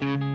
podcast. 0.00 0.25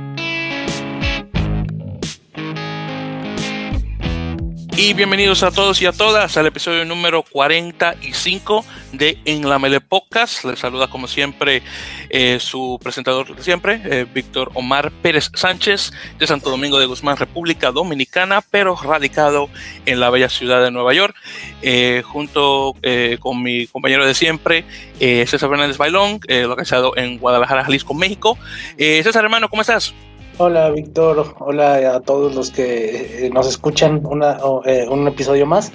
Y 4.83 4.93
bienvenidos 4.95 5.43
a 5.43 5.51
todos 5.51 5.79
y 5.83 5.85
a 5.85 5.91
todas 5.91 6.37
al 6.37 6.47
episodio 6.47 6.85
número 6.85 7.21
45 7.21 8.65
de 8.93 9.19
En 9.25 9.47
la 9.47 9.59
Mele 9.59 9.79
Podcast. 9.79 10.43
Les 10.43 10.57
saluda 10.57 10.89
como 10.89 11.07
siempre 11.07 11.61
eh, 12.09 12.39
su 12.39 12.79
presentador 12.81 13.35
de 13.35 13.43
siempre, 13.43 13.79
eh, 13.85 14.07
Víctor 14.11 14.49
Omar 14.55 14.91
Pérez 15.03 15.29
Sánchez, 15.35 15.91
de 16.17 16.25
Santo 16.25 16.49
Domingo 16.49 16.79
de 16.79 16.87
Guzmán, 16.87 17.17
República 17.17 17.71
Dominicana, 17.71 18.41
pero 18.41 18.75
radicado 18.75 19.49
en 19.85 19.99
la 19.99 20.09
bella 20.09 20.29
ciudad 20.29 20.63
de 20.63 20.71
Nueva 20.71 20.95
York, 20.95 21.15
eh, 21.61 22.01
junto 22.03 22.75
con 23.19 23.43
mi 23.43 23.67
compañero 23.67 24.03
de 24.07 24.15
siempre, 24.15 24.65
César 24.99 25.47
Fernández 25.47 25.77
Bailón, 25.77 26.19
localizado 26.27 26.97
en 26.97 27.19
Guadalajara, 27.19 27.65
Jalisco, 27.65 27.93
México. 27.93 28.35
César, 28.79 29.23
hermano, 29.23 29.47
¿cómo 29.47 29.61
estás? 29.61 29.93
Hola 30.37 30.71
Víctor, 30.71 31.35
hola 31.39 31.95
a 31.95 31.99
todos 31.99 32.33
los 32.33 32.51
que 32.51 33.25
eh, 33.25 33.29
nos 33.31 33.47
escuchan 33.47 34.01
una, 34.05 34.37
eh, 34.65 34.87
un 34.89 35.07
episodio 35.07 35.45
más. 35.45 35.71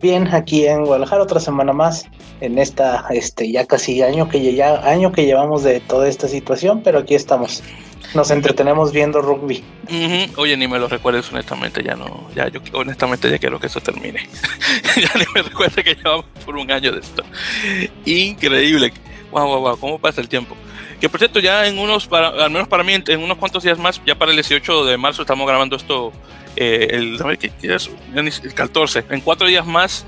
Bien, 0.00 0.28
aquí 0.34 0.66
en 0.66 0.84
Guadalajara 0.84 1.22
otra 1.22 1.40
semana 1.40 1.72
más 1.72 2.06
en 2.40 2.58
esta 2.58 3.04
este 3.10 3.50
ya 3.50 3.66
casi 3.66 4.00
año 4.02 4.28
que 4.28 4.54
ya 4.54 4.76
año 4.88 5.12
que 5.12 5.26
llevamos 5.26 5.62
de 5.62 5.80
toda 5.80 6.08
esta 6.08 6.26
situación, 6.28 6.82
pero 6.82 7.00
aquí 7.00 7.14
estamos. 7.14 7.62
Nos 8.14 8.30
entretenemos 8.30 8.92
viendo 8.92 9.20
rugby. 9.20 9.62
Oye, 10.36 10.56
ni 10.56 10.66
me 10.66 10.78
lo 10.78 10.88
recuerdes 10.88 11.30
honestamente, 11.30 11.82
ya 11.82 11.94
no, 11.94 12.26
ya 12.34 12.48
yo 12.48 12.60
honestamente 12.72 13.30
ya 13.30 13.38
quiero 13.38 13.60
que 13.60 13.66
eso 13.66 13.80
termine. 13.80 14.20
ya 14.96 15.10
ni 15.18 15.24
me 15.34 15.42
recuerdes 15.42 15.84
que 15.84 15.94
llevamos 15.94 16.24
por 16.44 16.56
un 16.56 16.70
año 16.70 16.92
de 16.92 17.00
esto. 17.00 17.22
Increíble. 18.06 18.92
Wow, 19.30 19.46
wow, 19.46 19.60
wow, 19.60 19.78
cómo 19.78 19.98
pasa 19.98 20.22
el 20.22 20.28
tiempo. 20.28 20.56
Que 21.00 21.08
por 21.08 21.20
cierto, 21.20 21.38
ya 21.38 21.66
en 21.66 21.78
unos, 21.78 22.06
para, 22.06 22.28
al 22.28 22.50
menos 22.50 22.68
para 22.68 22.82
mí, 22.82 22.94
en 22.94 23.20
unos 23.20 23.38
cuantos 23.38 23.62
días 23.62 23.78
más, 23.78 24.00
ya 24.04 24.16
para 24.16 24.32
el 24.32 24.36
18 24.36 24.84
de 24.84 24.96
marzo 24.96 25.22
estamos 25.22 25.46
grabando 25.46 25.76
esto, 25.76 26.12
eh, 26.56 26.88
el, 26.90 27.18
el 28.14 28.54
14. 28.54 29.04
En 29.10 29.20
cuatro 29.20 29.46
días 29.46 29.64
más 29.64 30.06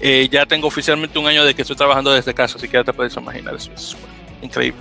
eh, 0.00 0.28
ya 0.30 0.44
tengo 0.44 0.66
oficialmente 0.66 1.18
un 1.18 1.26
año 1.26 1.44
de 1.44 1.54
que 1.54 1.62
estoy 1.62 1.76
trabajando 1.76 2.12
desde 2.12 2.34
casa, 2.34 2.58
así 2.58 2.68
que 2.68 2.74
ya 2.74 2.84
te 2.84 2.92
puedes 2.92 3.16
imaginar, 3.16 3.54
eso 3.54 3.70
es 3.74 3.96
increíble. 4.42 4.78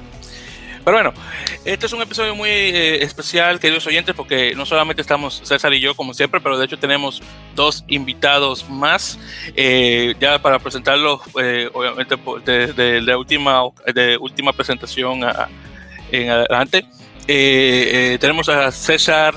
Pero 0.86 0.97
bueno, 0.97 1.14
este 1.66 1.88
es 1.88 1.94
un 1.94 2.02
episodio 2.03 2.36
muy 2.36 2.50
eh, 2.50 3.03
especial, 3.03 3.59
queridos 3.59 3.88
oyentes, 3.88 4.14
porque 4.14 4.53
no 4.55 4.67
solamente 4.67 5.02
estamos 5.02 5.41
César 5.44 5.73
y 5.73 5.80
yo, 5.80 5.95
como 5.95 6.14
siempre, 6.14 6.39
pero 6.39 6.59
de 6.59 6.66
hecho 6.66 6.78
tenemos 6.78 7.23
dos 7.55 7.83
invitados 7.88 8.69
más, 8.69 9.17
eh, 9.56 10.13
ya 10.19 10.39
para 10.39 10.59
presentarlos, 10.59 11.22
eh, 11.41 11.72
obviamente, 11.73 12.16
de, 12.45 13.02
de, 13.02 13.16
última, 13.16 13.63
de 13.95 14.16
última 14.17 14.53
presentación 14.53 15.22
en 16.11 16.30
adelante. 16.30 16.86
tenemos 17.25 18.47
a 18.47 18.72
César 18.72 19.33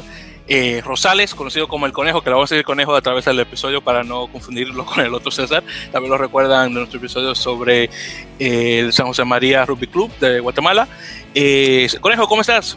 eh, 0.49 0.81
Rosales, 0.83 1.35
conocido 1.35 1.69
como 1.69 1.85
el 1.85 1.93
Conejo, 1.93 2.23
que 2.23 2.31
le 2.31 2.35
vamos 2.35 2.51
a 2.51 2.55
decir 2.55 2.65
Conejo 2.65 2.95
a 2.95 3.03
través 3.03 3.27
del 3.27 3.39
episodio 3.39 3.83
para 3.83 4.03
no 4.03 4.29
confundirlo 4.29 4.85
con 4.87 5.05
el 5.05 5.15
otro 5.15 5.31
César. 5.31 5.63
También 5.93 6.11
lo 6.11 6.19
recuerdan 6.19 6.73
de 6.73 6.81
nuestro 6.81 6.99
episodio 6.99 7.35
sobre 7.35 7.91
eh, 8.39 8.81
el 8.81 8.93
San 8.93 9.07
José 9.07 9.25
María 9.25 9.67
Rugby 9.67 9.87
Club 9.87 10.11
de 10.19 10.41
Guatemala. 10.41 10.89
Eh, 11.35 11.87
Conejo, 12.01 12.27
¿cómo 12.27 12.41
estás? 12.41 12.77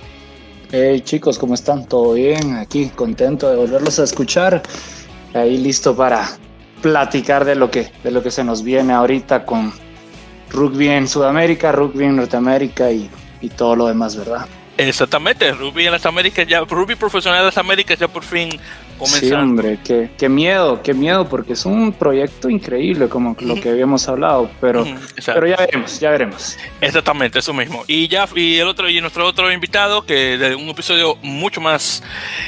Hey 0.74 1.02
chicos, 1.02 1.38
¿cómo 1.38 1.54
están? 1.54 1.86
¿Todo 1.86 2.14
bien? 2.14 2.56
Aquí 2.56 2.90
contento 2.96 3.50
de 3.50 3.56
volverlos 3.56 4.00
a 4.00 4.04
escuchar. 4.04 4.62
Ahí 5.34 5.58
listo 5.58 5.96
para 5.96 6.30
platicar 6.82 7.46
de 7.46 7.56
lo 7.56 7.72
que, 7.72 7.92
de 8.04 8.12
lo 8.12 8.24
que 8.24 8.32
se 8.32 8.44
nos 8.44 8.64
viene 8.64 8.94
ahorita 8.94 9.46
con 9.46 9.72
rugby 10.50 10.90
en 10.90 11.08
Sudamérica, 11.08 11.72
rugby 11.72 12.06
en 12.06 12.18
Norteamérica 12.18 12.92
y, 12.92 13.10
y 13.40 13.50
todo 13.50 13.76
lo 13.76 13.88
demás, 13.88 14.16
¿verdad? 14.16 14.46
Exactamente, 14.78 15.52
Ruby 15.52 15.86
en 15.86 15.92
las 15.92 16.06
Américas 16.06 16.48
ya, 16.48 16.62
Ruby 16.62 16.96
profesional 16.96 17.42
en 17.42 17.46
las 17.48 17.58
Américas 17.58 18.00
ya 18.00 18.08
por 18.08 18.24
fin 18.24 18.50
Sí, 19.06 19.32
hombre, 19.32 19.80
qué, 19.84 20.12
qué, 20.18 20.30
miedo, 20.30 20.82
qué 20.84 20.94
miedo, 20.94 21.28
porque 21.28 21.53
es 21.53 21.66
un 21.66 21.94
proyecto 21.94 22.50
increíble 22.50 23.09
como 23.09 23.36
lo 23.40 23.56
que 23.56 23.70
habíamos 23.70 24.08
hablado, 24.08 24.50
pero, 24.59 24.86
pero 25.25 25.48
ya 25.48 25.58
veremos, 25.58 26.00
ya 26.00 26.12
veremos. 26.12 26.58
Exactamente, 26.80 27.40
eso 27.40 27.53
mismo. 27.53 27.84
Y 27.88 28.08
ya, 28.08 28.28
y 28.36 28.58
el 28.58 28.68
otro, 28.68 28.90
y 28.90 29.02
nuestro 29.02 29.25
otro 29.25 29.52
invitado, 29.52 30.06
que 30.06 30.38
de 30.38 30.56
un 30.56 30.70
episodio 30.70 31.18
mucho 31.22 31.62
más, 31.62 32.03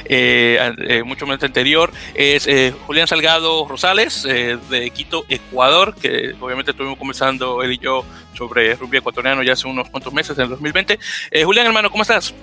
eh, 0.05 0.73
eh, 0.87 1.03
mucho 1.03 1.25
más 1.25 1.41
anterior, 1.43 1.91
es 2.13 2.47
eh, 2.47 2.73
Julián 2.85 3.07
Salgado 3.07 3.67
Rosales, 3.67 4.23
de 4.23 4.91
Quito, 4.93 5.25
Ecuador, 5.29 5.95
que 5.95 6.35
obviamente 6.39 6.71
estuvimos 6.71 6.97
conversando 6.97 7.63
él 7.63 7.73
y 7.73 7.77
yo 7.77 8.05
sobre 8.33 8.75
rugby 8.75 8.97
ecuatoriano 8.97 9.43
ya 9.43 9.53
hace 9.53 9.67
unos 9.67 9.89
cuantos 9.89 10.13
meses, 10.13 10.37
en 10.37 10.45
el 10.45 10.49
2020. 10.49 10.99
Julián, 11.43 11.67
hermano, 11.67 11.89
¿cómo 11.89 12.03
estás? 12.03 12.33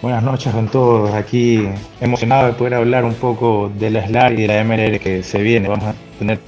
Buenas 0.00 0.22
noches 0.22 0.52
con 0.52 0.68
todos, 0.68 1.12
aquí 1.12 1.68
emocionado 2.00 2.46
de 2.46 2.52
poder 2.52 2.74
hablar 2.74 3.04
un 3.04 3.14
poco 3.14 3.68
de 3.80 3.90
la 3.90 4.06
SLAR 4.06 4.32
y 4.34 4.42
de 4.42 4.46
la 4.46 4.62
MLR 4.62 5.00
que 5.00 5.24
se 5.24 5.42
viene. 5.42 5.68
Vamos 5.68 5.86
a 5.86 5.94
tener 6.20 6.38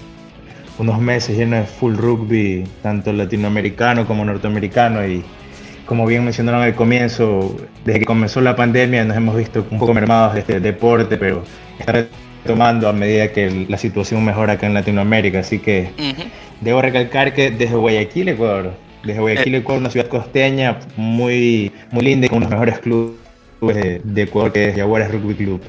unos 0.78 1.00
meses 1.00 1.36
llenos 1.36 1.58
de 1.58 1.66
full 1.66 1.96
rugby, 1.96 2.62
tanto 2.80 3.12
latinoamericano 3.12 4.06
como 4.06 4.24
norteamericano 4.24 5.04
y 5.04 5.24
como 5.84 6.06
bien 6.06 6.22
mencionaron 6.22 6.62
al 6.62 6.76
comienzo, 6.76 7.56
desde 7.84 7.98
que 7.98 8.06
comenzó 8.06 8.40
la 8.40 8.54
pandemia 8.54 9.04
nos 9.04 9.16
hemos 9.16 9.36
visto 9.36 9.66
un 9.68 9.80
poco 9.80 9.94
mermados 9.94 10.34
de 10.34 10.40
este 10.40 10.60
deporte, 10.60 11.16
pero 11.16 11.42
está 11.76 12.06
retomando 12.44 12.88
a 12.88 12.92
medida 12.92 13.32
que 13.32 13.66
la 13.68 13.78
situación 13.78 14.24
mejora 14.24 14.52
acá 14.52 14.68
en 14.68 14.74
Latinoamérica, 14.74 15.40
así 15.40 15.58
que 15.58 15.90
debo 16.60 16.82
recalcar 16.82 17.34
que 17.34 17.50
desde 17.50 17.74
Guayaquil, 17.74 18.28
Ecuador, 18.28 18.74
desde 19.02 19.18
Guayaquil, 19.18 19.54
eh. 19.56 19.58
Ecuador, 19.58 19.80
una 19.80 19.90
ciudad 19.90 20.06
costeña 20.06 20.78
muy, 20.96 21.72
muy 21.90 22.04
linda 22.04 22.26
y 22.26 22.28
con 22.28 22.38
unos 22.38 22.50
mejores 22.50 22.78
clubes 22.78 23.29
de, 23.60 24.00
de 24.02 24.22
Ecuador, 24.22 24.52
que 24.52 24.68
es 24.68 24.76
Jaguares 24.76 25.10
Rugby 25.10 25.34
Club. 25.34 25.60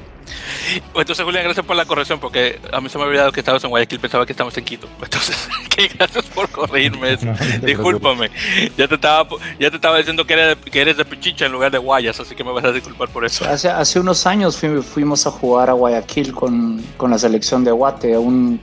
Pues 0.92 1.02
entonces, 1.02 1.24
Julián, 1.24 1.44
gracias 1.44 1.66
por 1.66 1.76
la 1.76 1.84
corrección, 1.84 2.18
porque 2.18 2.58
a 2.72 2.80
mí 2.80 2.88
se 2.88 2.98
me 2.98 3.04
ha 3.04 3.06
olvidado 3.06 3.32
que 3.32 3.40
estabas 3.40 3.62
en 3.64 3.70
Guayaquil, 3.70 4.00
pensaba 4.00 4.24
que 4.24 4.32
estábamos 4.32 4.56
en 4.56 4.64
Quito. 4.64 4.88
Entonces, 5.02 5.48
gracias 5.98 6.24
por 6.26 6.48
corregirme 6.48 7.14
eso. 7.14 7.26
Discúlpame. 7.62 8.30
Ya 8.76 8.88
te 8.88 8.94
estaba, 8.94 9.28
ya 9.58 9.70
te 9.70 9.76
estaba 9.76 9.98
diciendo 9.98 10.26
que 10.26 10.34
eres, 10.34 10.56
que 10.56 10.80
eres 10.80 10.96
de 10.96 11.04
Pichicha 11.04 11.46
en 11.46 11.52
lugar 11.52 11.70
de 11.72 11.78
Guayas, 11.78 12.20
así 12.20 12.34
que 12.34 12.44
me 12.44 12.52
vas 12.52 12.64
a 12.64 12.72
disculpar 12.72 13.08
por 13.08 13.24
eso. 13.24 13.44
Hace, 13.44 13.68
hace 13.68 14.00
unos 14.00 14.26
años 14.26 14.56
fuimos 14.56 15.26
a 15.26 15.30
jugar 15.30 15.70
a 15.70 15.72
Guayaquil 15.72 16.32
con, 16.32 16.82
con 16.96 17.10
la 17.10 17.18
selección 17.18 17.64
de 17.64 17.72
Guate, 17.72 18.16
un 18.16 18.60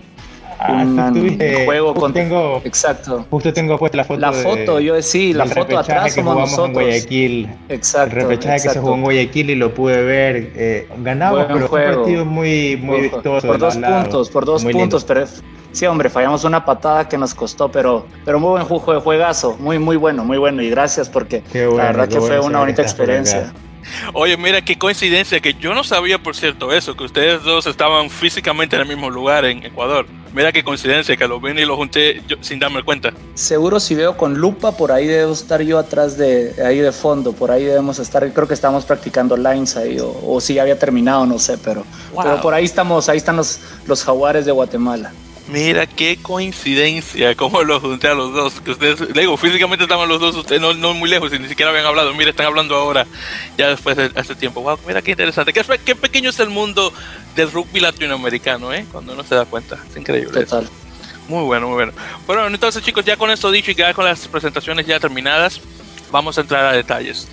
Ah, 0.62 0.84
un 0.84 1.40
juego 1.66 1.94
con 1.94 2.12
tengo 2.12 2.62
exacto. 2.66 3.26
justo 3.30 3.54
tengo 3.54 3.78
puesta 3.78 3.96
la 3.98 4.04
foto 4.04 4.20
la 4.20 4.34
foto 4.34 4.80
yo 4.82 5.02
sí 5.02 5.32
la 5.32 5.46
foto 5.46 5.80
atrás 5.80 6.14
somos 6.14 6.36
nosotros 6.36 6.68
en 6.68 6.74
Guayaquil. 6.74 7.50
Exacto 7.70 8.18
el 8.18 8.22
repechaje 8.24 8.64
que 8.64 8.70
se 8.70 8.80
jugó 8.80 8.96
en 8.96 9.02
Guayaquil 9.04 9.50
y 9.52 9.56
lo 9.56 9.74
pude 9.74 10.04
ver 10.04 10.52
eh, 10.56 10.90
ganamos 10.98 11.46
pero 11.48 11.68
fue 11.70 11.88
un 11.88 11.96
partido 11.96 12.26
muy 12.26 12.76
muy 12.76 13.02
vistoso 13.04 13.48
por 13.48 13.58
dos 13.58 13.78
puntos 13.78 14.30
por 14.30 14.46
dos 14.46 14.66
puntos 14.66 15.06
pero 15.06 15.26
sí 15.72 15.86
hombre 15.86 16.10
fallamos 16.10 16.44
una 16.44 16.66
patada 16.66 17.08
que 17.08 17.18
nos 17.18 17.34
costó 17.34 17.72
pero 17.72 18.06
pero 18.26 18.38
muy 18.40 18.50
buen 18.50 18.66
juego 18.66 18.94
de 18.94 19.00
juegazo 19.00 19.56
muy 19.60 19.80
muy 19.80 19.96
bueno 19.96 20.26
muy 20.26 20.38
bueno 20.38 20.62
y 20.62 20.70
gracias 20.70 21.08
porque 21.08 21.42
la 21.54 21.84
verdad 21.84 22.10
que 22.10 22.20
fue 22.20 22.40
una 22.40 22.60
bonita 22.60 22.82
experiencia 22.82 23.54
Oye, 24.14 24.38
mira 24.38 24.62
qué 24.62 24.78
coincidencia 24.78 25.40
que 25.40 25.54
yo 25.54 25.74
no 25.74 25.84
sabía, 25.84 26.22
por 26.22 26.36
cierto, 26.36 26.72
eso, 26.72 26.96
que 26.96 27.04
ustedes 27.04 27.44
dos 27.44 27.68
estaban 27.68 28.10
físicamente 28.10 28.76
en 28.76 28.84
el 28.84 28.88
mismo 28.88 29.10
lugar 29.10 29.46
en 29.46 29.66
Ecuador. 29.66 30.06
Mira 30.34 30.52
qué 30.52 30.64
coincidencia 30.64 31.18
que 31.18 31.28
lo 31.28 31.40
vine 31.40 31.62
y 31.62 31.66
lo 31.66 31.76
junté 31.76 32.22
sin 32.42 32.60
darme 32.60 32.84
cuenta. 32.84 33.12
Seguro 33.34 33.80
si 33.80 33.96
veo 33.96 34.16
con 34.16 34.38
lupa, 34.38 34.74
por 34.74 34.92
ahí 34.92 35.08
debo 35.08 35.34
estar 35.34 35.62
yo 35.62 35.80
atrás 35.80 36.18
de 36.18 36.54
ahí 36.64 36.78
de 36.78 36.92
fondo, 36.92 37.34
por 37.34 37.50
ahí 37.50 37.64
debemos 37.64 37.98
estar, 37.98 38.32
creo 38.32 38.48
que 38.48 38.54
estamos 38.54 38.86
practicando 38.86 39.36
lines 39.36 39.76
ahí, 39.76 39.98
o, 40.00 40.40
si 40.40 40.56
ya 40.56 40.62
había 40.62 40.78
terminado, 40.78 41.26
no 41.26 41.40
sé, 41.40 41.58
pero, 41.58 41.84
pero 42.16 42.42
por 42.42 42.54
ahí 42.54 42.66
estamos, 42.66 43.10
ahí 43.10 43.18
están 43.18 43.38
los, 43.38 43.60
los 43.88 44.04
jaguares 44.04 44.46
de 44.46 44.52
Guatemala. 44.52 45.12
Mira 45.52 45.88
qué 45.88 46.18
coincidencia, 46.22 47.36
cómo 47.36 47.64
los 47.64 47.82
junté 47.82 48.08
a 48.08 48.14
los 48.14 48.32
dos. 48.34 48.62
Que 48.62 48.72
ustedes, 48.72 49.00
le 49.00 49.22
digo, 49.22 49.36
físicamente 49.36 49.84
estaban 49.86 50.08
los 50.08 50.20
dos, 50.20 50.36
ustedes 50.36 50.62
no, 50.62 50.76
no 50.76 50.94
muy 50.94 51.10
lejos 51.10 51.34
y 51.34 51.40
ni 51.40 51.48
siquiera 51.48 51.72
habían 51.72 51.88
hablado. 51.88 52.14
Mira, 52.14 52.30
están 52.30 52.46
hablando 52.46 52.76
ahora, 52.76 53.08
ya 53.58 53.70
después 53.70 53.98
de 53.98 54.12
hace 54.16 54.36
tiempo. 54.36 54.62
Wow, 54.62 54.80
mira 54.88 55.02
qué 55.02 55.12
interesante. 55.12 55.52
Qué, 55.52 55.64
qué 55.84 55.96
pequeño 55.96 56.30
es 56.30 56.40
el 56.40 56.50
mundo 56.50 56.94
del 57.36 57.52
rugby 57.52 57.80
latinoamericano, 57.80 58.72
¿eh? 58.72 58.86
Cuando 58.92 59.14
uno 59.14 59.24
se 59.24 59.34
da 59.34 59.46
cuenta. 59.46 59.80
Es 59.90 59.98
increíble. 59.98 60.46
Total. 60.46 60.70
Muy 61.28 61.44
bueno, 61.44 61.68
muy 61.68 61.76
bueno. 61.76 61.94
Bueno, 62.28 62.48
entonces 62.48 62.84
chicos, 62.84 63.04
ya 63.04 63.18
con 63.18 63.32
esto 63.32 63.52
dicho 63.52 63.72
y 63.72 63.76
ya 63.76 63.94
con 63.94 64.06
las 64.06 64.28
presentaciones 64.28 64.86
ya 64.86 65.00
terminadas, 65.00 65.62
vamos 66.12 66.38
a 66.38 66.42
entrar 66.42 66.66
a 66.66 66.74
detalles. 66.74 67.28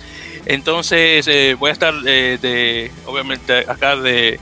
Entonces, 0.45 1.27
eh, 1.27 1.55
voy 1.59 1.69
a 1.69 1.73
estar 1.73 1.93
eh, 2.05 2.39
de, 2.41 2.91
obviamente, 3.05 3.59
acá 3.67 3.95
de 3.95 4.39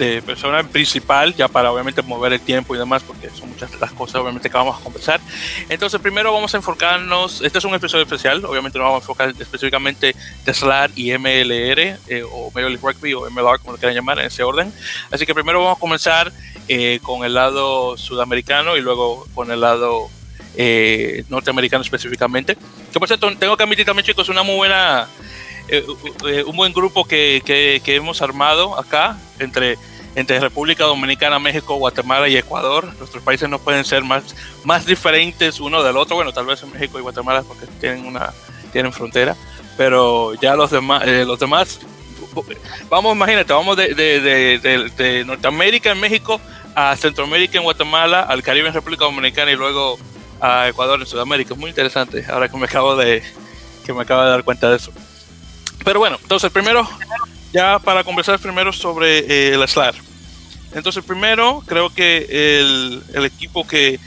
de 0.00 0.22
persona 0.22 0.62
principal, 0.62 1.34
ya 1.34 1.46
para 1.46 1.70
obviamente 1.70 2.00
mover 2.00 2.32
el 2.32 2.40
tiempo 2.40 2.74
y 2.74 2.78
demás, 2.78 3.02
porque 3.02 3.28
son 3.30 3.50
muchas 3.50 3.78
las 3.78 3.92
cosas 3.92 4.16
obviamente 4.16 4.48
que 4.48 4.56
vamos 4.56 4.80
a 4.80 4.82
conversar. 4.82 5.20
Entonces, 5.68 6.00
primero 6.00 6.32
vamos 6.32 6.54
a 6.54 6.56
enfocarnos, 6.56 7.42
este 7.42 7.58
es 7.58 7.64
un 7.64 7.74
episodio 7.74 8.04
especial, 8.04 8.42
obviamente 8.46 8.78
nos 8.78 8.86
vamos 8.86 9.02
a 9.02 9.04
enfocar 9.04 9.34
específicamente 9.38 10.16
de 10.44 10.54
SLAR 10.54 10.90
y 10.96 11.12
MLR, 11.12 11.98
eh, 12.08 12.24
o 12.30 12.50
Major 12.54 12.70
League 12.70 12.82
Rugby, 12.82 13.12
o 13.12 13.28
MLR, 13.30 13.58
como 13.58 13.72
lo 13.72 13.78
quieran 13.78 13.94
llamar, 13.94 14.18
en 14.18 14.26
ese 14.26 14.42
orden. 14.42 14.72
Así 15.10 15.26
que 15.26 15.34
primero 15.34 15.60
vamos 15.60 15.76
a 15.76 15.80
comenzar 15.80 16.32
eh, 16.68 16.98
con 17.02 17.24
el 17.24 17.34
lado 17.34 17.98
sudamericano 17.98 18.76
y 18.78 18.80
luego 18.80 19.26
con 19.34 19.50
el 19.50 19.60
lado 19.60 20.08
eh, 20.56 21.24
norteamericano 21.28 21.82
específicamente. 21.82 22.56
Que 22.90 22.98
por 22.98 23.06
cierto, 23.06 23.30
tengo 23.36 23.54
que 23.56 23.64
admitir 23.64 23.84
también, 23.84 24.06
chicos, 24.06 24.30
una 24.30 24.42
muy 24.42 24.56
buena 24.56 25.06
eh, 25.70 25.86
eh, 26.26 26.44
un 26.44 26.56
buen 26.56 26.72
grupo 26.72 27.04
que, 27.04 27.42
que, 27.44 27.80
que, 27.84 27.94
hemos 27.94 28.22
armado 28.22 28.78
acá 28.78 29.16
entre, 29.38 29.78
entre 30.16 30.40
República 30.40 30.84
Dominicana, 30.84 31.38
México, 31.38 31.76
Guatemala 31.76 32.28
y 32.28 32.36
Ecuador. 32.36 32.92
Nuestros 32.98 33.22
países 33.22 33.48
no 33.48 33.60
pueden 33.60 33.84
ser 33.84 34.02
más, 34.02 34.34
más 34.64 34.84
diferentes 34.84 35.60
uno 35.60 35.82
del 35.84 35.96
otro. 35.96 36.16
Bueno, 36.16 36.32
tal 36.32 36.46
vez 36.46 36.62
en 36.64 36.72
México 36.72 36.98
y 36.98 37.02
Guatemala 37.02 37.44
porque 37.46 37.66
tienen 37.80 38.04
una 38.04 38.32
tienen 38.72 38.92
frontera, 38.92 39.36
pero 39.76 40.34
ya 40.34 40.54
los 40.54 40.70
demás, 40.70 41.02
eh, 41.06 41.24
los 41.24 41.38
demás, 41.38 41.80
vamos, 42.88 43.14
imagínate, 43.14 43.52
vamos 43.52 43.76
de, 43.76 43.94
de, 43.94 44.20
de, 44.20 44.90
de, 44.96 45.24
Norteamérica 45.24 45.90
en 45.90 46.00
México 46.00 46.40
a 46.74 46.96
Centroamérica 46.96 47.58
en 47.58 47.64
Guatemala, 47.64 48.22
al 48.22 48.42
Caribe 48.42 48.68
en 48.68 48.74
República 48.74 49.04
Dominicana 49.04 49.50
y 49.50 49.56
luego 49.56 49.98
a 50.40 50.68
Ecuador 50.68 51.00
en 51.00 51.06
Sudamérica. 51.06 51.54
Es 51.54 51.60
muy 51.60 51.70
interesante. 51.70 52.24
Ahora 52.28 52.48
que 52.48 52.56
me 52.56 52.66
acabo 52.66 52.96
de 52.96 53.22
que 53.84 53.92
me 53.92 54.02
acabo 54.02 54.22
de 54.22 54.30
dar 54.30 54.44
cuenta 54.44 54.70
de 54.70 54.76
eso. 54.76 54.92
Pero 55.84 56.00
bueno, 56.00 56.18
entonces 56.22 56.50
primero, 56.50 56.88
ya 57.52 57.78
para 57.78 58.04
conversar 58.04 58.38
primero 58.38 58.72
sobre 58.72 59.18
eh, 59.18 59.54
el 59.54 59.66
SLAR. 59.68 59.94
Entonces 60.72 61.04
primero, 61.04 61.62
creo 61.66 61.90
que 61.90 62.26
el, 62.60 63.02
el, 63.14 63.24
equipo 63.24 63.66
que 63.66 63.98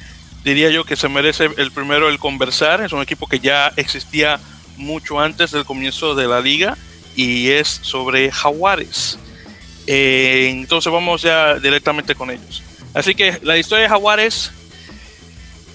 diría 0.44 0.70
yo 0.70 0.86
que 0.86 0.96
se 0.96 1.10
merece 1.10 1.50
el 1.58 1.72
primero 1.72 2.08
el 2.10 2.20
conversar 2.20 2.82
es 2.82 2.94
un 2.94 3.02
equipo 3.02 3.28
que 3.28 3.40
ya 3.40 3.74
existía 3.76 4.40
mucho 4.78 5.20
antes 5.20 5.52
del 5.52 5.66
comienzo 5.66 6.16
de 6.16 6.28
la 6.28 6.40
liga 6.40 6.78
y 7.16 7.50
es 7.50 7.68
sobre 7.68 8.32
Jaguares. 8.32 9.20
Eh, 9.88 10.50
entonces 10.52 10.92
vamos 10.92 11.22
ya 11.22 11.56
directamente 11.56 12.16
con 12.16 12.32
ellos. 12.32 12.64
Así 12.94 13.16
que 13.16 13.40
la 13.42 13.58
historia 13.58 13.84
de 13.84 13.90
Jaguares 13.90 14.52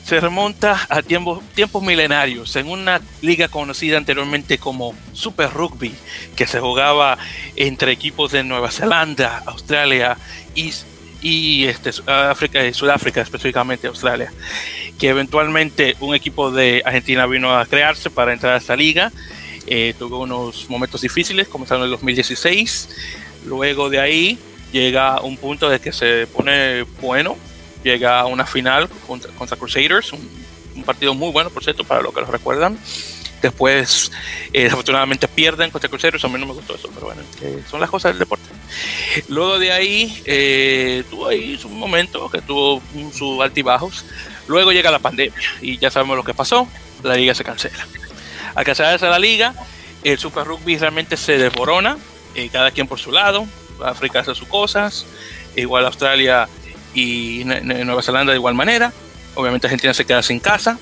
se 0.08 0.20
remonta 0.20 0.86
a 0.88 1.02
tiempos, 1.02 1.42
milenarios 1.82 2.56
en 2.56 2.70
una 2.70 2.98
liga 3.20 3.48
conocida 3.48 3.98
anteriormente 3.98 4.56
como 4.56 4.94
Super 5.12 5.50
Rugby, 5.50 5.94
que 6.34 6.46
se 6.46 6.60
jugaba 6.60 7.18
entre 7.56 7.92
equipos 7.92 8.32
de 8.32 8.42
Nueva 8.42 8.70
Zelanda, 8.70 9.42
Australia 9.44 10.16
y, 10.54 11.64
este, 11.66 11.90
África 12.06 12.72
Sudáfrica, 12.72 13.20
específicamente 13.20 13.86
Australia, 13.86 14.32
que 14.98 15.10
eventualmente 15.10 15.94
un 16.00 16.14
equipo 16.14 16.50
de 16.50 16.80
Argentina 16.86 17.26
vino 17.26 17.54
a 17.54 17.66
crearse 17.66 18.08
para 18.08 18.32
entrar 18.32 18.54
a 18.54 18.56
esta 18.56 18.76
liga. 18.76 19.12
Eh, 19.66 19.92
tuvo 19.98 20.20
unos 20.20 20.70
momentos 20.70 21.02
difíciles, 21.02 21.48
comenzaron 21.48 21.82
en 21.82 21.88
el 21.88 21.90
2016. 21.90 22.88
Luego 23.44 23.90
de 23.90 24.00
ahí 24.00 24.38
llega 24.72 25.20
un 25.20 25.36
punto 25.36 25.68
de 25.68 25.80
que 25.80 25.92
se 25.92 26.26
pone 26.28 26.84
bueno 27.02 27.36
llega 27.88 28.20
a 28.20 28.26
una 28.26 28.46
final 28.46 28.88
contra, 29.06 29.30
contra 29.32 29.56
Crusaders, 29.56 30.12
un, 30.12 30.28
un, 30.76 30.82
partido 30.84 31.14
muy 31.14 31.32
bueno, 31.32 31.50
por 31.50 31.64
cierto, 31.64 31.84
para 31.84 32.02
los 32.02 32.12
que 32.12 32.20
lo 32.20 32.26
recuerdan. 32.26 32.78
Después, 33.40 34.10
eh, 34.52 34.64
desafortunadamente, 34.64 35.28
pierden 35.28 35.70
contra 35.70 35.88
Crusaders. 35.88 36.24
A 36.24 36.28
mí 36.28 36.38
no 36.38 36.46
me 36.46 36.54
gustó 36.54 36.74
eso, 36.74 36.90
pero 36.92 37.06
bueno, 37.06 37.22
eh, 37.40 37.62
son 37.70 37.80
las 37.80 37.88
cosas 37.88 38.12
del 38.12 38.18
deporte. 38.18 38.48
Luego 39.28 39.58
de 39.58 39.72
ahí, 39.72 40.22
eh, 40.26 41.04
tuvo 41.08 41.28
ahí 41.28 41.58
un 41.64 41.78
momento 41.78 42.28
que 42.28 42.40
tuvo 42.40 42.82
sus 43.12 43.40
altibajos. 43.40 44.04
Luego 44.48 44.72
llega 44.72 44.90
la 44.90 44.98
pandemia 44.98 45.38
y 45.60 45.78
ya 45.78 45.90
sabemos 45.90 46.16
lo 46.16 46.24
que 46.24 46.34
pasó. 46.34 46.68
La 47.02 47.14
liga 47.14 47.34
se 47.34 47.44
cancela. 47.44 47.86
Al 48.54 48.64
cancelarse 48.64 49.06
la 49.06 49.20
liga, 49.20 49.54
el 50.02 50.18
Super 50.18 50.44
Rugby 50.44 50.78
realmente 50.78 51.16
se 51.16 51.38
desborona, 51.38 51.96
eh, 52.34 52.48
cada 52.50 52.70
quien 52.72 52.88
por 52.88 52.98
su 52.98 53.12
lado. 53.12 53.46
África 53.84 54.20
hace 54.20 54.34
sus 54.34 54.48
cosas, 54.48 55.06
igual 55.54 55.86
Australia 55.86 56.48
y 56.94 57.42
Nueva 57.44 58.02
Zelanda 58.02 58.32
de 58.32 58.38
igual 58.38 58.54
manera. 58.54 58.92
Obviamente 59.34 59.66
Argentina 59.66 59.94
se 59.94 60.04
queda 60.04 60.22
sin 60.22 60.40
casa. 60.40 60.78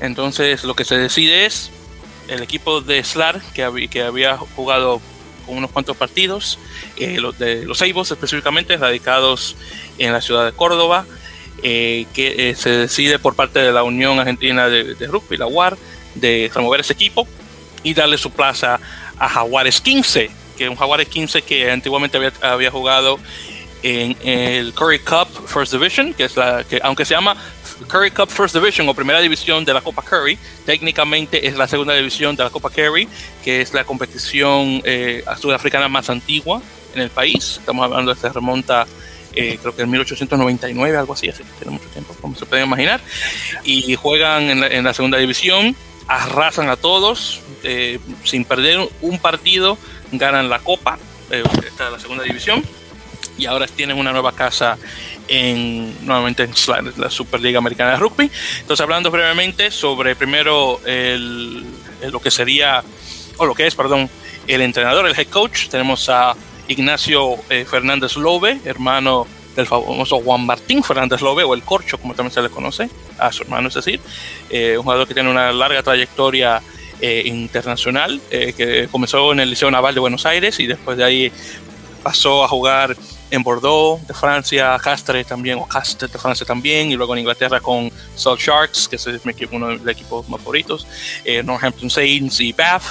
Entonces 0.00 0.64
lo 0.64 0.74
que 0.74 0.84
se 0.84 0.96
decide 0.96 1.46
es 1.46 1.70
el 2.28 2.42
equipo 2.42 2.80
de 2.80 3.02
SLAR 3.04 3.40
que, 3.54 3.62
había, 3.62 3.88
que 3.88 4.02
había 4.02 4.36
jugado 4.36 5.00
unos 5.46 5.70
cuantos 5.70 5.96
partidos, 5.96 6.58
eh, 6.96 7.18
los 7.20 7.38
de 7.38 7.64
los 7.66 7.80
Eibos 7.82 8.10
específicamente, 8.10 8.76
radicados 8.76 9.56
en 9.98 10.12
la 10.12 10.20
ciudad 10.20 10.44
de 10.44 10.52
Córdoba, 10.52 11.06
eh, 11.62 12.06
que 12.14 12.50
eh, 12.50 12.54
se 12.54 12.70
decide 12.70 13.18
por 13.18 13.34
parte 13.34 13.58
de 13.58 13.72
la 13.72 13.82
Unión 13.82 14.18
Argentina 14.18 14.68
de, 14.68 14.94
de, 14.94 15.06
Rugby, 15.06 15.36
la 15.36 15.46
UAR, 15.46 15.76
de 16.14 16.50
remover 16.54 16.80
ese 16.80 16.92
equipo 16.92 17.28
y 17.82 17.94
darle 17.94 18.18
su 18.18 18.30
plaza 18.30 18.80
a 19.18 19.28
Jaguares 19.28 19.80
15, 19.80 20.30
que 20.56 20.64
es 20.64 20.70
un 20.70 20.76
Jaguares 20.76 21.08
15 21.08 21.42
que 21.42 21.70
antiguamente 21.70 22.16
había, 22.16 22.32
había 22.40 22.70
jugado 22.70 23.18
en 23.84 24.16
el 24.22 24.72
Curry 24.72 24.98
Cup 25.00 25.28
First 25.46 25.72
Division, 25.72 26.14
que 26.14 26.24
es 26.24 26.36
la 26.38 26.64
que 26.64 26.80
aunque 26.82 27.04
se 27.04 27.12
llama 27.12 27.36
Curry 27.86 28.10
Cup 28.10 28.30
First 28.30 28.54
Division 28.54 28.88
o 28.88 28.94
primera 28.94 29.20
división 29.20 29.62
de 29.62 29.74
la 29.74 29.82
Copa 29.82 30.02
Curry, 30.02 30.38
técnicamente 30.64 31.46
es 31.46 31.58
la 31.58 31.68
segunda 31.68 31.92
división 31.92 32.34
de 32.34 32.44
la 32.44 32.50
Copa 32.50 32.70
Curry, 32.70 33.06
que 33.44 33.60
es 33.60 33.74
la 33.74 33.84
competición 33.84 34.80
eh, 34.84 35.22
sudafricana 35.38 35.88
más 35.88 36.08
antigua 36.08 36.62
en 36.94 37.02
el 37.02 37.10
país. 37.10 37.58
Estamos 37.58 37.84
hablando 37.84 38.14
de 38.14 38.18
se 38.18 38.30
remonta 38.30 38.86
eh, 39.34 39.58
creo 39.60 39.76
que 39.76 39.82
en 39.82 39.90
1899, 39.90 40.96
algo 40.96 41.12
así, 41.12 41.28
así 41.28 41.42
que 41.42 41.50
tiene 41.58 41.72
mucho 41.72 41.88
tiempo, 41.90 42.16
como 42.22 42.36
se 42.36 42.46
pueden 42.46 42.64
imaginar. 42.64 43.02
Y 43.64 43.94
juegan 43.96 44.44
en 44.48 44.60
la, 44.60 44.68
en 44.68 44.84
la 44.84 44.94
segunda 44.94 45.18
división, 45.18 45.76
arrasan 46.06 46.70
a 46.70 46.76
todos, 46.76 47.42
eh, 47.64 47.98
sin 48.22 48.46
perder 48.46 48.88
un 49.02 49.18
partido, 49.18 49.76
ganan 50.10 50.48
la 50.48 50.60
Copa, 50.60 50.98
esta 51.30 51.86
es 51.86 51.92
la 51.92 51.98
segunda 51.98 52.24
división 52.24 52.64
y 53.36 53.46
ahora 53.46 53.66
tienen 53.66 53.98
una 53.98 54.12
nueva 54.12 54.32
casa 54.32 54.78
en 55.28 56.06
nuevamente 56.06 56.44
en 56.44 56.52
la 56.96 57.10
Superliga 57.10 57.58
Americana 57.58 57.92
de 57.92 57.96
Rugby. 57.96 58.30
Entonces, 58.60 58.82
hablando 58.82 59.10
brevemente 59.10 59.70
sobre 59.70 60.16
primero 60.16 60.80
el, 60.84 61.64
el, 62.02 62.10
lo 62.10 62.20
que 62.20 62.30
sería, 62.30 62.82
o 63.36 63.46
lo 63.46 63.54
que 63.54 63.66
es, 63.66 63.74
perdón, 63.74 64.08
el 64.46 64.60
entrenador, 64.60 65.06
el 65.06 65.18
head 65.18 65.28
coach, 65.28 65.68
tenemos 65.68 66.08
a 66.08 66.34
Ignacio 66.68 67.36
eh, 67.50 67.64
Fernández 67.64 68.16
Lobe, 68.16 68.60
hermano 68.64 69.26
del 69.56 69.66
famoso 69.66 70.20
Juan 70.20 70.44
Martín 70.44 70.82
Fernández 70.82 71.20
Lobe, 71.20 71.44
o 71.44 71.54
el 71.54 71.62
Corcho, 71.62 71.98
como 71.98 72.14
también 72.14 72.32
se 72.32 72.42
le 72.42 72.50
conoce, 72.50 72.90
a 73.18 73.30
su 73.30 73.44
hermano, 73.44 73.68
es 73.68 73.74
decir, 73.74 74.00
eh, 74.50 74.76
un 74.76 74.82
jugador 74.82 75.06
que 75.06 75.14
tiene 75.14 75.30
una 75.30 75.52
larga 75.52 75.82
trayectoria 75.82 76.60
eh, 77.00 77.22
internacional, 77.24 78.20
que 78.30 78.88
comenzó 78.90 79.32
en 79.32 79.40
el 79.40 79.50
Liceo 79.50 79.70
Naval 79.70 79.94
de 79.94 80.00
Buenos 80.00 80.26
Aires 80.26 80.58
y 80.58 80.66
después 80.66 80.96
de 80.96 81.04
ahí 81.04 81.32
pasó 82.02 82.44
a 82.44 82.48
jugar 82.48 82.96
en 83.30 83.42
Bordeaux 83.42 84.06
de 84.06 84.14
Francia, 84.14 84.78
Castres 84.82 85.26
también, 85.26 85.58
o 85.58 85.66
Castres 85.66 86.12
de 86.12 86.18
Francia 86.18 86.46
también, 86.46 86.90
y 86.90 86.96
luego 86.96 87.14
en 87.14 87.20
Inglaterra 87.20 87.60
con 87.60 87.90
Salt 88.14 88.40
Sharks, 88.40 88.88
que 88.88 88.96
es 88.96 89.06
uno 89.50 89.68
de 89.68 89.76
los 89.76 89.88
equipos 89.88 90.28
más 90.28 90.40
favoritos, 90.40 90.86
eh, 91.24 91.42
Northampton 91.42 91.90
Saints 91.90 92.40
y 92.40 92.52
Bath. 92.52 92.82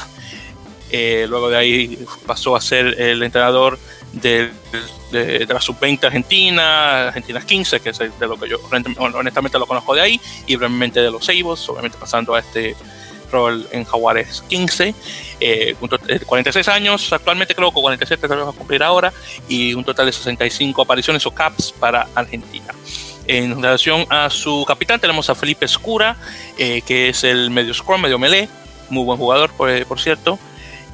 Eh, 0.92 1.26
luego 1.28 1.50
de 1.50 1.58
ahí 1.58 2.06
pasó 2.28 2.56
a 2.56 2.62
ser 2.62 3.00
el 3.02 3.24
entrenador 3.24 3.80
de, 4.12 4.52
de, 5.12 5.40
de 5.40 5.54
la 5.54 5.60
sub-20 5.60 6.04
Argentina, 6.06 7.08
Argentina 7.08 7.42
15, 7.42 7.80
que 7.80 7.90
es 7.90 7.98
de 7.98 8.28
lo 8.28 8.38
que 8.40 8.48
yo 8.48 8.60
honestamente 9.00 9.58
lo 9.58 9.66
conozco 9.66 9.96
de 9.96 10.02
ahí, 10.02 10.22
y 10.46 10.56
brevemente 10.56 11.02
de 11.02 11.10
los 11.10 11.26
Seibos, 11.26 11.68
obviamente 11.70 11.98
pasando 11.98 12.36
a 12.36 12.40
este 12.40 12.76
rol 13.34 13.68
en 13.72 13.84
Jaguares 13.84 14.44
15, 14.48 14.96
eh, 15.42 15.76
un 15.82 15.90
total 15.90 16.20
de 16.20 16.26
46 16.26 16.68
años, 16.70 17.12
actualmente 17.12 17.54
creo 17.54 17.72
que 17.74 17.82
47 17.82 18.28
que 18.28 18.36
va 18.36 18.50
a 18.50 18.54
cumplir 18.54 18.82
ahora, 18.82 19.12
y 19.50 19.74
un 19.74 19.84
total 19.84 20.06
de 20.06 20.14
65 20.14 20.82
apariciones 20.82 21.26
o 21.26 21.32
caps 21.32 21.74
para 21.74 22.08
Argentina. 22.16 22.74
En 23.28 23.62
relación 23.62 24.06
a 24.10 24.30
su 24.30 24.64
capitán 24.66 25.00
tenemos 25.00 25.30
a 25.30 25.36
Felipe 25.36 25.66
Escura, 25.66 26.16
eh, 26.58 26.82
que 26.86 27.10
es 27.10 27.24
el 27.26 27.50
medio 27.50 27.74
scrum, 27.74 28.02
medio 28.02 28.20
melee, 28.20 28.48
muy 28.90 29.04
buen 29.04 29.18
jugador 29.18 29.52
por, 29.52 29.86
por 29.86 30.00
cierto. 30.00 30.40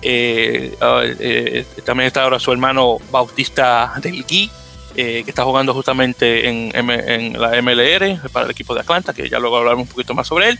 Eh, 0.01 0.75
eh, 1.19 1.65
también 1.84 2.08
está 2.08 2.24
ahora 2.24 2.39
su 2.39 2.51
hermano 2.51 3.00
Bautista 3.12 3.93
del 4.01 4.24
Gui, 4.24 4.50
eh, 4.96 5.24
que 5.24 5.31
está 5.31 5.43
jugando 5.43 5.74
justamente 5.74 6.48
en, 6.48 6.72
en, 6.74 7.39
la 7.39 7.62
MLR 7.62 8.29
para 8.31 8.46
el 8.46 8.51
equipo 8.51 8.74
de 8.74 8.81
Atlanta, 8.81 9.13
que 9.13 9.29
ya 9.29 9.39
luego 9.39 9.58
hablaremos 9.58 9.88
un 9.88 9.91
poquito 9.91 10.13
más 10.13 10.27
sobre 10.27 10.50
él. 10.50 10.60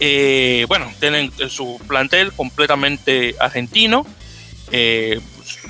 Eh, 0.00 0.64
bueno, 0.68 0.90
tienen 1.00 1.30
su 1.48 1.80
plantel 1.86 2.32
completamente 2.32 3.34
argentino. 3.38 4.06
Eh, 4.72 5.20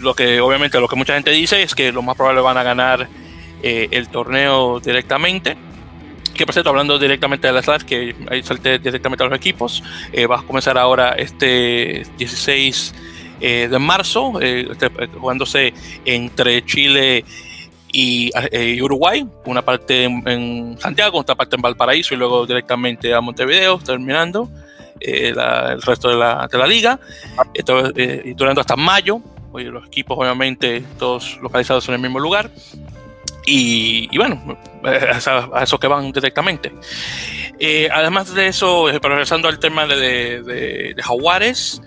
lo 0.00 0.14
que 0.14 0.40
obviamente 0.40 0.81
lo 0.81 0.88
que 0.88 0.97
mucha 0.97 1.14
gente 1.14 1.31
dice 1.31 1.62
es 1.62 1.75
que 1.75 1.93
lo 1.93 2.02
más 2.02 2.16
probable 2.16 2.40
van 2.40 2.57
a 2.57 2.62
ganar 2.62 3.09
eh, 3.62 3.88
el 3.90 4.09
torneo 4.09 4.81
directamente. 4.81 5.57
Que 6.35 6.47
por 6.47 6.52
cierto, 6.52 6.71
hablando 6.71 6.99
directamente 6.99 7.47
de 7.47 7.52
las 7.52 7.66
LAS, 7.66 7.85
que 7.85 8.16
ahí 8.28 8.43
salté 8.43 8.78
directamente 8.81 9.23
a 9.23 9.28
los 9.28 9.37
equipos, 9.37 9.85
va 10.28 10.40
a 10.40 10.43
comenzar 10.43 10.76
ahora 10.76 11.12
este 11.12 12.04
16 12.19 12.95
de 13.40 13.78
marzo, 13.78 14.40
este, 14.40 14.90
jugándose 15.16 15.73
entre 16.04 16.64
Chile 16.64 17.25
y, 17.96 18.32
eh, 18.50 18.82
Uruguay, 18.82 19.24
una 19.44 19.62
parte 19.62 20.02
en, 20.02 20.76
Santiago, 20.80 21.20
otra 21.20 21.36
parte 21.36 21.54
en 21.54 21.62
Valparaíso 21.62 22.12
y 22.12 22.16
luego 22.16 22.44
directamente 22.44 23.14
a 23.14 23.20
Montevideo, 23.20 23.78
terminando 23.78 24.50
eh, 24.98 25.28
el 25.28 25.80
resto 25.80 26.08
de 26.08 26.16
la, 26.16 26.48
de 26.50 26.58
la 26.58 26.66
liga, 26.66 26.98
Esto, 27.54 27.92
eh, 27.94 28.22
y 28.24 28.34
durando 28.34 28.60
hasta 28.60 28.74
mayo, 28.74 29.20
los 29.52 29.86
equipos 29.86 30.18
obviamente 30.18 30.82
todos 30.98 31.38
localizados 31.40 31.86
en 31.88 31.94
el 31.94 32.00
mismo 32.00 32.18
lugar. 32.18 32.50
Y, 33.46 34.08
y 34.10 34.18
bueno, 34.18 34.58
a, 34.82 35.58
a, 35.58 35.62
eso 35.62 35.78
que 35.78 35.86
van 35.86 36.10
directamente. 36.10 36.72
Eh, 37.60 37.88
además 37.92 38.34
de 38.34 38.48
eso, 38.48 38.88
progresando 39.00 39.46
al 39.46 39.60
tema 39.60 39.86
de, 39.86 40.42
de, 40.42 40.94
de 40.94 41.02
Jaguares, 41.02 41.80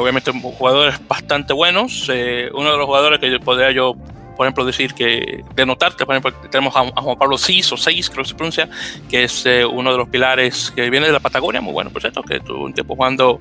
obviamente 0.00 0.32
jugadores 0.32 1.06
bastante 1.06 1.52
buenos. 1.52 2.08
uno 2.08 2.70
de 2.70 2.76
los 2.78 2.86
jugadores 2.86 3.20
que 3.20 3.38
podría 3.40 3.72
yo 3.72 3.94
por 4.38 4.46
ejemplo, 4.46 4.64
decir 4.64 4.94
que, 4.94 5.44
de 5.56 5.66
notar, 5.66 5.96
por 5.96 6.14
ejemplo, 6.14 6.32
tenemos 6.48 6.74
a, 6.76 6.84
Juan 7.02 7.18
Pablo 7.18 7.36
Cis, 7.36 7.72
o 7.72 7.76
Seis, 7.76 8.08
creo 8.08 8.22
que 8.22 8.28
se 8.28 8.36
pronuncia, 8.36 8.68
que 9.10 9.24
es 9.24 9.44
eh, 9.44 9.66
uno 9.66 9.90
de 9.90 9.98
los 9.98 10.08
pilares 10.08 10.72
que 10.74 10.88
viene 10.88 11.06
de 11.06 11.12
la 11.12 11.18
Patagonia, 11.18 11.60
muy 11.60 11.72
bueno, 11.72 11.90
por 11.90 12.00
cierto, 12.00 12.22
que 12.22 12.36
estuvo 12.36 12.64
un 12.64 12.72
tiempo 12.72 12.94
jugando 12.94 13.40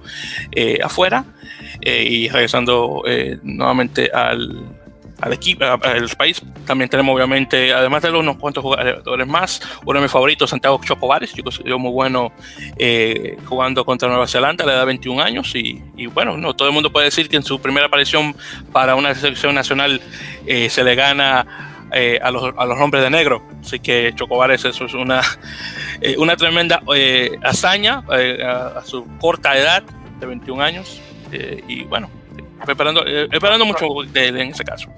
eh, 0.51 0.79
afuera 0.83 1.23
eh, 1.81 2.03
y 2.03 2.29
regresando 2.29 3.03
nuevamente 3.43 4.09
al, 4.11 4.76
al 5.21 5.33
equipo, 5.33 5.65
al 5.65 6.09
país. 6.17 6.41
También 6.65 6.89
tenemos, 6.89 7.15
obviamente, 7.15 7.73
además 7.73 8.03
de 8.03 8.11
unos 8.11 8.37
cuantos 8.37 8.63
jugadores 8.63 9.27
más, 9.27 9.61
uno 9.85 9.99
de 9.99 10.03
mis 10.03 10.11
favoritos, 10.11 10.49
Santiago 10.49 10.79
Chocobares, 10.83 11.33
yo 11.65 11.79
muy 11.79 11.91
bueno 11.91 12.31
eh, 12.77 13.37
jugando 13.45 13.83
contra 13.85 14.07
Nueva 14.07 14.27
Zelanda, 14.27 14.65
le 14.65 14.73
da 14.73 14.85
21 14.85 15.21
años 15.21 15.53
y, 15.55 15.81
bueno, 16.07 16.37
no 16.37 16.55
todo 16.55 16.67
el 16.67 16.73
mundo 16.73 16.91
puede 16.91 17.05
decir 17.05 17.29
que 17.29 17.37
en 17.37 17.43
su 17.43 17.59
primera 17.59 17.87
aparición 17.87 18.35
para 18.71 18.95
una 18.95 19.13
selección 19.15 19.55
nacional 19.55 20.01
eh, 20.45 20.69
se 20.69 20.83
le 20.83 20.95
gana 20.95 21.85
eh, 21.91 22.19
a, 22.21 22.31
los, 22.31 22.53
a, 22.57 22.65
los, 22.65 22.79
hombres 22.79 23.03
de 23.03 23.09
negro. 23.09 23.43
Así 23.61 23.79
que 23.79 24.13
Chocobares, 24.15 24.65
eso 24.65 24.85
es 24.85 24.93
una, 24.93 25.21
una 26.17 26.35
tremenda 26.35 26.81
hazaña 27.43 28.03
a, 28.07 28.79
a, 28.79 28.83
su 28.85 29.05
corta 29.19 29.57
edad 29.57 29.83
de 30.19 30.25
21 30.25 30.61
años. 30.61 31.01
y 31.67 31.83
bueno, 31.83 32.09
Esperando, 32.67 33.05
eh, 33.05 33.27
esperando 33.31 33.65
mucho 33.65 33.87
de, 34.11 34.27
en 34.27 34.49
ese 34.49 34.63
caso. 34.63 34.89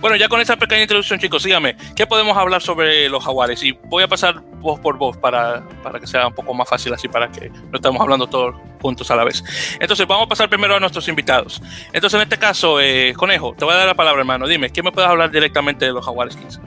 Bueno, 0.00 0.16
ya 0.16 0.28
con 0.28 0.40
esta 0.40 0.56
pequeña 0.56 0.82
introducción, 0.82 1.18
chicos, 1.18 1.42
síganme. 1.42 1.76
¿Qué 1.94 2.06
podemos 2.06 2.36
hablar 2.36 2.62
sobre 2.62 3.08
los 3.08 3.24
jaguares? 3.24 3.62
Y 3.62 3.72
voy 3.72 4.02
a 4.02 4.08
pasar 4.08 4.40
voz 4.60 4.80
por 4.80 4.98
voz 4.98 5.16
para, 5.16 5.66
para 5.82 6.00
que 6.00 6.06
sea 6.06 6.26
un 6.26 6.34
poco 6.34 6.52
más 6.52 6.68
fácil 6.68 6.92
así, 6.92 7.08
para 7.08 7.30
que 7.30 7.48
no 7.48 7.76
estemos 7.76 8.00
hablando 8.00 8.26
todos 8.26 8.56
juntos 8.80 9.10
a 9.10 9.16
la 9.16 9.24
vez. 9.24 9.42
Entonces, 9.80 10.06
vamos 10.06 10.26
a 10.26 10.28
pasar 10.28 10.48
primero 10.48 10.76
a 10.76 10.80
nuestros 10.80 11.08
invitados. 11.08 11.62
Entonces, 11.92 12.16
en 12.18 12.22
este 12.22 12.38
caso, 12.38 12.80
eh, 12.80 13.14
Conejo, 13.16 13.54
te 13.56 13.64
voy 13.64 13.74
a 13.74 13.78
dar 13.78 13.86
la 13.86 13.94
palabra, 13.94 14.20
hermano. 14.20 14.46
Dime, 14.46 14.70
¿qué 14.70 14.82
me 14.82 14.92
puedes 14.92 15.08
hablar 15.08 15.30
directamente 15.30 15.86
de 15.86 15.92
los 15.92 16.04
jaguares 16.04 16.36
15? 16.36 16.60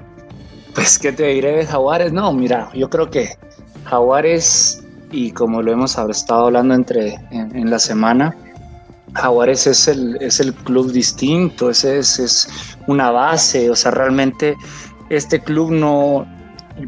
Pues, 0.74 0.98
¿qué 0.98 1.12
te 1.12 1.28
diré 1.28 1.52
de 1.52 1.66
jaguares? 1.66 2.14
No, 2.14 2.32
mira, 2.34 2.70
yo 2.74 2.90
creo 2.90 3.10
que 3.10 3.36
jaguares, 3.86 4.84
y 5.12 5.32
como 5.32 5.62
lo 5.62 5.72
hemos 5.72 5.98
estado 5.98 6.46
hablando 6.46 6.74
entre 6.74 7.16
en 7.32 7.70
la 7.70 7.80
semana, 7.80 8.36
Jaguares 9.14 9.68
es 9.68 9.88
el, 9.88 10.18
es 10.22 10.40
el 10.40 10.54
club 10.54 10.92
distinto, 10.92 11.70
ese 11.70 12.00
es, 12.00 12.20
es, 12.20 12.48
una 12.88 13.12
base, 13.12 13.70
o 13.70 13.76
sea, 13.76 13.92
realmente 13.92 14.56
este 15.10 15.42
club 15.42 15.72
no, 15.72 16.28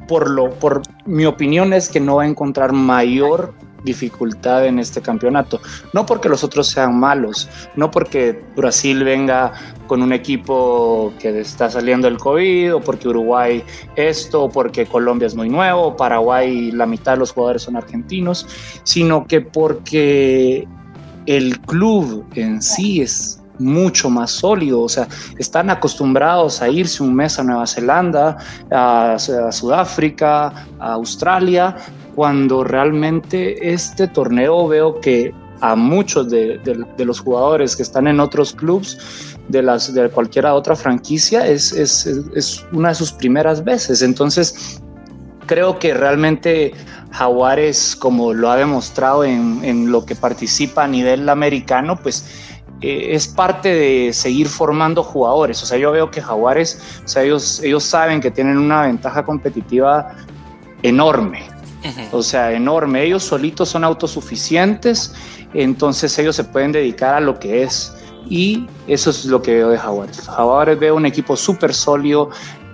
por, 0.08 0.30
lo, 0.30 0.50
por 0.50 0.82
mi 1.06 1.26
opinión 1.26 1.74
es 1.74 1.90
que 1.90 2.00
no 2.00 2.16
va 2.16 2.24
a 2.24 2.28
encontrar 2.28 2.72
mayor 2.72 3.54
dificultad 3.84 4.66
en 4.66 4.80
este 4.80 5.02
campeonato. 5.02 5.60
No 5.94 6.06
porque 6.06 6.30
los 6.30 6.44
otros 6.44 6.68
sean 6.68 7.00
malos, 7.00 7.50
no 7.76 7.92
porque 7.92 8.44
Brasil 8.56 9.04
venga 9.04 9.54
con 9.88 10.02
un 10.02 10.14
equipo 10.14 11.14
que 11.20 11.40
está 11.40 11.70
saliendo 11.70 12.08
del 12.08 12.18
COVID, 12.18 12.76
o 12.76 12.82
porque 12.82 13.08
Uruguay 13.08 13.64
esto, 13.96 14.44
o 14.44 14.50
porque 14.50 14.86
Colombia 14.86 15.28
es 15.28 15.36
muy 15.36 15.50
nuevo, 15.50 15.96
Paraguay 15.96 16.72
la 16.72 16.86
mitad 16.86 17.14
de 17.14 17.20
los 17.20 17.32
jugadores 17.32 17.64
son 17.64 17.76
argentinos, 17.76 18.48
sino 18.84 19.26
que 19.26 19.42
porque 19.42 20.68
el 21.26 21.60
club 21.62 22.26
en 22.36 22.62
sí 22.62 23.02
es 23.02 23.42
mucho 23.60 24.10
más 24.10 24.32
sólido, 24.32 24.82
o 24.82 24.90
sea, 24.90 25.08
están 25.38 25.70
acostumbrados 25.70 26.62
a 26.62 26.70
irse 26.70 27.04
un 27.04 27.14
mes 27.14 27.38
a 27.38 27.44
Nueva 27.44 27.68
Zelanda, 27.68 28.38
a, 28.72 29.18
Sudáfrica, 29.20 30.48
a 30.80 30.94
Australia, 30.94 31.76
cuando 32.16 32.64
realmente 32.64 33.72
este 33.72 34.08
torneo 34.08 34.68
veo 34.68 35.00
que 35.00 35.34
a 35.62 35.76
muchos 35.76 36.30
de, 36.30 36.60
los 36.98 37.20
jugadores 37.20 37.76
que 37.76 37.84
están 37.84 38.08
en 38.08 38.20
otros 38.20 38.54
clubes 38.54 38.98
de, 39.48 39.62
las, 39.62 39.94
de 39.94 40.10
cualquier 40.10 40.48
otra 40.48 40.76
franquicia 40.76 41.46
es, 41.46 41.72
es, 41.72 42.08
es 42.36 42.66
una 42.72 42.90
de 42.90 42.96
sus 42.96 43.12
primeras 43.12 43.64
veces. 43.64 44.02
Entonces, 44.02 44.82
creo 45.46 45.78
que 45.78 45.94
realmente 45.94 46.74
Jaguares, 47.12 47.96
como 47.96 48.34
lo 48.34 48.50
ha 48.50 48.56
demostrado 48.56 49.24
en, 49.24 49.92
lo 49.92 50.06
que 50.06 50.16
participa 50.16 50.86
a 50.86 50.88
nivel 50.88 51.28
americano, 51.30 51.98
pues 51.98 52.26
eh, 52.82 53.10
es 53.12 53.28
parte 53.28 53.74
de 53.74 54.14
seguir 54.14 54.48
formando 54.48 55.04
jugadores. 55.04 55.62
O 55.62 55.66
sea, 55.66 55.78
yo 55.78 55.92
veo 55.92 56.10
que 56.10 56.22
Jaguares, 56.22 56.82
o 57.04 57.08
sea, 57.08 57.24
ellos, 57.24 57.62
ellos 57.64 57.84
saben 57.84 58.22
que 58.22 58.32
tienen 58.32 58.58
una 58.58 58.84
ventaja 58.84 59.24
competitiva 59.24 60.16
enorme. 60.82 61.50
O 62.12 62.22
sea, 62.22 62.52
enorme. 62.52 63.04
Ellos 63.04 63.24
solitos 63.24 63.70
son 63.70 63.84
autosuficientes, 63.84 65.14
entonces 65.54 66.18
ellos 66.20 66.36
se 66.36 66.44
pueden 66.44 66.72
dedicar 66.72 67.16
a 67.16 67.20
lo 67.20 67.40
que 67.40 67.64
es. 67.64 67.94
Y 68.30 68.68
eso 68.88 69.10
es 69.10 69.26
lo 69.26 69.42
que 69.42 69.56
veo 69.56 69.70
de 69.70 69.78
Jaguares. 69.78 70.22
Jaguares 70.22 70.80
veo 70.80 70.96
un 70.96 71.06
equipo 71.06 71.36
súper 71.36 71.74
sólido, 71.74 72.30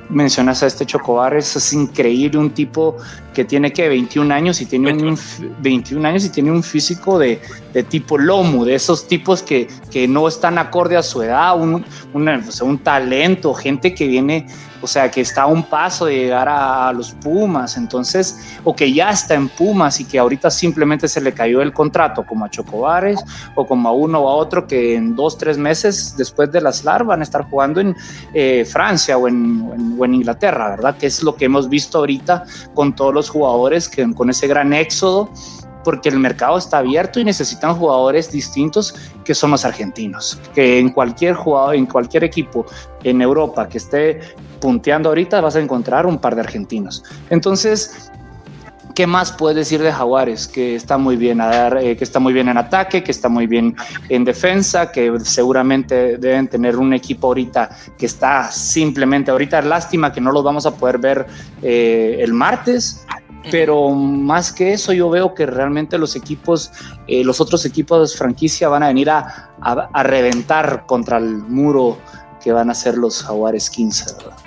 mencionas 0.10 0.64
a 0.64 0.68
este 0.68 0.86
Chocobar, 0.86 1.36
es 1.36 1.74
increíble, 1.74 2.38
un 2.38 2.52
tipo 2.52 2.98
que 3.34 3.46
tiene 3.46 3.72
que 3.72 3.88
21 3.88 4.34
años 4.34 4.62
y 4.62 4.66
tiene 4.66 4.92
un 4.92 5.18
21 5.60 6.08
años 6.08 6.26
y 6.26 6.30
tiene 6.30 6.52
un 6.52 6.64
físico 6.64 7.20
de, 7.20 7.40
de 7.74 7.84
tipo 7.84 8.18
lomo, 8.18 8.66
de 8.66 8.76
esos 8.76 9.08
tipos 9.08 9.44
que, 9.44 9.68
que, 9.92 10.08
no 10.08 10.28
están 10.28 10.58
acorde 10.58 10.98
a 10.98 11.04
su 11.04 11.22
edad, 11.22 11.60
un, 11.60 11.86
un 12.14 12.80
talento, 12.80 13.54
gente 13.54 13.94
que 13.94 14.08
viene 14.08 14.48
o 14.82 14.88
sea, 14.88 15.10
que 15.10 15.22
está 15.22 15.44
a 15.44 15.48
un 15.48 15.64
paso 15.64 16.06
de 16.06 16.16
llegar 16.16 16.48
a, 16.50 16.92
los 16.94 17.12
Pumas, 17.12 17.78
entonces, 17.78 18.58
o 18.64 18.76
que 18.76 18.92
ya 18.92 19.10
está 19.10 19.34
en 19.34 19.50
Pumas 19.50 20.00
y 20.00 20.06
que 20.06 20.20
ahorita 20.20 20.50
simplemente 20.50 21.08
se 21.08 21.20
le 21.20 21.34
cayó 21.34 21.62
el 21.62 21.74
contrato, 21.74 22.26
como 22.26 22.46
a 22.46 22.50
Chocobares 22.50 23.20
o 23.56 23.66
como 23.66 23.90
a 23.90 23.92
uno 23.92 24.20
o 24.20 24.30
a 24.30 24.36
otro 24.36 24.68
que 24.68 24.96
en 24.96 25.16
dos, 25.16 25.38
tres 25.38 25.58
meses 25.58 26.16
después 26.18 26.52
de 26.52 26.62
las 26.62 26.84
LAR 26.84 27.04
van 27.04 27.22
a 27.22 27.24
estar 27.24 27.44
jugando 27.50 27.82
en 27.82 27.96
eh, 28.34 28.66
Francia 28.66 29.18
o 29.18 29.28
en, 29.28 29.68
Inglaterra, 30.08 30.70
¿verdad? 30.70 30.98
Que 30.98 31.08
es 31.08 31.22
lo 31.22 31.36
que 31.36 31.46
hemos 31.46 31.68
visto 31.68 31.98
ahorita 31.98 32.46
con 32.74 32.96
todos 32.96 33.14
los 33.14 33.30
jugadores, 33.30 33.90
que 33.90 34.10
con 34.14 34.30
ese 34.30 34.48
gran 34.48 34.74
éxodo 34.74 35.30
porque 35.84 36.10
el 36.10 36.20
mercado 36.20 36.58
está 36.58 36.80
abierto 36.80 37.18
y 37.20 37.24
necesitan 37.24 37.74
jugadores 37.76 38.30
distintos 38.30 38.94
que 39.24 39.34
son 39.34 39.52
los 39.52 39.64
argentinos. 39.64 40.38
Que 40.54 40.80
en 40.80 40.90
cualquier 40.90 41.34
jugador, 41.34 41.76
en 41.76 41.86
cualquier 41.86 42.26
equipo 42.26 42.66
en 43.04 43.22
Europa 43.22 43.70
que 43.70 43.78
esté 43.78 44.20
punteando 44.60 45.10
ahorita 45.10 45.42
vas 45.42 45.56
a 45.56 45.60
encontrar 45.60 46.06
un 46.06 46.18
par 46.20 46.36
de 46.36 46.42
argentinos. 46.42 47.04
Entonces, 47.30 48.12
¿qué 48.96 49.06
más 49.06 49.32
puedes 49.32 49.56
decir 49.56 49.82
de 49.82 49.92
Jaguares? 49.92 50.48
Que 50.48 50.76
está 50.76 50.98
muy 50.98 51.18
bien 51.18 51.40
a 51.40 51.48
dar, 51.48 51.78
eh, 51.78 51.96
que 51.96 52.04
está 52.04 52.20
muy 52.20 52.34
bien 52.34 52.50
en 52.50 52.58
ataque, 52.58 53.04
que 53.04 53.12
está 53.12 53.30
muy 53.30 53.46
bien 53.46 53.76
en 54.10 54.26
defensa, 54.26 54.92
que 54.92 55.20
seguramente 55.20 56.18
deben 56.18 56.48
tener 56.48 56.78
un 56.78 56.94
equipo 56.94 57.28
ahorita 57.28 57.70
que 57.98 58.08
está 58.08 58.52
simplemente 58.52 59.30
ahorita 59.30 59.62
lástima 59.62 60.12
que 60.12 60.20
no 60.20 60.32
los 60.32 60.44
vamos 60.44 60.66
a 60.66 60.76
poder 60.76 60.98
ver 60.98 61.28
eh, 61.62 62.18
el 62.22 62.34
martes, 62.34 63.06
pero 63.52 63.92
más 63.92 64.52
que 64.52 64.74
eso 64.74 64.94
yo 64.94 65.10
veo 65.10 65.34
que 65.34 65.46
realmente 65.46 65.98
los 65.98 66.16
equipos, 66.16 66.72
eh, 67.08 67.24
los 67.24 67.40
otros 67.40 67.66
equipos 67.66 68.12
de 68.12 68.18
franquicia 68.18 68.68
van 68.68 68.84
a 68.84 68.88
venir 68.88 69.10
a, 69.10 69.52
a, 69.62 70.04
reventar 70.04 70.86
contra 70.86 71.18
el 71.18 71.38
muro 71.38 71.98
que 72.48 72.54
van 72.54 72.70
a 72.70 72.74
ser 72.74 72.98
los 72.98 73.24
Jaguares 73.24 73.70
15, 73.70 74.06
¿verdad? 74.16 74.38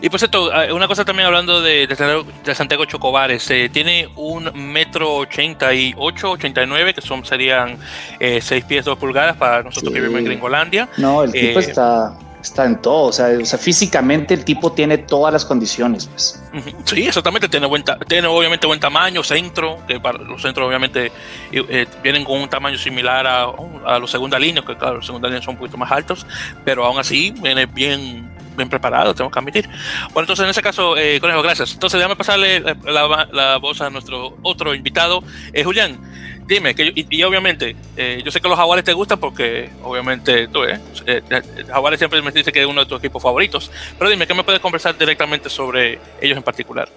Y 0.00 0.08
por 0.08 0.20
cierto, 0.20 0.52
ah, 0.52 0.72
una 0.72 0.86
cosa 0.86 1.04
también 1.04 1.26
hablando 1.26 1.60
de, 1.62 1.88
de 1.88 2.54
Santiago 2.54 2.84
Chocobares, 2.84 3.50
eh, 3.50 3.68
tiene 3.72 4.08
un 4.14 4.52
metro 4.54 5.16
88, 5.16 6.30
89, 6.30 6.94
que 6.94 7.00
son 7.00 7.24
serían 7.24 7.76
eh, 8.20 8.40
6 8.40 8.64
pies 8.66 8.84
2 8.84 8.96
pulgadas 8.96 9.36
para 9.36 9.64
nosotros 9.64 9.92
que 9.92 10.00
vivimos 10.00 10.20
en 10.20 10.26
Gringolandia. 10.26 10.88
No, 10.96 11.24
el 11.24 11.32
tipo 11.32 11.58
eh, 11.58 11.62
está 11.62 12.16
está 12.44 12.66
en 12.66 12.80
todo, 12.82 13.04
o 13.04 13.12
sea, 13.12 13.28
o 13.40 13.44
sea, 13.46 13.58
físicamente 13.58 14.34
el 14.34 14.44
tipo 14.44 14.72
tiene 14.72 14.98
todas 14.98 15.32
las 15.32 15.46
condiciones, 15.46 16.06
pues. 16.06 16.42
Sí, 16.84 17.06
exactamente, 17.06 17.48
tiene, 17.48 17.66
buen 17.66 17.82
tiene 18.06 18.28
obviamente 18.28 18.66
buen 18.66 18.78
tamaño, 18.78 19.22
centro, 19.24 19.78
que 19.88 19.98
para 19.98 20.18
los 20.18 20.42
centros 20.42 20.68
obviamente 20.68 21.10
eh, 21.50 21.86
vienen 22.02 22.22
con 22.22 22.40
un 22.40 22.48
tamaño 22.48 22.76
similar 22.76 23.26
a, 23.26 23.46
a, 23.86 23.98
los 23.98 24.10
segunda 24.10 24.38
líneas, 24.38 24.64
que 24.66 24.76
claro, 24.76 24.96
los 24.96 25.06
segunda 25.06 25.28
líneas 25.28 25.44
son 25.44 25.54
un 25.54 25.58
poquito 25.58 25.78
más 25.78 25.90
altos, 25.90 26.26
pero 26.64 26.84
aún 26.84 26.98
así 26.98 27.32
viene 27.40 27.64
bien 27.64 28.30
bien 28.56 28.68
preparado, 28.68 29.14
tengo 29.16 29.32
que 29.32 29.38
admitir. 29.40 29.68
Bueno, 30.12 30.20
entonces 30.20 30.44
en 30.44 30.50
ese 30.50 30.62
caso, 30.62 30.96
eh, 30.96 31.18
Conejo, 31.20 31.42
gracias. 31.42 31.72
Entonces 31.72 31.98
déjame 31.98 32.14
pasarle 32.14 32.60
la, 32.60 33.28
la, 33.32 33.56
voz 33.56 33.80
a 33.80 33.90
nuestro 33.90 34.38
otro 34.42 34.76
invitado, 34.76 35.24
eh, 35.52 35.64
Julián 35.64 35.98
dime, 36.46 36.74
que 36.74 36.92
y, 36.94 37.22
obviamente, 37.22 37.76
eh, 37.96 38.22
yo 38.24 38.30
sé 38.30 38.40
que 38.40 38.48
los 38.48 38.56
jaguares 38.56 38.84
te 38.84 38.92
gustan 38.92 39.18
porque 39.18 39.70
obviamente 39.82 40.48
tú, 40.48 40.64
¿eh? 40.64 40.78
eh, 41.06 41.22
eh 41.30 41.42
jaguares 41.68 41.98
siempre 41.98 42.20
me 42.22 42.30
dice 42.30 42.52
que 42.52 42.60
es 42.60 42.66
uno 42.66 42.80
de 42.80 42.86
tus 42.86 42.98
equipos 42.98 43.22
favoritos, 43.22 43.70
pero 43.98 44.10
dime, 44.10 44.26
¿qué 44.26 44.34
me 44.34 44.44
puedes 44.44 44.60
conversar 44.60 44.96
directamente 44.96 45.48
sobre 45.48 45.98
ellos 46.20 46.36
en 46.36 46.42
particular? 46.42 46.88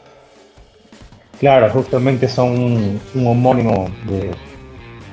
Claro, 1.39 1.69
justamente 1.69 2.27
son 2.27 2.99
un, 3.13 3.27
homónimo 3.27 3.89
de, 4.05 4.31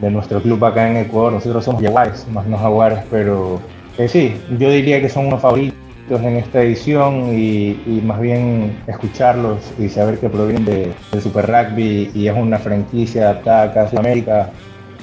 de, 0.00 0.10
nuestro 0.10 0.40
club 0.40 0.64
acá 0.64 0.90
en 0.90 0.96
Ecuador, 0.96 1.34
nosotros 1.34 1.64
somos 1.64 1.82
jaguares, 1.82 2.26
más 2.28 2.46
no 2.46 2.56
jaguares, 2.56 3.00
pero 3.10 3.60
sí, 4.08 4.34
yo 4.58 4.70
diría 4.70 5.00
que 5.00 5.08
son 5.08 5.26
unos 5.26 5.42
favoritos 5.42 5.83
en 6.10 6.36
esta 6.36 6.62
edición 6.62 7.30
y, 7.34 8.02
más 8.04 8.20
bien 8.20 8.78
escucharlos 8.86 9.58
y 9.78 9.88
saber 9.88 10.18
que 10.18 10.28
provienen 10.28 10.64
de, 10.64 10.92
del 11.10 11.22
Super 11.22 11.46
Rugby 11.46 12.10
y 12.14 12.28
es 12.28 12.36
una 12.36 12.58
franquicia 12.58 13.30
adaptada 13.30 13.62
acá 13.64 13.82
a 13.82 13.90
Sudamérica 13.90 14.50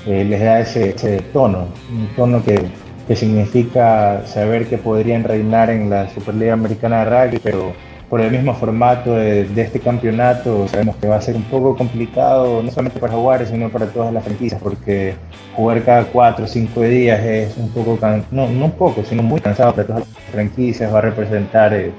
eh, 0.06 0.24
les 0.26 0.40
da 0.40 0.60
ese, 0.60 1.22
tono, 1.34 1.68
un 1.92 2.08
tono 2.16 2.44
que, 2.44 2.60
que, 3.08 3.16
significa 3.16 4.26
saber 4.26 4.68
que 4.68 4.78
podrían 4.78 5.24
reinar 5.24 5.70
en 5.70 5.90
la 5.90 6.10
Superliga 6.10 6.54
Americana 6.54 7.06
de 7.06 7.26
Rugby, 7.26 7.40
pero 7.44 7.74
por 8.12 8.20
el 8.20 8.30
mismo 8.30 8.54
formato 8.54 9.16
de, 9.16 9.50
este 9.56 9.80
campeonato 9.80 10.68
sabemos 10.68 10.98
que 10.98 11.08
va 11.08 11.16
a 11.16 11.22
ser 11.22 11.34
un 11.38 11.44
poco 11.44 11.78
complicado, 11.78 12.62
no 12.62 12.70
solamente 12.70 13.00
para 13.00 13.14
Jaguares, 13.14 13.48
sino 13.48 13.70
para 13.70 13.86
todas 13.86 14.14
las 14.14 14.26
franquicias, 14.26 14.62
porque 14.62 15.16
jugar 15.56 15.82
cada 15.86 16.04
cuatro 16.04 16.44
o 16.44 16.48
cinco 16.48 16.82
días 16.82 17.24
es 17.24 17.56
un 17.56 17.70
poco, 17.70 17.98
no, 18.32 18.50
no 18.50 18.66
un 18.66 18.72
poco, 18.74 19.06
sino 19.06 19.24
muy 19.24 19.40
cansado 19.40 19.74
para 19.74 19.88
todas 19.88 20.00
las 20.02 20.26
franquicias, 20.30 20.94
va 20.94 20.98
a 20.98 21.04
representar, 21.04 21.74
eh, 21.74 21.94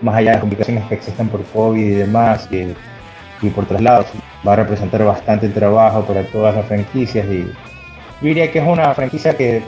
más 0.00 0.14
allá 0.14 0.30
de 0.30 0.36
las 0.36 0.40
complicaciones 0.40 0.82
que 0.84 0.94
existen 0.94 1.28
por 1.28 1.44
COVID 1.44 1.78
y 1.78 1.90
demás, 1.90 2.48
y, 2.50 2.74
y 3.46 3.50
por 3.50 3.66
traslados, 3.66 4.06
va 4.48 4.54
a 4.54 4.56
representar 4.56 5.04
bastante 5.04 5.50
trabajo 5.50 6.02
para 6.06 6.22
todas 6.22 6.54
las 6.54 6.64
franquicias 6.64 7.26
y 7.26 7.40
yo 7.42 8.28
diría 8.28 8.50
que 8.50 8.60
es 8.60 8.66
una 8.66 8.94
franquicia 8.94 9.36
que 9.36 9.60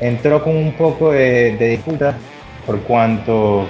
entró 0.00 0.44
con 0.44 0.54
un 0.54 0.72
poco 0.72 1.12
de 1.12 1.56
disputa 1.56 2.14
por 2.66 2.78
cuanto 2.80 3.66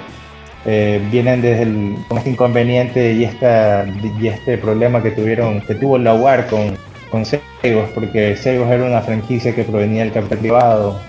eh, 0.65 0.99
vienen 1.11 1.41
desde 1.41 1.63
el, 1.63 1.95
con 2.07 2.17
este 2.17 2.31
inconveniente 2.31 3.13
y, 3.13 3.23
esta, 3.23 3.85
y 4.19 4.27
este 4.27 4.57
problema 4.57 5.03
que 5.03 5.11
tuvieron, 5.11 5.61
que 5.61 5.75
tuvo 5.75 5.97
la 5.99 6.15
UAR 6.15 6.47
con, 6.47 6.75
con 7.11 7.23
Segos, 7.23 7.89
porque 7.93 8.35
Segos 8.35 8.69
era 8.71 8.83
una 8.83 9.01
franquicia 9.01 9.53
que 9.53 9.63
provenía 9.63 10.03
del 10.03 10.11
capital 10.11 10.39
privado, 10.39 10.99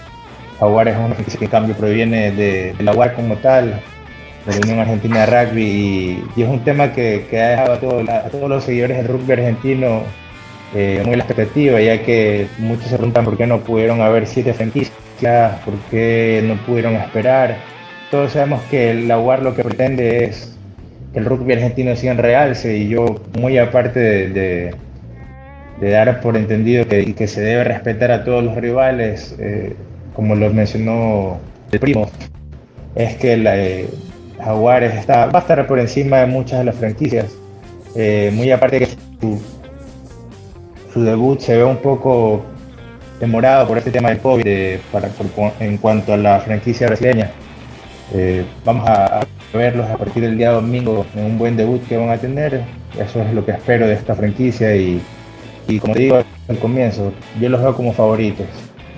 Jaguar 0.61 0.89
es 0.89 0.97
una 0.97 1.15
franquicia 1.15 1.39
que 1.39 1.45
en 1.47 1.51
cambio 1.51 1.75
proviene 1.75 2.33
de, 2.33 2.75
la 2.81 2.93
UAR 2.93 3.15
como 3.15 3.37
tal, 3.37 3.81
de 4.47 4.53
la 4.53 4.59
Unión 4.59 4.79
Argentina 4.79 5.25
de 5.25 5.45
Rugby, 5.45 5.63
y, 6.37 6.43
es 6.43 6.49
un 6.49 6.61
tema 6.61 6.93
que, 6.93 7.27
que 7.31 7.41
ha 7.41 7.49
dejado 7.49 7.73
a, 7.73 8.21
todos 8.29 8.49
los 8.51 8.65
seguidores 8.65 8.99
del 8.99 9.09
rugby 9.09 9.33
argentino 9.33 10.03
eh, 10.75 11.03
muy 11.07 11.17
la 11.17 11.25
expectativa, 11.25 11.81
ya 11.81 12.03
que 12.03 12.47
muchos 12.59 12.89
se 12.89 12.97
preguntan 12.97 13.25
por 13.25 13.39
qué 13.39 13.47
no 13.47 13.61
pudieron 13.61 14.03
haber 14.03 14.27
siete 14.27 14.53
franquicias, 14.53 14.93
por 15.65 15.75
qué 15.91 16.45
no 16.47 16.57
pudieron 16.67 16.95
esperar 16.97 17.57
todos 18.11 18.33
sabemos 18.33 18.63
que 18.71 18.95
la 18.95 19.19
UAR 19.19 19.43
lo 19.43 19.55
que 19.55 19.65
pretende 19.65 20.25
es 20.25 20.57
que 21.13 21.19
el 21.19 21.25
rugby 21.25 21.55
argentino 21.55 21.95
siga 21.97 22.13
en 22.13 22.19
realce 22.19 22.77
y 22.77 22.89
yo, 22.89 23.21
muy 23.39 23.59
aparte 23.59 24.29
de, 24.29 24.75
dar 25.81 26.21
por 26.21 26.37
entendido 26.37 26.87
que, 26.87 27.27
se 27.27 27.41
debe 27.41 27.65
respetar 27.65 28.11
a 28.11 28.25
todos 28.25 28.45
los 28.45 28.57
rivales, 28.57 29.35
eh, 29.39 29.75
como 30.15 30.35
lo 30.35 30.51
mencionó 30.51 31.39
el 31.73 31.81
primo, 31.81 32.11
es 32.95 33.17
que 33.17 33.37
la, 33.37 33.59
eh, 33.59 33.89
Jaguares 34.39 34.95
está, 34.95 35.27
va 35.27 35.41
a 35.41 35.43
estar 35.43 35.67
por 35.67 35.79
encima 35.79 36.19
de 36.19 36.27
muchas 36.27 36.61
de 36.61 36.65
las 36.67 36.77
franquicias. 36.77 37.35
Eh, 37.95 38.31
muy 38.35 38.51
aparte 38.51 38.79
que 38.81 38.87
su, 39.21 39.41
su, 40.93 41.03
debut 41.03 41.41
se 41.41 41.57
ve 41.57 41.65
un 41.65 41.79
poco 41.79 42.45
demorado 43.19 43.67
por 43.67 43.79
este 43.79 43.91
tema 43.91 44.11
del 44.11 44.19
COVID 44.19 44.79
para, 44.93 45.09
en 45.61 45.79
cuanto 45.79 46.13
a 46.13 46.17
la 46.19 46.41
franquicia 46.41 46.87
brasileña. 46.87 47.31
Eh, 48.15 48.45
vamos 48.65 48.89
a, 48.89 49.27
verlos 49.53 49.89
a 49.89 49.97
partir 49.97 50.23
del 50.23 50.37
día 50.37 50.51
domingo 50.51 51.07
en 51.15 51.25
un 51.25 51.39
buen 51.39 51.57
debut 51.57 51.83
que 51.89 51.97
van 51.97 52.11
a 52.11 52.19
tener. 52.19 52.63
Eso 52.99 53.23
es 53.23 53.33
lo 53.33 53.45
que 53.45 53.53
espero 53.53 53.87
de 53.87 53.95
esta 53.95 54.15
franquicia 54.15 54.75
y, 54.77 55.01
como 55.81 55.95
digo 55.95 56.23
al 56.49 56.59
comienzo, 56.59 57.13
yo 57.41 57.49
los 57.49 57.61
veo 57.61 57.75
como 57.75 57.93
favoritos. 57.93 58.47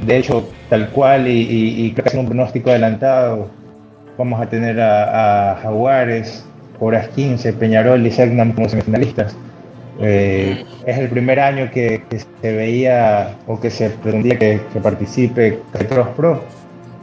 De 0.04 0.18
hecho, 0.18 0.48
tal 0.68 0.90
cual 0.90 1.26
y, 1.28 1.92
creo 1.92 2.04
que 2.04 2.10
es 2.10 2.14
un 2.14 2.26
pronóstico 2.26 2.70
adelantado, 2.70 3.48
vamos 4.16 4.40
a 4.40 4.46
tener 4.48 4.80
a, 4.80 5.58
Jaguares, 5.62 6.44
Horas 6.80 7.08
15, 7.08 7.54
Peñarol 7.54 8.06
y 8.06 8.10
Segnam 8.10 8.52
como 8.52 8.68
semifinalistas. 8.68 9.36
Eh, 10.00 10.64
es 10.86 10.98
el 10.98 11.08
primer 11.08 11.40
año 11.40 11.70
que, 11.72 12.02
se 12.40 12.52
veía 12.52 13.36
o 13.48 13.58
que 13.58 13.70
se 13.70 13.90
pretendía 13.90 14.38
que, 14.38 14.60
que 14.72 14.80
participe 14.80 15.58
Petros 15.72 16.08
Pro 16.10 16.40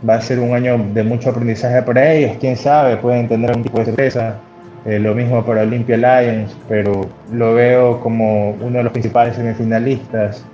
va 0.08 0.16
a 0.16 0.22
ser 0.22 0.40
un 0.40 0.54
año 0.54 0.78
de 0.94 1.04
mucho 1.04 1.30
aprendizaje 1.30 1.82
para 1.82 2.14
ellos, 2.14 2.38
quién 2.40 2.56
sabe, 2.58 2.98
pueden 2.98 3.28
tener 3.28 3.56
un 3.56 3.64
tipo 3.64 3.80
de 3.80 3.86
sorpresa. 3.86 4.38
Eh, 4.86 5.00
lo 5.00 5.16
mismo 5.16 5.44
para 5.44 5.64
Olympia 5.64 5.98
Lions, 5.98 6.56
pero 6.70 7.10
lo 7.32 7.56
veo 7.56 8.00
como 8.02 8.52
uno 8.52 8.78
de 8.78 8.84
los 8.84 8.92
principales 8.92 9.36
semifinalistas 9.36 10.46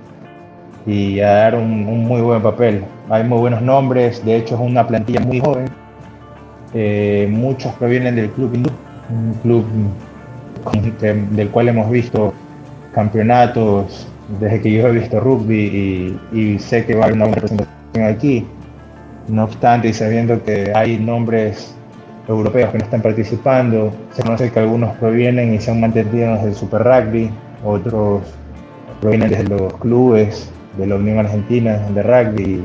y 0.86 1.20
a 1.20 1.32
dar 1.32 1.54
un, 1.54 1.84
muy 1.84 2.22
buen 2.22 2.42
papel. 2.42 2.82
Hay 3.10 3.24
muy 3.24 3.38
buenos 3.38 3.60
nombres, 3.60 4.24
de 4.24 4.36
hecho 4.36 4.54
es 4.54 4.60
una 4.62 4.86
plantilla 4.86 5.20
muy 5.20 5.38
joven. 5.38 5.66
Eh, 6.72 7.28
muchos 7.30 7.74
provienen 7.74 8.16
del 8.16 8.30
club 8.30 8.54
hindú, 8.54 8.70
un 9.10 9.34
club 9.42 9.66
del 11.32 11.48
cual 11.50 11.68
hemos 11.68 11.90
visto 11.90 12.32
campeonatos 12.94 14.08
desde 14.40 14.62
que 14.62 14.72
yo 14.72 14.88
he 14.88 14.92
visto 14.92 15.20
rugby 15.20 16.18
y, 16.32 16.38
y 16.38 16.58
sé 16.58 16.86
que 16.86 16.94
va 16.94 17.02
a 17.02 17.04
haber 17.04 17.16
una 17.16 17.26
buena 17.26 17.42
representación 17.42 18.04
aquí. 18.06 18.46
No 19.28 19.44
obstante, 19.44 19.88
y 19.88 19.92
sabiendo 19.94 20.42
que 20.42 20.72
hay 20.74 20.98
nombres 20.98 21.74
europeos 22.28 22.70
que 22.70 22.78
no 22.78 22.84
están 22.84 23.02
participando, 23.02 23.92
se 24.12 24.22
conoce 24.22 24.50
que 24.50 24.60
algunos 24.60 24.96
provienen 24.96 25.54
y 25.54 25.60
se 25.60 25.70
han 25.70 25.80
mantenido 25.80 26.34
desde 26.34 26.48
el 26.48 26.54
Super 26.54 26.82
Rugby, 26.82 27.30
otros 27.64 28.22
provienen 29.00 29.30
desde 29.30 29.44
los 29.44 29.74
clubes 29.74 30.50
de 30.76 30.86
la 30.86 30.96
Unión 30.96 31.18
Argentina 31.18 31.78
de 31.94 32.02
Rugby. 32.02 32.64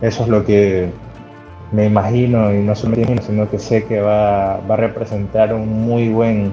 Eso 0.00 0.24
es 0.24 0.28
lo 0.28 0.44
que 0.44 0.90
me 1.72 1.86
imagino, 1.86 2.52
y 2.54 2.58
no 2.62 2.74
solo 2.74 2.96
me 2.96 3.02
imagino, 3.02 3.22
sino 3.22 3.50
que 3.50 3.58
sé 3.58 3.84
que 3.84 4.00
va, 4.00 4.60
va 4.68 4.74
a 4.74 4.78
representar 4.78 5.52
un 5.54 5.86
muy 5.86 6.08
buen 6.08 6.52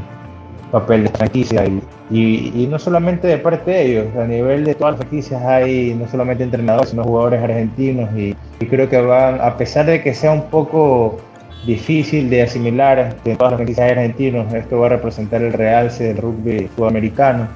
papel 0.72 1.04
de 1.04 1.10
franquicia 1.10 1.65
y, 1.65 1.82
y, 2.10 2.67
no 2.67 2.80
solamente 2.80 3.28
de 3.28 3.38
parte 3.38 3.72
de 3.72 3.86
ellos, 3.86 4.15
a 4.15 4.26
nivel 4.26 4.63
de 4.63 4.74
todas 4.74 4.94
las 4.94 5.02
franquicias 5.02 5.41
hay 5.44 5.94
no 5.94 6.08
solamente 6.08 6.44
entrenadores, 6.44 6.89
sino 6.89 7.04
jugadores 7.04 7.44
argentinos 7.44 8.10
y, 8.17 8.36
creo 8.67 8.89
que 8.89 9.00
van, 9.02 9.39
a 9.41 9.58
pesar 9.58 9.86
de 9.86 10.02
que 10.02 10.13
sea 10.13 10.32
un 10.32 10.43
poco 10.50 11.19
difícil 11.65 12.30
de 12.30 12.43
asimilar 12.43 13.15
en 13.24 13.38
todas 13.38 13.52
las 13.52 13.60
franquicias 13.60 13.91
argentinos 13.91 14.52
esto 14.54 14.80
va 14.80 14.88
a 14.88 14.89
representar 14.89 15.43
el 15.43 15.54
realce 15.54 16.06
del 16.06 16.17
rugby 16.17 16.69
sudamericano, 16.76 17.47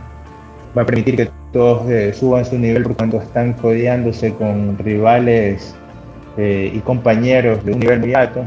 va 0.77 0.83
a 0.83 0.85
permitir 0.85 1.15
que 1.15 1.29
todos 1.51 1.89
eh, 1.89 2.13
suban 2.13 2.45
su 2.45 2.57
nivel 2.59 2.83
cuando 2.95 3.21
están 3.21 3.53
codeándose 3.53 4.33
con 4.33 4.77
rivales 4.77 5.75
eh, 6.37 6.71
y 6.73 6.79
compañeros 6.79 7.63
de 7.65 7.73
un 7.73 7.79
nivel 7.79 7.99
muy 7.99 8.13
alto. 8.13 8.43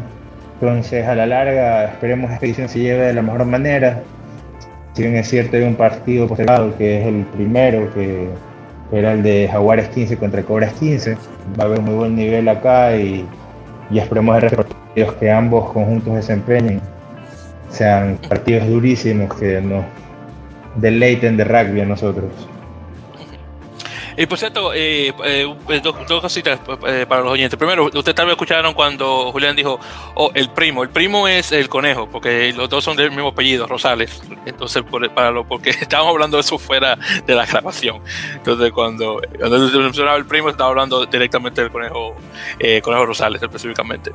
Entonces, 0.60 1.06
a 1.06 1.14
la 1.14 1.26
larga, 1.26 1.84
esperemos 1.84 2.28
que 2.28 2.34
esta 2.34 2.46
edición 2.46 2.68
se 2.68 2.80
lleve 2.80 3.06
de 3.06 3.14
la 3.14 3.22
mejor 3.22 3.44
manera 3.44 4.02
si 4.98 5.04
bien 5.04 5.14
es 5.14 5.28
cierto 5.28 5.56
hay 5.56 5.62
un 5.62 5.76
partido 5.76 6.26
postergado 6.26 6.76
que 6.76 7.00
es 7.00 7.06
el 7.06 7.24
primero, 7.26 7.88
que 7.94 8.28
era 8.90 9.12
el 9.12 9.22
de 9.22 9.48
Jaguares 9.48 9.88
15 9.90 10.16
contra 10.16 10.42
Cobras 10.42 10.72
15, 10.72 11.16
va 11.58 11.64
a 11.64 11.66
haber 11.66 11.78
un 11.80 11.84
muy 11.84 11.94
buen 11.94 12.16
nivel 12.16 12.48
acá 12.48 12.96
y, 12.96 13.26
y 13.90 13.98
esperemos 13.98 14.42
partidos 14.42 15.14
que 15.14 15.30
ambos 15.30 15.70
conjuntos 15.70 16.14
desempeñen 16.14 16.80
sean 17.70 18.18
partidos 18.28 18.66
durísimos 18.68 19.34
que 19.34 19.60
nos 19.60 19.84
deleiten 20.76 21.36
de 21.36 21.44
rugby 21.44 21.80
a 21.80 21.86
nosotros. 21.86 22.30
Y 24.18 24.26
por 24.26 24.36
cierto, 24.36 24.74
eh, 24.74 25.14
eh, 25.24 25.54
eh 25.68 25.80
dos, 25.80 26.20
cositas 26.20 26.58
eh, 26.88 27.06
para 27.08 27.22
los 27.22 27.32
oyentes. 27.32 27.56
Primero, 27.56 27.84
ustedes 27.84 28.16
tal 28.16 28.26
vez 28.26 28.32
escucharon 28.32 28.74
cuando 28.74 29.30
Julián 29.30 29.54
dijo, 29.54 29.78
oh, 30.16 30.32
el 30.34 30.50
primo. 30.50 30.82
El 30.82 30.88
primo 30.88 31.28
es 31.28 31.52
el 31.52 31.68
conejo, 31.68 32.10
porque 32.10 32.52
los 32.52 32.68
dos 32.68 32.82
son 32.82 32.96
del 32.96 33.12
mismo 33.12 33.28
apellido, 33.28 33.68
Rosales. 33.68 34.20
Entonces, 34.44 34.82
para 35.14 35.30
lo, 35.30 35.46
porque 35.46 35.70
estábamos 35.80 36.14
hablando 36.14 36.36
de 36.36 36.40
eso 36.40 36.58
fuera 36.58 36.98
de 37.26 37.32
la 37.32 37.46
grabación. 37.46 38.02
Entonces, 38.34 38.72
cuando, 38.72 39.22
cuando 39.38 39.70
se 39.70 39.78
mencionaba 39.78 40.16
el 40.16 40.26
primo, 40.26 40.48
estaba 40.48 40.70
hablando 40.70 41.06
directamente 41.06 41.62
del 41.62 41.70
conejo, 41.70 42.16
conejo 42.82 43.06
Rosales, 43.06 43.40
específicamente. 43.40 44.10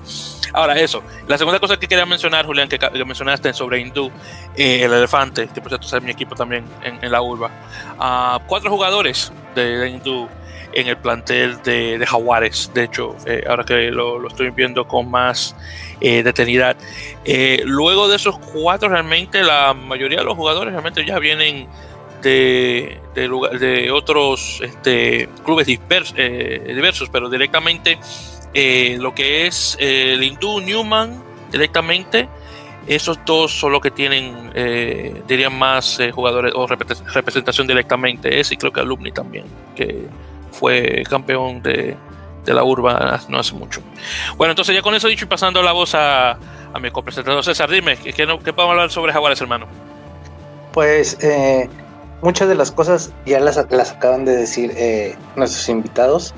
Ahora, 0.52 0.78
eso. 0.78 1.02
La 1.30 1.38
segunda 1.38 1.62
cosa 1.62 1.78
que 1.78 1.88
quería 1.88 2.06
mencionar, 2.06 2.46
Julián, 2.46 2.68
que, 2.68 2.78
mencionaste 3.06 3.54
sobre 3.54 3.80
Hindú, 3.80 4.12
el 4.58 4.92
elefante, 4.92 5.48
que 5.48 5.62
por 5.62 5.70
cierto 5.70 5.96
es 5.96 6.04
mi 6.04 6.12
equipo 6.12 6.36
también 6.36 6.66
en, 6.84 7.10
la 7.10 7.22
urba. 7.22 7.50
Uh, 7.98 8.40
cuatro 8.48 8.70
jugadores 8.70 9.32
de 9.56 9.90
Hindú 9.90 10.28
en 10.74 10.88
el 10.88 10.98
plantel 10.98 11.62
de, 11.64 12.04
Jaguares. 12.06 12.72
De 12.74 12.84
hecho, 12.84 13.16
eh, 13.26 13.44
ahora 13.48 13.64
que 13.64 13.92
lo, 13.92 14.28
estoy 14.28 14.50
viendo 14.50 14.88
con 14.88 15.10
más 15.10 15.56
eh. 16.02 16.24
Eh, 17.26 17.62
luego 17.66 18.08
de 18.08 18.16
esos 18.16 18.38
cuatro, 18.40 18.90
realmente 18.90 19.44
la 19.44 19.74
mayoría 19.74 20.20
de 20.20 20.26
los 20.26 20.36
jugadores 20.36 20.74
realmente 20.74 21.06
ya 21.06 21.20
vienen 21.20 21.68
de, 22.22 23.00
de, 23.14 23.92
otros 23.92 24.62
este, 24.64 25.30
clubes 25.44 25.68
diversos, 25.68 27.10
pero 27.10 27.30
directamente 27.30 28.00
lo 29.00 29.14
que 29.14 29.48
es 29.48 29.78
el 29.80 30.24
Hindú 30.24 30.62
Newman, 30.62 31.22
directamente. 31.52 32.28
Esos 32.86 33.20
dos 33.26 33.52
son 33.58 33.72
los 33.72 33.82
que 33.82 33.92
tienen, 33.92 34.52
dirían 35.28 35.58
más 35.58 36.00
jugadores 36.14 36.54
o 36.56 36.68
representación 36.68 37.66
directamente. 37.66 38.40
Ese 38.40 38.56
y 38.56 38.58
creo 38.58 38.74
que 38.74 38.82
Alumni 38.82 39.12
también, 39.12 39.46
que 39.76 40.08
fue 40.52 41.04
campeón 41.10 41.62
de, 41.62 41.98
la 42.46 42.64
urba 42.64 43.20
no 43.30 43.40
hace 43.40 43.54
mucho. 43.54 43.82
Bueno, 44.38 44.52
entonces 44.52 44.76
ya 44.76 44.82
con 44.82 44.96
eso 44.96 45.08
dicho 45.08 45.26
y 45.26 45.28
pasando 45.28 45.62
la 45.62 45.72
voz 45.72 45.96
a, 45.96 46.32
a 46.32 46.80
mi 46.80 46.92
copresentador 46.92 47.44
César, 47.44 47.70
dime, 47.70 47.98
¿qué, 47.98 48.14
qué, 48.14 48.26
podemos 48.26 48.72
hablar 48.72 48.92
sobre 48.92 49.14
Jaguares, 49.14 49.40
hermano? 49.42 49.68
Pues 50.72 51.18
eh, 51.22 51.70
muchas 52.22 52.48
de 52.48 52.56
las 52.56 52.72
cosas 52.72 53.12
ya 53.26 53.40
las, 53.40 53.60
las 53.72 53.92
acaban 53.92 54.26
de 54.26 54.36
decir 54.36 54.72
eh, 54.76 55.16
nuestros 55.36 55.70
invitados. 55.70 56.34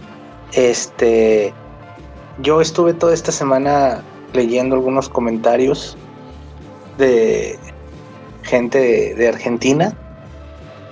Este, 0.54 1.54
yo 2.40 2.62
estuve 2.62 2.94
toda 2.94 3.14
esta 3.14 3.32
semana 3.32 4.02
leyendo 4.34 4.76
algunos 4.76 5.10
comentarios 5.10 5.98
de 6.98 7.58
gente 8.44 9.16
de, 9.16 9.28
Argentina. 9.28 9.94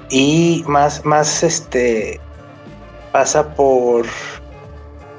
Y 0.10 0.63
más, 0.68 1.04
más 1.06 1.44
este 1.44 2.20
pasa 3.12 3.54
por 3.56 4.06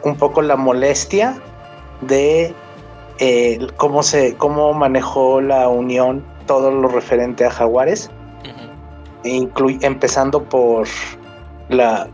un 0.02 0.16
poco 0.16 0.42
la 0.42 0.56
molestia 0.56 1.40
de 2.02 2.54
eh, 3.18 3.66
cómo 3.76 4.02
se 4.02 4.34
cómo 4.36 4.74
manejó 4.74 5.40
la 5.40 5.68
unión 5.68 6.24
todo 6.46 6.70
lo 6.70 6.88
referente 6.88 7.44
a 7.44 7.50
Jaguares, 7.50 8.10
empezando 9.24 10.44
por 10.44 10.86
la, 11.68 12.08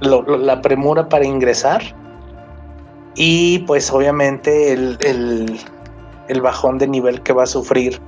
la 0.00 0.62
premura 0.62 1.08
para 1.08 1.24
ingresar. 1.24 1.82
Y 3.14 3.60
pues 3.60 3.90
obviamente 3.90 4.72
el, 4.72 5.58
bajón 6.40 6.78
de 6.78 6.88
nivel 6.88 7.22
que 7.22 7.32
va 7.32 7.44
a 7.44 7.46
sufrir 7.46 8.00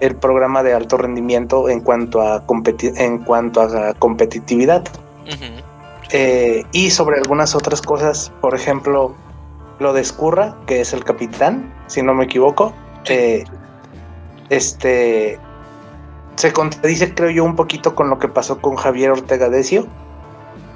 el 0.00 0.16
programa 0.16 0.62
de 0.62 0.74
alto 0.74 0.96
rendimiento 0.96 1.68
en 1.68 1.80
cuanto 1.80 2.20
a, 2.20 2.44
en 2.80 3.18
cuanto 3.18 3.60
a 3.62 3.94
competitividad. 3.94 4.84
Eh, 6.12 6.64
y 6.72 6.90
sobre 6.90 7.18
algunas 7.18 7.54
otras 7.54 7.82
cosas, 7.82 8.32
por 8.40 8.54
ejemplo, 8.54 9.14
lo 9.78 9.92
de 9.92 10.00
Escurra, 10.00 10.56
que 10.66 10.80
es 10.80 10.92
el 10.92 11.04
capitán, 11.04 11.74
si 11.88 12.02
no 12.02 12.14
me 12.14 12.24
equivoco, 12.24 12.72
eh, 13.06 13.44
este 14.50 15.38
se 16.36 16.52
contradice, 16.52 17.14
creo 17.14 17.30
yo, 17.30 17.44
un 17.44 17.56
poquito 17.56 17.94
con 17.94 18.10
lo 18.10 18.18
que 18.18 18.28
pasó 18.28 18.60
con 18.60 18.76
Javier 18.76 19.10
Ortega 19.10 19.48
Decio, 19.48 19.86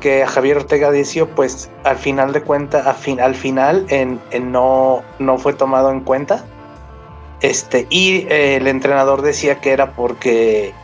que 0.01 0.23
a 0.25 0.27
Javier 0.27 0.57
Ortega 0.57 0.91
Decio, 0.91 1.29
pues 1.29 1.71
al 1.85 1.97
final 1.97 2.33
de 2.33 2.43
cuentas, 2.43 2.87
al 2.87 3.35
final 3.35 3.87
en, 3.89 4.21
no, 4.51 5.03
no 5.19 5.39
fue 5.39 5.53
tomado 5.53 5.91
en 5.91 6.01
cuenta. 6.01 6.45
Este, 7.41 7.87
y 7.91 8.27
eh, 8.29 8.57
el 8.57 8.67
entrenador 8.67 9.23
decía 9.23 9.61
que 9.61 9.73
era 9.73 9.93
porque 9.93 10.75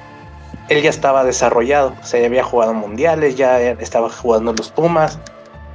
él 0.68 0.82
ya 0.82 0.90
estaba 0.90 1.24
desarrollado, 1.24 1.94
o 2.00 2.04
sea, 2.04 2.20
ya 2.20 2.26
había 2.26 2.44
jugado 2.44 2.72
mundiales, 2.72 3.36
ya 3.36 3.60
estaba 3.60 4.08
jugando 4.10 4.52
los 4.52 4.70
Pumas. 4.70 5.18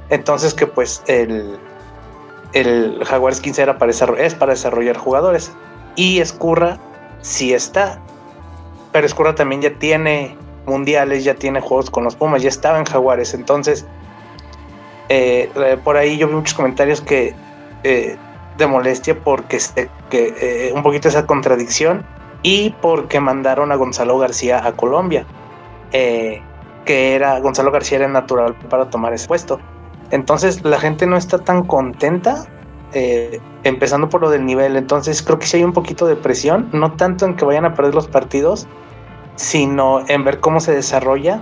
Entonces 0.08 0.54
que 0.54 0.66
pues 0.66 1.02
el, 1.06 1.58
el 2.52 3.02
Jaguares 3.04 3.40
15 3.40 3.62
era 3.62 3.78
para 3.78 3.92
es 3.92 4.34
para 4.34 4.52
desarrollar 4.52 4.96
jugadores. 4.96 5.52
Y 5.96 6.20
Escurra 6.20 6.78
sí 7.20 7.54
está. 7.54 8.00
Pero 8.92 9.06
Escurra 9.06 9.34
también 9.34 9.62
ya 9.62 9.78
tiene 9.78 10.36
mundiales, 10.66 11.24
ya 11.24 11.34
tiene 11.34 11.60
juegos 11.60 11.90
con 11.90 12.04
los 12.04 12.16
Pumas, 12.16 12.42
ya 12.42 12.48
estaba 12.48 12.78
en 12.78 12.84
Jaguares. 12.84 13.34
Entonces, 13.34 13.86
eh, 15.08 15.50
eh, 15.54 15.78
por 15.82 15.98
ahí 15.98 16.16
yo 16.16 16.26
vi 16.26 16.34
muchos 16.34 16.54
comentarios 16.54 17.02
que 17.02 17.34
eh, 17.82 18.16
de 18.56 18.66
molestia 18.66 19.18
porque 19.18 19.58
que, 20.08 20.72
un 20.74 20.82
poquito 20.82 21.08
esa 21.08 21.26
contradicción 21.26 22.02
y 22.42 22.70
porque 22.80 23.20
mandaron 23.20 23.72
a 23.72 23.76
Gonzalo 23.76 24.18
García 24.18 24.66
a 24.66 24.72
Colombia, 24.72 25.26
que 25.90 26.42
era 26.86 27.38
Gonzalo 27.40 27.70
García 27.70 27.98
era 27.98 28.08
natural 28.08 28.54
para 28.70 28.88
tomar 28.88 29.12
ese 29.12 29.28
puesto. 29.28 29.60
Entonces 30.10 30.64
la 30.64 30.78
gente 30.78 31.06
no 31.06 31.16
está 31.16 31.38
tan 31.38 31.64
contenta, 31.64 32.46
empezando 33.64 34.08
por 34.08 34.22
lo 34.22 34.30
del 34.30 34.44
nivel. 34.44 34.76
Entonces 34.76 35.22
creo 35.22 35.38
que 35.38 35.46
sí 35.46 35.58
hay 35.58 35.64
un 35.64 35.72
poquito 35.72 36.06
de 36.06 36.16
presión, 36.16 36.68
no 36.72 36.92
tanto 36.92 37.26
en 37.26 37.36
que 37.36 37.44
vayan 37.44 37.64
a 37.64 37.74
perder 37.74 37.94
los 37.94 38.08
partidos, 38.08 38.66
sino 39.36 40.04
en 40.08 40.24
ver 40.24 40.40
cómo 40.40 40.60
se 40.60 40.72
desarrolla 40.72 41.40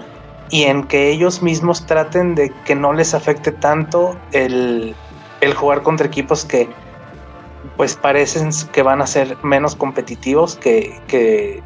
y 0.50 0.64
en 0.64 0.84
que 0.84 1.10
ellos 1.10 1.42
mismos 1.42 1.86
traten 1.86 2.34
de 2.34 2.50
que 2.64 2.74
no 2.74 2.92
les 2.92 3.14
afecte 3.14 3.52
tanto 3.52 4.16
el, 4.32 4.94
jugar 5.56 5.82
contra 5.82 6.06
equipos 6.06 6.44
que 6.44 6.68
pues 7.76 7.94
parecen 7.94 8.50
que 8.72 8.82
van 8.82 9.00
a 9.00 9.06
ser 9.06 9.36
menos 9.42 9.76
competitivos 9.76 10.56
que, 10.56 10.98
que, 11.06 11.62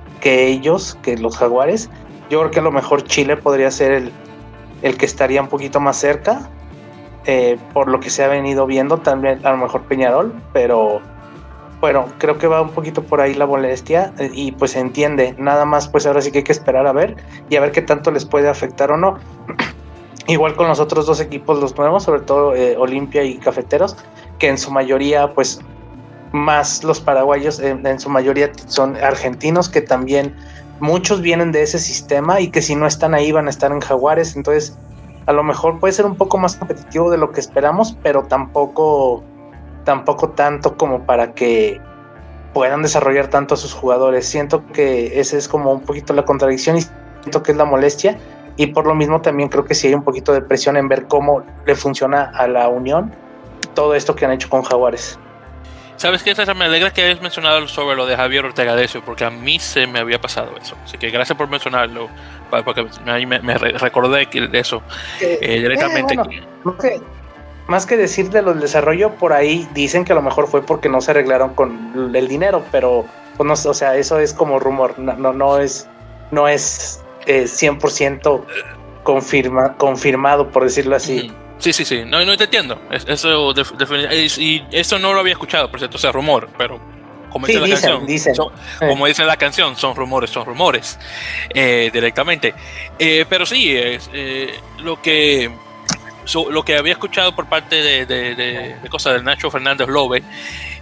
ellos, 0.46 0.98
que 1.02 1.16
los 1.16 1.36
jaguares. 1.36 1.90
Yo 2.30 2.40
creo 2.40 2.50
que 2.50 2.60
a 2.60 2.62
lo 2.62 2.72
mejor 2.72 3.04
Chile 3.04 3.36
podría 3.36 3.70
ser 3.70 3.92
el, 3.92 4.12
el 4.82 4.96
que 4.96 5.06
estaría 5.06 5.40
un 5.40 5.48
poquito 5.48 5.80
más 5.80 5.96
cerca, 5.96 6.48
eh, 7.26 7.58
por 7.72 7.88
lo 7.88 8.00
que 8.00 8.10
se 8.10 8.22
ha 8.22 8.28
venido 8.28 8.66
viendo, 8.66 8.98
también 8.98 9.44
a 9.46 9.52
lo 9.52 9.56
mejor 9.58 9.82
Peñarol, 9.82 10.34
pero 10.52 11.00
bueno, 11.84 12.06
creo 12.16 12.38
que 12.38 12.46
va 12.46 12.62
un 12.62 12.70
poquito 12.70 13.02
por 13.02 13.20
ahí 13.20 13.34
la 13.34 13.44
molestia 13.44 14.14
eh, 14.18 14.30
y 14.32 14.52
pues 14.52 14.70
se 14.70 14.80
entiende. 14.80 15.34
Nada 15.36 15.66
más, 15.66 15.86
pues 15.86 16.06
ahora 16.06 16.22
sí 16.22 16.32
que 16.32 16.38
hay 16.38 16.44
que 16.44 16.52
esperar 16.52 16.86
a 16.86 16.94
ver 16.94 17.14
y 17.50 17.56
a 17.56 17.60
ver 17.60 17.72
qué 17.72 17.82
tanto 17.82 18.10
les 18.10 18.24
puede 18.24 18.48
afectar 18.48 18.90
o 18.90 18.96
no. 18.96 19.18
Igual 20.26 20.56
con 20.56 20.66
los 20.66 20.80
otros 20.80 21.04
dos 21.04 21.20
equipos, 21.20 21.60
los 21.60 21.76
nuevos, 21.76 22.04
sobre 22.04 22.22
todo 22.22 22.54
eh, 22.54 22.74
Olimpia 22.78 23.22
y 23.22 23.36
Cafeteros, 23.36 23.98
que 24.38 24.48
en 24.48 24.56
su 24.56 24.70
mayoría, 24.70 25.34
pues 25.34 25.60
más 26.32 26.82
los 26.84 27.02
paraguayos, 27.02 27.60
en 27.60 28.00
su 28.00 28.08
mayoría 28.08 28.50
son 28.66 28.96
argentinos, 28.96 29.68
que 29.68 29.82
también 29.82 30.34
muchos 30.80 31.20
vienen 31.20 31.52
de 31.52 31.64
ese 31.64 31.78
sistema 31.78 32.40
y 32.40 32.48
que 32.48 32.62
si 32.62 32.76
no 32.76 32.86
están 32.86 33.12
ahí 33.12 33.30
van 33.30 33.46
a 33.46 33.50
estar 33.50 33.70
en 33.72 33.80
Jaguares. 33.80 34.36
Entonces, 34.36 34.78
a 35.26 35.34
lo 35.34 35.44
mejor 35.44 35.78
puede 35.80 35.92
ser 35.92 36.06
un 36.06 36.16
poco 36.16 36.38
más 36.38 36.56
competitivo 36.56 37.10
de 37.10 37.18
lo 37.18 37.30
que 37.30 37.40
esperamos, 37.40 37.94
pero 38.02 38.22
tampoco 38.22 39.22
tampoco 39.84 40.30
tanto 40.30 40.76
como 40.76 41.04
para 41.06 41.32
que 41.34 41.80
puedan 42.52 42.82
desarrollar 42.82 43.28
tanto 43.28 43.54
a 43.54 43.56
sus 43.56 43.72
jugadores. 43.72 44.26
Siento 44.26 44.64
que 44.72 45.20
ese 45.20 45.38
es 45.38 45.48
como 45.48 45.72
un 45.72 45.80
poquito 45.80 46.12
la 46.12 46.24
contradicción 46.24 46.76
y 46.76 46.82
siento 47.22 47.42
que 47.42 47.52
es 47.52 47.58
la 47.58 47.64
molestia. 47.64 48.18
Y 48.56 48.68
por 48.68 48.86
lo 48.86 48.94
mismo 48.94 49.20
también 49.20 49.48
creo 49.48 49.64
que 49.64 49.74
sí 49.74 49.88
hay 49.88 49.94
un 49.94 50.04
poquito 50.04 50.32
de 50.32 50.40
presión 50.40 50.76
en 50.76 50.88
ver 50.88 51.06
cómo 51.06 51.42
le 51.66 51.74
funciona 51.74 52.30
a 52.34 52.46
la 52.46 52.68
Unión 52.68 53.12
todo 53.74 53.94
esto 53.94 54.14
que 54.14 54.24
han 54.24 54.32
hecho 54.32 54.48
con 54.48 54.62
Jaguares. 54.62 55.18
¿Sabes 55.96 56.22
qué, 56.22 56.34
César? 56.34 56.56
Me 56.56 56.64
alegra 56.64 56.92
que 56.92 57.02
hayas 57.02 57.20
mencionado 57.20 57.66
sobre 57.68 57.96
lo 57.96 58.06
de 58.06 58.16
Javier 58.16 58.44
Ortega 58.44 58.74
Decio, 58.74 59.04
porque 59.04 59.24
a 59.24 59.30
mí 59.30 59.58
se 59.58 59.86
me 59.86 60.00
había 60.00 60.20
pasado 60.20 60.50
eso. 60.60 60.76
Así 60.84 60.98
que 60.98 61.10
gracias 61.10 61.38
por 61.38 61.48
mencionarlo, 61.48 62.08
porque 62.64 62.86
me, 63.04 63.40
me 63.40 63.54
recordé 63.58 64.26
de 64.26 64.58
eso 64.58 64.82
eh, 65.20 65.60
directamente. 65.60 66.14
Eh, 66.82 67.00
más 67.66 67.86
que 67.86 67.96
decir 67.96 68.30
de 68.30 68.42
los 68.42 68.60
desarrollo, 68.60 69.14
por 69.14 69.32
ahí 69.32 69.66
dicen 69.72 70.04
que 70.04 70.12
a 70.12 70.14
lo 70.14 70.22
mejor 70.22 70.48
fue 70.48 70.62
porque 70.62 70.88
no 70.88 71.00
se 71.00 71.12
arreglaron 71.12 71.54
con 71.54 72.12
el 72.14 72.28
dinero, 72.28 72.62
pero 72.70 73.06
pues 73.36 73.46
no, 73.46 73.70
o 73.70 73.74
sea, 73.74 73.96
eso 73.96 74.18
es 74.18 74.32
como 74.32 74.58
rumor, 74.58 74.98
no, 74.98 75.32
no, 75.32 75.58
es, 75.58 75.88
no 76.30 76.46
es 76.46 77.02
100% 77.26 78.40
eh, 78.40 78.62
confirma, 79.02 79.74
confirmado, 79.76 80.50
por 80.50 80.64
decirlo 80.64 80.96
así. 80.96 81.32
Sí, 81.58 81.72
sí, 81.72 81.84
sí, 81.84 82.02
no, 82.04 82.24
no 82.24 82.36
te 82.36 82.44
entiendo. 82.44 82.78
Eso, 82.90 83.54
y 84.38 84.64
eso 84.70 84.98
no 84.98 85.14
lo 85.14 85.20
había 85.20 85.32
escuchado, 85.32 85.70
por 85.70 85.80
cierto, 85.80 85.96
o 85.96 86.00
sea, 86.00 86.12
rumor, 86.12 86.48
pero 86.58 86.78
como 87.30 87.46
dice 87.46 87.60
la 87.60 87.68
canción, 87.68 88.06
como 88.78 89.06
dice 89.06 89.24
la 89.24 89.36
canción, 89.36 89.76
son 89.76 89.96
rumores, 89.96 90.30
son 90.30 90.44
rumores 90.44 90.98
eh, 91.52 91.90
directamente. 91.92 92.54
Eh, 92.98 93.24
pero 93.28 93.46
sí, 93.46 93.74
es, 93.76 94.08
lo 94.78 95.00
que 95.00 95.50
lo 96.50 96.62
que 96.64 96.76
había 96.76 96.92
escuchado 96.92 97.34
por 97.34 97.46
parte 97.46 97.76
de, 97.76 98.06
de, 98.06 98.34
del 98.34 99.24
Nacho 99.24 99.50
Fernández 99.50 99.88
Lobe 99.88 100.22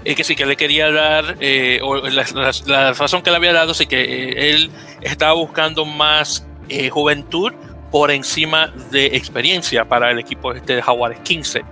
es 0.05 0.17
que 0.17 0.25
sí 0.25 0.35
que 0.35 0.47
le 0.47 0.57
quería 0.57 0.91
dar, 0.91 1.37
eh, 1.41 1.81
o 1.83 1.97
la, 1.97 2.93
razón 2.93 3.23
que 3.23 3.31
le 3.31 3.37
había 3.37 3.53
dado, 3.53 3.75
sí 3.75 3.87
que 3.87 4.01
eh, 4.03 4.51
él 4.51 4.71
estaba 5.01 5.33
buscando 5.35 5.85
más 5.85 6.47
eh, 6.69 6.91
juventud 6.91 7.53
por 7.91 8.11
encima 8.11 8.73
de 8.91 9.07
experiencia 9.07 9.85
para 9.85 10.11
el 10.11 10.19
equipo 10.19 10.53
este 10.53 10.77
de 10.77 10.83
Jaguares 10.83 11.21
15 11.21 11.63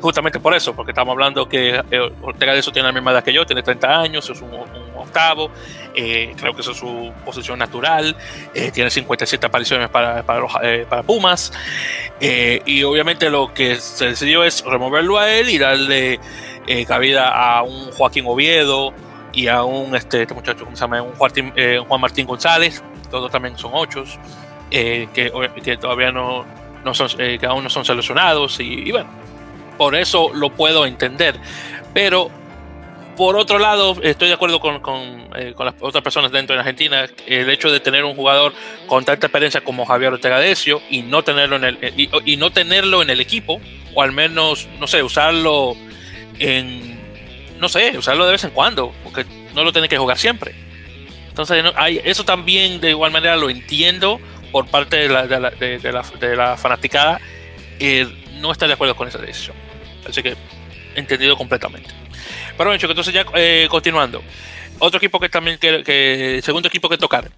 justamente 0.00 0.40
por 0.40 0.54
eso, 0.54 0.74
porque 0.74 0.92
estamos 0.92 1.12
hablando 1.12 1.48
que 1.48 1.80
Ortega 2.22 2.52
de 2.52 2.60
eso 2.60 2.72
tiene 2.72 2.88
la 2.88 2.92
misma 2.92 3.12
edad 3.12 3.24
que 3.24 3.32
yo, 3.32 3.44
tiene 3.44 3.62
30 3.62 4.00
años, 4.00 4.28
es 4.30 4.40
un, 4.40 4.50
octavo, 4.96 5.50
creo 5.94 6.54
que 6.54 6.60
eso 6.60 6.72
es 6.72 6.76
su 6.76 7.12
posición 7.24 7.58
natural, 7.58 8.14
tiene 8.72 8.90
57 8.90 9.46
apariciones 9.46 9.88
para, 9.88 10.22
para, 10.22 10.46
para 10.88 11.02
Pumas, 11.02 11.52
eh, 12.20 12.62
y 12.66 12.82
obviamente 12.82 13.30
lo 13.30 13.54
que 13.54 13.76
se 13.76 14.08
decidió 14.08 14.44
es 14.44 14.62
removerlo 14.62 15.18
a 15.18 15.30
él 15.30 15.48
y 15.48 15.56
darle 15.56 16.20
eh, 16.66 16.84
cabida 16.84 17.30
a 17.30 17.62
un 17.62 17.90
Joaquín 17.92 18.24
Oviedo 18.26 18.92
y 19.32 19.48
a 19.48 19.64
un 19.64 19.96
este, 19.96 20.22
este 20.22 20.34
muchacho, 20.34 20.64
¿cómo 20.64 20.76
se 20.76 20.82
llama? 20.82 21.00
Un 21.00 21.14
eh, 21.56 21.82
Juan 21.86 22.00
Martín 22.00 22.26
González, 22.26 22.82
todos 23.10 23.32
también 23.32 23.56
son 23.56 23.70
ocho, 23.74 24.04
que, 24.70 25.78
todavía 25.80 26.12
no, 26.12 26.44
no 26.84 26.94
son, 26.94 27.08
que 27.16 27.46
aún 27.46 27.68
son 27.70 27.84
seleccionados 27.84 28.60
y 28.60 28.92
bueno, 28.92 29.08
por 29.80 29.96
eso 29.96 30.30
lo 30.34 30.50
puedo 30.50 30.84
entender. 30.84 31.36
Pero 31.94 32.30
por 33.16 33.34
otro 33.34 33.58
lado, 33.58 33.96
estoy 34.02 34.28
de 34.28 34.34
acuerdo 34.34 34.60
con, 34.60 35.30
eh, 35.34 35.54
las 35.58 35.74
otras 35.80 36.04
personas 36.04 36.30
dentro 36.30 36.52
de 36.52 36.60
Argentina. 36.60 37.06
El 37.26 37.48
hecho 37.48 37.72
de 37.72 37.80
tener 37.80 38.04
un 38.04 38.14
jugador 38.14 38.52
con 38.86 39.06
tanta 39.06 39.28
experiencia 39.28 39.62
como 39.62 39.86
Javier 39.86 40.12
Ortega 40.12 40.38
Decio 40.38 40.82
y 40.90 41.00
no 41.00 41.22
tenerlo 41.22 41.56
en 41.56 41.64
el 41.64 41.78
y, 42.26 42.36
no 42.36 42.50
tenerlo 42.50 43.00
en 43.00 43.08
el 43.08 43.22
equipo, 43.22 43.58
o 43.94 44.02
al 44.02 44.12
menos, 44.12 44.68
no 44.78 44.86
sé, 44.86 45.02
usarlo 45.02 45.74
en 46.38 47.00
no 47.58 47.70
sé, 47.70 47.96
usarlo 47.96 48.26
de 48.26 48.32
vez 48.32 48.44
en 48.44 48.50
cuando, 48.50 48.92
porque 49.02 49.24
no 49.54 49.64
lo 49.64 49.72
tiene 49.72 49.88
que 49.88 49.96
jugar 49.96 50.18
siempre. 50.18 50.54
Entonces, 51.26 51.64
eso 52.04 52.26
también 52.26 52.82
de 52.82 52.90
igual 52.90 53.12
manera 53.12 53.38
lo 53.38 53.48
entiendo 53.48 54.20
por 54.52 54.66
parte 54.66 54.96
de 54.96 55.08
la, 55.08 55.26
de 55.26 56.36
la, 56.36 56.56
fanaticada. 56.58 57.18
Eh, 57.78 58.19
no 58.40 58.52
está 58.52 58.66
de 58.66 58.74
acuerdo 58.74 58.96
con 58.96 59.08
esa 59.08 59.18
decisión. 59.18 59.56
Así 60.08 60.22
que 60.22 60.36
entendido 60.94 61.36
completamente. 61.36 61.90
Pero 62.56 62.70
bueno, 62.70 62.86
entonces 62.88 63.12
ya 63.12 63.24
eh, 63.34 63.68
continuando. 63.70 64.22
Otro 64.78 64.98
equipo 64.98 65.20
que 65.20 65.28
también, 65.28 65.58
que, 65.58 66.40
segundo 66.42 66.68
equipo 66.68 66.88
que 66.88 66.98
tocar. 66.98 67.30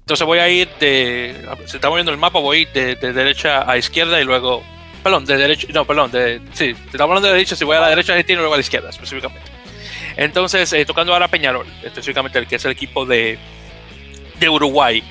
Entonces 0.00 0.26
voy 0.26 0.38
a 0.38 0.48
ir 0.48 0.68
de, 0.80 1.46
se 1.66 1.76
está 1.76 1.88
moviendo 1.88 2.12
el 2.12 2.18
mapa, 2.18 2.40
voy 2.40 2.66
de, 2.66 2.96
de 2.96 3.12
derecha 3.12 3.70
a 3.70 3.78
izquierda 3.78 4.20
y 4.20 4.24
luego, 4.24 4.62
perdón, 5.02 5.24
de 5.24 5.36
derecha, 5.36 5.68
no, 5.72 5.84
perdón, 5.84 6.10
de, 6.10 6.40
sí, 6.52 6.74
estamos 6.86 7.10
hablando 7.10 7.28
de 7.28 7.34
derecha, 7.34 7.54
si 7.54 7.64
voy 7.64 7.76
a 7.76 7.80
la 7.80 7.88
derecha 7.90 8.12
Argentina 8.12 8.38
y 8.38 8.40
luego 8.40 8.54
a 8.54 8.56
la 8.56 8.62
izquierda 8.62 8.90
específicamente. 8.90 9.50
Entonces, 10.16 10.72
eh, 10.72 10.84
tocando 10.84 11.12
ahora 11.12 11.28
Peñarol, 11.28 11.66
específicamente 11.82 12.38
el 12.38 12.46
que 12.46 12.56
es 12.56 12.64
el 12.64 12.72
equipo 12.72 13.06
de, 13.06 13.38
de 14.40 14.48
Uruguay, 14.48 15.02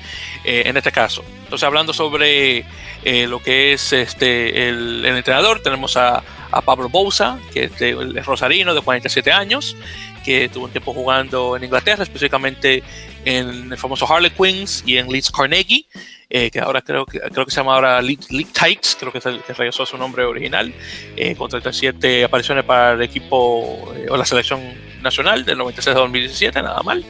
eh, 0.44 0.62
en 0.66 0.76
este 0.76 0.92
caso. 0.92 1.24
Entonces, 1.44 1.66
hablando 1.66 1.92
sobre 1.92 2.64
eh, 3.04 3.26
lo 3.26 3.42
que 3.42 3.72
es 3.72 3.92
este 3.92 4.68
el, 4.68 5.04
entrenador, 5.04 5.62
tenemos 5.62 5.96
a, 5.96 6.22
a, 6.50 6.60
Pablo 6.62 6.88
Bouza, 6.88 7.38
que 7.52 7.64
es, 7.64 7.78
de, 7.78 7.90
el 7.90 8.24
rosarino 8.24 8.74
de 8.74 8.80
47 8.80 9.32
años, 9.32 9.76
que 10.24 10.48
tuvo 10.48 10.66
un 10.66 10.70
tiempo 10.70 10.94
jugando 10.94 11.56
en 11.56 11.64
Inglaterra, 11.64 12.02
específicamente 12.02 12.82
en 13.24 13.72
el 13.72 13.78
famoso 13.78 14.10
Harlequins 14.10 14.82
y 14.86 14.98
en 14.98 15.08
Leeds 15.08 15.30
Carnegie. 15.30 15.86
Eh, 16.32 16.48
que 16.52 16.60
ahora 16.60 16.80
creo 16.80 17.04
que 17.06 17.18
creo 17.18 17.44
que 17.44 17.50
se 17.50 17.56
llama 17.56 17.74
ahora 17.74 18.00
League, 18.00 18.46
Tights, 18.52 18.96
creo 19.00 19.10
que 19.10 19.18
es 19.18 19.26
el 19.26 19.42
que 19.42 19.52
regresó 19.52 19.82
a 19.82 19.86
su 19.86 19.98
nombre 19.98 20.22
original, 20.22 20.72
eh, 21.16 21.34
con 21.34 21.50
37 21.50 22.22
apariciones 22.22 22.62
para 22.62 22.92
el 22.92 23.02
equipo 23.02 23.92
o 24.08 24.16
la 24.16 24.24
selección 24.24 24.60
nacional 25.02 25.44
del 25.44 25.58
96 25.58 25.96
a 25.96 25.98
2017, 25.98 26.62
nada 26.62 26.84
mal, 26.84 27.04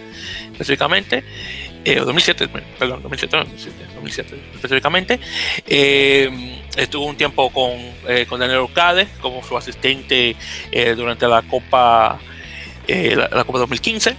específicamente. 0.53 1.23
Eh, 1.85 1.97
2007, 1.97 2.49
perdón, 2.79 3.03
2007, 3.03 3.37
2007, 3.95 4.41
específicamente. 4.55 5.19
Eh, 5.67 6.61
estuvo 6.77 7.07
un 7.07 7.17
tiempo 7.17 7.51
con, 7.51 7.73
eh, 8.07 8.27
con 8.29 8.39
Daniel 8.39 8.59
Orcade 8.61 9.09
como 9.21 9.43
su 9.43 9.57
asistente 9.57 10.37
eh, 10.71 10.95
durante 10.95 11.27
la 11.27 11.43
Copa, 11.43 12.19
la, 12.87 13.45
Copa 13.45 13.59
2015. 13.61 14.17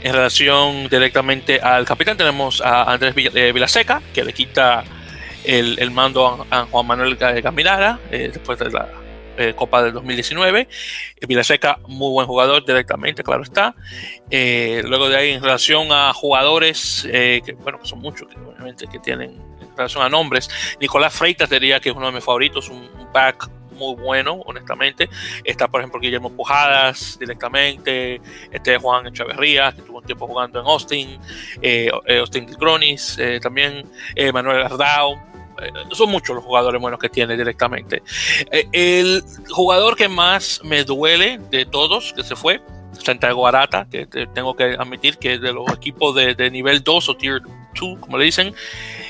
En 0.00 0.12
relación 0.12 0.88
directamente 0.88 1.60
al 1.60 1.84
capitán, 1.84 2.16
tenemos 2.16 2.60
a 2.60 2.92
Andrés 2.92 3.14
Vilaseca, 3.14 4.00
que 4.14 4.22
le 4.22 4.32
quita 4.32 4.84
el, 5.44 5.78
el 5.80 5.90
mando 5.90 6.46
a, 6.50 6.66
Juan 6.66 6.86
Manuel 6.86 7.16
Gamirara 7.16 7.98
después 8.10 8.58
de 8.60 8.70
la 8.70 8.88
eh, 9.38 9.54
Copa 9.54 9.82
del 9.82 9.92
2019. 9.92 10.68
Vilaseca, 11.26 11.78
muy 11.86 12.10
buen 12.10 12.26
jugador 12.26 12.64
directamente, 12.64 13.22
claro 13.22 13.42
está. 13.42 13.74
Eh, 14.30 14.82
luego 14.84 15.08
de 15.08 15.16
ahí, 15.16 15.30
en 15.30 15.42
relación 15.42 15.92
a 15.92 16.12
jugadores, 16.12 17.06
eh, 17.10 17.40
que 17.44 17.52
bueno, 17.52 17.78
que 17.78 17.86
son 17.86 18.00
muchos, 18.00 18.28
que 18.28 18.36
obviamente 18.36 18.88
que 18.88 18.98
tienen 18.98 19.40
en 19.60 19.76
relación 19.76 20.02
a 20.02 20.08
nombres, 20.08 20.50
Nicolás 20.80 21.14
Freitas 21.14 21.48
diría 21.48 21.78
que 21.78 21.90
es 21.90 21.96
uno 21.96 22.06
de 22.06 22.12
mis 22.12 22.24
favoritos, 22.24 22.68
un, 22.68 22.88
back 23.12 23.48
muy 23.72 23.94
bueno, 23.94 24.34
honestamente. 24.44 25.08
Está, 25.44 25.68
por 25.68 25.80
ejemplo, 25.80 26.00
Guillermo 26.00 26.30
Pujadas 26.30 27.16
directamente, 27.18 28.20
este 28.50 28.76
Juan 28.76 29.06
Echeverría, 29.06 29.72
que 29.72 29.82
tuvo 29.82 29.98
un 29.98 30.04
tiempo 30.04 30.26
jugando 30.26 30.60
en 30.60 30.66
Austin, 30.66 31.18
Austin 32.20 32.46
Gronis, 32.58 33.16
también 33.40 33.88
Manuel 34.32 34.64
Ardao, 34.64 35.14
eh, 35.14 35.27
son 35.92 36.10
muchos 36.10 36.36
los 36.36 36.44
jugadores 36.44 36.80
buenos 36.80 37.00
que 37.00 37.08
tiene 37.08 37.36
directamente. 37.36 38.02
Eh, 38.50 38.68
el 38.72 39.24
jugador 39.50 39.96
que 39.96 40.08
más 40.08 40.60
me 40.64 40.84
duele 40.84 41.38
de 41.50 41.66
todos 41.66 42.12
que 42.12 42.22
se 42.22 42.36
fue, 42.36 42.60
Santiago 42.92 43.46
Arata, 43.46 43.86
que 43.90 44.06
tengo 44.06 44.54
que 44.56 44.76
admitir 44.78 45.18
que 45.18 45.38
de 45.38 45.52
los 45.52 45.70
equipos 45.72 46.14
de, 46.14 46.50
nivel 46.50 46.82
2 46.82 47.08
o 47.08 47.16
tier 47.16 47.42
2, 47.78 47.98
como 48.00 48.18
le 48.18 48.24
dicen, 48.24 48.54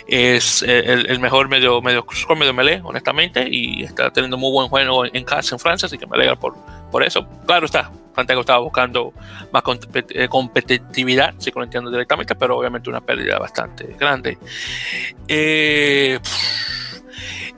es 0.08 0.62
eh, 0.62 1.04
el, 1.08 1.20
mejor 1.20 1.48
medio, 1.48 1.82
medio, 1.82 2.04
medio 2.36 2.54
melee, 2.54 2.80
honestamente, 2.82 3.46
y 3.48 3.84
está 3.84 4.10
teniendo 4.10 4.38
muy 4.38 4.50
buen 4.50 4.68
juego 4.68 5.04
en 5.04 5.24
casa 5.24 5.54
en 5.54 5.58
Francia, 5.58 5.86
así 5.86 5.98
que 5.98 6.06
me 6.06 6.16
alegra 6.16 6.34
por, 6.36 6.56
por 6.90 7.02
eso. 7.02 7.28
Claro 7.46 7.66
está, 7.66 7.90
Santiago 8.16 8.40
estaba 8.40 8.58
buscando 8.60 9.12
más 9.52 9.62
competitividad, 9.62 11.34
si 11.38 11.50
lo 11.50 11.62
entiendo 11.62 11.90
directamente, 11.90 12.34
pero 12.34 12.56
obviamente 12.56 12.88
una 12.88 13.00
pérdida 13.00 13.38
bastante 13.38 13.94
grande. 13.98 14.38
Eh, 15.28 16.18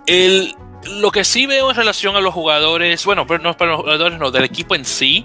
el, 0.07 0.55
lo 0.99 1.11
que 1.11 1.25
sí 1.25 1.47
veo 1.47 1.71
en 1.71 1.77
relación 1.77 2.17
a 2.17 2.21
los 2.21 2.35
jugadores, 2.35 3.05
bueno, 3.05 3.27
pero 3.27 3.43
no 3.43 3.57
para 3.57 3.73
los 3.73 3.81
jugadores, 3.81 4.19
no, 4.19 4.31
del 4.31 4.45
equipo 4.45 4.75
en 4.75 4.85
sí, 4.85 5.25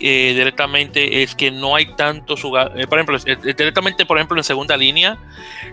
directamente 0.00 1.22
es 1.22 1.34
que 1.34 1.50
no 1.50 1.76
hay 1.76 1.86
tantos 1.94 2.42
jugadores, 2.42 2.84
eh, 2.84 2.86
por 2.86 2.98
ejemplo, 2.98 3.18
eh, 3.24 3.54
directamente, 3.56 4.06
por 4.06 4.18
ejemplo, 4.18 4.36
en 4.36 4.44
segunda 4.44 4.76
línea, 4.76 5.18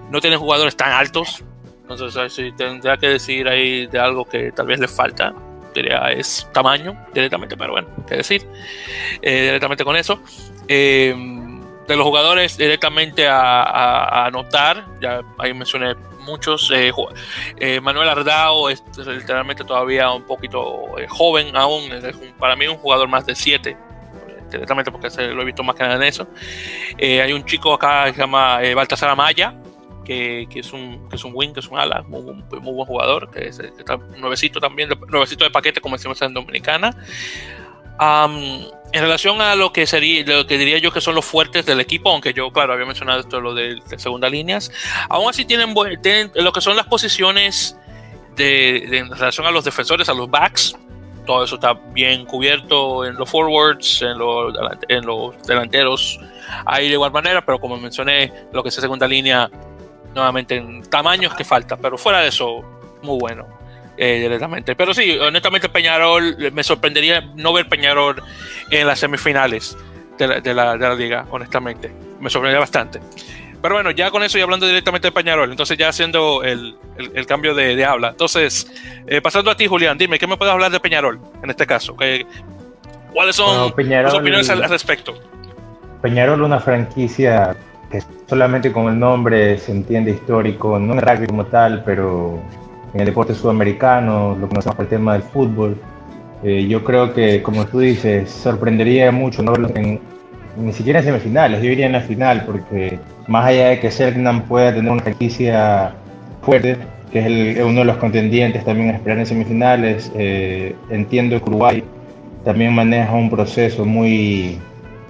no 0.10 0.22
tienen 0.22 0.40
jugadores 0.40 0.76
tan 0.76 0.92
altos. 0.92 1.44
Entonces, 1.90 2.34
si 2.34 2.52
tendría 2.52 2.98
que 2.98 3.08
decir 3.08 3.48
ahí 3.48 3.88
de 3.88 4.00
algo 4.00 4.26
que 4.26 4.52
tal 4.52 4.68
vez 4.68 4.80
les 4.80 4.92
falta 4.92 5.34
diría 5.74 6.12
es 6.12 6.48
tamaño 6.52 6.96
directamente, 7.14 7.58
pero 7.58 7.74
bueno, 7.74 7.88
qué 8.08 8.18
decir, 8.18 8.46
eh, 9.22 9.44
directamente 9.44 9.84
con 9.84 9.96
eso. 9.96 10.20
Eh, 10.68 11.16
de 11.88 11.96
los 11.96 12.06
jugadores 12.06 12.56
directamente 12.56 13.28
a, 13.28 14.26
anotar, 14.26 14.86
ya 15.02 15.22
ahí 15.40 15.56
mencioné 15.56 15.96
muchos. 16.20 16.72
Eh, 16.72 17.82
Manuel 17.82 18.10
Ardao 18.10 18.70
es 18.70 18.84
literalmente 18.96 19.64
todavía 19.64 20.12
un 20.12 20.24
poquito 20.24 20.86
joven 21.08 21.56
aún, 21.58 21.92
es 21.92 22.16
para 22.38 22.56
mí 22.56 22.68
un 22.68 22.78
jugador 22.78 23.08
más 23.08 23.26
de 23.26 23.36
7, 23.36 23.76
directamente 24.52 24.92
porque 24.92 25.10
se 25.10 25.28
lo 25.28 25.42
he 25.42 25.46
visto 25.46 25.64
más 25.64 25.76
que 25.76 25.84
nada 25.84 25.96
en 25.96 26.04
eso. 26.04 26.28
hay 27.00 27.34
un 27.34 27.46
chico 27.46 27.74
acá 27.74 28.06
que 28.06 28.14
se 28.14 28.20
llama 28.20 28.60
Baltasar 28.76 29.10
Amaya, 29.10 29.54
que, 30.50 30.60
es 30.60 30.74
un, 30.74 31.08
que 31.08 31.16
es 31.16 31.24
un 31.24 31.32
wing, 31.36 31.54
que 31.54 31.60
es 31.60 31.68
un 31.68 31.78
ala, 31.78 32.02
muy, 32.08 32.22
muy, 32.24 32.60
buen 32.60 32.86
jugador, 32.86 33.30
que, 33.30 33.48
es, 33.48 33.60
está 33.60 33.98
nuevecito 33.98 34.60
también, 34.60 34.90
nuevecito 35.08 35.44
de 35.44 35.52
paquete, 35.52 35.82
como 35.82 35.96
decimos 35.98 36.20
en 36.22 36.34
Dominicana. 36.34 36.96
en 38.00 39.02
relación 39.02 39.40
a 39.42 39.56
lo 39.56 39.72
que 39.72 39.86
sería, 39.86 40.26
lo 40.26 40.48
que 40.48 40.58
diría 40.58 40.80
yo 40.80 40.92
que 40.92 41.02
son 41.02 41.14
los 41.14 41.26
fuertes 41.26 41.66
del 41.66 41.80
equipo, 41.80 42.10
aunque 42.10 42.34
yo, 42.34 42.52
claro, 42.52 42.74
había 42.74 42.86
mencionado 42.86 43.20
esto 43.20 43.40
lo 43.40 43.54
de, 43.54 43.80
segunda 43.98 44.30
líneas, 44.30 44.72
aún 45.10 45.30
así 45.30 45.46
tienen, 45.46 45.76
tienen, 46.02 46.32
lo 46.36 46.52
que 46.52 46.62
son 46.62 46.76
las 46.76 46.88
posiciones 46.88 47.78
de, 48.36 48.98
en 48.98 49.12
relación 49.12 49.46
a 49.46 49.52
los 49.52 49.64
defensores, 49.64 50.10
a 50.10 50.14
los 50.14 50.30
backs, 50.30 50.76
todo 51.30 51.44
eso 51.44 51.56
está 51.56 51.74
bien 51.74 52.26
cubierto 52.26 53.06
en 53.06 53.14
los 53.14 53.30
forwards, 53.30 54.02
en 54.02 54.18
los, 54.18 54.52
en 54.88 55.06
los 55.06 55.40
delanteros, 55.44 56.20
ahí 56.66 56.88
de 56.88 56.94
igual 56.94 57.12
manera, 57.12 57.46
pero 57.46 57.60
como 57.60 57.78
mencioné, 57.78 58.34
lo 58.52 58.64
que 58.64 58.70
es 58.70 58.76
segunda 58.76 59.08
línea 59.08 59.48
nuevamente 60.16 60.56
en 60.56 60.82
tamaños 60.90 61.36
que 61.36 61.44
falta, 61.44 61.78
pero 61.78 62.00
fuera 62.00 62.22
de 62.22 62.30
eso, 62.30 62.64
muy 63.04 63.20
bueno 63.20 63.46
eh, 63.96 64.22
directamente. 64.22 64.76
Pero 64.76 64.92
sí, 64.92 65.20
honestamente 65.20 65.70
Peñarol, 65.70 66.36
me 66.52 66.64
sorprendería 66.64 67.22
no 67.36 67.54
ver 67.54 67.70
Peñarol 67.70 68.24
en 68.72 68.88
las 68.88 68.98
semifinales 68.98 69.78
de 70.18 70.28
la, 70.28 70.42
de 70.42 70.52
la, 70.56 70.78
de 70.78 70.88
la 70.88 70.96
liga, 70.96 71.28
honestamente. 71.30 71.92
Me 72.20 72.32
sorprendería 72.32 72.60
bastante. 72.60 73.02
Pero 73.62 73.76
bueno, 73.76 73.92
ya 73.92 74.10
con 74.10 74.24
eso 74.24 74.38
y 74.38 74.42
hablando 74.42 74.66
directamente 74.66 75.08
de 75.08 75.12
Peñarol, 75.12 75.52
entonces 75.52 75.78
ya 75.78 75.90
haciendo 75.90 76.44
el, 76.44 76.76
el, 76.98 77.26
cambio 77.26 77.54
de, 77.54 77.76
de, 77.76 77.86
habla. 77.86 78.10
Entonces, 78.10 78.72
eh, 79.06 79.22
pasando 79.22 79.52
a 79.52 79.56
ti, 79.56 79.68
Julián, 79.68 79.98
dime, 79.98 80.18
¿qué 80.18 80.28
me 80.28 80.38
puedes 80.38 80.54
hablar 80.54 80.72
de 80.72 80.80
Peñarol 80.80 81.20
en 81.44 81.50
este 81.50 81.68
caso? 81.68 81.96
¿Cuáles 83.14 83.36
son 83.36 83.74
tus 83.74 84.14
opiniones 84.14 84.50
al 84.50 84.64
respecto? 84.70 85.14
Peñarol, 86.02 86.42
una 86.42 86.60
franquicia 86.60 87.56
que 87.92 88.02
solamente 88.28 88.72
con 88.72 88.88
el 88.88 89.00
nombre 89.00 89.58
se 89.58 89.72
entiende 89.72 90.12
histórico, 90.12 90.80
no 90.80 90.94
en 90.94 91.00
el 91.00 91.06
rugby 91.06 91.28
como 91.28 91.46
tal, 91.46 91.84
pero 91.84 92.42
en 92.94 93.02
el 93.02 93.06
deporte 93.06 93.34
sudamericano, 93.34 94.36
lo 94.36 94.48
que 94.48 94.50
conocemos 94.50 94.76
por 94.76 94.86
el 94.86 94.90
tema 94.90 95.14
del 95.14 95.24
fútbol. 95.24 95.78
Eh, 96.44 96.68
yo 96.68 96.84
creo 96.84 97.14
que, 97.14 97.42
como 97.44 97.66
tú 97.66 97.80
dices, 97.80 98.30
sorprendería 98.30 99.12
mucho 99.12 99.44
no 99.44 99.54
en, 99.56 100.00
ni 100.56 100.72
siquiera 100.72 101.00
en 101.00 101.06
semifinales, 101.06 101.62
yo 101.62 101.70
iría 101.70 101.88
en 101.88 101.92
la 101.94 102.02
final, 102.02 102.46
porque 102.46 103.00
más 103.30 103.46
allá 103.46 103.70
de 103.70 103.80
que 103.80 103.92
Selknam 103.92 104.42
pueda 104.42 104.74
tener 104.74 104.92
una 104.92 105.04
franquicia 105.04 105.94
fuerte, 106.42 106.78
que 107.12 107.20
es 107.20 107.64
uno 107.64 107.80
de 107.80 107.86
los 107.86 107.98
contendientes 107.98 108.66
también 108.66 108.90
a 108.90 108.94
esperar 108.94 109.20
en 109.20 109.26
semifinales, 109.26 110.12
eh, 110.16 110.76
entiendo 110.90 111.42
que 111.42 111.50
Uruguay 111.50 111.84
también 112.44 112.74
maneja 112.74 113.14
un 113.14 113.30
proceso 113.30 113.86
muy, 113.86 114.58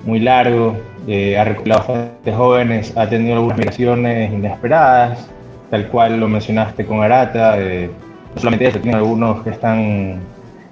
muy 0.06 0.20
largo, 0.20 0.76
eh, 1.08 1.38
ha 1.38 1.46
reclutado 1.46 1.80
bastantes 1.80 2.36
jóvenes, 2.36 2.94
ha 2.98 3.08
tenido 3.08 3.36
algunas 3.36 3.58
migraciones 3.58 4.34
inesperadas, 4.34 5.30
tal 5.70 5.88
cual 5.88 6.20
lo 6.20 6.28
mencionaste 6.28 6.86
con 6.86 7.02
Arata. 7.02 7.56
Eh, 7.58 7.90
no 8.36 8.42
solamente 8.42 8.68
eso, 8.68 8.80
tiene 8.80 8.98
algunos 8.98 9.44
que 9.44 9.52
están 9.52 10.20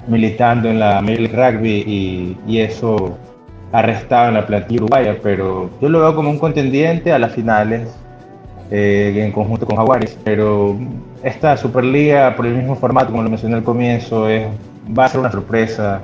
militando 0.07 0.69
en 0.69 0.79
la 0.79 1.01
Major 1.01 1.31
Rugby 1.31 2.35
y, 2.45 2.59
eso 2.59 3.17
ha 3.71 3.81
restado 3.81 4.29
en 4.29 4.35
la 4.35 4.45
plantilla 4.45 4.81
uruguaya, 4.83 5.17
pero 5.21 5.69
yo 5.81 5.89
lo 5.89 5.99
veo 5.99 6.15
como 6.15 6.29
un 6.29 6.39
contendiente 6.39 7.11
a 7.11 7.19
las 7.19 7.33
finales 7.33 7.95
eh, 8.71 9.13
en 9.15 9.31
conjunto 9.31 9.65
con 9.65 9.75
Jaguares. 9.77 10.17
Pero 10.23 10.77
esta 11.23 11.57
Superliga, 11.57 12.35
por 12.35 12.45
el 12.45 12.55
mismo 12.55 12.75
formato, 12.75 13.11
como 13.11 13.23
lo 13.23 13.29
mencioné 13.29 13.55
al 13.55 13.63
comienzo, 13.63 14.29
es, 14.29 14.47
va 14.97 15.05
a 15.05 15.09
ser 15.09 15.19
una 15.19 15.31
sorpresa 15.31 16.01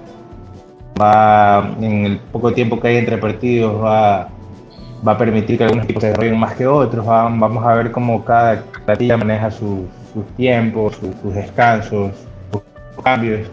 va 0.99 1.75
en 1.81 2.05
el 2.05 2.19
poco 2.19 2.53
tiempo 2.53 2.79
que 2.79 2.87
hay 2.87 2.97
entre 2.97 3.17
partidos 3.17 3.83
va, 3.83 4.29
va 5.05 5.11
a 5.11 5.17
permitir 5.17 5.57
que 5.57 5.63
algunos 5.63 5.85
equipos 5.85 6.01
se 6.01 6.07
desarrollen 6.07 6.39
más 6.39 6.55
que 6.55 6.67
otros. 6.67 7.05
Vamos 7.05 7.65
a 7.65 7.75
ver 7.75 7.91
cómo 7.91 8.23
cada 8.23 8.63
plantilla 8.85 9.17
maneja 9.17 9.51
sus 9.51 9.85
tiempos, 10.37 10.95
sus 10.95 11.33
descansos, 11.33 12.11
sus 12.51 13.03
cambios. 13.03 13.49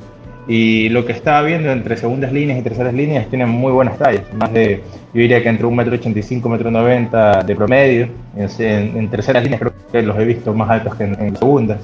Y 0.48 0.88
lo 0.88 1.04
que 1.04 1.12
estaba 1.12 1.42
viendo 1.42 1.70
entre 1.70 1.96
segundas 1.96 2.32
líneas 2.32 2.58
y 2.58 2.62
terceras 2.62 2.94
líneas 2.94 3.28
tienen 3.28 3.48
muy 3.48 3.72
buenas 3.72 3.98
tallas. 3.98 4.22
Más 4.34 4.52
de, 4.52 4.82
yo 5.12 5.20
diría 5.20 5.42
que 5.42 5.48
entre 5.48 5.66
1,85 5.66 6.46
m, 6.46 6.58
1,90 6.58 7.34
m 7.34 7.44
de 7.44 7.56
promedio. 7.56 8.08
En, 8.36 8.96
en, 8.96 9.08
terceras 9.08 9.42
líneas 9.42 9.60
creo 9.60 9.72
que 9.92 10.02
los 10.02 10.18
he 10.18 10.24
visto 10.24 10.52
más 10.54 10.70
altos 10.70 10.94
que 10.96 11.04
en, 11.04 11.36
segundas. 11.36 11.78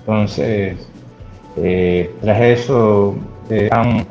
Entonces, 0.00 0.88
eh, 1.56 2.10
tras 2.22 2.40
eso 2.40 3.16
eh, 3.50 3.68
han 3.70 4.06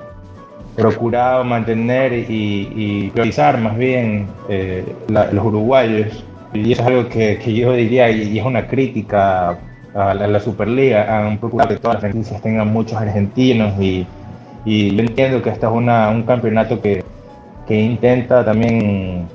procurado 0.75 1.43
mantener 1.43 2.13
y, 2.13 3.09
priorizar 3.13 3.59
más 3.59 3.77
bien 3.77 4.27
eh, 4.49 4.85
los 5.07 5.45
uruguayos. 5.45 6.23
Y 6.53 6.71
eso 6.71 6.81
es 6.81 6.87
algo 6.87 7.09
que, 7.09 7.39
que 7.43 7.53
yo 7.53 7.73
diría, 7.73 8.09
y 8.09 8.37
es 8.37 8.45
una 8.45 8.67
crítica 8.67 9.57
a 9.97 10.13
la, 10.13 10.39
Superliga, 10.39 11.25
han 11.25 11.39
procurado 11.39 11.69
que 11.69 11.77
todas 11.77 11.95
las 11.95 12.01
franquicias 12.01 12.41
tengan 12.41 12.71
muchos 12.71 12.99
argentinos 12.99 13.73
y, 13.81 14.05
y 14.63 14.95
yo 14.95 15.01
entiendo 15.01 15.41
que 15.41 15.49
este 15.49 15.65
es 15.65 15.71
una, 15.71 16.09
un 16.09 16.23
campeonato 16.23 16.79
que, 16.79 17.03
que, 17.67 17.81
intenta 17.81 18.45
también 18.45 19.27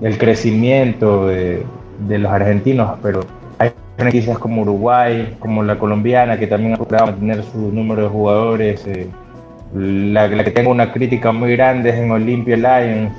el 0.00 0.16
crecimiento 0.18 1.26
de, 1.26 1.64
de, 2.06 2.18
los 2.18 2.30
argentinos, 2.30 2.98
pero 3.02 3.20
hay 3.58 3.72
franquicias 3.96 4.38
como 4.38 4.62
Uruguay, 4.62 5.36
como 5.40 5.64
la 5.64 5.76
colombiana, 5.76 6.38
que 6.38 6.46
también 6.46 6.72
han 6.72 6.78
procurado 6.78 7.06
mantener 7.06 7.42
su 7.42 7.72
número 7.72 8.02
de 8.02 8.08
jugadores. 8.08 8.86
Eh, 8.86 9.08
la, 9.74 10.28
la, 10.28 10.44
que 10.44 10.52
tengo 10.52 10.70
una 10.70 10.92
crítica 10.92 11.32
muy 11.32 11.56
grande 11.56 11.90
es 11.90 11.96
en 11.96 12.12
Olympia 12.12 12.56
Lions, 12.56 13.12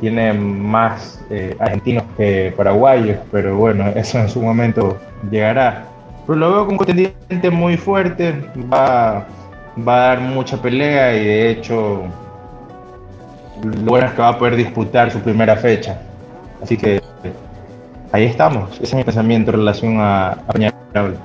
tiene 0.00 0.32
más 0.32 1.20
eh, 1.28 1.54
argentinos 1.58 2.04
que 2.16 2.52
paraguayos, 2.56 3.18
pero 3.30 3.56
bueno, 3.56 3.86
eso 3.94 4.18
en 4.18 4.28
su 4.28 4.40
momento 4.40 4.96
llegará. 5.30 5.84
Pero 6.26 6.38
lo 6.38 6.50
veo 6.50 6.58
como 6.60 6.72
un 6.72 6.76
contendiente 6.78 7.50
muy 7.50 7.76
fuerte, 7.76 8.34
va, 8.72 9.26
va 9.86 9.94
a 9.94 10.08
dar 10.08 10.20
mucha 10.20 10.60
pelea 10.60 11.14
y 11.14 11.24
de 11.24 11.50
hecho 11.50 12.04
lo 13.62 13.90
bueno 13.90 14.06
es 14.06 14.12
que 14.12 14.22
va 14.22 14.28
a 14.28 14.38
poder 14.38 14.56
disputar 14.56 15.10
su 15.10 15.20
primera 15.20 15.56
fecha. 15.56 16.00
Así 16.62 16.76
que 16.76 17.00
ahí 18.12 18.24
estamos, 18.24 18.74
ese 18.74 18.84
es 18.84 18.94
mi 18.94 19.04
pensamiento 19.04 19.50
en 19.50 19.58
relación 19.58 20.00
a, 20.00 20.32
a 20.32 20.52
Peñarol. 20.52 21.16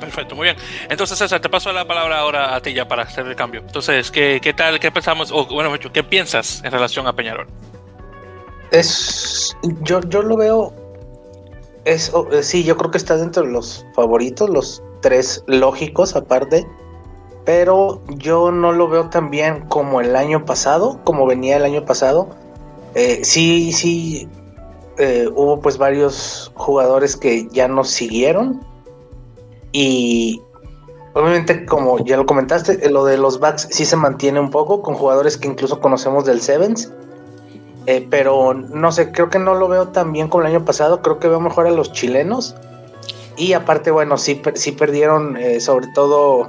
Perfecto, 0.00 0.34
muy 0.34 0.44
bien. 0.44 0.56
Entonces, 0.90 1.18
César, 1.18 1.40
te 1.40 1.48
paso 1.48 1.72
la 1.72 1.86
palabra 1.86 2.18
ahora 2.18 2.54
a 2.54 2.60
ti 2.60 2.74
ya 2.74 2.86
para 2.86 3.02
hacer 3.02 3.26
el 3.26 3.34
cambio. 3.34 3.60
Entonces, 3.60 4.10
¿qué, 4.10 4.40
qué 4.42 4.52
tal, 4.52 4.78
qué 4.78 4.90
pensamos, 4.90 5.30
o 5.32 5.46
bueno, 5.46 5.72
¿qué 5.92 6.02
piensas 6.02 6.62
en 6.64 6.70
relación 6.70 7.06
a 7.06 7.14
Peñarol? 7.14 7.46
Es, 8.70 9.56
yo, 9.82 10.00
yo 10.02 10.22
lo 10.22 10.36
veo, 10.36 10.74
es, 11.84 12.12
eh, 12.32 12.42
sí, 12.42 12.64
yo 12.64 12.76
creo 12.76 12.90
que 12.90 12.98
está 12.98 13.16
dentro 13.16 13.44
de 13.44 13.52
los 13.52 13.86
favoritos, 13.94 14.50
los 14.50 14.82
tres 15.00 15.42
lógicos 15.46 16.14
aparte, 16.14 16.66
pero 17.44 18.02
yo 18.08 18.50
no 18.50 18.72
lo 18.72 18.88
veo 18.88 19.08
tan 19.08 19.30
bien 19.30 19.66
como 19.68 20.00
el 20.00 20.16
año 20.16 20.44
pasado, 20.44 21.00
como 21.04 21.26
venía 21.26 21.56
el 21.56 21.64
año 21.64 21.84
pasado. 21.84 22.28
Eh, 22.94 23.20
sí, 23.24 23.72
sí, 23.72 24.28
eh, 24.98 25.28
hubo 25.34 25.60
pues 25.60 25.78
varios 25.78 26.50
jugadores 26.54 27.16
que 27.16 27.46
ya 27.52 27.68
no 27.68 27.84
siguieron 27.84 28.66
y 29.78 30.40
obviamente, 31.12 31.66
como 31.66 32.02
ya 32.02 32.16
lo 32.16 32.24
comentaste, 32.24 32.88
lo 32.88 33.04
de 33.04 33.18
los 33.18 33.40
backs 33.40 33.68
sí 33.70 33.84
se 33.84 33.94
mantiene 33.94 34.40
un 34.40 34.48
poco 34.48 34.80
con 34.80 34.94
jugadores 34.94 35.36
que 35.36 35.48
incluso 35.48 35.80
conocemos 35.80 36.24
del 36.24 36.40
Sevens. 36.40 36.90
Eh, 37.84 38.06
pero 38.08 38.54
no 38.54 38.90
sé, 38.90 39.12
creo 39.12 39.28
que 39.28 39.38
no 39.38 39.54
lo 39.54 39.68
veo 39.68 39.88
tan 39.88 40.14
bien 40.14 40.28
como 40.28 40.44
el 40.44 40.54
año 40.54 40.64
pasado. 40.64 41.02
Creo 41.02 41.18
que 41.18 41.28
veo 41.28 41.40
mejor 41.40 41.66
a 41.66 41.72
los 41.72 41.92
chilenos. 41.92 42.54
Y 43.36 43.52
aparte, 43.52 43.90
bueno, 43.90 44.16
sí, 44.16 44.40
sí 44.54 44.72
perdieron 44.72 45.36
eh, 45.36 45.60
sobre 45.60 45.88
todo 45.88 46.48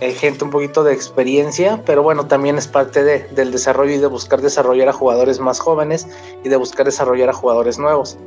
eh, 0.00 0.12
gente 0.12 0.44
un 0.44 0.50
poquito 0.50 0.84
de 0.84 0.92
experiencia, 0.92 1.82
pero 1.86 2.02
bueno, 2.02 2.26
también 2.26 2.58
es 2.58 2.68
parte 2.68 3.02
de, 3.02 3.20
del 3.28 3.52
desarrollo 3.52 3.94
y 3.94 3.98
de 3.98 4.06
buscar 4.06 4.42
desarrollar 4.42 4.90
a 4.90 4.92
jugadores 4.92 5.40
más 5.40 5.60
jóvenes 5.60 6.06
y 6.44 6.50
de 6.50 6.56
buscar 6.56 6.84
desarrollar 6.84 7.30
a 7.30 7.32
jugadores 7.32 7.78
nuevos. 7.78 8.18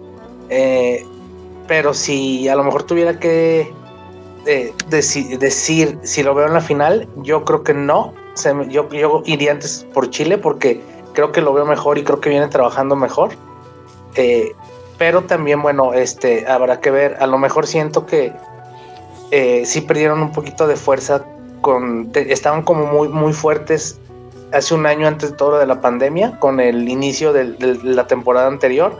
pero 1.67 1.93
si 1.93 2.49
a 2.49 2.55
lo 2.55 2.63
mejor 2.63 2.81
tuviera 2.81 3.19
que 3.19 3.71
decir 4.89 5.99
si 6.03 6.23
lo 6.23 6.33
veo 6.33 6.47
en 6.47 6.53
la 6.53 6.61
final, 6.61 7.07
yo 7.17 7.43
creo 7.45 7.63
que 7.63 7.73
no. 7.73 8.13
yo, 8.69 8.89
yo 8.89 9.23
iría 9.25 9.51
antes 9.51 9.85
por 9.93 10.09
Chile 10.09 10.37
porque 10.37 10.81
creo 11.13 11.31
que 11.31 11.41
lo 11.41 11.53
veo 11.53 11.65
mejor 11.65 11.97
y 11.97 12.03
creo 12.03 12.19
que 12.19 12.29
viene 12.29 12.47
trabajando 12.47 12.95
mejor. 12.95 13.31
Eh, 14.15 14.53
pero 14.97 15.23
también, 15.23 15.61
bueno, 15.61 15.93
este, 15.93 16.47
habrá 16.47 16.79
que 16.79 16.91
ver. 16.91 17.17
A 17.19 17.27
lo 17.27 17.37
mejor 17.37 17.65
siento 17.67 18.05
que 18.05 18.33
eh, 19.31 19.63
sí 19.65 19.81
perdieron 19.81 20.21
un 20.21 20.31
poquito 20.31 20.67
de 20.67 20.75
fuerza. 20.75 21.23
Con, 21.61 22.11
estaban 22.15 22.63
como 22.63 22.87
muy, 22.87 23.07
muy 23.07 23.33
fuertes 23.33 23.99
hace 24.51 24.73
un 24.73 24.85
año 24.85 25.07
antes 25.07 25.31
de 25.31 25.37
todo 25.37 25.59
de 25.59 25.67
la 25.67 25.79
pandemia, 25.79 26.39
con 26.39 26.59
el 26.59 26.89
inicio 26.89 27.33
de 27.33 27.55
la 27.83 28.07
temporada 28.07 28.47
anterior 28.47 28.97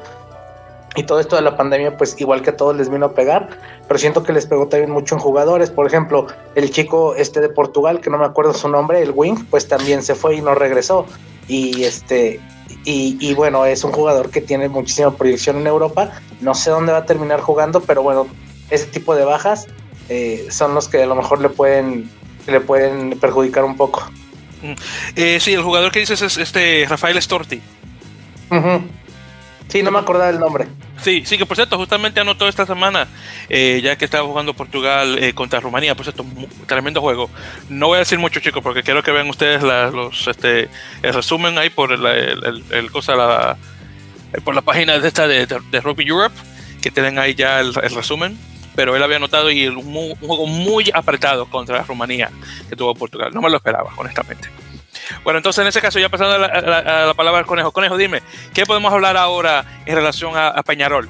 y 0.95 1.03
todo 1.03 1.19
esto 1.19 1.37
de 1.37 1.41
la 1.41 1.55
pandemia, 1.55 1.95
pues 1.95 2.19
igual 2.19 2.41
que 2.41 2.49
a 2.49 2.57
todos 2.57 2.75
les 2.75 2.89
vino 2.89 3.05
a 3.05 3.13
pegar, 3.13 3.49
pero 3.87 3.97
siento 3.97 4.23
que 4.23 4.33
les 4.33 4.45
pegó 4.45 4.67
también 4.67 4.91
mucho 4.91 5.15
en 5.15 5.21
jugadores. 5.21 5.69
Por 5.69 5.87
ejemplo, 5.87 6.27
el 6.55 6.69
chico 6.71 7.15
este 7.15 7.39
de 7.39 7.49
Portugal, 7.49 8.01
que 8.01 8.09
no 8.09 8.17
me 8.17 8.25
acuerdo 8.25 8.53
su 8.53 8.67
nombre, 8.67 9.01
el 9.01 9.11
Wing, 9.11 9.45
pues 9.49 9.67
también 9.67 10.03
se 10.03 10.15
fue 10.15 10.35
y 10.35 10.41
no 10.41 10.53
regresó. 10.53 11.05
Y 11.47 11.83
este, 11.83 12.41
y, 12.83 13.33
bueno, 13.35 13.65
es 13.65 13.83
un 13.83 13.91
jugador 13.91 14.31
que 14.31 14.41
tiene 14.41 14.67
muchísima 14.67 15.11
proyección 15.11 15.57
en 15.57 15.67
Europa. 15.67 16.11
No 16.41 16.55
sé 16.55 16.71
dónde 16.71 16.91
va 16.91 16.99
a 16.99 17.05
terminar 17.05 17.39
jugando, 17.39 17.81
pero 17.81 18.03
bueno, 18.03 18.27
ese 18.69 18.85
tipo 18.87 19.15
de 19.15 19.23
bajas 19.23 19.67
eh, 20.09 20.47
son 20.49 20.73
los 20.73 20.87
que 20.87 21.03
a 21.03 21.05
lo 21.05 21.15
mejor 21.15 21.41
le 21.41 21.49
pueden, 21.49 22.09
le 22.47 22.59
pueden 22.59 23.17
perjudicar 23.19 23.63
un 23.63 23.77
poco. 23.77 24.03
Mm. 24.61 24.73
Eh, 25.15 25.39
sí, 25.39 25.53
el 25.53 25.61
jugador 25.61 25.91
que 25.91 25.99
dices 25.99 26.21
es 26.21 26.37
este 26.37 26.85
Rafael 26.89 27.21
Storti. 27.21 27.61
Sí, 29.71 29.81
no 29.83 29.89
me 29.89 29.99
acordaba 29.99 30.29
el 30.29 30.37
nombre. 30.37 30.67
Sí, 31.01 31.23
sí, 31.25 31.37
que 31.37 31.45
por 31.45 31.55
cierto, 31.55 31.77
justamente 31.77 32.19
anotó 32.19 32.45
esta 32.45 32.65
semana, 32.65 33.07
eh, 33.47 33.79
ya 33.81 33.95
que 33.95 34.03
estaba 34.03 34.27
jugando 34.27 34.53
Portugal 34.53 35.17
eh, 35.23 35.31
contra 35.33 35.61
Rumanía, 35.61 35.95
por 35.95 36.03
cierto, 36.03 36.25
tremendo 36.65 36.99
juego. 36.99 37.29
No 37.69 37.87
voy 37.87 37.95
a 37.95 37.99
decir 37.99 38.19
mucho, 38.19 38.41
chicos, 38.41 38.61
porque 38.61 38.83
quiero 38.83 39.01
que 39.01 39.11
vean 39.11 39.29
ustedes 39.29 39.63
los, 39.63 40.27
este, 40.27 40.67
el 41.01 41.13
resumen 41.13 41.57
ahí 41.57 41.69
por 41.69 41.93
el, 41.93 42.91
cosa, 42.91 43.15
la, 43.15 43.57
eh, 44.33 44.41
por 44.41 44.55
la 44.55 44.61
página 44.61 44.99
de 44.99 45.07
esta 45.07 45.25
de, 45.25 45.45
Rugby 45.79 46.05
Europe, 46.05 46.35
que 46.81 46.91
tienen 46.91 47.17
ahí 47.17 47.33
ya 47.33 47.61
el, 47.61 47.73
resumen. 47.73 48.37
Pero 48.75 48.95
él 48.95 49.03
había 49.03 49.17
anotado 49.17 49.51
y 49.51 49.67
un, 49.67 49.77
un 49.77 50.15
juego 50.15 50.47
muy 50.47 50.91
apretado 50.93 51.45
contra 51.45 51.83
Rumanía 51.83 52.29
que 52.69 52.75
tuvo 52.75 52.93
Portugal. 52.93 53.31
No 53.33 53.41
me 53.41 53.49
lo 53.49 53.55
esperaba, 53.55 53.91
honestamente. 53.95 54.49
Bueno, 55.23 55.37
entonces 55.37 55.61
en 55.61 55.67
ese 55.67 55.81
caso, 55.81 55.99
ya 55.99 56.09
pasando 56.09 56.35
a 56.35 57.05
la, 57.05 57.13
palabra 57.15 57.39
al 57.39 57.45
conejo. 57.45 57.71
Conejo, 57.71 57.97
dime, 57.97 58.21
¿qué 58.53 58.65
podemos 58.65 58.91
hablar 58.91 59.17
ahora 59.17 59.65
en 59.85 59.95
relación 59.95 60.33
a, 60.35 60.61
Peñarol? 60.63 61.09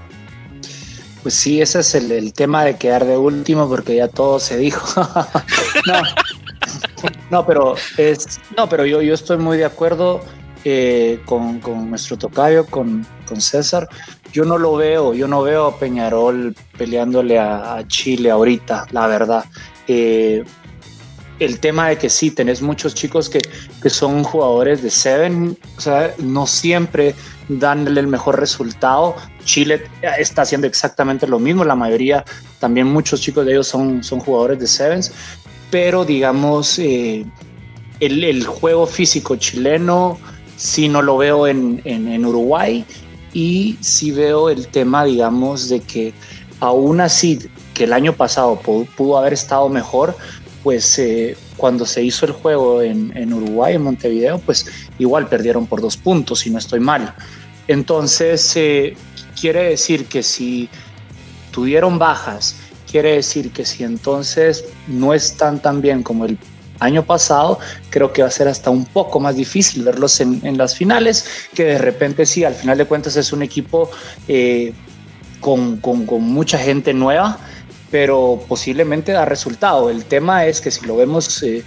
Pues 1.22 1.36
sí, 1.36 1.62
ese 1.62 1.80
es 1.80 1.96
el, 1.96 2.34
tema 2.34 2.64
de 2.64 2.78
quedar 2.78 3.06
de 3.06 3.18
último 3.18 3.70
porque 3.70 3.96
ya 3.96 4.08
todo 4.08 4.40
se 4.40 4.58
dijo. 4.58 4.84
no, 7.30 7.46
pero 7.46 7.76
es, 7.98 8.40
no, 8.58 8.68
pero 8.68 8.86
yo, 8.86 9.02
yo 9.02 9.14
estoy 9.14 9.38
muy 9.38 9.58
de 9.58 9.66
acuerdo 9.66 10.22
eh, 10.64 11.20
con, 11.26 11.60
nuestro 11.90 12.18
tocayo, 12.18 12.66
con, 12.66 13.06
César. 13.40 13.88
Yo 14.34 14.44
no 14.44 14.58
lo 14.58 14.76
veo, 14.76 15.14
yo 15.14 15.26
no 15.26 15.42
veo 15.42 15.68
a 15.68 15.80
Peñarol 15.80 16.54
peleándole 16.78 17.40
a, 17.40 17.82
Chile 17.88 18.30
ahorita, 18.30 18.88
la 18.92 19.08
verdad. 19.08 19.46
Eh, 19.88 20.44
el 21.42 21.60
tema 21.60 21.90
de 21.90 21.98
que 21.98 22.08
sí, 22.08 22.30
tenés 22.30 22.62
muchos 22.62 22.94
chicos 22.94 23.28
que, 23.28 23.42
son 23.90 24.24
jugadores 24.24 24.84
de 24.84 24.92
Seven, 24.92 25.58
o 25.76 25.82
sea, 25.82 26.14
no 26.20 26.46
siempre 26.46 27.16
dan 27.50 27.88
el 27.88 28.06
mejor 28.06 28.40
resultado. 28.40 29.16
Chile 29.44 29.82
está 30.20 30.44
haciendo 30.44 30.68
exactamente 30.68 31.26
lo 31.26 31.40
mismo, 31.40 31.64
la 31.64 31.76
mayoría, 31.76 32.24
también 32.60 32.86
muchos 32.86 33.22
chicos 33.22 33.44
de 33.44 33.54
ellos 33.54 33.68
son, 33.68 34.04
son 34.04 34.20
jugadores 34.20 34.60
de 34.60 34.68
Sevens, 34.68 35.12
pero 35.72 36.06
digamos, 36.06 36.78
eh, 36.78 37.26
el, 38.00 38.46
juego 38.46 38.86
físico 38.86 39.36
chileno 39.36 40.20
sí 40.58 40.90
no 40.90 41.02
lo 41.02 41.18
veo 41.18 41.48
en, 41.48 41.82
en, 41.86 42.24
Uruguay. 42.24 42.86
Y 43.34 43.78
sí 43.80 44.12
veo 44.12 44.50
el 44.50 44.68
tema, 44.68 45.06
digamos, 45.06 45.70
de 45.70 45.80
que 45.80 46.14
aún 46.60 47.00
así 47.02 47.40
que 47.74 47.86
el 47.86 47.94
año 47.94 48.14
pasado 48.14 48.60
pudo 48.60 49.18
haber 49.18 49.34
estado 49.34 49.70
mejor, 49.70 50.16
pues 50.64 51.00
eh, 51.00 51.36
cuando 51.58 51.86
se 51.86 52.04
hizo 52.04 52.26
el 52.26 52.34
juego 52.34 52.82
en, 52.82 53.34
Uruguay, 53.34 53.76
en 53.76 53.84
Montevideo, 53.84 54.40
pues 54.40 54.66
igual 55.00 55.28
perdieron 55.28 55.66
por 55.68 55.82
dos 55.82 55.98
puntos, 55.98 56.40
si 56.40 56.50
no 56.50 56.60
estoy 56.60 56.80
mal. 56.80 57.14
Entonces, 57.68 58.56
eh, 58.56 58.96
quiere 59.40 59.64
decir 59.70 60.06
que 60.06 60.24
si 60.24 60.70
tuvieron 61.52 61.98
bajas, 61.98 62.56
quiere 62.90 63.16
decir 63.16 63.52
que 63.52 63.66
si 63.66 63.84
entonces 63.84 64.66
no 64.88 65.14
están 65.14 65.62
tan 65.62 65.82
bien 65.82 66.04
como 66.04 66.26
el 66.26 66.38
año 66.80 67.04
pasado, 67.04 67.60
creo 67.90 68.12
que 68.12 68.22
va 68.22 68.28
a 68.28 68.32
ser 68.32 68.48
hasta 68.48 68.70
un 68.70 68.86
poco 68.86 69.20
más 69.20 69.36
difícil 69.36 69.84
verlos 69.84 70.20
en, 70.20 70.58
las 70.58 70.76
finales, 70.76 71.26
que 71.54 71.64
de 71.64 71.78
repente 71.78 72.26
sí, 72.26 72.44
al 72.44 72.56
final 72.56 72.78
de 72.78 72.86
cuentas 72.86 73.16
es 73.16 73.32
un 73.32 73.44
equipo 73.44 73.90
eh, 74.28 74.74
con 75.40 75.80
mucha 76.24 76.58
gente 76.58 76.94
nueva, 76.94 77.40
pero 77.92 78.42
posiblemente 78.48 79.12
da 79.12 79.26
resultado. 79.26 79.90
El 79.90 80.06
tema 80.06 80.46
es 80.46 80.62
que 80.62 80.72
si 80.72 80.86
lo 80.86 80.96
vemos 80.96 81.44
eh, 81.44 81.64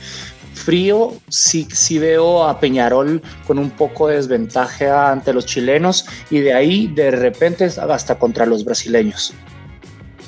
frío, 0.55 1.13
sí, 1.29 1.69
sí 1.73 1.99
veo 1.99 2.45
a 2.45 2.59
Peñarol 2.59 3.23
con 3.47 3.59
un 3.59 3.71
poco 3.71 4.09
de 4.09 4.17
desventaja 4.17 5.13
ante 5.13 5.33
los 5.33 5.47
chilenos 5.47 6.07
y 6.31 6.41
de 6.41 6.55
ahí 6.55 6.87
de 6.89 7.11
repente 7.11 7.65
hasta 7.67 8.19
contra 8.19 8.47
los 8.47 8.65
brasileños. 8.65 9.35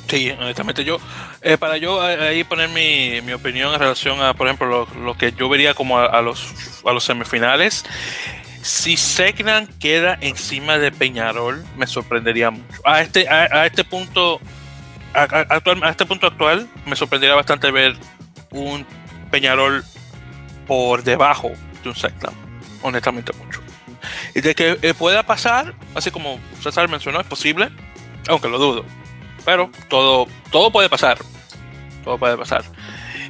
Sí, 0.09 0.31
honestamente 0.31 0.85
yo, 0.85 0.99
eh, 1.43 1.59
para 1.59 1.79
yo 1.79 2.01
ahí 2.01 2.45
poner 2.45 2.69
mi, 2.69 3.21
mi, 3.23 3.33
opinión 3.33 3.75
en 3.75 3.81
relación 3.81 4.23
a, 4.23 4.35
por 4.35 4.47
ejemplo, 4.47 4.69
lo, 4.69 5.01
lo 5.03 5.17
que 5.17 5.33
yo 5.33 5.49
vería 5.49 5.75
como 5.75 5.99
a, 5.99 6.07
a, 6.07 6.23
los, 6.23 6.55
a 6.85 6.93
los 6.93 7.03
semifinales, 7.03 7.85
si 8.63 8.97
Segnan 8.97 9.69
queda 9.81 10.17
encima 10.21 10.79
de 10.79 10.93
Peñarol, 10.93 11.65
me 11.77 11.89
sorprendería 11.89 12.51
mucho. 12.51 12.81
A 12.85 13.01
este, 13.01 13.29
a, 13.29 13.49
a 13.53 13.67
este 13.67 13.83
punto, 13.83 14.41
a, 15.17 15.23
actual, 15.23 15.83
a 15.83 15.91
este 15.91 16.07
punto 16.07 16.27
actual, 16.27 16.69
me 16.87 16.97
sorprendería 16.97 17.35
bastante 17.35 17.71
ver 17.71 17.97
un 18.51 18.87
Peñarol 19.31 19.85
por 20.67 21.03
debajo 21.03 21.51
de 21.83 21.89
un 21.89 21.97
Segnan, 21.97 22.35
honestamente 22.83 23.33
mucho. 23.33 23.61
Y 24.35 24.41
de 24.41 24.55
que 24.55 24.79
eh, 24.83 24.95
pueda 24.95 25.25
pasar, 25.25 25.75
así 25.95 26.11
como 26.11 26.39
César 26.61 26.89
mencionó, 26.89 27.21
es 27.21 27.27
posible, 27.27 27.71
aunque 28.29 28.49
lo 28.49 28.59
dudo 28.59 28.85
pero 29.47 29.71
todo, 29.89 30.27
todo 30.51 30.71
puede 30.71 30.91
pasar. 30.91 31.17
Todo 32.05 32.19
puede 32.19 32.37
pasar. 32.37 32.65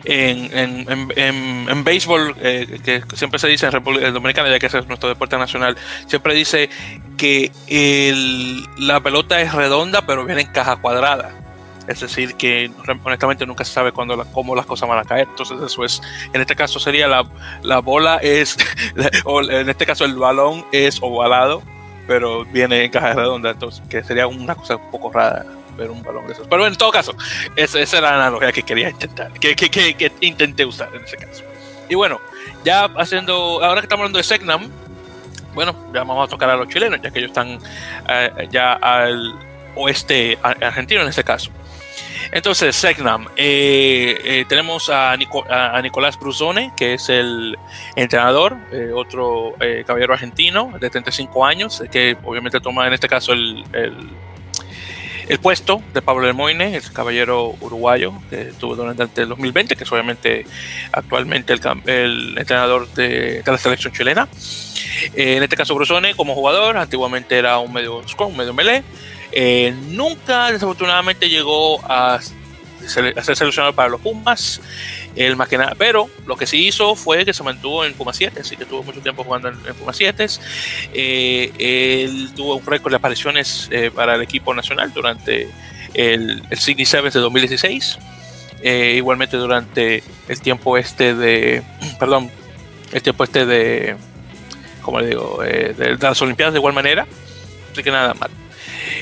En, 0.05 0.57
en, 0.57 1.11
en, 1.17 1.69
en 1.69 1.85
béisbol, 1.85 2.35
eh, 2.41 2.81
que 2.83 3.03
siempre 3.17 3.39
se 3.39 3.49
dice 3.49 3.67
en 3.67 3.73
República 3.73 4.11
Dominicana, 4.11 4.49
ya 4.49 4.59
que 4.59 4.67
ese 4.67 4.79
es 4.79 4.87
nuestro 4.87 5.09
deporte 5.09 5.37
nacional, 5.37 5.77
siempre 6.07 6.35
dice 6.35 6.71
que 7.19 7.53
el, 7.69 8.65
la 8.79 9.01
pelota 9.01 9.41
es 9.41 9.53
redonda, 9.53 10.07
pero 10.07 10.25
viene 10.25 10.43
en 10.43 10.49
caja 10.49 10.77
cuadrada. 10.77 11.46
Es 11.89 12.01
decir, 12.01 12.35
que 12.35 12.71
honestamente 13.05 13.47
nunca 13.47 13.65
se 13.65 13.73
sabe 13.73 13.93
cuándo 13.93 14.17
la, 14.17 14.25
cómo 14.25 14.55
las 14.55 14.67
cosas 14.67 14.89
van 14.89 14.99
a 14.99 15.05
caer. 15.05 15.29
Entonces, 15.31 15.59
eso 15.61 15.85
es, 15.85 16.03
en 16.33 16.41
este 16.41 16.57
caso 16.57 16.81
sería 16.81 17.07
la, 17.07 17.25
la 17.63 17.79
bola 17.79 18.17
es, 18.17 18.57
o 19.25 19.43
en 19.43 19.69
este 19.69 19.87
caso 19.87 20.05
el 20.05 20.17
balón 20.17 20.65
es 20.73 20.99
ovalado, 21.01 21.63
pero 22.07 22.45
viene 22.45 22.85
en 22.85 22.91
caja 22.91 23.13
redonda, 23.13 23.51
entonces, 23.51 23.83
que 23.89 24.03
sería 24.03 24.27
una 24.27 24.55
cosa 24.55 24.77
un 24.77 24.91
poco 24.91 25.13
rara 25.13 25.45
ver 25.77 25.91
un 25.91 26.03
balón 26.03 26.27
de 26.27 26.33
esos. 26.33 26.47
Pero 26.47 26.63
bueno, 26.63 26.73
en 26.73 26.79
todo 26.79 26.91
caso, 26.91 27.15
esa, 27.55 27.81
esa 27.81 27.99
era 27.99 28.11
la 28.11 28.17
analogía 28.27 28.53
que 28.53 28.63
quería 28.63 28.91
intentar, 28.91 29.33
que, 29.33 29.55
que, 29.55 29.71
que, 29.71 29.95
que, 29.95 30.13
intenté 30.21 30.65
usar 30.65 30.89
en 30.95 31.05
ese 31.05 31.17
caso. 31.17 31.45
Y 31.89 31.95
bueno, 31.95 32.21
ya 32.65 32.85
haciendo, 32.97 33.63
ahora 33.63 33.81
que 33.81 33.85
estamos 33.85 34.03
hablando 34.03 34.19
de 34.19 34.25
Segnam, 34.25 34.71
bueno, 35.55 35.75
ya 35.93 36.01
vamos 36.01 36.27
a 36.27 36.31
tocar 36.31 36.51
a 36.51 36.57
los 36.57 36.69
chilenos, 36.69 37.01
ya 37.01 37.11
que 37.11 37.19
ellos 37.19 37.31
están 37.31 37.57
uh, 37.57 38.43
ya 38.51 38.75
al 38.75 39.35
oeste 39.75 40.39
argentino 40.43 41.03
en 41.03 41.09
este 41.09 41.25
caso. 41.25 41.51
Entonces, 42.33 42.75
Segnam, 42.77 43.29
eh, 43.37 44.19
eh, 44.25 44.45
tenemos 44.49 44.89
a, 44.89 45.17
Nico, 45.17 45.45
a, 45.49 45.81
Nicolás 45.83 46.19
Brusone, 46.19 46.73
que 46.77 46.95
es 46.95 47.09
el 47.09 47.57
entrenador, 47.95 48.57
eh, 48.73 48.91
otro 48.95 49.55
caballero 49.87 50.15
argentino 50.15 50.73
de 50.79 50.91
35 50.91 51.45
años, 51.45 51.83
que 51.91 52.17
obviamente 52.25 52.61
toma 52.61 52.87
en 52.87 52.93
este 52.93 53.09
caso 53.09 53.33
el, 53.33 53.65
el 55.29 55.41
puesto 55.41 55.83
de 55.93 56.03
Pablo 56.03 56.27
Lemoine, 56.27 56.77
el 56.77 56.93
caballero 56.93 57.55
uruguayo 57.61 58.13
que 58.31 58.43
estuvo 58.43 58.77
durante 58.77 59.23
el 59.23 59.29
2020, 59.29 59.75
que 59.77 59.85
es 59.85 59.93
obviamente 59.93 60.47
actualmente 60.93 61.53
el, 61.53 62.39
entrenador 62.39 62.89
de, 62.95 63.43
la 63.45 63.59
selección 63.59 63.93
chilena. 63.93 64.29
En 65.15 65.43
este 65.43 65.57
caso, 65.57 65.75
Brusone 65.75 66.15
como 66.15 66.35
jugador, 66.35 66.77
antiguamente 66.77 67.37
era 67.37 67.59
un 67.59 67.73
medio 67.73 68.07
scrum, 68.07 68.31
un 68.31 68.37
medio 68.37 68.55
melee. 68.55 68.85
Eh, 69.39 69.75
nunca, 69.89 70.51
desafortunadamente, 70.51 71.29
llegó 71.29 71.79
a, 71.85 72.19
ser 72.87 73.23
seleccionado 73.23 73.75
para 73.75 73.91
los 73.91 74.01
Pumas. 74.01 74.63
El 75.15 75.37
más 75.37 75.49
que 75.49 75.59
nada, 75.59 75.75
pero 75.77 76.09
lo 76.27 76.37
que 76.37 76.47
sí 76.47 76.67
hizo 76.67 76.95
fue 76.95 77.25
que 77.27 77.35
se 77.35 77.43
mantuvo 77.43 77.85
en 77.85 77.93
Puma 77.93 78.15
7, 78.15 78.41
así 78.41 78.57
que 78.57 78.63
estuvo 78.63 78.83
mucho 78.83 79.01
tiempo 79.01 79.25
jugando 79.25 79.49
en, 79.49 79.55
en 79.67 79.75
Puma 79.75 79.93
7. 79.93 80.27
Eh, 80.95 81.53
él 81.59 82.31
tuvo 82.35 82.57
un 82.57 82.65
récord 82.65 82.93
de 82.93 82.97
apariciones 82.97 83.69
eh, 83.71 83.91
para 83.95 84.15
el 84.15 84.23
equipo 84.23 84.55
nacional 84.55 84.91
durante 84.95 85.49
el, 85.93 86.43
el 86.49 86.59
Sydney 86.59 86.87
Sevens 86.87 87.13
de 87.13 87.21
2016. 87.21 87.99
Eh, 88.63 88.95
igualmente 88.97 89.37
durante 89.37 90.03
el 90.29 90.41
tiempo 90.41 90.79
este 90.79 91.15
de, 91.15 91.63
perdón, 91.99 92.31
el 92.93 93.03
tiempo 93.03 93.25
este 93.25 93.45
de, 93.45 93.97
como 94.81 95.01
le 95.01 95.09
digo, 95.09 95.43
de, 95.43 95.75
de 95.75 95.99
las 95.99 96.23
Olimpiadas 96.23 96.55
de 96.55 96.59
igual 96.59 96.73
manera. 96.73 97.07
Así 97.73 97.83
que 97.83 97.91
nada 97.91 98.15
mal. 98.15 98.31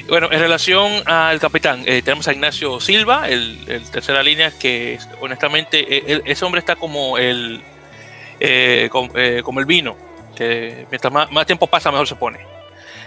Bueno, 0.08 0.28
en 0.30 0.40
relación 0.40 1.02
al 1.06 1.40
capitán, 1.40 1.82
eh, 1.86 2.02
tenemos 2.02 2.28
a 2.28 2.32
Ignacio 2.32 2.80
Silva, 2.80 3.28
el, 3.28 3.58
el, 3.66 3.90
tercera 3.90 4.22
línea, 4.22 4.50
que 4.50 4.98
honestamente 5.20 6.12
el, 6.12 6.22
ese 6.26 6.44
hombre 6.44 6.58
está 6.58 6.76
como 6.76 7.18
el, 7.18 7.62
eh, 8.40 8.88
como, 8.90 9.10
eh, 9.14 9.42
como, 9.44 9.60
el 9.60 9.66
vino, 9.66 9.96
que 10.36 10.86
mientras 10.90 11.12
más, 11.12 11.46
tiempo 11.46 11.66
pasa, 11.66 11.90
mejor 11.90 12.06
se 12.06 12.16
pone. 12.16 12.38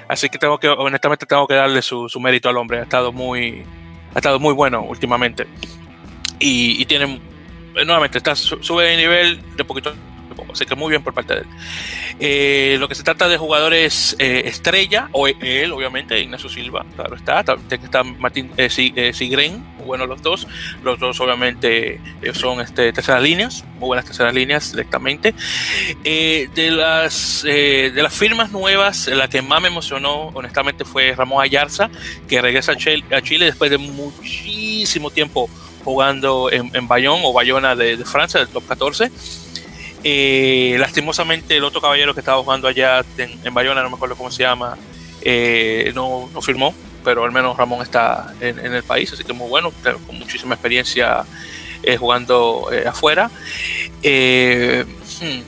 Así 0.08 0.30
que 0.30 0.38
tengo 0.38 0.58
que, 0.58 0.70
honestamente, 0.70 1.26
tengo 1.26 1.48
que 1.48 1.54
darle 1.54 1.82
su, 1.82 2.08
su 2.10 2.20
mérito 2.20 2.50
al 2.50 2.58
hombre. 2.58 2.80
Ha 2.80 2.84
estado 2.84 3.12
muy, 3.12 3.64
ha 4.16 4.20
estado 4.20 4.40
muy 4.40 4.54
bueno 4.54 4.82
últimamente. 4.82 5.46
Y, 6.40 6.82
y 6.82 6.86
tiene, 6.86 7.20
nuevamente, 7.74 8.18
está, 8.18 8.36
sube 8.36 8.86
de 8.86 8.98
nivel 8.98 9.42
de 9.56 9.64
poquito 9.66 9.94
Así 10.52 10.66
que 10.66 10.76
muy 10.76 10.90
bien 10.90 11.04
por 11.04 11.14
parte 11.14 11.36
de 11.36 11.40
él. 11.42 11.48
Eh, 12.20 12.78
lo 12.80 12.88
que 12.88 12.96
se 12.96 13.04
trata 13.04 13.28
de 13.28 13.38
jugadores 13.38 14.16
eh, 14.20 14.44
estrella, 14.46 15.10
o 15.12 15.28
él, 15.28 15.72
obviamente, 15.72 16.20
Ignacio 16.20 16.50
Silva, 16.50 16.86
claro 16.96 17.16
está. 17.16 17.44
Está 17.70 18.04
Martín 18.04 18.52
eh, 18.58 18.70
Sigren, 18.70 19.64
muy 19.78 19.86
buenos 19.86 20.08
los 20.08 20.22
dos. 20.22 20.48
Los 20.84 21.00
dos, 21.00 21.20
obviamente, 21.20 22.02
son 22.34 22.62
este, 22.62 22.92
terceras 22.94 23.22
líneas, 23.22 23.64
muy 23.80 23.88
buenas 23.88 24.06
terceras 24.06 24.34
líneas 24.34 24.72
directamente. 24.72 25.34
Eh, 26.04 26.50
de, 26.54 26.72
las, 26.72 27.44
de 27.44 27.92
las 28.02 28.14
firmas 28.14 28.52
nuevas, 28.52 29.08
la 29.08 29.28
que 29.28 29.42
más 29.42 29.62
me 29.62 29.68
emocionó, 29.68 30.28
honestamente, 30.34 30.86
fue 30.86 31.14
Ramón 31.14 31.44
Ayarza, 31.44 31.90
que 32.28 32.42
regresa 32.42 32.74
a 32.74 32.78
Chile, 32.78 33.04
a 33.12 33.22
Chile 33.22 33.46
después 33.46 33.70
de 33.72 33.78
muchísimo 33.78 35.12
tiempo 35.12 35.50
jugando 35.84 36.52
en, 36.52 36.70
en 36.74 36.88
Bayonne 36.88 37.22
o 37.24 37.32
Bayona 37.32 37.74
de, 37.74 37.96
de 37.96 38.04
Francia, 38.04 38.42
del 38.42 38.50
top 38.50 38.68
14 38.68 39.10
eh, 40.10 40.78
lastimosamente 40.80 41.58
el 41.58 41.66
otro 41.66 41.82
caballero 41.82 42.14
que 42.14 42.22
estaba 42.22 42.42
jugando 42.42 42.70
allá 42.70 43.04
en, 43.18 43.54
Bayona, 43.54 43.84
no 43.84 43.90
me 43.90 43.96
acuerdo 43.96 44.16
cómo 44.16 44.32
se 44.32 44.44
llama, 44.44 44.78
eh, 45.22 45.92
no, 45.94 46.30
firmó, 46.42 46.74
pero 47.04 47.26
al 47.26 47.34
menos 47.34 47.58
Ramón 47.58 47.82
está 47.82 48.34
en, 48.40 48.74
el 48.74 48.84
país, 48.84 49.12
así 49.12 49.26
que 49.26 49.34
muy 49.34 49.50
bueno, 49.50 49.74
con 50.06 50.18
muchísima 50.18 50.56
experiencia 50.56 51.26
eh, 51.84 51.98
jugando 51.98 52.70
eh, 52.72 52.88
afuera. 52.88 53.30
Hmm, 55.20 55.42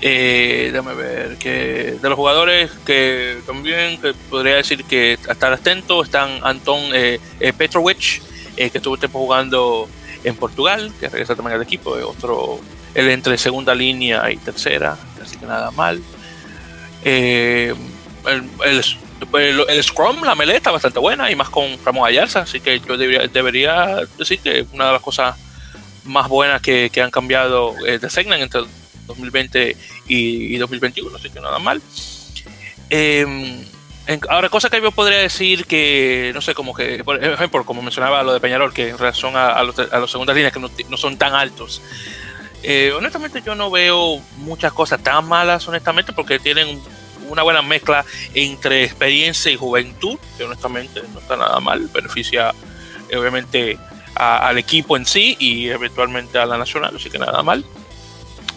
déjame 0.00 0.94
ver, 0.94 1.36
que 1.36 1.98
de 2.00 2.08
los 2.08 2.16
jugadores 2.16 2.70
que 2.86 3.40
también 3.44 3.98
podría 4.30 4.56
decir 4.56 4.84
que 4.84 5.18
estar 5.28 5.52
atento 5.52 6.02
están 6.02 6.40
Anton 6.42 6.80
Petrovic, 7.58 8.22
que 8.56 8.70
estuvo 8.72 8.96
tiempo 8.96 9.18
jugando 9.18 9.86
en 10.24 10.34
Portugal, 10.34 10.90
que 10.98 11.10
regresa 11.10 11.36
también 11.36 11.56
al 11.56 11.62
equipo, 11.62 11.90
otro 11.90 12.58
el 12.94 13.08
entre 13.08 13.38
segunda 13.38 13.74
línea 13.74 14.30
y 14.30 14.36
tercera, 14.36 14.96
así 15.22 15.36
que 15.36 15.46
nada 15.46 15.70
mal. 15.70 16.02
Eh, 17.04 17.74
el, 18.26 19.64
el, 19.68 19.82
Scrum, 19.82 20.22
la 20.22 20.34
meleta, 20.34 20.70
bastante 20.70 20.98
buena 20.98 21.30
y 21.30 21.36
más 21.36 21.48
con 21.48 21.78
Ramón 21.84 22.08
Ayarza, 22.08 22.40
así 22.40 22.60
que 22.60 22.80
yo 22.80 22.96
debería, 22.96 24.06
decir 24.18 24.40
que 24.40 24.66
una 24.72 24.86
de 24.86 24.92
las 24.92 25.02
cosas 25.02 25.36
más 26.04 26.28
buenas 26.28 26.60
que, 26.60 26.90
que 26.90 27.00
han 27.00 27.10
cambiado 27.10 27.74
eh, 27.86 27.98
de 27.98 28.10
Segnan 28.10 28.40
entre 28.40 28.62
2020 29.06 29.76
y, 30.08 30.54
y, 30.54 30.58
2021, 30.58 31.16
así 31.16 31.30
que 31.30 31.40
nada 31.40 31.58
mal. 31.58 31.80
En, 32.90 33.66
ahora, 34.28 34.48
cosa 34.48 34.68
que 34.68 34.80
yo 34.80 34.90
podría 34.90 35.18
decir 35.18 35.64
que, 35.64 36.32
no 36.34 36.40
sé, 36.40 36.54
como 36.54 36.74
que, 36.74 37.04
por 37.04 37.22
ejemplo, 37.22 37.64
como 37.64 37.82
mencionaba 37.82 38.22
lo 38.22 38.32
de 38.32 38.40
Peñarol, 38.40 38.72
que 38.74 38.88
en 38.88 38.98
relación 38.98 39.36
a, 39.36 39.62
los, 39.62 39.78
a 39.78 39.98
los 39.98 40.10
segundas 40.10 40.34
líneas 40.34 40.52
que 40.52 40.60
no, 40.60 40.70
no 40.88 40.96
son 40.96 41.16
tan 41.16 41.34
altos, 41.34 41.80
eh, 42.62 42.92
honestamente 42.96 43.42
yo 43.44 43.54
no 43.54 43.70
veo 43.70 44.20
muchas 44.38 44.72
cosas 44.72 45.02
tan 45.02 45.26
malas, 45.26 45.66
honestamente, 45.68 46.12
porque 46.12 46.38
tienen 46.38 46.80
una 47.28 47.42
buena 47.42 47.62
mezcla 47.62 48.04
entre 48.34 48.84
experiencia 48.84 49.50
y 49.50 49.56
juventud, 49.56 50.18
honestamente 50.44 51.02
no 51.12 51.20
está 51.20 51.36
nada 51.36 51.58
mal, 51.60 51.88
beneficia 51.92 52.52
eh, 53.08 53.16
obviamente 53.16 53.78
a, 54.14 54.48
al 54.48 54.58
equipo 54.58 54.96
en 54.96 55.06
sí 55.06 55.36
y 55.38 55.68
eventualmente 55.68 56.38
a 56.38 56.46
la 56.46 56.58
nacional, 56.58 56.94
así 56.96 57.10
que 57.10 57.18
nada 57.18 57.42
mal. 57.42 57.64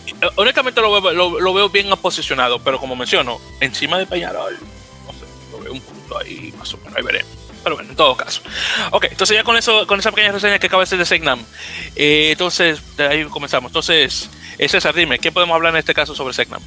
Eh, 0.08 0.28
honestamente 0.36 0.82
lo 0.82 1.02
veo, 1.02 1.14
lo, 1.14 1.40
lo 1.40 1.54
veo 1.54 1.70
bien 1.70 1.90
posicionado, 2.02 2.60
pero 2.60 2.80
como 2.80 2.96
menciono, 2.96 3.40
encima 3.60 3.98
de 3.98 4.06
Peñarol, 4.06 4.58
no 5.08 5.14
sé, 5.14 5.26
lo 5.52 5.60
veo 5.60 5.74
un 5.74 5.82
punto 5.82 6.18
ahí 6.18 6.54
más 6.58 6.74
o 6.74 6.78
menos, 6.78 6.96
ahí 6.96 7.04
veremos. 7.04 7.45
Pero 7.66 7.78
bueno, 7.78 7.90
en 7.90 7.98
todo 7.98 8.16
caso. 8.16 8.42
Ok, 8.92 9.08
entonces 9.10 9.36
ya 9.36 9.44
con 9.44 9.58
eso, 9.58 9.88
con 9.88 10.00
esa 10.00 10.12
pequeña 10.12 10.32
reseña 10.32 10.60
que 10.60 10.68
acaba 10.68 10.82
de 10.82 10.86
hacer 10.86 11.00
de 11.00 11.06
Segnam, 11.06 11.44
eh, 11.96 12.30
entonces 12.32 12.80
de 12.96 13.08
ahí 13.08 13.26
comenzamos. 13.26 13.70
Entonces, 13.70 14.30
Eh, 14.58 14.70
César, 14.70 14.96
dime, 14.96 15.20
¿qué 15.20 15.32
podemos 15.34 15.56
hablar 15.56 15.74
en 15.74 15.80
este 15.80 15.94
caso 15.94 16.16
sobre 16.16 16.34
Segnam? 16.34 16.62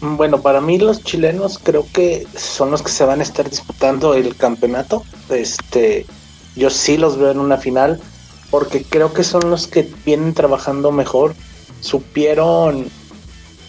Bueno, 0.00 0.42
para 0.42 0.60
mí 0.60 0.78
los 0.78 1.04
chilenos 1.04 1.60
creo 1.62 1.86
que 1.92 2.26
son 2.36 2.72
los 2.72 2.82
que 2.82 2.90
se 2.90 3.04
van 3.04 3.20
a 3.20 3.22
estar 3.22 3.48
disputando 3.48 4.14
el 4.14 4.34
campeonato. 4.34 5.04
Este, 5.30 6.06
yo 6.56 6.70
sí 6.70 6.96
los 6.96 7.18
veo 7.18 7.30
en 7.30 7.38
una 7.38 7.56
final 7.56 8.00
porque 8.50 8.82
creo 8.82 9.12
que 9.12 9.22
son 9.22 9.48
los 9.48 9.68
que 9.68 9.88
vienen 10.04 10.34
trabajando 10.34 10.90
mejor. 10.90 11.36
Supieron 11.80 12.90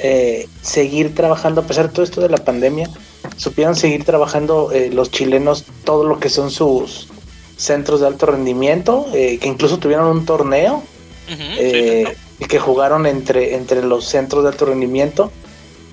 eh, 0.05 0.49
seguir 0.61 1.15
trabajando 1.15 1.61
a 1.61 1.63
pesar 1.63 1.87
de 1.87 1.93
todo 1.93 2.03
esto 2.03 2.19
de 2.19 2.27
la 2.27 2.37
pandemia. 2.37 2.89
Supieron 3.37 3.73
seguir 3.73 4.03
trabajando 4.03 4.69
eh, 4.73 4.89
los 4.91 5.09
chilenos 5.11 5.63
todo 5.85 6.03
lo 6.03 6.19
que 6.19 6.27
son 6.27 6.51
sus 6.51 7.07
centros 7.55 8.01
de 8.01 8.07
alto 8.07 8.25
rendimiento, 8.25 9.07
eh, 9.13 9.37
que 9.39 9.47
incluso 9.47 9.79
tuvieron 9.79 10.07
un 10.07 10.25
torneo 10.25 10.83
y 11.29 12.45
que 12.45 12.59
jugaron 12.59 13.05
entre, 13.05 13.55
entre 13.55 13.81
los 13.81 14.03
centros 14.03 14.43
de 14.43 14.49
alto 14.49 14.65
rendimiento 14.65 15.31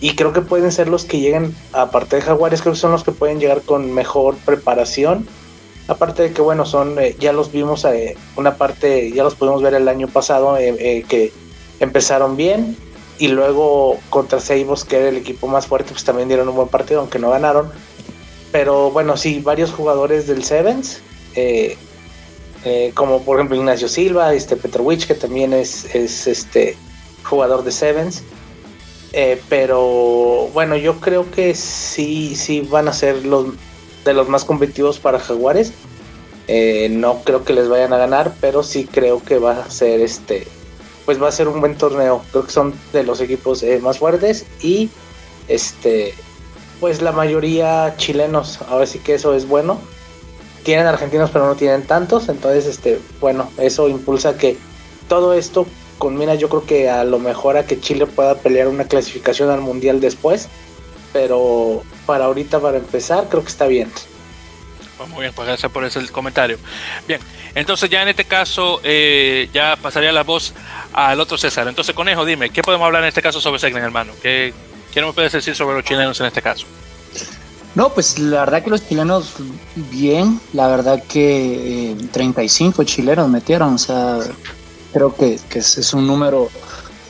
y 0.00 0.16
creo 0.16 0.32
que 0.32 0.40
pueden 0.40 0.72
ser 0.72 0.88
los 0.88 1.04
que 1.04 1.20
lleguen, 1.20 1.54
aparte 1.72 2.16
de 2.16 2.22
Jaguares, 2.22 2.62
creo 2.62 2.72
que 2.72 2.80
son 2.80 2.90
los 2.90 3.04
que 3.04 3.12
pueden 3.12 3.38
llegar 3.38 3.62
con 3.62 3.92
mejor 3.92 4.34
preparación. 4.38 5.28
Aparte 5.86 6.24
de 6.24 6.32
que, 6.32 6.42
bueno, 6.42 6.66
son, 6.66 6.96
ya 7.20 7.32
los 7.32 7.52
vimos, 7.52 7.86
una 8.34 8.56
parte, 8.56 9.12
ya 9.12 9.22
los 9.22 9.36
pudimos 9.36 9.62
ver 9.62 9.74
el 9.74 9.86
año 9.86 10.08
pasado, 10.08 10.56
que 10.56 11.32
empezaron 11.78 12.36
bien. 12.36 12.76
Y 13.20 13.28
luego 13.28 13.98
contra 14.10 14.40
Seibos, 14.40 14.84
que 14.84 14.96
era 14.96 15.08
el 15.10 15.16
equipo 15.16 15.46
más 15.46 15.68
fuerte, 15.68 15.92
pues 15.92 16.02
también 16.02 16.26
dieron 16.26 16.48
un 16.48 16.56
buen 16.56 16.68
partido, 16.68 16.98
aunque 16.98 17.20
no 17.20 17.30
ganaron. 17.30 17.70
Pero 18.50 18.90
bueno, 18.90 19.16
sí, 19.16 19.40
varios 19.40 19.70
jugadores 19.70 20.26
del 20.26 20.42
Sevens, 20.42 21.00
como 22.94 23.22
por 23.22 23.36
ejemplo 23.36 23.56
Ignacio 23.56 23.88
Silva, 23.88 24.34
este 24.34 24.56
Petrovich, 24.56 25.06
que 25.06 25.14
también 25.14 25.52
es, 25.52 25.94
es 25.94 26.26
este 26.26 26.76
jugador 27.22 27.62
de 27.62 27.70
Sevens 27.70 28.24
eh, 29.12 29.40
pero 29.48 30.48
bueno, 30.52 30.76
yo 30.76 31.00
creo 31.00 31.30
que 31.30 31.54
sí, 31.54 32.36
sí 32.36 32.60
van 32.60 32.88
a 32.88 32.92
ser 32.92 33.24
los 33.26 33.46
de 34.04 34.14
los 34.14 34.28
más 34.28 34.44
competitivos 34.44 34.98
para 34.98 35.18
Jaguares. 35.18 35.72
Eh, 36.48 36.88
no 36.90 37.22
creo 37.22 37.44
que 37.44 37.52
les 37.52 37.68
vayan 37.68 37.92
a 37.92 37.98
ganar, 37.98 38.34
pero 38.40 38.62
sí 38.62 38.86
creo 38.90 39.22
que 39.22 39.38
va 39.38 39.62
a 39.62 39.70
ser 39.70 40.00
este, 40.00 40.46
pues 41.10 41.20
va 41.20 41.26
a 41.26 41.32
ser 41.32 41.48
un 41.48 41.58
buen 41.58 41.74
torneo. 41.74 42.22
Creo 42.30 42.44
que 42.44 42.52
son 42.52 42.72
de 42.92 43.02
los 43.02 43.20
equipos 43.20 43.64
eh, 43.64 43.80
más 43.82 43.98
fuertes 43.98 44.46
y 44.62 44.90
este, 45.48 46.14
pues 46.78 47.02
la 47.02 47.10
mayoría 47.10 47.94
chilenos. 47.96 48.60
Ahora 48.68 48.86
sí 48.86 49.00
que 49.00 49.14
eso 49.14 49.34
es 49.34 49.48
bueno. 49.48 49.80
Tienen 50.62 50.86
argentinos, 50.86 51.30
pero 51.32 51.48
no 51.48 51.56
tienen 51.56 51.82
tantos. 51.82 52.28
Entonces, 52.28 52.66
este, 52.66 53.00
bueno, 53.20 53.50
eso 53.58 53.88
impulsa 53.88 54.36
que 54.36 54.56
todo 55.08 55.34
esto 55.34 55.66
conmina 55.98 56.36
yo 56.36 56.48
creo 56.48 56.64
que 56.64 56.88
a 56.88 57.02
lo 57.02 57.18
mejor 57.18 57.56
a 57.56 57.66
que 57.66 57.80
Chile 57.80 58.06
pueda 58.06 58.36
pelear 58.36 58.68
una 58.68 58.84
clasificación 58.84 59.50
al 59.50 59.62
Mundial 59.62 60.00
después, 60.00 60.46
pero 61.12 61.82
para 62.06 62.26
ahorita, 62.26 62.60
para 62.60 62.78
empezar, 62.78 63.26
creo 63.28 63.42
que 63.42 63.48
está 63.48 63.66
bien. 63.66 63.90
Muy 65.06 65.22
bien, 65.22 65.32
pues 65.34 65.46
gracias 65.46 65.70
por 65.70 65.84
ese 65.84 66.06
comentario. 66.08 66.58
Bien, 67.06 67.20
entonces 67.54 67.88
ya 67.90 68.02
en 68.02 68.08
este 68.08 68.24
caso 68.24 68.80
eh, 68.82 69.48
ya 69.52 69.76
pasaría 69.76 70.12
la 70.12 70.22
voz 70.22 70.54
al 70.92 71.20
otro 71.20 71.38
César. 71.38 71.66
Entonces, 71.68 71.94
Conejo, 71.94 72.24
dime, 72.24 72.50
¿qué 72.50 72.62
podemos 72.62 72.86
hablar 72.86 73.02
en 73.02 73.08
este 73.08 73.22
caso 73.22 73.40
sobre 73.40 73.58
Seglen, 73.58 73.82
hermano? 73.82 74.12
¿Qué, 74.22 74.52
¿Qué 74.92 75.02
me 75.02 75.12
puedes 75.12 75.32
decir 75.32 75.54
sobre 75.54 75.76
los 75.76 75.84
chilenos 75.84 76.18
en 76.20 76.26
este 76.26 76.42
caso? 76.42 76.66
No, 77.74 77.90
pues 77.90 78.18
la 78.18 78.40
verdad 78.40 78.64
que 78.64 78.70
los 78.70 78.86
chilenos 78.86 79.34
bien, 79.76 80.40
la 80.52 80.66
verdad 80.66 81.02
que 81.08 81.96
35 82.12 82.82
eh, 82.82 82.84
chilenos 82.84 83.28
metieron, 83.28 83.74
o 83.74 83.78
sea, 83.78 84.18
Creo 84.92 85.14
que, 85.14 85.38
es, 85.54 85.94
un 85.94 86.06
número 86.06 86.48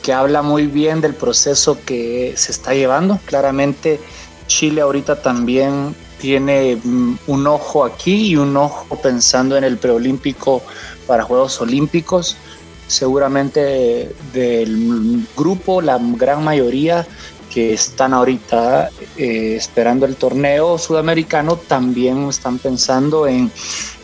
que 0.03 0.13
habla 0.13 0.43
muy 0.43 0.67
bien 0.67 1.01
del 1.01 1.15
proceso 1.15 1.79
que 1.85 2.35
se 2.37 2.53
está 2.53 2.75
llevando. 2.75 3.19
Claramente 3.25 4.01
Chile 4.47 4.83
ahorita 4.83 5.23
también 5.23 5.95
tiene 6.21 6.77
mm, 6.83 7.19
un 7.27 7.47
ojo 7.47 7.85
aquí 7.85 8.29
y 8.29 8.37
un 8.37 8.57
ojo 8.57 8.97
pensando 9.01 9.57
en 9.57 9.65
el 9.65 9.79
preolímpico 9.79 10.63
para 11.07 11.25
Juegos 11.25 11.61
Olímpicos. 11.61 12.37
Seguramente 12.87 14.15
del 14.33 15.27
grupo, 15.37 15.81
la 15.81 15.99
gran 16.01 16.45
mayoría 16.45 17.07
que 17.53 17.73
están 17.73 18.15
ahorita 18.15 18.91
eh, 19.17 19.55
esperando 19.57 20.07
el 20.07 20.17
torneo 20.17 20.79
sudamericano 20.79 21.57
también 21.57 22.29
están 22.29 22.59
pensando 22.59 23.27
en, 23.27 23.51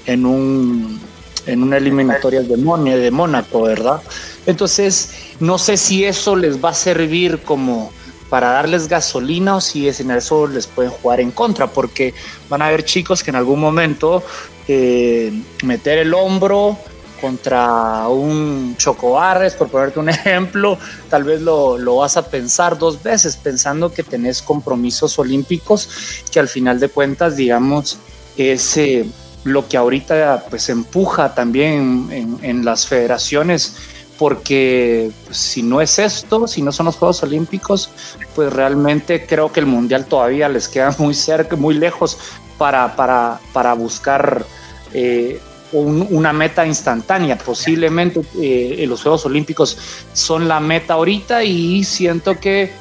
en 0.06 0.26
un 0.26 1.00
en 1.46 1.62
una 1.62 1.76
eliminatoria 1.76 2.42
de, 2.42 2.56
de 2.56 3.10
Mónaco, 3.10 3.62
¿verdad? 3.62 4.02
Entonces, 4.46 5.12
no 5.38 5.58
sé 5.58 5.76
si 5.76 6.04
eso 6.04 6.34
les 6.34 6.62
va 6.62 6.70
a 6.70 6.74
servir 6.74 7.38
como 7.42 7.92
para 8.28 8.50
darles 8.50 8.88
gasolina 8.88 9.56
o 9.56 9.60
si 9.60 9.88
es 9.88 10.00
en 10.00 10.10
eso 10.10 10.46
les 10.46 10.66
pueden 10.66 10.90
jugar 10.90 11.20
en 11.20 11.30
contra, 11.30 11.66
porque 11.66 12.14
van 12.48 12.62
a 12.62 12.66
haber 12.66 12.84
chicos 12.84 13.22
que 13.22 13.30
en 13.30 13.36
algún 13.36 13.60
momento 13.60 14.22
eh, 14.68 15.32
meter 15.62 15.98
el 15.98 16.14
hombro 16.14 16.76
contra 17.20 18.08
un 18.08 18.76
Chocobarres, 18.76 19.54
por 19.54 19.68
ponerte 19.68 19.98
un 19.98 20.08
ejemplo, 20.10 20.78
tal 21.08 21.24
vez 21.24 21.40
lo, 21.40 21.78
lo, 21.78 21.96
vas 21.96 22.16
a 22.16 22.28
pensar 22.28 22.78
dos 22.78 23.02
veces, 23.02 23.36
pensando 23.36 23.92
que 23.92 24.02
tenés 24.02 24.42
compromisos 24.42 25.18
olímpicos 25.18 25.88
que 26.30 26.40
al 26.40 26.48
final 26.48 26.78
de 26.78 26.88
cuentas, 26.88 27.36
digamos, 27.36 27.98
ese 28.36 29.06
lo 29.46 29.68
que 29.68 29.76
ahorita 29.76 30.46
pues 30.50 30.68
empuja 30.68 31.32
también 31.34 32.38
en, 32.42 32.64
las 32.64 32.86
federaciones, 32.86 33.76
porque 34.18 35.10
pues, 35.26 35.36
si 35.36 35.62
no 35.62 35.80
es 35.80 35.98
esto, 35.98 36.46
si 36.46 36.62
no 36.62 36.72
son 36.72 36.86
los 36.86 36.96
Juegos 36.96 37.22
Olímpicos, 37.22 37.90
pues 38.34 38.52
realmente 38.52 39.26
creo 39.26 39.52
que 39.52 39.60
el 39.60 39.66
Mundial 39.66 40.06
todavía 40.06 40.48
les 40.48 40.68
queda 40.68 40.94
muy 40.98 41.14
cerca, 41.14 41.56
muy 41.56 41.74
lejos 41.74 42.18
para, 42.58 42.96
para, 42.96 43.40
para 43.52 43.74
buscar 43.74 44.44
eh, 44.92 45.40
una 45.72 46.32
meta 46.32 46.66
instantánea. 46.66 47.36
Posiblemente 47.36 48.22
eh, 48.40 48.84
los 48.88 49.02
Juegos 49.02 49.26
Olímpicos 49.26 49.76
son 50.12 50.48
la 50.48 50.60
meta 50.60 50.94
ahorita 50.94 51.44
y 51.44 51.84
siento 51.84 52.38
que 52.38 52.72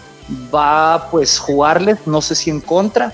va 0.53 1.09
pues 1.11 1.37
jugarles, 1.39 1.99
no 2.05 2.21
sé 2.21 2.35
si 2.35 2.49
en 2.49 2.61
contra, 2.61 3.13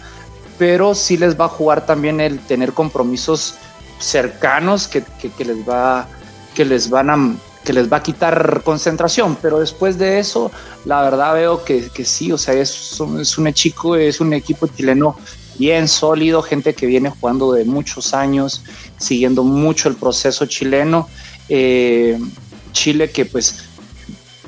pero 0.58 0.94
sí 0.94 1.18
les 1.18 1.40
va 1.40 1.46
a 1.46 1.50
jugar 1.50 1.86
también 1.86 2.22
el 2.22 2.40
tener 2.40 2.74
compromisos 2.74 3.56
cercanos 4.00 4.88
que, 4.88 5.04
les 5.44 5.68
va 5.68 6.08
que 6.54 6.66
les 6.66 6.90
van 6.90 7.10
a 7.10 7.36
que 7.64 7.74
les 7.74 7.91
va 7.91 7.97
a 7.97 8.03
quitar 8.03 8.62
concentración, 8.64 9.38
pero 9.41 9.59
después 9.59 9.97
de 9.97 10.20
eso, 10.20 10.51
la 10.86 11.01
verdad 11.01 11.34
veo 11.34 11.64
que, 11.64 11.89
sí, 12.03 12.32
o 12.32 12.38
sea, 12.38 12.53
es, 12.55 12.99
es 13.20 13.38
un 13.38 13.53
chico, 13.53 13.95
es 13.95 14.20
un 14.20 14.34
equipo 14.34 14.68
chileno 14.68 15.16
bien 15.57 15.88
sólido, 15.88 16.41
gente 16.41 16.74
que 16.74 16.88
viene 16.88 17.09
jugando 17.09 17.53
de 17.53 17.66
muchos 17.66 18.14
años, 18.14 18.64
siguiendo 18.97 19.43
mucho 19.43 19.89
el 19.89 19.95
proceso 19.95 20.45
chileno. 20.45 21.07
Eh, 21.49 22.18
Chile 22.72 23.12
que 23.12 23.26
pues 23.26 23.66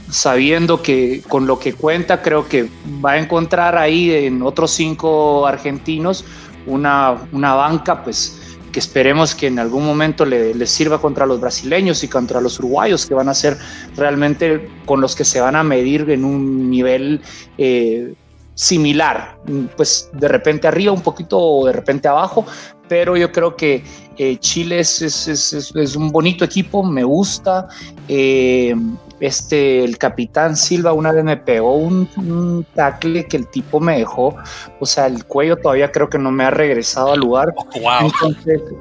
sabiendo 0.09 0.82
que 0.82 1.22
con 1.28 1.47
lo 1.47 1.59
que 1.59 1.74
cuenta 1.74 2.22
creo 2.22 2.47
que 2.47 2.70
va 3.03 3.14
a 3.14 3.20
encontrar 3.20 3.78
ahí 3.78 4.11
en 4.11 4.41
otros 4.41 4.72
cinco 4.72 5.45
argentinos 5.47 6.24
una, 6.66 7.28
una 7.32 7.55
banca 7.55 8.03
pues 8.03 8.39
que 8.74 8.80
esperemos 8.80 9.36
que 9.36 9.48
en 9.48 9.60
algún 9.60 9.86
momento 9.86 10.26
le, 10.26 10.66
sirva 10.66 11.00
contra 11.00 11.26
los 11.26 11.40
brasileños 11.40 12.04
y 12.04 12.10
contra 12.10 12.42
los 12.42 12.60
uruguayos, 12.60 13.06
que 13.06 13.14
van 13.14 13.30
a 13.30 13.34
ser 13.34 13.58
realmente 13.96 14.70
con 14.86 15.00
los 15.00 15.16
que 15.16 15.24
se 15.24 15.40
van 15.40 15.56
a 15.56 15.64
medir 15.64 16.10
en 16.10 16.26
un 16.26 16.70
nivel 16.70 17.22
eh, 17.58 18.16
similar, 18.56 19.38
pues 19.78 20.10
de 20.14 20.28
repente 20.28 20.68
arriba 20.68 20.92
un 20.92 21.02
poquito 21.02 21.40
o 21.40 21.66
de 21.68 21.74
repente 21.74 22.08
abajo, 22.08 22.46
pero 22.88 23.18
yo 23.18 23.32
creo 23.32 23.56
que 23.56 23.84
eh, 24.18 24.38
Chile 24.38 24.80
es, 24.80 25.02
es, 25.02 25.28
es, 25.28 25.96
un 25.96 26.12
bonito 26.12 26.46
equipo, 26.46 26.84
me 26.84 27.04
gusta. 27.04 27.68
Eh, 28.08 28.76
este, 29.20 29.86
el 29.86 29.98
capitán 29.98 30.58
Silva 30.58 30.92
una 30.92 31.14
vez 31.14 31.24
me 31.24 31.38
pegó 31.38 31.78
un, 31.78 32.66
tackle 32.76 33.26
que 33.26 33.38
el 33.38 33.48
tipo 33.48 33.80
me 33.80 34.00
dejó, 34.00 34.36
o 34.82 34.86
sea, 34.86 35.06
el 35.06 35.24
cuello 35.24 35.56
todavía 35.56 35.92
creo 35.94 36.10
que 36.10 36.18
no 36.18 36.30
me 36.30 36.44
ha 36.44 36.50
regresado 36.50 37.14
al 37.14 37.22
lugar. 37.22 37.54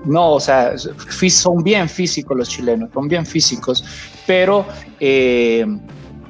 no, 0.04 0.32
o 0.32 0.40
sea, 0.40 0.74
son 0.76 1.62
bien 1.62 1.88
físicos 1.88 2.36
los 2.36 2.48
chilenos, 2.48 2.90
son 2.92 3.06
bien 3.06 3.24
físicos, 3.24 3.84
pero 4.26 4.66
eh, 4.98 5.64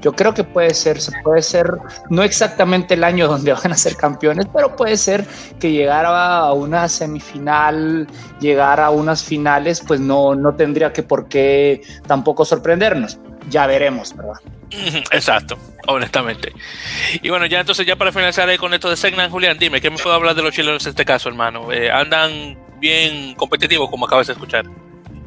yo 0.02 0.12
creo 0.12 0.34
que 0.34 0.44
puede 0.44 0.74
ser, 0.74 1.00
se 1.00 1.12
puede 1.22 1.42
ser, 1.42 1.66
no 2.10 2.22
exactamente 2.22 2.94
el 2.94 3.04
año 3.04 3.28
donde 3.28 3.52
van 3.64 3.72
a 3.72 3.76
ser 3.76 3.96
campeones, 3.96 4.46
pero 4.52 4.76
puede 4.76 4.96
ser 4.96 5.24
que 5.58 5.72
llegar 5.72 6.04
a 6.06 6.52
una 6.52 6.88
semifinal, 6.88 8.06
llegar 8.40 8.80
a 8.80 8.90
unas 8.90 9.24
finales, 9.24 9.82
pues 9.86 10.00
no, 10.00 10.34
no 10.34 10.54
tendría 10.54 10.92
que 10.92 11.02
por 11.02 11.28
qué 11.28 11.82
tampoco 12.06 12.44
sorprendernos 12.44 13.18
ya 13.48 13.66
veremos, 13.66 14.14
¿verdad? 14.16 14.34
Exacto, 15.10 15.56
honestamente. 15.86 16.52
Y 17.20 17.28
bueno, 17.28 17.46
ya 17.46 17.60
entonces, 17.60 17.86
ya 17.86 17.96
para 17.96 18.12
finalizar 18.12 18.54
con 18.56 18.72
esto 18.74 18.88
de 18.88 18.96
Segnan, 18.96 19.30
Julián, 19.30 19.58
dime, 19.58 19.80
¿qué 19.80 19.90
me 19.90 19.98
puedo 19.98 20.14
hablar 20.14 20.34
de 20.34 20.42
los 20.42 20.54
chilenos 20.54 20.84
en 20.86 20.90
este 20.90 21.04
caso, 21.04 21.28
hermano? 21.28 21.72
Eh, 21.72 21.90
¿Andan 21.90 22.56
bien 22.80 23.34
competitivos, 23.34 23.90
como 23.90 24.06
acabas 24.06 24.26
de 24.26 24.32
escuchar? 24.32 24.64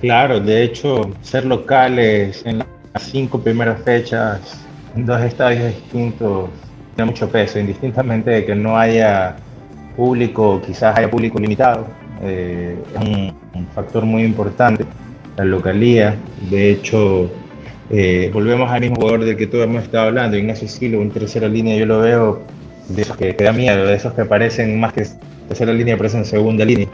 Claro, 0.02 0.40
de 0.40 0.64
hecho, 0.64 1.12
ser 1.22 1.46
locales 1.46 2.42
en 2.46 2.60
las 2.60 3.04
cinco 3.04 3.42
primeras 3.42 3.82
fechas 3.84 4.65
dos 4.96 5.22
estadios 5.22 5.66
distintos 5.66 6.50
tiene 6.96 7.12
mucho 7.12 7.30
peso, 7.30 7.60
indistintamente 7.60 8.30
de 8.30 8.46
que 8.46 8.56
no 8.56 8.78
haya 8.78 9.36
público, 9.96 10.62
quizás 10.66 10.98
haya 10.98 11.10
público 11.10 11.40
limitado, 11.40 11.88
eh, 12.22 12.78
es 12.94 13.02
un, 13.02 13.36
factor 13.74 14.06
muy 14.06 14.24
importante, 14.24 14.86
la 15.38 15.44
localía, 15.44 16.16
de 16.50 16.72
hecho, 16.72 17.30
eh, 17.90 18.30
volvemos 18.34 18.70
al 18.72 18.82
mismo 18.82 18.96
jugador 18.98 19.26
del 19.26 19.36
que 19.36 19.48
todos 19.48 19.66
hemos 19.66 19.84
estado 19.84 20.08
hablando, 20.08 20.38
Ignacio 20.38 20.68
Silo, 20.68 21.00
un 21.00 21.10
tercera 21.12 21.48
línea, 21.48 21.76
yo 21.78 21.86
lo 21.86 22.00
veo 22.00 22.42
de 22.88 23.02
esos 23.02 23.18
que, 23.18 23.36
que 23.36 23.44
da 23.44 23.52
miedo, 23.52 23.86
de 23.86 23.96
esos 23.96 24.14
que 24.14 24.24
parecen 24.26 24.80
más 24.80 24.94
que 24.94 25.06
tercera 25.48 25.74
línea, 25.74 25.98
parecen 25.98 26.24
segunda 26.24 26.64
línea, 26.64 26.88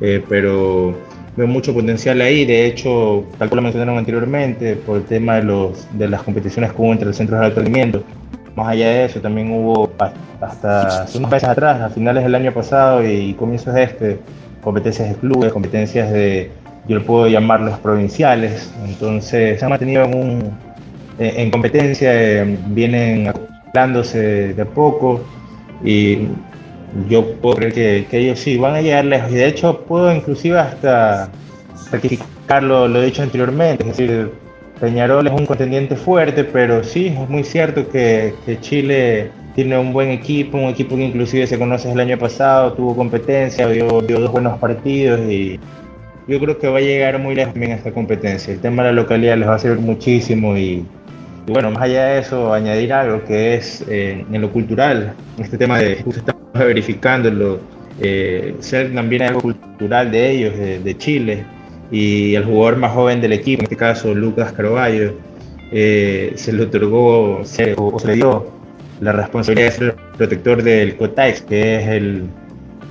eh, 0.00 0.22
pero 0.28 0.96
veo 1.38 1.46
mucho 1.46 1.72
potencial 1.72 2.20
ahí, 2.20 2.44
de 2.44 2.66
hecho, 2.66 3.24
tal 3.38 3.48
como 3.48 3.60
lo 3.60 3.62
mencionaron 3.62 3.96
anteriormente, 3.96 4.74
por 4.74 4.96
el 4.96 5.04
tema 5.04 5.36
de, 5.36 5.44
los, 5.44 5.86
de 5.96 6.08
las 6.08 6.24
competiciones 6.24 6.72
que 6.72 6.82
hubo 6.82 6.90
entre 6.92 7.06
los 7.06 7.16
centros 7.16 7.38
de 7.38 7.46
alto 7.46 7.60
rendimiento, 7.60 8.02
más 8.56 8.70
allá 8.70 8.88
de 8.88 9.04
eso, 9.04 9.20
también 9.20 9.52
hubo 9.52 9.88
hasta 10.40 11.02
hace 11.04 11.16
unos 11.16 11.30
meses 11.30 11.48
atrás, 11.48 11.80
a 11.80 11.90
finales 11.90 12.24
del 12.24 12.34
año 12.34 12.52
pasado 12.52 13.08
y 13.08 13.34
comienzos 13.34 13.72
de 13.72 13.84
este, 13.84 14.18
competencias 14.60 15.10
de 15.10 15.14
clubes, 15.14 15.52
competencias 15.52 16.10
de, 16.10 16.50
yo 16.88 16.96
lo 16.96 17.04
puedo 17.04 17.28
llamarlos 17.28 17.78
provinciales, 17.78 18.72
entonces 18.84 19.60
se 19.60 19.64
han 19.64 19.70
mantenido 19.70 20.02
en, 20.02 20.14
un, 20.16 20.58
en 21.20 21.50
competencia, 21.52 22.10
eh, 22.12 22.58
vienen 22.70 23.28
acoplándose 23.28 24.54
de 24.54 24.62
a 24.62 24.66
poco 24.66 25.20
y 25.84 26.26
yo 27.08 27.34
puedo 27.34 27.56
creer 27.56 27.72
que, 27.72 28.06
que, 28.10 28.18
ellos 28.18 28.38
sí 28.38 28.56
van 28.56 28.74
a 28.74 28.80
llegar 28.80 29.04
lejos 29.04 29.30
y 29.30 29.34
de 29.34 29.46
hecho 29.46 29.80
puedo 29.80 30.12
inclusive 30.12 30.58
hasta 30.58 31.30
certificar 31.90 32.62
lo, 32.62 32.88
lo 32.88 33.00
dicho 33.02 33.22
anteriormente, 33.22 33.82
es 33.84 33.96
decir, 33.96 34.30
Peñarol 34.80 35.26
es 35.26 35.32
un 35.32 35.46
contendiente 35.46 35.96
fuerte, 35.96 36.44
pero 36.44 36.84
sí, 36.84 37.06
es 37.06 37.28
muy 37.28 37.42
cierto 37.42 37.88
que, 37.88 38.34
Chile 38.60 39.30
tiene 39.54 39.76
un 39.76 39.92
buen 39.92 40.10
equipo, 40.10 40.56
un 40.56 40.68
equipo 40.68 40.96
que 40.96 41.04
inclusive 41.04 41.46
se 41.46 41.58
conoce 41.58 41.90
el 41.90 41.98
año 41.98 42.16
pasado, 42.16 42.72
tuvo 42.74 42.94
competencia, 42.94 43.68
dio, 43.68 43.86
dos 44.00 44.30
buenos 44.30 44.58
partidos 44.58 45.20
y 45.28 45.58
yo 46.28 46.38
creo 46.38 46.58
que 46.58 46.68
va 46.68 46.78
a 46.78 46.80
llegar 46.80 47.18
muy 47.18 47.34
lejos 47.34 47.56
en 47.56 47.72
esta 47.72 47.90
competencia. 47.90 48.52
El 48.52 48.60
tema 48.60 48.84
de 48.84 48.90
la 48.90 49.02
localidad 49.02 49.36
les 49.36 49.48
va 49.48 49.56
a 49.56 49.58
servir 49.58 49.84
muchísimo 49.84 50.56
y, 50.56 50.86
bueno, 51.48 51.70
más 51.72 51.82
allá 51.82 52.04
de 52.04 52.20
eso, 52.20 52.52
añadir 52.52 52.92
algo 52.92 53.24
que 53.24 53.54
es 53.54 53.84
eh, 53.88 54.24
en 54.30 54.40
lo 54.40 54.52
cultural, 54.52 55.14
este 55.38 55.58
tema 55.58 55.78
de, 55.78 56.02
justo 56.02 56.37
verificándolo, 56.64 57.60
eh, 58.00 58.54
ser 58.60 58.94
también 58.94 59.22
algo 59.22 59.40
cultural 59.40 60.10
de 60.10 60.30
ellos, 60.30 60.84
de 60.84 60.98
Chile 60.98 61.44
y 61.90 62.34
el 62.34 62.44
jugador 62.44 62.76
más 62.76 62.92
joven 62.92 63.20
del 63.20 63.32
equipo, 63.32 63.60
en 63.60 63.64
este 63.64 63.76
caso 63.76 64.14
Lucas 64.14 64.52
Carvalho, 64.52 65.14
eh, 65.70 66.32
se 66.36 66.52
le 66.52 66.62
otorgó 66.62 67.40
se, 67.44 67.74
o 67.76 67.98
se 67.98 68.06
le 68.08 68.14
dio 68.14 68.46
la 69.00 69.12
responsabilidad 69.12 69.70
de 69.70 69.72
ser 69.72 69.86
el 69.88 70.16
protector 70.16 70.62
del 70.62 70.96
COTAX, 70.96 71.42
que 71.42 71.76
es 71.76 71.88
el, 71.88 72.24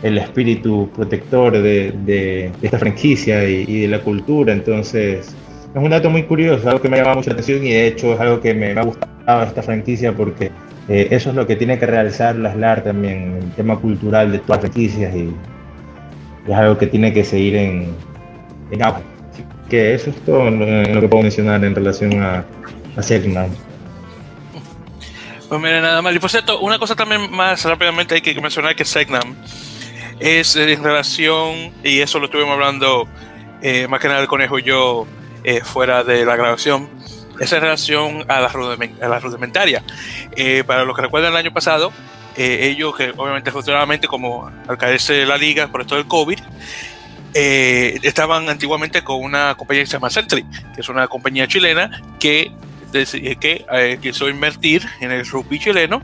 el 0.03 0.17
espíritu 0.17 0.89
protector 0.95 1.53
de, 1.53 1.93
de, 2.05 2.51
esta 2.61 2.79
franquicia 2.79 3.43
y, 3.47 3.81
de 3.81 3.87
la 3.87 3.99
cultura. 3.99 4.53
Entonces, 4.53 5.35
es 5.73 5.83
un 5.83 5.89
dato 5.89 6.09
muy 6.09 6.23
curioso, 6.23 6.67
algo 6.67 6.81
que 6.81 6.89
me 6.89 6.97
llama 6.97 7.15
mucho 7.15 7.29
la 7.29 7.33
atención 7.33 7.65
y 7.65 7.71
de 7.71 7.87
hecho 7.87 8.13
es 8.13 8.19
algo 8.19 8.39
que 8.39 8.53
me, 8.53 8.71
ha 8.71 8.83
gustado 8.83 9.43
esta 9.43 9.61
franquicia 9.61 10.13
porque 10.15 10.51
eh, 10.89 11.07
eso 11.11 11.29
es 11.29 11.35
lo 11.35 11.45
que 11.45 11.55
tiene 11.55 11.77
que 11.79 11.85
realizar 11.85 12.35
la 12.35 12.53
SLAR 12.53 12.83
también, 12.83 13.39
el 13.41 13.51
tema 13.51 13.77
cultural 13.77 14.31
de 14.31 14.39
todas 14.39 14.61
las 14.63 14.71
franquicias 14.71 15.15
y 15.15 15.33
es 16.47 16.55
algo 16.55 16.77
que 16.77 16.87
tiene 16.87 17.13
que 17.13 17.23
seguir 17.23 17.55
en, 17.55 17.93
que 19.69 19.93
eso 19.93 20.09
es 20.09 20.15
todo 20.25 20.49
lo 20.49 21.01
que 21.01 21.07
puedo 21.07 21.23
mencionar 21.23 21.63
en 21.63 21.75
relación 21.75 22.21
a, 22.21 22.37
a. 22.37 22.45
Pues 25.49 25.61
mire, 25.61 25.81
nada 25.81 26.01
más. 26.01 26.15
Y 26.15 26.19
por 26.19 26.29
cierto, 26.29 26.59
una 26.59 26.79
cosa 26.79 26.95
también 26.95 27.31
más 27.31 27.63
rápidamente 27.63 28.15
hay 28.15 28.21
que 28.21 28.39
mencionar 28.41 28.75
que 28.75 28.85
Segnam 28.85 29.35
es 30.19 30.55
en 30.55 30.83
relación, 30.83 31.73
y 31.83 31.99
eso 31.99 32.19
lo 32.19 32.25
estuvimos 32.25 32.53
hablando 32.53 33.07
eh, 33.61 33.87
más 33.87 33.99
que 33.99 34.07
nada 34.07 34.21
el 34.21 34.27
conejo 34.27 34.59
y 34.59 34.63
yo 34.63 35.05
eh, 35.43 35.61
fuera 35.63 36.03
de 36.03 36.25
la 36.25 36.35
grabación, 36.35 36.89
es 37.39 37.51
en 37.51 37.61
relación 37.61 38.25
a 38.27 38.41
la, 38.41 38.47
a 38.47 39.07
la 39.07 39.19
rudimentaria. 39.19 39.83
Eh, 40.35 40.63
para 40.65 40.83
los 40.83 40.95
que 40.95 41.01
recuerdan 41.03 41.31
el 41.31 41.37
año 41.37 41.53
pasado, 41.53 41.91
ellos 42.35 42.95
que 42.95 43.11
obviamente 43.17 43.49
afortunadamente 43.49 44.07
como 44.07 44.51
al 44.67 44.77
caerse 44.77 45.25
la 45.25 45.37
liga 45.37 45.67
por 45.69 45.81
esto 45.81 45.95
del 45.95 46.05
COVID, 46.05 46.39
eh, 47.39 47.99
estaban 48.01 48.49
antiguamente 48.49 49.03
con 49.03 49.21
una 49.21 49.53
compañía 49.55 49.83
que 49.83 49.87
se 49.87 49.93
llama 49.93 50.09
Century, 50.09 50.43
que 50.73 50.81
es 50.81 50.89
una 50.89 51.07
compañía 51.07 51.47
chilena 51.47 52.01
que, 52.19 52.51
que 52.91 53.65
eh, 53.71 53.99
quiso 54.01 54.27
invertir 54.27 54.83
en 55.01 55.11
el 55.11 55.23
rugby 55.23 55.59
chileno. 55.59 56.01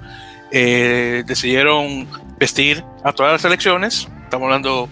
Eh, 0.51 1.23
decidieron 1.25 2.07
vestir 2.37 2.83
a 3.03 3.13
todas 3.13 3.31
las 3.31 3.41
selecciones, 3.41 4.07
estamos 4.23 4.45
hablando 4.45 4.89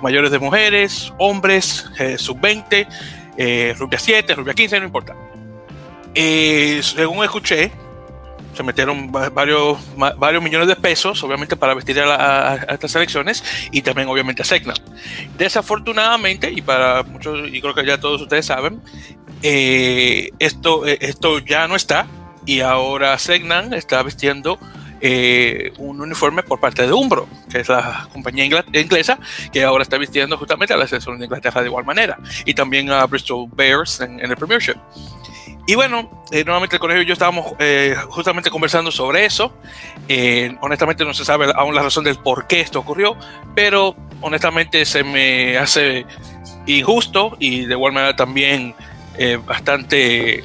mayores 0.00 0.30
de 0.30 0.38
mujeres, 0.38 1.12
hombres, 1.18 1.84
sub-20, 2.16 3.76
rugby 3.76 3.96
7, 3.98 4.34
rugby 4.36 4.54
15, 4.54 4.80
no 4.80 4.86
importa. 4.86 5.14
Según 6.14 7.24
escuché, 7.24 7.72
se 8.54 8.62
metieron 8.62 9.10
varios, 9.10 9.78
varios 9.96 10.42
millones 10.42 10.68
de 10.68 10.76
pesos, 10.76 11.22
obviamente, 11.22 11.56
para 11.56 11.74
vestir 11.74 11.98
a, 12.00 12.54
estas 12.68 12.94
elecciones 12.96 13.42
y 13.70 13.82
también, 13.82 14.08
obviamente, 14.08 14.42
a 14.42 14.44
Segna. 14.44 14.74
Desafortunadamente, 15.38 16.50
y 16.50 16.60
para 16.60 17.02
muchos, 17.02 17.48
y 17.50 17.60
creo 17.60 17.74
que 17.74 17.86
ya 17.86 17.98
todos 17.98 18.20
ustedes 18.20 18.46
saben, 18.46 18.82
eh, 19.42 20.30
esto, 20.38 20.86
eh, 20.86 20.98
esto 21.00 21.38
ya 21.38 21.66
no 21.66 21.76
está 21.76 22.06
y 22.44 22.60
ahora 22.60 23.18
Segnan 23.18 23.72
está 23.72 24.02
vistiendo 24.02 24.58
eh, 25.00 25.72
un 25.78 26.00
uniforme 26.00 26.42
por 26.42 26.60
parte 26.60 26.86
de 26.86 26.92
Umbro, 26.92 27.28
que 27.50 27.60
es 27.60 27.68
la 27.68 28.08
compañía 28.12 28.44
inglesa 28.44 29.18
que 29.52 29.64
ahora 29.64 29.82
está 29.82 29.98
vistiendo 29.98 30.38
justamente 30.38 30.74
a 30.74 30.76
la 30.76 30.86
selección 30.86 31.18
de 31.18 31.24
Inglaterra 31.24 31.60
de 31.60 31.68
igual 31.68 31.84
manera, 31.84 32.18
y 32.44 32.54
también 32.54 32.90
a 32.90 33.04
Bristol 33.06 33.48
Bears 33.52 34.00
en, 34.00 34.20
en 34.20 34.30
el 34.30 34.36
Premiership. 34.36 34.76
Y 35.66 35.76
bueno, 35.76 36.10
eh, 36.32 36.44
nuevamente 36.44 36.76
el 36.76 36.80
colegio 36.80 37.02
y 37.02 37.06
yo 37.06 37.12
estábamos 37.12 37.52
eh, 37.58 37.94
justamente 38.08 38.50
conversando 38.50 38.90
sobre 38.90 39.24
eso. 39.24 39.56
Eh, 40.08 40.56
honestamente 40.60 41.04
no 41.04 41.14
se 41.14 41.24
sabe 41.24 41.52
aún 41.54 41.74
la 41.74 41.82
razón 41.82 42.04
del 42.04 42.16
por 42.16 42.46
qué 42.48 42.60
esto 42.60 42.80
ocurrió, 42.80 43.16
pero 43.54 43.94
honestamente 44.20 44.84
se 44.84 45.04
me 45.04 45.56
hace 45.56 46.04
injusto 46.66 47.36
y 47.38 47.64
de 47.66 47.74
igual 47.74 47.92
manera 47.92 48.16
también 48.16 48.74
bastante 49.44 50.42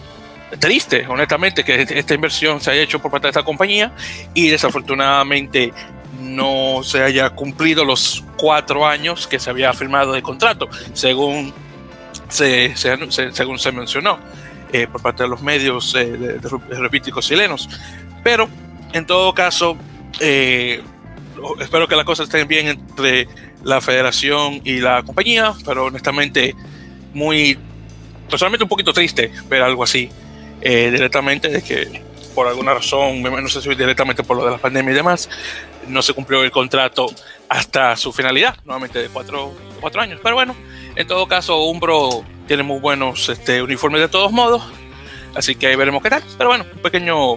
triste, 0.60 1.06
honestamente, 1.08 1.64
que 1.64 1.82
esta 1.90 2.14
inversión 2.14 2.60
se 2.60 2.72
haya 2.72 2.82
hecho 2.82 3.00
por 3.00 3.10
parte 3.10 3.28
de 3.28 3.30
esta 3.30 3.44
compañía 3.44 3.94
y 4.34 4.50
desafortunadamente 4.50 5.74
no 6.20 6.82
se 6.84 7.02
haya 7.02 7.30
cumplido 7.30 7.86
los 7.86 8.24
cuatro 8.36 8.86
años 8.86 9.26
que 9.26 9.40
se 9.40 9.50
había 9.50 9.72
firmado 9.74 10.12
de 10.12 10.22
contrato, 10.22 10.68
según 10.94 11.54
se, 12.30 12.76
según 12.76 13.58
se 13.58 13.72
mencionó. 13.72 14.20
Eh, 14.74 14.86
por 14.86 15.02
parte 15.02 15.24
de 15.24 15.30
los 15.30 15.42
medios 15.42 15.96
eh, 15.96 16.06
de, 16.06 16.40
de, 16.40 17.22
chilenos. 17.22 17.70
Pero, 18.22 18.50
en 18.92 19.06
todo 19.06 19.34
caso, 19.34 19.78
eh, 20.20 20.82
espero 21.62 21.88
que 21.88 21.96
las 21.96 22.04
cosas 22.04 22.26
estén 22.26 22.48
bien 22.50 22.68
entre 22.68 23.30
la 23.64 23.80
federación 23.80 24.60
y 24.66 24.80
la 24.80 25.04
compañía, 25.04 25.54
pero 25.66 25.86
honestamente, 25.86 26.54
muy, 27.14 27.58
personalmente 28.30 28.66
un 28.66 28.70
poquito 28.70 28.92
triste 28.92 29.32
ver 29.48 29.62
algo 29.62 29.84
así 29.84 30.10
directamente, 30.62 31.48
de 31.48 31.62
que 31.62 32.04
por 32.36 32.48
alguna 32.48 32.74
razón, 32.74 33.22
no 33.24 33.48
sé 33.48 33.62
si 33.62 33.70
directamente 33.70 34.22
por 34.22 34.36
lo 34.36 34.44
de 34.44 34.52
la 34.52 34.58
pandemia 34.58 34.92
y 34.92 34.96
demás, 34.96 35.30
no 35.88 36.02
se 36.02 36.14
cumplió 36.14 36.44
el 36.44 36.52
contrato 36.52 37.06
hasta 37.48 37.96
su 37.96 38.12
finalidad, 38.12 38.58
nuevamente 38.66 39.02
de 39.02 39.08
cuatro, 39.08 39.54
cuatro 39.80 40.02
años. 40.02 40.20
Pero 40.22 40.36
bueno, 40.36 40.56
en 40.96 41.08
todo 41.08 41.26
caso, 41.28 41.64
Umbro 41.64 42.26
tiene 42.48 42.64
muy 42.64 42.80
buenos 42.80 43.30
este, 43.30 43.62
uniformes 43.62 44.02
de 44.02 44.08
todos 44.08 44.32
modos. 44.32 44.64
Así 45.36 45.56
que 45.56 45.68
ahí 45.68 45.76
veremos 45.76 46.02
qué 46.02 46.10
tal. 46.10 46.24
Pero 46.38 46.50
bueno, 46.50 46.66
un 46.74 46.82
pequeño 46.82 47.36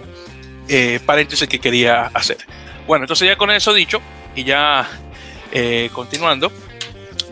eh, 0.67 0.99
paréntesis 1.05 1.47
que 1.47 1.59
quería 1.59 2.09
hacer. 2.13 2.37
Bueno, 2.87 3.03
entonces 3.03 3.27
ya 3.27 3.35
con 3.35 3.51
eso 3.51 3.73
dicho, 3.73 4.01
y 4.35 4.43
ya 4.43 4.87
eh, 5.51 5.89
continuando, 5.93 6.51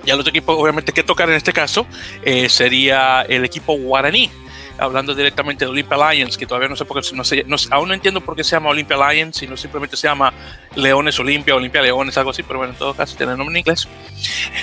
ya 0.06 0.14
el 0.14 0.20
otro 0.20 0.30
equipo 0.30 0.54
obviamente 0.54 0.92
que 0.92 1.04
tocar 1.04 1.30
en 1.30 1.36
este 1.36 1.54
caso 1.54 1.88
eh, 2.24 2.50
sería 2.50 3.22
el 3.22 3.46
equipo 3.46 3.74
guaraní 3.74 4.30
hablando 4.80 5.14
directamente 5.14 5.66
de 5.66 5.72
Olympia 5.72 5.98
Lions, 6.12 6.38
que 6.38 6.46
todavía 6.46 6.70
no 6.70 6.76
sé 6.76 6.86
por 6.86 7.02
qué, 7.02 7.16
no 7.16 7.24
sé, 7.24 7.46
aún 7.72 7.88
no 7.88 7.94
entiendo 7.94 8.22
por 8.22 8.36
qué 8.36 8.44
se 8.44 8.52
llama 8.52 8.70
Olympia 8.70 8.98
Lions, 8.98 9.38
sino 9.38 9.58
simplemente 9.58 9.98
se 9.98 10.08
llama 10.08 10.34
Leones 10.76 11.20
Olympia, 11.20 11.56
Olympia 11.56 11.82
Leones, 11.82 12.18
algo 12.18 12.32
así, 12.32 12.44
pero 12.44 12.60
bueno, 12.60 12.74
en 12.74 12.80
todo 12.80 12.94
caso 12.94 13.16
tiene 13.16 13.36
nombre 13.36 13.54
en 13.54 13.60
inglés. 13.60 13.88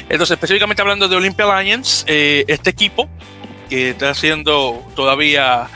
Entonces, 0.08 0.32
específicamente 0.32 0.82
hablando 0.82 1.08
de 1.08 1.16
Olympia 1.16 1.60
Lions, 1.60 2.04
eh, 2.08 2.44
este 2.48 2.70
equipo 2.70 3.08
que 3.68 3.90
está 3.90 4.10
haciendo 4.10 4.84
todavía 4.94 5.68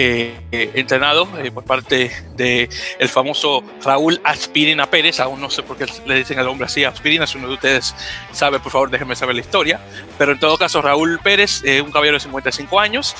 eh, 0.00 0.38
entrenado 0.52 1.28
eh, 1.40 1.50
por 1.50 1.64
parte 1.64 2.12
de 2.36 2.68
el 3.00 3.08
famoso 3.08 3.64
Raúl 3.82 4.20
Aspirina 4.22 4.88
Pérez. 4.88 5.18
Aún 5.18 5.40
no 5.40 5.50
sé 5.50 5.64
por 5.64 5.76
qué 5.76 5.86
le 6.06 6.14
dicen 6.14 6.38
al 6.38 6.46
hombre 6.46 6.66
así, 6.66 6.84
Aspirina. 6.84 7.26
Si 7.26 7.36
uno 7.36 7.48
de 7.48 7.54
ustedes 7.54 7.96
sabe, 8.30 8.60
por 8.60 8.70
favor, 8.70 8.90
déjenme 8.90 9.16
saber 9.16 9.34
la 9.34 9.40
historia. 9.40 9.80
Pero 10.16 10.32
en 10.32 10.38
todo 10.38 10.56
caso, 10.56 10.80
Raúl 10.82 11.18
Pérez, 11.18 11.62
un 11.84 11.90
caballero 11.90 12.14
de 12.14 12.20
55 12.20 12.78
años, 12.78 13.16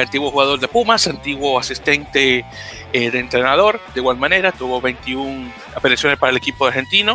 antiguo 0.00 0.32
jugador 0.32 0.58
de 0.58 0.66
Pumas, 0.66 1.06
antiguo 1.06 1.56
asistente 1.56 2.44
de 2.92 3.18
entrenador. 3.18 3.80
De 3.94 4.00
igual 4.00 4.16
manera, 4.16 4.50
tuvo 4.50 4.80
21 4.80 5.52
apariciones 5.76 6.18
para 6.18 6.30
el 6.30 6.36
equipo 6.36 6.66
argentino 6.66 7.14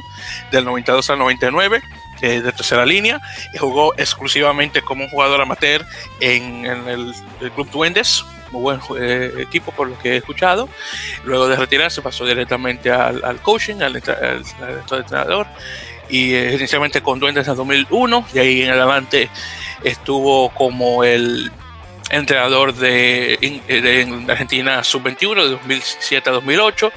del 0.49 0.63
92 0.63 1.09
al 1.09 1.19
99 1.19 1.81
de 2.21 2.51
tercera 2.53 2.85
línea 2.85 3.19
jugó 3.59 3.93
exclusivamente 3.97 4.81
como 4.81 5.03
un 5.03 5.09
jugador 5.09 5.41
amateur 5.41 5.85
en, 6.21 6.65
el, 6.65 7.13
Club 7.55 7.69
Duendes, 7.69 8.23
muy 8.53 8.61
buen 8.61 8.79
eh, 9.01 9.33
equipo 9.39 9.71
por 9.71 9.89
lo 9.89 9.97
que 9.99 10.13
he 10.13 10.17
escuchado. 10.17 10.69
Luego 11.25 11.47
de 11.47 11.55
retirarse 11.55 12.01
pasó 12.01 12.25
directamente 12.25 12.91
al, 12.91 13.41
coaching, 13.41 13.81
al, 13.81 13.95
entrenador 13.95 15.47
y 16.09 16.33
eh, 16.33 16.53
inicialmente 16.53 17.01
con 17.01 17.19
Duendes 17.19 17.47
en 17.47 17.55
2001 17.55 18.25
y 18.33 18.39
ahí 18.39 18.61
en 18.61 18.71
adelante 18.71 19.29
estuvo 19.83 20.49
como 20.49 21.03
el 21.03 21.51
entrenador 22.09 22.75
de, 22.75 23.37
de, 23.67 24.31
Argentina 24.31 24.83
sub-21 24.83 25.43
de 25.43 25.49
2007 25.51 26.29
a 26.29 26.33
2008 26.33 26.91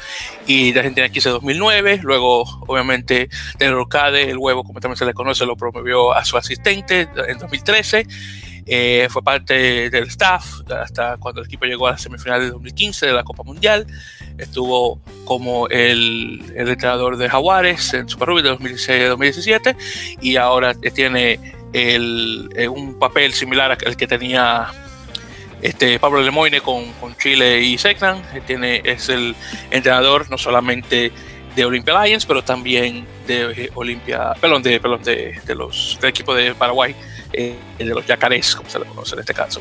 y 0.47 0.73
de 0.73 0.81
Argentina 0.81 1.09
15 1.09 1.29
a 1.29 1.33
2009. 1.33 2.01
Luego, 2.03 2.43
obviamente, 2.67 3.31
del 3.59 3.73
Rocade, 3.73 4.31
el 4.31 4.37
huevo, 4.37 4.63
como 4.65 4.81
también 4.81 4.99
se 4.99 5.07
le 5.07 5.15
conoce, 5.15 5.47
lo 5.47 5.57
promovió 5.57 6.13
a 6.13 6.25
su 6.25 6.37
asistente 6.37 7.09
en 7.29 7.39
2013. 7.39 8.07
Eh, 8.69 9.07
fue 9.11 9.23
parte 9.23 9.91
del 9.91 10.09
staff 10.09 10.63
hasta 10.69 11.17
cuando 11.19 11.41
el 11.41 11.47
equipo 11.47 11.67
llegó 11.67 11.87
a 11.87 11.93
la 11.93 11.99
semifinal 11.99 12.41
de 12.41 12.51
2015 12.51 13.07
de 13.07 13.13
la 13.13 13.23
Copa 13.23 13.45
Mundial. 13.45 13.87
Estuvo 14.39 15.01
como 15.25 15.69
el, 15.69 16.43
el 16.57 16.69
entrenador 16.69 17.17
de 17.17 17.29
Jaguares 17.29 17.95
en 17.95 18.09
Super 18.09 18.29
Rugby 18.29 18.43
de 18.43 18.49
2016 18.51 19.05
a 19.05 19.09
2017 19.09 19.77
y 20.21 20.37
ahora 20.37 20.75
tiene 20.75 21.39
el, 21.73 22.49
eh, 22.57 22.67
un 22.67 22.99
papel 22.99 23.33
similar 23.35 23.71
al 23.71 23.97
que 23.97 24.07
tenía 24.07 24.73
este, 25.63 25.99
Pablo 25.99 26.21
Lemoine 26.23 26.61
con, 26.61 26.93
con 26.95 27.17
Chile 27.17 27.63
y 27.63 27.79
Secnan, 27.79 28.23
eh, 28.35 28.43
tiene, 28.47 28.83
es 28.85 29.09
el 29.09 29.35
entrenador 29.71 30.31
no 30.31 30.39
solamente 30.39 31.13
de 31.55 31.65
Olympia 31.65 32.05
Lions, 32.05 32.27
pero 32.27 32.43
también 32.43 33.07
de 33.27 33.71
Olimpia, 33.75 34.35
perdón, 34.41 34.63
de, 34.63 34.79
perdón, 34.79 35.03
de, 35.03 35.41
de 35.45 35.55
los, 35.55 35.99
del 36.01 36.11
equipo 36.11 36.35
de 36.35 36.55
Paraguay, 36.55 36.95
eh, 37.33 37.57
de 37.79 37.85
los 37.85 38.07
Yacarés, 38.07 38.55
como 38.55 38.69
se 38.69 38.79
le 38.79 38.87
conoce 38.87 39.15
en 39.15 39.21
este 39.21 39.35
caso. 39.35 39.61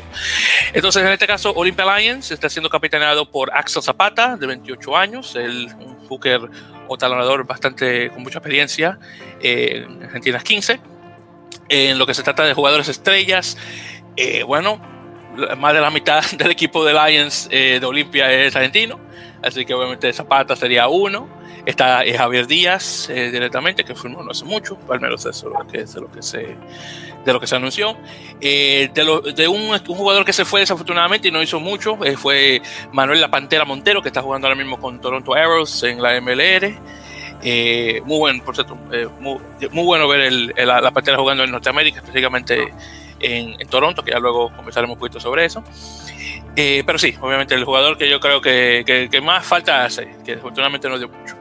Entonces, 0.72 1.02
en 1.02 1.12
este 1.12 1.26
caso, 1.26 1.52
Olympia 1.54 1.84
Lions 1.96 2.30
está 2.30 2.48
siendo 2.48 2.70
capitaneado 2.70 3.30
por 3.30 3.52
Axel 3.54 3.82
Zapata, 3.82 4.36
de 4.36 4.46
28 4.46 4.96
años, 4.96 5.36
el, 5.36 5.66
un 5.78 6.06
hooker 6.08 6.40
o 6.88 6.96
talonador 6.96 7.46
bastante 7.46 8.10
con 8.10 8.22
mucha 8.22 8.38
experiencia 8.38 8.98
en 9.40 10.02
Argentina 10.04 10.38
15. 10.38 10.80
En 11.68 11.98
lo 11.98 12.06
que 12.06 12.14
se 12.14 12.22
trata 12.22 12.44
de 12.44 12.54
jugadores 12.54 12.88
estrellas, 12.88 13.56
bueno, 14.46 14.80
más 15.58 15.74
de 15.74 15.80
la 15.80 15.90
mitad 15.90 16.24
del 16.38 16.50
equipo 16.50 16.84
de 16.84 16.92
Lions 16.92 17.48
eh, 17.50 17.78
de 17.80 17.86
Olimpia 17.86 18.32
es 18.32 18.54
argentino, 18.56 18.98
así 19.42 19.64
que 19.64 19.74
obviamente 19.74 20.12
Zapata 20.12 20.56
sería 20.56 20.88
uno. 20.88 21.35
Está 21.66 22.04
eh, 22.04 22.16
Javier 22.16 22.46
Díaz 22.46 23.10
eh, 23.10 23.30
directamente, 23.30 23.84
que 23.84 23.94
firmó 23.94 24.22
no 24.22 24.30
hace 24.30 24.44
mucho, 24.44 24.78
al 24.88 25.00
menos 25.00 25.26
eso 25.26 25.48
es 25.48 25.52
lo 25.52 25.66
que, 25.66 25.84
de 25.84 26.00
lo 26.00 26.10
que 26.10 26.22
se, 26.22 26.56
de 27.24 27.32
lo 27.32 27.40
que 27.40 27.46
se 27.46 27.56
anunció. 27.56 27.96
de, 28.40 28.90
de 29.34 29.48
un, 29.48 29.70
un, 29.70 29.78
jugador 29.80 30.24
que 30.24 30.32
se 30.32 30.44
fue 30.44 30.60
desafortunadamente 30.60 31.28
y 31.28 31.30
no 31.32 31.42
hizo 31.42 31.58
mucho, 31.58 31.98
fue 32.16 32.62
Manuel 32.92 33.20
La 33.20 33.28
Pantera 33.28 33.64
Montero, 33.64 34.00
que 34.00 34.08
está 34.08 34.22
jugando 34.22 34.46
ahora 34.46 34.56
mismo 34.56 34.78
con 34.78 35.00
Toronto 35.00 35.34
Arrows 35.34 35.82
en 35.82 36.00
la 36.00 36.20
MLR. 36.20 36.72
muy 38.04 38.18
bueno, 38.18 38.44
por 38.44 38.54
cierto, 38.54 38.76
muy, 39.20 39.38
muy, 39.72 39.84
bueno 39.84 40.06
ver 40.06 40.20
el, 40.20 40.54
la 40.56 40.90
Pantera 40.92 41.18
jugando 41.18 41.42
en 41.42 41.50
Norteamérica, 41.50 41.98
específicamente 41.98 42.72
en, 43.20 43.68
Toronto, 43.68 44.02
que 44.02 44.12
ya 44.12 44.18
luego 44.18 44.50
conversaremos 44.54 44.94
un 44.94 45.00
poquito 45.00 45.20
sobre 45.20 45.44
eso. 45.44 45.62
Eh, 46.54 46.82
pero 46.86 46.98
sí, 46.98 47.14
obviamente 47.20 47.54
el 47.54 47.64
jugador 47.64 47.98
que 47.98 48.08
yo 48.08 48.20
creo 48.20 48.40
que, 48.40 49.08
que, 49.10 49.20
más 49.20 49.44
falta 49.44 49.84
hace, 49.84 50.16
que 50.24 50.32
desafortunadamente 50.32 50.88
no 50.88 50.98
dio 50.98 51.08
mucho. 51.08 51.36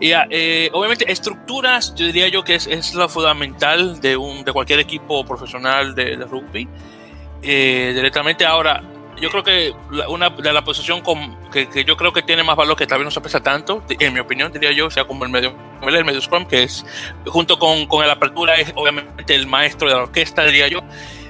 Y 0.00 0.12
eh, 0.12 0.70
obviamente 0.72 1.10
estructuras, 1.10 1.94
yo 1.94 2.06
diría 2.06 2.28
yo 2.28 2.42
que 2.42 2.56
es, 2.56 2.66
es, 2.66 2.94
lo 2.94 3.08
fundamental 3.08 4.00
de, 4.00 4.16
un, 4.16 4.44
de 4.44 4.52
cualquier 4.52 4.80
equipo 4.80 5.24
profesional 5.24 5.94
de, 5.94 6.16
rugby. 6.16 6.68
Eh, 7.42 7.92
directamente 7.94 8.44
ahora, 8.44 8.82
yo 9.20 9.30
creo 9.30 9.44
que 9.44 9.72
una 10.08 10.30
de 10.30 10.52
la 10.52 10.64
posición 10.64 11.02
que, 11.52 11.68
que, 11.68 11.84
yo 11.84 11.96
creo 11.96 12.12
que 12.12 12.22
tiene 12.22 12.42
más 12.42 12.56
valor, 12.56 12.76
que 12.76 12.86
tal 12.86 13.04
no 13.04 13.10
se 13.10 13.20
pesa 13.20 13.40
tanto, 13.40 13.84
en 13.88 14.12
mi 14.12 14.20
opinión, 14.20 14.52
diría 14.52 14.72
yo, 14.72 14.90
sea 14.90 15.04
como 15.04 15.24
el 15.24 15.30
medio, 15.30 15.54
el 15.86 16.04
medio 16.04 16.20
scrum, 16.20 16.46
que 16.46 16.64
es 16.64 16.84
junto 17.26 17.58
con, 17.58 17.86
con 17.86 18.04
la 18.06 18.14
apertura, 18.14 18.56
es 18.56 18.72
obviamente 18.74 19.34
el 19.34 19.46
maestro 19.46 19.88
de 19.88 19.94
la 19.94 20.02
orquesta, 20.02 20.44
diría 20.44 20.68
yo. 20.68 20.80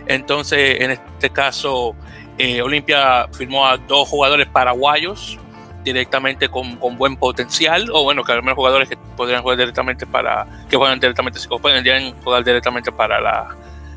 Entonces, 0.07 0.81
en 0.81 0.93
este 0.93 1.31
caso, 1.31 1.95
eh, 2.39 2.63
Olimpia 2.63 3.29
firmó 3.33 3.67
a 3.67 3.77
dos 3.77 4.09
jugadores 4.09 4.47
paraguayos 4.49 5.39
directamente 5.85 6.49
con, 6.49 6.77
con, 6.77 6.97
buen 6.97 7.17
potencial, 7.17 7.89
o 7.93 8.03
bueno, 8.03 8.25
que 8.25 8.33
al 8.33 8.43
menos 8.43 8.57
jugadores 8.57 8.89
que 8.89 8.97
podrían 9.17 9.43
jugar 9.43 9.59
directamente 9.59 10.07
para, 10.07 10.47
que 10.69 10.77
juegan 10.77 10.99
directamente, 10.99 11.39
si 11.39 11.49
pueden 11.49 12.15
jugar 12.23 12.43
directamente 12.43 12.91
para 12.91 13.21
la, 13.21 13.55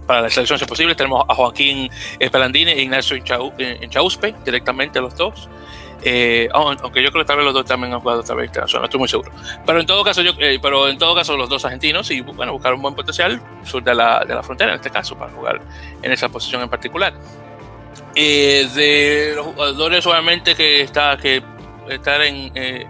para 0.08 0.22
la 0.22 0.30
selección 0.30 0.58
si 0.58 0.66
es 0.66 0.70
posible. 0.70 0.96
Tenemos 0.96 1.24
a 1.28 1.36
Joaquín 1.36 1.90
Esperandini 2.20 2.72
e 2.72 2.82
Ignacio 2.82 3.18
Inchauspe, 3.18 4.36
directamente 4.44 5.00
los 5.00 5.16
dos. 5.16 5.50
Eh, 6.04 6.48
aunque 6.54 7.02
yo 7.02 7.12
creo 7.12 7.24
que 7.24 7.28
tal 7.28 7.38
vez 7.38 7.46
los 7.46 7.56
dos 7.56 7.66
también 7.66 7.92
han 7.92 8.00
jugado 8.00 8.20
otra 8.22 8.36
vez 8.36 8.52
no 8.56 8.84
estoy 8.84 9.00
muy 9.00 9.10
seguro. 9.10 9.32
Pero 9.66 9.80
en 9.80 9.86
todo 9.86 10.04
caso, 10.04 10.22
yo, 10.22 10.32
eh, 10.40 10.60
pero 10.62 10.88
en 10.88 10.98
todo 10.98 11.16
caso 11.16 11.36
los 11.36 11.50
dos 11.50 11.66
argentinos 11.66 12.10
y 12.12 12.22
bueno, 12.22 12.54
buscar 12.54 12.74
un 12.74 12.82
buen 12.82 12.96
potencial 12.96 13.42
sur 13.64 13.84
de 13.84 13.96
la, 13.96 14.24
de 14.26 14.36
la 14.36 14.44
frontera 14.44 14.72
en 14.72 14.76
este 14.76 14.90
caso 14.90 15.18
para 15.18 15.32
jugar 15.32 15.60
en 16.02 16.12
esa 16.12 16.30
posición 16.30 16.62
en 16.62 16.70
particular. 16.70 17.14
Eh, 18.16 18.68
de 18.74 19.34
los 19.36 19.48
jugadores 19.48 20.06
obviamente 20.08 20.56
que 20.56 20.82
está 20.82 21.18
que 21.18 21.42
estar 21.90 22.22
en 22.22 22.54
de, 22.54 22.88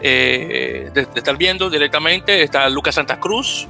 de, 0.00 1.08
estar 1.14 1.36
viendo 1.36 1.68
directamente 1.68 2.42
está 2.42 2.68
Lucas 2.68 2.94
Santa 2.94 3.20
Cruz 3.20 3.68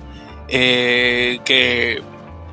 que 0.49 2.03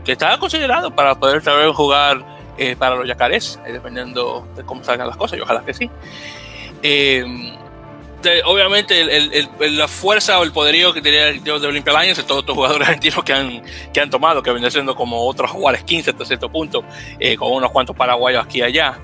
que 0.07 0.13
estaba 0.13 0.39
considerado 0.39 0.89
para 0.89 1.15
poder 1.15 1.43
saber 1.43 1.69
jugar 1.73 2.23
eh, 2.57 2.77
para 2.77 2.95
los 2.95 3.05
yacarés, 3.05 3.59
eh, 3.65 3.73
dependiendo 3.73 4.47
de 4.55 4.63
cómo 4.63 4.81
salgan 4.81 5.05
las 5.05 5.17
cosas, 5.17 5.37
y 5.37 5.41
ojalá 5.41 5.65
que 5.65 5.73
sí. 5.73 5.91
Eh, 6.81 7.25
obviamente, 8.45 9.05
la 9.59 9.89
fuerza 9.89 10.39
o 10.39 10.43
el 10.43 10.53
poderío 10.53 10.93
que 10.93 11.01
tenía 11.01 11.25
de 11.33 11.67
Olympia 11.67 12.01
Lions, 12.01 12.17
de 12.17 12.23
todos 12.23 12.43
estos 12.43 12.55
jugadores 12.55 12.87
argentinos 12.87 13.21
que 13.25 13.33
han, 13.33 13.61
que 13.93 13.99
han 13.99 14.09
tomado, 14.09 14.41
que 14.41 14.51
vienen 14.51 14.71
siendo 14.71 14.95
como 14.95 15.27
otros 15.27 15.51
jugadores 15.51 15.83
15 15.83 16.11
hasta 16.11 16.23
cierto 16.23 16.49
punto, 16.49 16.85
con 17.37 17.51
unos 17.51 17.69
cuantos 17.71 17.93
paraguayos 17.93 18.45
aquí 18.45 18.59
y 18.59 18.61
allá. 18.61 18.97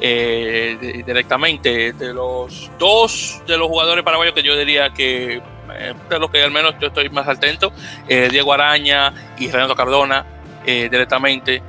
Directamente 0.00 1.92
de 1.92 2.14
los 2.14 2.70
dos 2.78 3.42
de 3.46 3.58
los 3.58 3.68
jugadores 3.68 4.02
paraguayos 4.02 4.34
que 4.34 4.42
yo 4.42 4.56
diría 4.56 4.90
que 4.94 5.42
de 6.08 6.18
los 6.18 6.30
que 6.30 6.42
al 6.42 6.50
menos 6.50 6.74
yo 6.80 6.88
estoy 6.88 7.10
más 7.10 7.28
atento 7.28 7.72
Diego 8.08 8.52
Araña 8.52 9.12
y 9.38 9.50
Renato 9.50 9.74
Cardona 9.74 10.24
eh, 10.64 10.88
directamente. 10.90 11.62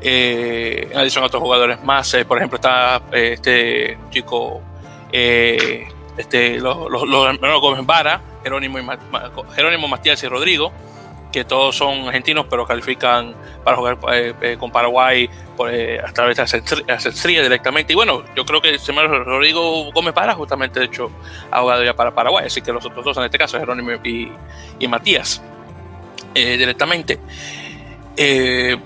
Eh, 0.00 0.88
en 0.90 0.98
adición 0.98 1.24
a 1.24 1.28
otros 1.28 1.42
jugadores 1.42 1.82
más, 1.82 2.12
eh, 2.14 2.24
por 2.26 2.36
ejemplo, 2.36 2.56
está 2.56 3.00
este 3.12 3.98
chico, 4.10 4.60
este, 5.10 6.60
los, 6.60 6.90
los, 6.90 7.26
hermanos 7.26 7.60
Gómez 7.62 7.86
Vara, 7.86 8.20
Jerónimo, 8.42 8.78
y, 8.78 8.84
Jerónimo 9.54 9.88
Matías 9.88 10.22
y 10.22 10.28
Rodrigo, 10.28 10.70
que 11.36 11.44
todos 11.44 11.76
son 11.76 12.08
argentinos, 12.08 12.46
pero 12.48 12.66
califican 12.66 13.34
para 13.62 13.76
jugar 13.76 13.98
con 14.58 14.70
Paraguay 14.70 15.28
por, 15.54 15.68
a 15.68 16.10
través 16.14 16.38
de 16.38 16.42
Ascenstría 16.88 17.42
directamente. 17.42 17.92
Y 17.92 17.96
bueno, 17.96 18.24
yo 18.34 18.46
creo 18.46 18.62
que 18.62 18.70
el 18.70 18.80
señor 18.80 19.10
Rodrigo 19.26 19.92
Gómez 19.92 20.14
Vara, 20.14 20.32
justamente, 20.32 20.80
de 20.80 20.86
hecho, 20.86 21.10
ha 21.50 21.60
jugado 21.60 21.84
ya 21.84 21.94
para 21.94 22.14
Paraguay, 22.14 22.46
así 22.46 22.62
que 22.62 22.72
los 22.72 22.86
otros 22.86 23.04
dos, 23.04 23.18
en 23.18 23.24
este 23.24 23.36
caso, 23.36 23.58
Jerónimo 23.58 23.90
y, 24.02 24.32
y 24.78 24.88
Matías, 24.88 25.42
directamente. 26.32 27.18
Eh, 28.16 28.78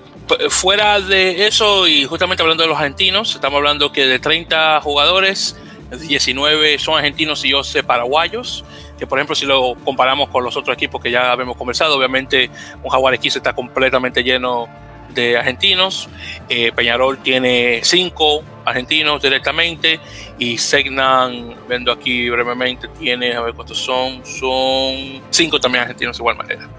fuera 0.49 0.99
de 0.99 1.47
eso, 1.47 1.87
y 1.87 2.03
justamente 2.03 2.43
hablando 2.43 2.63
de 2.63 2.69
los 2.69 2.77
argentinos, 2.77 3.33
estamos 3.33 3.59
hablando 3.59 3.93
que 3.93 4.05
de 4.07 4.19
30 4.19 4.81
jugadores, 4.81 5.55
19 5.89 6.79
son 6.79 6.97
argentinos 6.97 7.45
y 7.45 7.53
11 7.53 7.81
paraguayos. 7.83 8.65
Que 9.01 9.07
por 9.07 9.17
ejemplo, 9.17 9.33
si 9.35 9.47
lo 9.47 9.73
comparamos 9.83 10.29
con 10.29 10.43
los 10.43 10.55
otros 10.55 10.77
equipos 10.77 11.01
que 11.01 11.09
ya 11.09 11.31
habíamos 11.31 11.57
conversado, 11.57 11.97
obviamente 11.97 12.51
un 12.83 12.89
Jaguar 12.91 13.15
X 13.15 13.37
está 13.37 13.51
completamente 13.51 14.23
lleno 14.23 14.67
de 15.09 15.39
argentinos. 15.39 16.07
Eh, 16.47 16.71
Peñarol 16.71 17.17
tiene 17.17 17.79
5 17.81 18.43
argentinos 18.63 19.19
directamente 19.19 19.99
y 20.37 20.55
Segnan, 20.59 21.55
viendo 21.67 21.91
aquí 21.91 22.29
brevemente, 22.29 22.89
tiene, 22.89 23.33
a 23.33 23.41
ver 23.41 23.55
cuántos 23.55 23.79
son, 23.79 24.23
son 24.23 25.23
5 25.31 25.59
también 25.59 25.81
argentinos 25.81 26.15
de 26.15 26.21
igual 26.21 26.37
manera. 26.37 26.69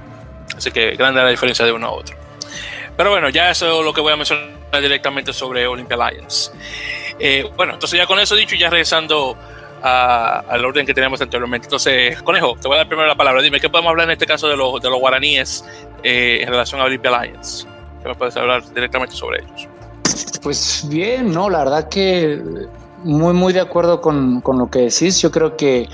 Así 0.56 0.70
que 0.70 0.92
grande 0.92 1.20
la 1.20 1.28
diferencia 1.28 1.64
de 1.64 1.72
uno 1.72 1.88
a 1.88 1.90
otro. 1.90 2.16
Pero 2.96 3.10
bueno, 3.10 3.30
ya 3.30 3.50
eso 3.50 3.80
es 3.80 3.84
lo 3.84 3.92
que 3.92 4.00
voy 4.00 4.12
a 4.12 4.16
mencionar 4.16 4.48
directamente 4.80 5.32
sobre 5.32 5.66
Olympia 5.66 5.96
Lions. 5.96 6.52
Eh, 7.18 7.50
bueno, 7.56 7.74
entonces 7.74 7.98
ya 7.98 8.06
con 8.06 8.20
eso 8.20 8.36
dicho, 8.36 8.54
ya 8.54 8.70
regresando 8.70 9.36
al 9.82 10.64
orden 10.64 10.86
que 10.86 10.94
teníamos 10.94 11.20
anteriormente. 11.20 11.66
Entonces, 11.66 12.22
Conejo, 12.22 12.54
te 12.60 12.68
voy 12.68 12.76
a 12.76 12.78
dar 12.78 12.88
primero 12.88 13.08
la 13.08 13.16
palabra. 13.16 13.42
Dime, 13.42 13.60
¿qué 13.60 13.68
podemos 13.68 13.90
hablar 13.90 14.06
en 14.06 14.12
este 14.12 14.26
caso 14.26 14.48
de, 14.48 14.56
los, 14.56 14.80
de 14.80 14.88
los 14.88 14.98
guaraníes 15.00 15.64
eh, 16.02 16.40
en 16.42 16.48
relación 16.48 16.80
a 16.80 16.84
Olympia 16.84 17.16
Alliance? 17.16 17.66
¿Qué 18.02 18.08
me 18.08 18.14
puedes 18.14 18.36
hablar 18.36 18.62
directamente 18.72 19.14
sobre 19.14 19.42
ellos? 19.42 19.68
Pues 20.42 20.86
bien, 20.88 21.32
no, 21.32 21.50
la 21.50 21.58
verdad 21.58 21.88
que 21.88 22.40
muy, 23.04 23.34
muy 23.34 23.52
de 23.52 23.60
acuerdo 23.60 24.00
con, 24.00 24.40
con 24.40 24.58
lo 24.58 24.70
que 24.70 24.80
decís. 24.80 25.20
Yo 25.20 25.30
creo 25.30 25.56
que 25.56 25.88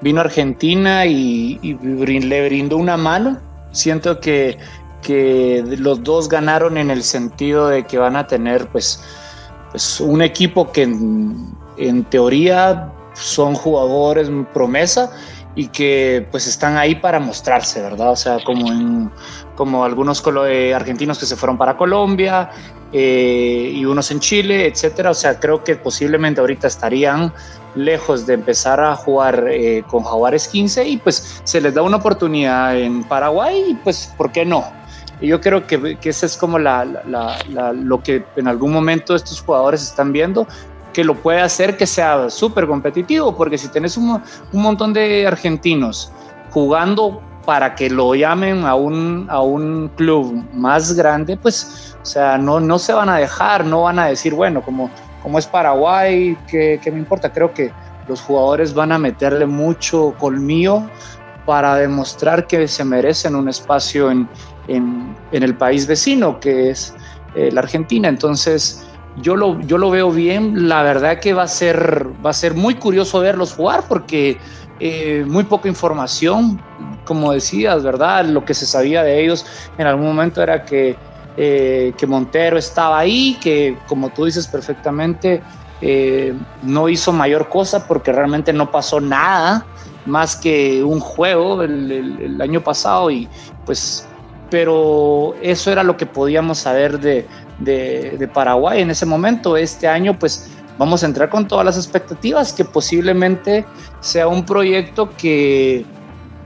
vino 0.00 0.20
Argentina 0.20 1.06
y, 1.06 1.58
y, 1.62 1.74
le 2.20 2.46
brindó 2.46 2.76
una 2.76 2.96
mano. 2.96 3.40
Siento 3.72 4.20
que, 4.20 4.58
que 5.02 5.62
los 5.78 6.02
dos 6.02 6.28
ganaron 6.28 6.78
en 6.78 6.90
el 6.90 7.02
sentido 7.02 7.68
de 7.68 7.84
que 7.84 7.98
van 7.98 8.16
a 8.16 8.26
tener 8.26 8.68
pues, 8.68 9.02
pues 9.70 10.00
un 10.00 10.22
equipo 10.22 10.70
que 10.70 10.82
en, 10.82 11.54
en 11.76 12.04
teoría 12.04 12.92
son 13.14 13.54
jugadores 13.54 14.30
promesa 14.52 15.10
y 15.56 15.68
que 15.68 16.26
pues 16.30 16.46
están 16.46 16.76
ahí 16.76 16.96
para 16.96 17.20
mostrarse, 17.20 17.80
¿verdad? 17.80 18.10
O 18.10 18.16
sea, 18.16 18.38
como, 18.44 18.72
en, 18.72 19.10
como 19.54 19.84
algunos 19.84 20.22
eh, 20.48 20.74
argentinos 20.74 21.18
que 21.18 21.26
se 21.26 21.36
fueron 21.36 21.56
para 21.56 21.76
Colombia 21.76 22.50
eh, 22.92 23.72
y 23.74 23.84
unos 23.84 24.10
en 24.10 24.20
Chile, 24.20 24.66
etcétera. 24.66 25.10
O 25.10 25.14
sea, 25.14 25.38
creo 25.38 25.62
que 25.62 25.76
posiblemente 25.76 26.40
ahorita 26.40 26.66
estarían 26.66 27.32
lejos 27.76 28.26
de 28.26 28.34
empezar 28.34 28.80
a 28.80 28.94
jugar 28.96 29.46
eh, 29.48 29.84
con 29.86 30.04
Jaguares 30.04 30.48
15 30.48 30.88
y 30.88 30.96
pues 30.96 31.40
se 31.44 31.60
les 31.60 31.74
da 31.74 31.82
una 31.82 31.96
oportunidad 31.96 32.76
en 32.78 33.04
Paraguay 33.04 33.64
y 33.70 33.74
pues, 33.74 34.12
¿por 34.16 34.32
qué 34.32 34.44
no? 34.44 34.64
Y 35.20 35.28
yo 35.28 35.40
creo 35.40 35.66
que, 35.66 35.96
que 35.96 36.08
eso 36.08 36.26
es 36.26 36.36
como 36.36 36.58
la, 36.58 36.84
la, 36.84 37.72
lo 37.72 38.02
que 38.02 38.24
en 38.36 38.48
algún 38.48 38.72
momento 38.72 39.14
estos 39.14 39.40
jugadores 39.40 39.82
están 39.82 40.12
viendo 40.12 40.46
que 40.94 41.04
lo 41.04 41.14
puede 41.14 41.40
hacer 41.40 41.76
que 41.76 41.86
sea 41.86 42.30
súper 42.30 42.66
competitivo, 42.66 43.36
porque 43.36 43.58
si 43.58 43.68
tenés 43.68 43.98
un, 43.98 44.22
un, 44.52 44.62
montón 44.62 44.94
de 44.94 45.26
argentinos 45.26 46.10
jugando 46.50 47.20
para 47.44 47.74
que 47.74 47.90
lo 47.90 48.14
llamen 48.14 48.64
a 48.64 48.74
un, 48.74 49.26
a 49.28 49.42
un 49.42 49.90
club 49.96 50.42
más 50.54 50.94
grande, 50.94 51.36
pues, 51.36 51.94
o 52.00 52.06
sea, 52.06 52.38
no, 52.38 52.60
no 52.60 52.78
se 52.78 52.94
van 52.94 53.10
a 53.10 53.18
dejar, 53.18 53.66
no 53.66 53.82
van 53.82 53.98
a 53.98 54.06
decir, 54.06 54.32
bueno, 54.32 54.62
como, 54.62 54.88
como 55.22 55.38
es 55.38 55.46
Paraguay, 55.46 56.38
¿qué, 56.48 56.80
me 56.86 56.98
importa? 56.98 57.30
Creo 57.30 57.52
que 57.52 57.70
los 58.08 58.22
jugadores 58.22 58.72
van 58.72 58.92
a 58.92 58.98
meterle 58.98 59.44
mucho 59.44 60.14
colmillo 60.18 60.82
para 61.44 61.74
demostrar 61.74 62.46
que 62.46 62.66
se 62.68 62.84
merecen 62.84 63.34
un 63.34 63.48
espacio 63.48 64.10
en, 64.10 64.28
en, 64.68 65.14
en 65.32 65.42
el 65.42 65.54
país 65.54 65.86
vecino, 65.86 66.40
que 66.40 66.70
es 66.70 66.94
eh, 67.34 67.50
la 67.52 67.60
Argentina. 67.60 68.08
Entonces, 68.08 68.83
yo 69.16 69.36
lo, 69.36 69.60
yo 69.60 69.78
lo 69.78 69.90
veo 69.90 70.10
bien. 70.10 70.68
La 70.68 70.82
verdad 70.82 71.20
que 71.20 71.32
va 71.32 71.44
a 71.44 71.48
ser, 71.48 72.08
va 72.24 72.30
a 72.30 72.34
ser 72.34 72.54
muy 72.54 72.74
curioso 72.74 73.20
verlos 73.20 73.54
jugar 73.54 73.84
porque 73.88 74.38
eh, 74.80 75.24
muy 75.26 75.44
poca 75.44 75.68
información, 75.68 76.60
como 77.04 77.32
decías, 77.32 77.82
¿verdad? 77.82 78.24
Lo 78.26 78.44
que 78.44 78.54
se 78.54 78.66
sabía 78.66 79.02
de 79.02 79.22
ellos 79.22 79.46
en 79.78 79.86
algún 79.86 80.06
momento 80.06 80.42
era 80.42 80.64
que, 80.64 80.96
eh, 81.36 81.92
que 81.96 82.06
Montero 82.06 82.58
estaba 82.58 82.98
ahí, 82.98 83.38
que 83.40 83.76
como 83.86 84.10
tú 84.10 84.24
dices 84.24 84.46
perfectamente, 84.46 85.42
eh, 85.80 86.34
no 86.62 86.88
hizo 86.88 87.12
mayor 87.12 87.48
cosa 87.48 87.86
porque 87.86 88.12
realmente 88.12 88.52
no 88.52 88.70
pasó 88.70 89.00
nada 89.00 89.66
más 90.06 90.36
que 90.36 90.82
un 90.82 91.00
juego 91.00 91.62
el, 91.62 91.90
el 92.20 92.40
año 92.40 92.62
pasado 92.62 93.10
y 93.10 93.28
pues 93.64 94.06
pero 94.50 95.34
eso 95.42 95.72
era 95.72 95.82
lo 95.82 95.96
que 95.96 96.06
podíamos 96.06 96.58
saber 96.58 97.00
de, 97.00 97.26
de, 97.58 98.28
Paraguay 98.32 98.82
en 98.82 98.90
ese 98.90 99.06
momento. 99.06 99.56
Este 99.56 99.86
año 99.88 100.18
pues 100.18 100.50
vamos 100.78 101.02
a 101.02 101.06
entrar 101.06 101.28
con 101.28 101.46
todas 101.46 101.64
las 101.64 101.76
expectativas 101.76 102.52
que 102.52 102.64
posiblemente 102.64 103.64
sea 104.00 104.28
un 104.28 104.44
proyecto 104.44 105.10
que, 105.16 105.84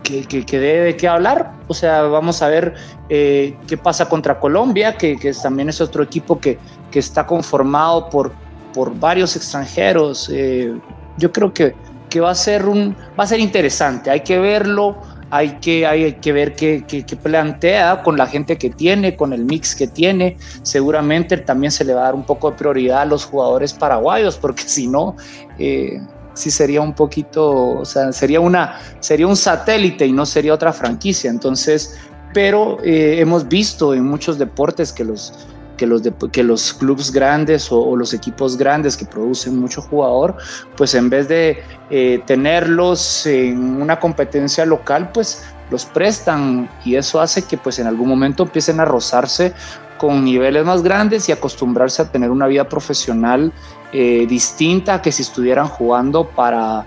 que, 0.03 0.25
que, 0.27 0.59
dé 0.59 0.81
de 0.81 0.97
qué 0.97 1.09
hablar. 1.09 1.53
O 1.67 1.75
sea, 1.75 2.03
vamos 2.03 2.43
a 2.43 2.49
ver 2.49 2.75
eh, 3.09 3.57
qué 3.67 3.77
pasa 3.77 4.09
contra 4.09 4.39
Colombia, 4.39 4.97
que, 4.97 5.17
que, 5.19 5.33
también 5.33 5.69
es 5.69 5.81
otro 5.81 6.03
equipo 6.03 6.39
que, 6.39 6.59
que 6.91 6.99
está 6.99 7.27
conformado 7.27 8.09
por, 8.09 8.33
por 8.73 8.99
varios 8.99 9.37
extranjeros. 9.37 10.31
Eh, 10.33 10.75
yo 11.17 11.33
creo 11.33 11.53
que, 11.53 11.75
que 12.09 12.21
va, 12.21 12.31
a 12.31 12.35
ser 12.35 12.67
un, 12.67 12.97
va 13.19 13.25
a 13.25 13.27
ser 13.27 13.41
interesante, 13.41 14.11
hay 14.11 14.21
que 14.21 14.39
verlo 14.39 14.97
hay 15.31 15.59
que, 15.61 15.87
hay 15.87 16.15
que 16.15 16.33
ver 16.33 16.55
qué, 16.55 16.83
plantea 17.23 18.03
con 18.03 18.17
la 18.17 18.27
gente 18.27 18.57
que 18.57 18.71
tiene, 18.71 19.17
con 19.17 19.33
el 19.33 19.45
mix 19.45 19.75
que 19.75 19.87
tiene. 19.87 20.37
Seguramente 20.63 21.37
también 21.39 21.71
se 21.71 21.85
le 21.85 21.95
va 21.95 22.03
a 22.03 22.05
dar 22.05 22.15
un 22.15 22.25
poco 22.25 22.51
de 22.51 22.57
prioridad 22.57 23.03
a 23.03 23.05
los 23.05 23.25
jugadores 23.25 23.73
paraguayos, 23.73 24.37
porque 24.39 24.63
si 24.67 24.87
no, 24.87 25.17
eh, 25.59 26.01
sí 26.35 26.51
sería 26.51 26.81
un 26.81 26.95
poquito, 26.95 27.79
o 27.81 27.85
sea, 27.85 28.13
sería, 28.13 28.41
una, 28.41 28.79
sería 29.01 29.27
un 29.27 29.37
satélite 29.37 30.07
y 30.07 30.13
no 30.13 30.25
sería 30.25 30.55
otra 30.55 30.73
franquicia. 30.73 31.31
Entonces, 31.31 31.99
pero 32.33 32.79
eh, 32.83 33.17
hemos 33.21 33.49
visto 33.49 33.95
en 33.95 34.05
muchos 34.05 34.39
deportes 34.39 34.93
que 34.93 35.05
los, 35.05 35.33
que 35.79 35.87
los, 35.87 36.03
que 36.31 36.43
los 36.43 36.75
clubes 36.75 37.11
grandes 37.11 37.69
o, 37.71 37.97
los 37.97 38.13
equipos 38.13 38.59
grandes 38.59 38.99
que 38.99 39.07
producen 39.07 39.59
mucho 39.59 39.81
jugador, 39.81 40.37
pues 40.77 40.95
en 40.95 41.09
vez 41.09 41.29
de 41.29 41.63
eh, 41.89 42.21
tenerlos 42.27 43.25
en 43.25 43.81
una 43.81 43.99
competencia 43.99 44.67
local, 44.67 45.11
pues 45.15 45.43
los 45.71 45.87
prestan. 45.87 46.69
Y 46.85 46.97
eso 46.97 47.21
hace 47.21 47.45
que 47.45 47.57
pues 47.57 47.79
en 47.79 47.87
algún 47.87 48.09
momento 48.09 48.43
empiecen 48.43 48.81
a 48.81 48.85
rozarse 48.85 49.55
con 49.97 50.25
niveles 50.25 50.65
más 50.65 50.83
grandes 50.83 51.29
y 51.29 51.33
acostumbrarse 51.33 52.03
a 52.03 52.13
tener 52.13 52.31
una 52.31 52.47
vida 52.47 52.69
profesional 52.69 53.53
eh, 53.93 54.27
distinta 54.29 54.95
a 54.95 55.03
que 55.03 55.11
si 55.11 55.23
estuvieran 55.23 55.67
jugando 55.67 56.29
para 56.29 56.87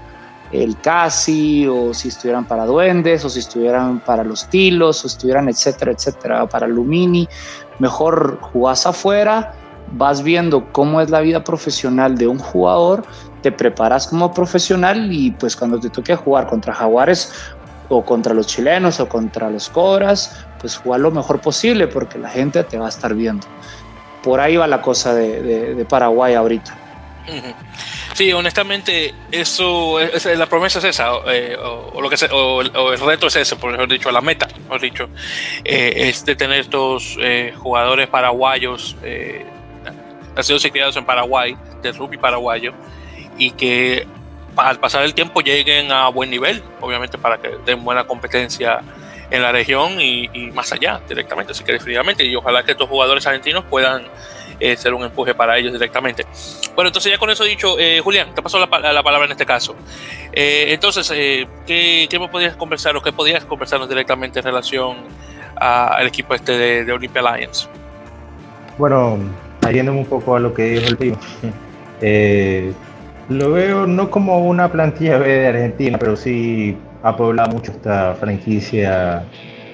el 0.52 0.78
Casi 0.78 1.66
o 1.68 1.94
si 1.94 2.10
estuvieran 2.10 2.46
para 2.46 2.66
Duendes 2.66 3.24
o 3.24 3.30
si 3.30 3.40
estuvieran 3.40 4.00
para 4.00 4.24
los 4.24 4.48
Tilos 4.50 5.04
o 5.04 5.08
estuvieran 5.08 5.50
etcétera, 5.50 5.92
etcétera, 5.92 6.48
para 6.48 6.68
Lumini 6.68 7.28
mejor 7.82 8.40
jugás 8.40 8.86
afuera, 8.86 9.54
vas 9.94 10.22
viendo 10.22 10.72
cómo 10.72 11.02
es 11.02 11.10
la 11.10 11.20
vida 11.20 11.44
profesional 11.44 12.16
de 12.16 12.28
un 12.28 12.38
jugador, 12.38 13.04
te 13.42 13.52
preparas 13.52 14.08
como 14.08 14.32
profesional 14.32 15.12
y 15.12 15.32
pues 15.32 15.56
cuando 15.56 15.80
te 15.80 15.90
toque 15.90 16.16
jugar 16.16 16.46
contra 16.48 16.76
Jaguares 16.76 17.34
o 17.90 18.06
contra 18.06 18.36
los 18.36 18.46
chilenos 18.46 19.00
o 19.00 19.10
contra 19.10 19.50
los 19.50 19.68
Cobras, 19.68 20.46
pues 20.60 20.78
jugar 20.78 21.02
lo 21.02 21.10
mejor 21.10 21.42
posible 21.42 21.88
porque 21.88 22.20
la 22.20 22.30
gente 22.30 22.64
te 22.64 22.78
va 22.78 22.86
a 22.86 22.90
estar 22.90 23.16
viendo. 23.16 23.48
Por 24.24 24.40
ahí 24.40 24.56
va 24.58 24.68
la 24.68 24.82
cosa 24.82 25.16
de, 25.16 25.84
Paraguay 25.90 26.36
ahorita. 26.36 26.78
Sí, 28.14 28.32
honestamente, 28.34 29.14
eso, 29.32 30.00
es, 30.00 30.26
la 30.26 30.46
promesa 30.46 30.80
es 30.80 30.86
esa, 30.86 31.12
eh, 31.28 31.56
o, 31.58 32.02
lo 32.02 32.10
que 32.10 32.18
o, 32.32 32.62
el 32.62 33.00
reto 33.00 33.28
es 33.28 33.36
ese, 33.38 33.56
por 33.56 33.72
mejor 33.72 33.88
dicho, 33.88 34.12
la 34.12 34.22
meta, 34.22 34.48
mejor 34.64 34.82
dicho, 34.82 35.10
eh, 35.64 35.94
es 35.96 36.26
de 36.26 36.36
tener 36.36 36.60
estos 36.60 37.18
eh, 37.22 37.54
jugadores 37.58 38.08
paraguayos, 38.10 38.98
nacidos 40.36 40.66
y 40.66 40.72
criados 40.72 40.98
en 40.98 41.06
Paraguay, 41.06 41.56
de 41.82 41.92
rugby 41.94 42.18
paraguayo, 42.18 42.74
y 43.38 43.52
que 43.52 44.06
al 44.58 44.80
pasar 44.80 45.04
el 45.04 45.14
tiempo 45.14 45.40
lleguen 45.40 45.92
a 45.92 46.10
buen 46.10 46.30
nivel, 46.30 46.62
obviamente 46.82 47.18
para 47.18 47.38
que 47.38 47.50
den 47.66 47.84
buena 47.84 48.04
competencia 48.04 48.82
en 49.30 49.42
la 49.42 49.54
región 49.54 50.02
y, 50.02 50.30
y 50.34 50.52
más 50.52 50.74
allá 50.74 51.00
directamente, 51.08 51.54
si 51.54 51.64
que 51.64 51.72
definitivamente, 51.72 52.26
y 52.26 52.36
ojalá 52.36 52.64
que 52.64 52.72
estos 52.72 52.90
jugadores 52.90 53.26
argentinos 53.26 53.64
puedan 53.70 54.04
eh, 54.62 54.78
ser 54.78 54.94
un 54.94 55.04
empuje 55.04 55.34
para 55.34 55.58
ellos 55.58 55.74
directamente. 55.74 56.24
Bueno, 56.76 56.90
entonces 56.90 57.12
ya 57.12 57.18
con 57.18 57.32
eso 57.32 57.44
dicho, 57.44 57.80
eh, 57.80 58.00
Julián, 58.00 58.36
te 58.36 58.44
paso 58.44 58.60
la, 58.60 58.68
palabra 58.68 59.26
en 59.26 59.32
este 59.32 59.46
caso. 59.46 59.76
Eh, 60.32 60.68
entonces, 60.70 61.10
¿qué, 61.66 62.08
¿qué, 62.08 62.20
me 62.20 62.28
podías 62.28 62.56
conversar 62.56 62.96
o 62.96 63.02
qué 63.02 63.12
podías 63.12 63.44
conversarnos 63.44 63.90
directamente 63.90 64.38
en 64.38 64.46
relación 64.46 64.98
al 65.56 66.06
equipo 66.06 66.36
este 66.36 66.84
de, 66.86 66.92
Olympia 66.92 67.22
Alliance? 67.22 67.68
Bueno, 68.78 69.18
adhiéndome 69.64 69.98
un 69.98 70.06
poco 70.06 70.36
a 70.36 70.40
lo 70.40 70.54
que 70.54 70.64
dijo 70.64 70.88
el 70.88 70.98
primo. 70.98 71.18
lo 73.30 73.52
veo 73.52 73.88
no 73.88 74.12
como 74.12 74.40
una 74.46 74.72
plantilla 74.72 75.18
B 75.18 75.28
de 75.28 75.48
Argentina, 75.48 75.98
pero 75.98 76.16
sí 76.16 76.78
ha 77.02 77.18
poblado 77.18 77.50
mucho 77.50 77.72
esta 77.72 78.14
franquicia 78.14 79.24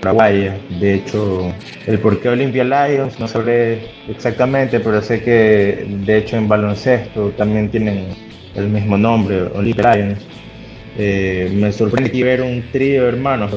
paraguaya. 0.07 0.57
De 0.79 0.95
hecho, 0.95 1.53
el 1.85 1.99
por 1.99 2.19
qué 2.21 2.29
Olympia 2.29 2.63
Lions 2.63 3.19
no 3.19 3.27
sabré 3.27 3.79
exactamente, 4.07 4.79
pero 4.79 5.01
sé 5.01 5.21
que 5.21 5.85
de 6.05 6.17
hecho 6.17 6.37
en 6.37 6.47
baloncesto 6.47 7.31
también 7.31 7.69
tienen 7.69 8.07
el 8.55 8.69
mismo 8.69 8.97
nombre, 8.97 9.43
Olympia 9.53 9.95
Lions. 9.95 10.19
Eh, 10.99 11.51
me 11.53 11.71
sorprende 11.71 12.09
aquí 12.09 12.23
ver 12.23 12.41
un 12.41 12.63
trío 12.71 13.03
de 13.03 13.09
hermanos 13.09 13.51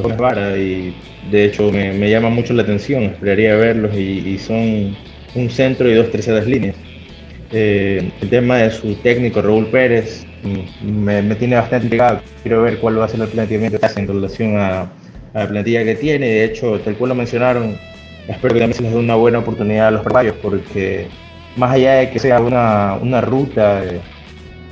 y 0.58 0.94
de 1.30 1.44
hecho 1.44 1.70
me, 1.72 2.10
llama 2.10 2.28
mucho 2.28 2.52
la 2.52 2.62
atención, 2.62 3.04
esperaría 3.04 3.54
verlos 3.56 3.96
y, 3.96 4.36
son 4.38 4.96
un 5.34 5.48
centro 5.48 5.88
y 5.88 5.94
dos 5.94 6.10
terceras 6.10 6.46
líneas. 6.46 6.76
Eh, 7.52 8.10
el 8.20 8.28
tema 8.28 8.58
de 8.58 8.70
su 8.70 8.94
técnico 8.96 9.42
Raúl 9.42 9.66
Pérez 9.66 10.24
mm, 10.44 11.02
me, 11.02 11.22
me 11.22 11.34
tiene 11.34 11.56
bastante 11.56 11.86
intrigado, 11.86 12.20
quiero 12.42 12.62
ver 12.62 12.78
cuál 12.78 13.00
va 13.00 13.06
a 13.06 13.08
ser 13.08 13.20
el 13.20 13.28
planteamiento 13.28 13.80
que 13.80 13.86
hace 13.86 14.00
en 14.00 14.06
relación 14.06 14.56
a, 14.56 14.88
la 15.34 15.48
plantilla 15.48 15.84
que 15.84 15.94
tiene. 15.94 16.26
De 16.26 16.44
hecho, 16.44 16.78
tal 16.80 16.96
cual 16.96 17.10
lo 17.10 17.14
mencionaron, 17.14 17.76
espero 18.28 18.54
que 18.54 18.60
también 18.60 18.74
se 18.74 18.82
les 18.82 18.92
dé 18.92 18.98
una 18.98 19.14
buena 19.14 19.38
oportunidad 19.38 19.88
a 19.88 19.90
los 19.90 20.02
paraguayos 20.02 20.36
porque 20.42 21.08
más 21.56 21.72
allá 21.72 21.94
de 21.94 22.10
que 22.10 22.18
sea 22.18 22.40
una, 22.40 22.98
una 23.00 23.20
ruta 23.20 23.80
de, 23.82 24.00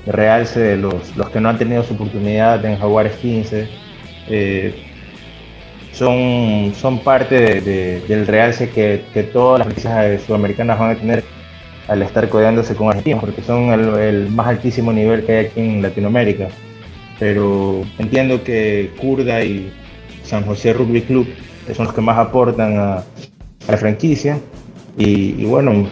realce 0.07 0.61
de 0.61 0.77
los, 0.77 1.17
los, 1.17 1.29
que 1.31 1.41
no 1.41 1.49
han 1.49 1.59
tenido 1.59 1.83
su 1.83 1.95
oportunidad 1.95 2.65
en 2.65 2.79
Jaguares 2.79 3.17
15, 3.17 3.69
eh, 4.29 4.75
son, 5.93 6.73
son 6.75 7.01
parte 7.01 7.61
del 7.61 8.27
realce 8.27 8.71
que, 8.71 9.03
que, 9.13 9.25
todas 9.25 9.59
las 9.59 9.67
franquicias 9.67 10.23
sudamericanas 10.23 10.79
van 10.79 10.91
a 10.93 10.95
tener 10.95 11.25
al 11.89 12.03
estar 12.03 12.29
codeándose 12.29 12.75
con 12.75 12.89
argentinos, 12.89 13.21
porque 13.21 13.43
son 13.43 13.73
el, 13.73 14.29
más 14.31 14.47
altísimo 14.47 14.93
nivel 14.93 15.25
que 15.25 15.33
hay 15.33 15.47
aquí 15.47 15.61
en 15.61 15.83
Latinoamérica. 15.83 16.49
Pero 17.19 17.83
entiendo 17.99 18.45
que 18.45 18.91
Curda 19.01 19.43
y 19.43 19.73
San 20.29 20.45
José 20.45 20.73
Rugby 20.73 21.03
Club 21.03 21.27
son 21.75 21.87
los 21.87 21.95
que 21.95 22.01
más 22.01 22.19
aportan 22.19 22.77
a, 22.77 23.05
la 23.69 23.77
franquicia. 23.77 24.39
Y, 24.97 25.45
bueno, 25.45 25.89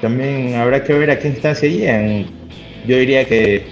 también 0.00 0.54
habrá 0.54 0.82
que 0.84 0.92
ver 0.92 1.10
a 1.10 1.18
qué 1.18 1.28
instancia 1.28 1.68
llegan. 1.68 2.26
Yo 2.86 2.96
diría 2.98 3.24
que, 3.24 3.64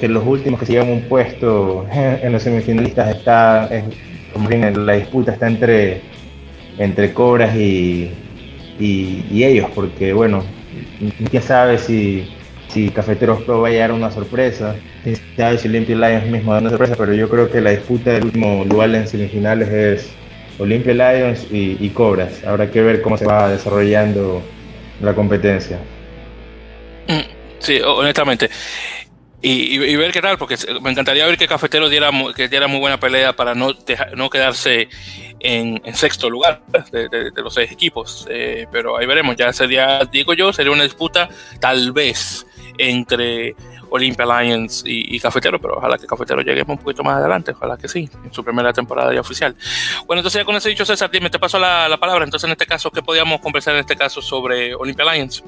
que 0.00 0.08
los 0.08 0.26
últimos 0.26 0.60
que 0.60 0.66
se 0.66 0.72
llevan 0.72 0.90
un 0.90 1.02
puesto 1.02 1.86
en 1.92 2.32
los 2.32 2.42
semifinalistas 2.42 3.16
está, 3.16 3.68
la 4.76 4.92
disputa 4.94 5.32
está 5.32 5.46
entre, 5.46 6.00
entre 6.78 7.12
Cobras 7.12 7.54
y, 7.56 8.10
y, 8.78 9.44
ellos, 9.44 9.68
porque 9.74 10.12
bueno, 10.12 10.42
quién 11.30 11.42
sabe 11.42 11.78
si, 11.78 12.28
si 12.74 12.90
Cafeteros 12.90 13.42
Pro 13.42 13.60
va 13.60 13.68
a 13.68 13.70
llegar 13.70 13.92
una 13.92 14.10
sorpresa, 14.10 14.74
quién 15.04 15.16
sabe 15.36 15.58
si 15.58 15.68
Olympia 15.68 15.94
Lions 15.94 16.26
mismo 16.26 16.52
da 16.52 16.58
una 16.58 16.70
sorpresa, 16.70 16.96
pero 16.98 17.14
yo 17.14 17.28
creo 17.28 17.48
que 17.48 17.60
la 17.60 17.70
disputa 17.70 18.10
del 18.10 18.24
último 18.24 18.64
lugar 18.64 18.92
en 18.92 19.06
semifinales 19.06 19.68
es 19.68 20.10
Olympia 20.58 20.92
Lions 20.92 21.46
y, 21.52 21.88
Cobras. 21.90 22.42
Habrá 22.44 22.68
que 22.68 22.82
ver 22.82 23.00
cómo 23.00 23.16
se 23.16 23.26
va 23.26 23.48
desarrollando 23.48 24.42
la 25.00 25.14
competencia. 25.14 25.78
Mm, 27.06 27.60
sí, 27.60 27.80
honestamente. 27.80 28.50
Y, 29.40 29.94
ver 29.96 30.10
qué 30.10 30.22
tal, 30.22 30.38
porque 30.38 30.56
me 30.80 30.90
encantaría 30.90 31.26
ver 31.26 31.36
que 31.36 31.46
Cafeteros 31.46 31.90
diera, 31.90 32.10
que 32.34 32.48
diera 32.48 32.66
muy 32.66 32.80
buena 32.80 32.98
pelea 32.98 33.34
para 33.34 33.54
no, 33.54 33.72
no 34.16 34.30
quedarse 34.30 34.88
en, 35.38 35.82
sexto 35.94 36.30
lugar 36.30 36.62
de, 36.90 37.30
los 37.36 37.54
seis 37.54 37.70
equipos. 37.70 38.26
Eh, 38.30 38.66
pero 38.72 38.96
ahí 38.96 39.06
veremos, 39.06 39.36
ya 39.36 39.52
sería, 39.52 40.00
digo 40.10 40.32
yo, 40.32 40.52
sería 40.52 40.72
una 40.72 40.84
disputa 40.84 41.28
tal 41.60 41.92
vez 41.92 42.46
entre 42.78 43.54
Olympia 43.90 44.26
Lions 44.26 44.82
y, 44.84 45.18
Cafetero, 45.20 45.60
pero 45.60 45.76
ojalá 45.76 45.96
que 45.96 46.06
Cafetero 46.06 46.42
llegue 46.42 46.64
un 46.66 46.78
poquito 46.78 47.04
más 47.04 47.18
adelante, 47.18 47.52
ojalá 47.52 47.76
que 47.76 47.88
sí, 47.88 48.10
en 48.24 48.32
su 48.32 48.42
primera 48.42 48.72
temporada 48.72 49.14
ya 49.14 49.20
oficial. 49.20 49.54
Bueno, 50.06 50.20
entonces 50.20 50.40
ya 50.40 50.44
con 50.44 50.56
eso 50.56 50.68
dicho, 50.68 50.84
César, 50.84 51.10
dime, 51.10 51.30
te 51.30 51.38
paso 51.38 51.58
la, 51.58 51.88
la 51.88 51.96
palabra. 51.96 52.24
Entonces, 52.24 52.46
en 52.46 52.52
este 52.52 52.66
caso, 52.66 52.90
¿qué 52.90 53.02
podíamos 53.02 53.40
conversar 53.40 53.74
en 53.74 53.80
este 53.80 53.96
caso 53.96 54.20
sobre 54.20 54.74
Olympia 54.74 55.12
Lions? 55.12 55.44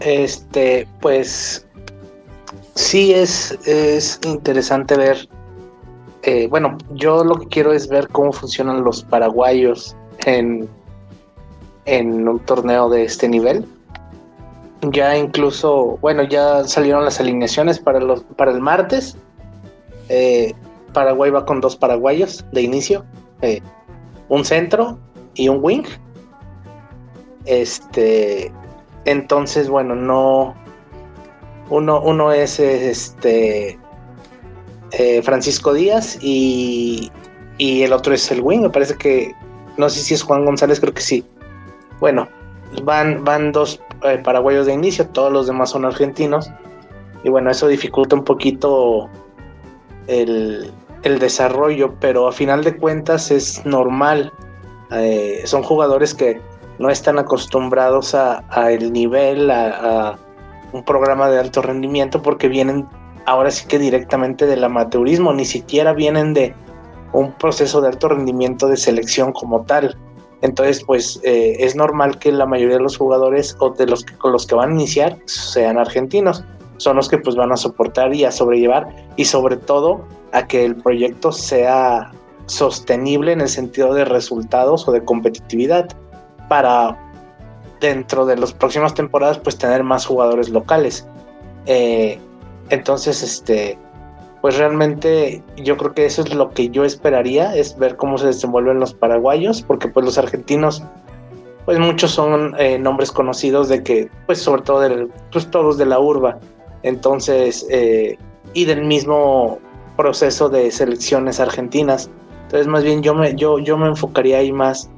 Este, 0.00 0.88
pues 1.00 1.66
sí 2.74 3.12
es, 3.12 3.52
es 3.66 4.20
interesante 4.24 4.96
ver. 4.96 5.28
Eh, 6.22 6.48
bueno, 6.48 6.76
yo 6.90 7.22
lo 7.22 7.36
que 7.36 7.46
quiero 7.46 7.72
es 7.72 7.88
ver 7.88 8.08
cómo 8.08 8.32
funcionan 8.32 8.82
los 8.82 9.04
paraguayos 9.04 9.94
en, 10.26 10.68
en 11.84 12.28
un 12.28 12.40
torneo 12.40 12.88
de 12.88 13.04
este 13.04 13.28
nivel 13.28 13.64
ya 14.82 15.16
incluso, 15.16 15.98
bueno, 16.00 16.22
ya 16.22 16.64
salieron 16.64 17.04
las 17.04 17.20
alineaciones 17.20 17.78
para, 17.78 18.00
los, 18.00 18.22
para 18.36 18.52
el 18.52 18.60
martes. 18.60 19.16
Eh, 20.08 20.54
Paraguay 20.92 21.30
va 21.30 21.44
con 21.44 21.60
dos 21.60 21.76
paraguayos 21.76 22.44
de 22.52 22.62
inicio, 22.62 23.04
eh, 23.42 23.60
un 24.28 24.44
centro 24.44 24.98
y 25.34 25.48
un 25.48 25.58
wing. 25.60 25.84
Este, 27.44 28.52
entonces, 29.04 29.68
bueno, 29.68 29.94
no. 29.94 30.54
Uno, 31.70 32.00
uno 32.00 32.32
es 32.32 32.58
este 32.60 33.78
eh, 34.92 35.22
Francisco 35.22 35.74
Díaz 35.74 36.16
y, 36.22 37.12
y 37.58 37.82
el 37.82 37.92
otro 37.92 38.14
es 38.14 38.30
el 38.30 38.40
wing. 38.40 38.60
Me 38.60 38.70
parece 38.70 38.96
que 38.96 39.34
no 39.76 39.90
sé 39.90 40.00
si 40.00 40.14
es 40.14 40.22
Juan 40.22 40.44
González, 40.44 40.80
creo 40.80 40.94
que 40.94 41.02
sí. 41.02 41.24
Bueno, 42.00 42.28
van, 42.84 43.22
van 43.24 43.52
dos 43.52 43.80
eh, 44.04 44.18
paraguayos 44.22 44.66
de 44.66 44.74
inicio, 44.74 45.08
todos 45.08 45.32
los 45.32 45.46
demás 45.46 45.70
son 45.70 45.84
argentinos. 45.84 46.50
Y 47.24 47.30
bueno, 47.30 47.50
eso 47.50 47.66
dificulta 47.66 48.14
un 48.16 48.24
poquito 48.24 49.08
el, 50.06 50.72
desarrollo, 51.02 51.94
pero 52.00 52.28
a 52.28 52.32
final 52.32 52.62
de 52.64 52.76
cuentas 52.76 53.30
es 53.30 53.64
normal. 53.64 54.32
Eh, 54.90 55.42
son 55.44 55.62
jugadores 55.62 56.14
que 56.14 56.40
no 56.78 56.90
están 56.90 57.18
acostumbrados 57.18 58.14
a, 58.14 58.42
el 58.70 58.92
nivel, 58.92 59.50
a, 59.50 60.18
un 60.72 60.84
programa 60.84 61.28
de 61.30 61.38
alto 61.38 61.62
rendimiento, 61.62 62.22
porque 62.22 62.48
vienen 62.48 62.86
ahora 63.24 63.50
sí 63.50 63.66
que 63.66 63.78
directamente 63.78 64.46
del 64.46 64.62
amateurismo, 64.64 65.32
ni 65.32 65.44
siquiera 65.44 65.92
vienen 65.92 66.34
de 66.34 66.54
un 67.12 67.32
proceso 67.32 67.80
de 67.80 67.88
alto 67.88 68.08
rendimiento 68.08 68.68
de 68.68 68.76
selección 68.76 69.32
como 69.32 69.62
tal. 69.62 69.96
Entonces, 70.40 70.84
pues 70.84 71.20
eh, 71.24 71.56
es 71.58 71.74
normal 71.74 72.18
que 72.18 72.30
la 72.30 72.46
mayoría 72.46 72.76
de 72.76 72.82
los 72.82 72.96
jugadores 72.96 73.56
o 73.58 73.70
de 73.70 73.86
los 73.86 74.04
que, 74.04 74.14
con 74.16 74.32
los 74.32 74.46
que 74.46 74.54
van 74.54 74.70
a 74.70 74.74
iniciar 74.74 75.18
sean 75.24 75.78
argentinos. 75.78 76.44
Son 76.76 76.96
los 76.96 77.08
que 77.08 77.18
pues 77.18 77.34
van 77.34 77.50
a 77.50 77.56
soportar 77.56 78.14
y 78.14 78.24
a 78.24 78.30
sobrellevar 78.30 78.88
y 79.16 79.24
sobre 79.24 79.56
todo 79.56 80.04
a 80.32 80.46
que 80.46 80.64
el 80.64 80.76
proyecto 80.76 81.32
sea 81.32 82.12
sostenible 82.46 83.32
en 83.32 83.40
el 83.40 83.48
sentido 83.48 83.92
de 83.94 84.04
resultados 84.04 84.86
o 84.86 84.92
de 84.92 85.04
competitividad 85.04 85.88
para 86.48 86.96
dentro 87.80 88.24
de 88.26 88.36
las 88.36 88.52
próximas 88.52 88.94
temporadas 88.94 89.38
pues 89.38 89.58
tener 89.58 89.82
más 89.82 90.06
jugadores 90.06 90.48
locales. 90.48 91.06
Eh, 91.66 92.18
entonces, 92.70 93.22
este, 93.22 93.78
pues 94.40 94.56
realmente 94.56 95.42
yo 95.56 95.76
creo 95.76 95.92
que 95.94 96.06
eso 96.06 96.22
es 96.22 96.34
lo 96.34 96.50
que 96.50 96.68
yo 96.68 96.84
esperaría, 96.84 97.54
es 97.56 97.76
ver 97.76 97.96
cómo 97.96 98.18
se 98.18 98.26
desenvuelven 98.26 98.78
los 98.78 98.94
paraguayos, 98.94 99.62
porque 99.62 99.88
pues 99.88 100.06
los 100.06 100.18
argentinos, 100.18 100.82
pues 101.64 101.78
muchos 101.78 102.12
son 102.12 102.54
eh, 102.58 102.78
nombres 102.78 103.10
conocidos 103.10 103.68
de 103.68 103.82
que, 103.82 104.08
pues 104.26 104.40
sobre 104.40 104.62
todo 104.62 104.80
del, 104.80 105.10
pues 105.32 105.50
todos 105.50 105.76
de 105.76 105.86
la 105.86 105.98
urba, 105.98 106.38
entonces, 106.84 107.66
eh, 107.70 108.16
y 108.54 108.64
del 108.64 108.84
mismo 108.84 109.58
proceso 109.96 110.48
de 110.48 110.70
selecciones 110.70 111.40
argentinas. 111.40 112.08
Entonces, 112.44 112.68
más 112.68 112.84
bien 112.84 113.02
yo 113.02 113.14
me, 113.14 113.34
yo, 113.34 113.58
yo 113.58 113.76
me 113.76 113.88
enfocaría 113.88 114.38
ahí 114.38 114.52
más 114.52 114.88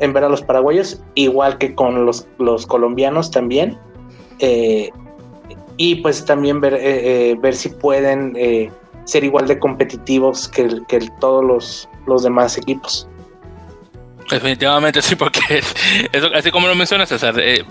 en 0.00 0.14
ver 0.14 0.24
a 0.24 0.28
los 0.30 0.42
paraguayos, 0.42 1.02
igual 1.14 1.58
que 1.58 1.74
con 1.74 2.06
los, 2.06 2.26
los 2.38 2.66
colombianos 2.66 3.30
también. 3.30 3.78
Eh, 4.38 4.90
y 5.76 5.96
pues 5.96 6.24
también 6.24 6.60
ver, 6.60 7.38
ver 7.38 7.54
si 7.54 7.68
pueden 7.68 8.34
ser 9.06 9.24
igual 9.24 9.46
de 9.46 9.58
competitivos 9.58 10.48
que, 10.48 10.82
que 10.86 10.98
todos 11.18 11.42
los, 11.42 11.88
los 12.06 12.22
demás 12.22 12.58
equipos. 12.58 13.08
Definitivamente 14.30 15.00
sí, 15.02 15.14
porque 15.14 15.62
así 16.34 16.50
como 16.50 16.66
lo 16.66 16.74
mencionas, 16.74 17.08
César, 17.08 17.38
eh, 17.38 17.64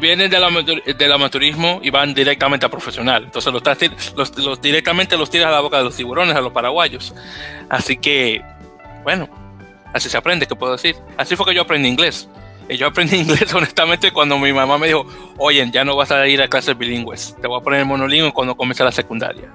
vienen 0.00 0.28
del, 0.28 1.12
amateurismo 1.12 1.80
y 1.82 1.90
van 1.90 2.12
directamente 2.12 2.66
a 2.66 2.68
profesional. 2.68 3.24
Entonces 3.24 3.52
los, 3.52 4.36
los, 4.36 4.60
directamente 4.60 5.16
los 5.16 5.30
tiras 5.30 5.46
a 5.46 5.52
la 5.52 5.60
boca 5.60 5.78
de 5.78 5.84
los 5.84 5.94
tiburones, 5.94 6.34
a 6.34 6.40
los 6.40 6.52
paraguayos. 6.52 7.14
Así 7.68 7.96
que, 7.96 8.42
bueno, 9.04 9.28
así 9.92 10.08
se 10.08 10.16
aprende, 10.16 10.46
¿qué 10.46 10.56
puedo 10.56 10.72
decir? 10.72 10.96
Así 11.16 11.36
fue 11.36 11.46
que 11.46 11.54
yo 11.54 11.62
aprendí 11.62 11.88
inglés. 11.88 12.28
Yo 12.76 12.88
aprendí 12.88 13.16
inglés 13.20 13.52
honestamente 13.54 14.12
cuando 14.12 14.38
mi 14.38 14.52
mamá 14.52 14.78
me 14.78 14.88
dijo, 14.88 15.06
oye, 15.38 15.68
ya 15.72 15.84
no 15.84 15.96
vas 15.96 16.10
a 16.10 16.26
ir 16.26 16.42
a 16.42 16.48
clases 16.48 16.76
bilingües, 16.76 17.36
te 17.40 17.46
voy 17.46 17.60
a 17.60 17.62
poner 17.62 17.84
monolingüe 17.84 18.32
cuando 18.32 18.56
comience 18.56 18.84
la 18.84 18.92
secundaria. 18.92 19.52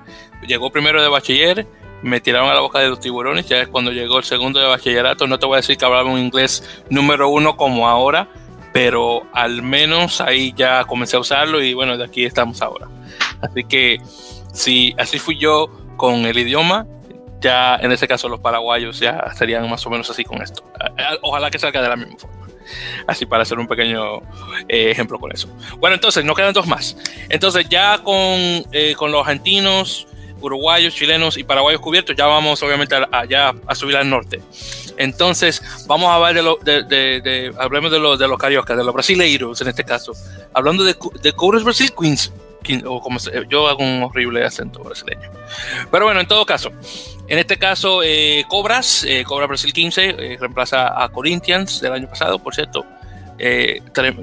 Llegó 0.47 0.69
primero 0.69 1.01
de 1.01 1.07
bachiller, 1.07 1.67
me 2.01 2.19
tiraron 2.19 2.49
a 2.49 2.53
la 2.53 2.59
boca 2.59 2.79
de 2.79 2.89
los 2.89 2.99
tiburones, 2.99 3.47
ya 3.47 3.61
es 3.61 3.67
cuando 3.67 3.91
llegó 3.91 4.17
el 4.17 4.23
segundo 4.23 4.59
de 4.59 4.67
bachillerato, 4.67 5.27
no 5.27 5.39
te 5.39 5.45
voy 5.45 5.55
a 5.55 5.57
decir 5.57 5.77
que 5.77 5.85
hablaba 5.85 6.09
un 6.09 6.19
inglés 6.19 6.63
número 6.89 7.29
uno 7.29 7.57
como 7.57 7.87
ahora, 7.87 8.29
pero 8.73 9.23
al 9.33 9.61
menos 9.61 10.19
ahí 10.19 10.53
ya 10.55 10.83
comencé 10.83 11.15
a 11.15 11.19
usarlo 11.19 11.63
y 11.63 11.73
bueno, 11.73 11.97
de 11.97 12.03
aquí 12.03 12.25
estamos 12.25 12.61
ahora. 12.61 12.87
Así 13.41 13.63
que 13.63 13.99
si 14.53 14.93
así 14.97 15.17
fui 15.17 15.37
yo 15.37 15.69
con 15.95 16.25
el 16.25 16.37
idioma, 16.37 16.85
ya 17.39 17.77
en 17.77 17.91
ese 17.91 18.07
caso 18.07 18.27
los 18.27 18.39
paraguayos 18.39 18.99
ya 18.99 19.31
serían 19.33 19.69
más 19.69 19.85
o 19.85 19.89
menos 19.89 20.09
así 20.09 20.23
con 20.23 20.41
esto. 20.41 20.63
Ojalá 21.21 21.49
que 21.49 21.59
salga 21.59 21.81
de 21.81 21.89
la 21.89 21.95
misma 21.95 22.17
forma. 22.17 22.34
Así 23.07 23.25
para 23.25 23.43
hacer 23.43 23.59
un 23.59 23.67
pequeño 23.67 24.17
eh, 24.67 24.91
ejemplo 24.91 25.19
con 25.19 25.31
eso. 25.31 25.47
Bueno, 25.77 25.95
entonces 25.95 26.23
nos 26.25 26.35
quedan 26.35 26.53
dos 26.53 26.67
más. 26.67 26.97
Entonces 27.29 27.67
ya 27.69 27.99
con, 27.99 28.15
eh, 28.71 28.95
con 28.97 29.11
los 29.11 29.21
argentinos, 29.21 30.07
uruguayos, 30.41 30.93
chilenos 30.93 31.37
y 31.37 31.43
paraguayos 31.43 31.81
cubiertos, 31.81 32.15
ya 32.15 32.25
vamos 32.25 32.61
obviamente 32.63 32.95
allá 33.11 33.53
a, 33.65 33.75
subir 33.75 33.97
al 33.97 34.09
norte. 34.09 34.41
Entonces 34.97 35.61
vamos 35.87 36.09
a 36.09 36.15
hablar 36.15 36.35
de, 36.35 36.43
lo, 36.43 36.57
de, 36.61 36.83
de, 36.83 37.53
hablemos 37.57 37.91
de, 37.91 37.99
los 37.99 38.17
de 38.17 38.27
los 38.27 38.37
cariocas, 38.37 38.77
de 38.77 38.83
los 38.83 38.93
brasileiros 38.93 39.59
en 39.61 39.67
este 39.67 39.83
caso. 39.83 40.13
Hablando 40.53 40.83
de, 40.83 40.95
de 41.21 41.33
Cobras 41.33 41.63
Brasil 41.63 41.91
Queens, 41.99 42.31
o 42.85 43.01
como 43.01 43.19
yo 43.49 43.67
hago 43.67 43.83
un 43.83 44.03
horrible 44.03 44.43
acento 44.43 44.83
brasileño. 44.83 45.29
Pero 45.91 46.05
bueno, 46.05 46.19
en 46.19 46.27
todo 46.27 46.45
caso, 46.45 46.71
en 47.27 47.39
este 47.39 47.57
caso, 47.57 48.01
eh, 48.03 48.45
Cobras, 48.47 49.03
eh, 49.03 49.23
Cobra 49.25 49.47
Brasil 49.47 49.73
15, 49.73 50.09
eh, 50.09 50.37
reemplaza 50.39 51.03
a 51.03 51.09
Corinthians 51.09 51.81
del 51.81 51.93
año 51.93 52.07
pasado, 52.07 52.39
por 52.39 52.53
cierto. 52.53 52.85
Eh, 53.37 53.81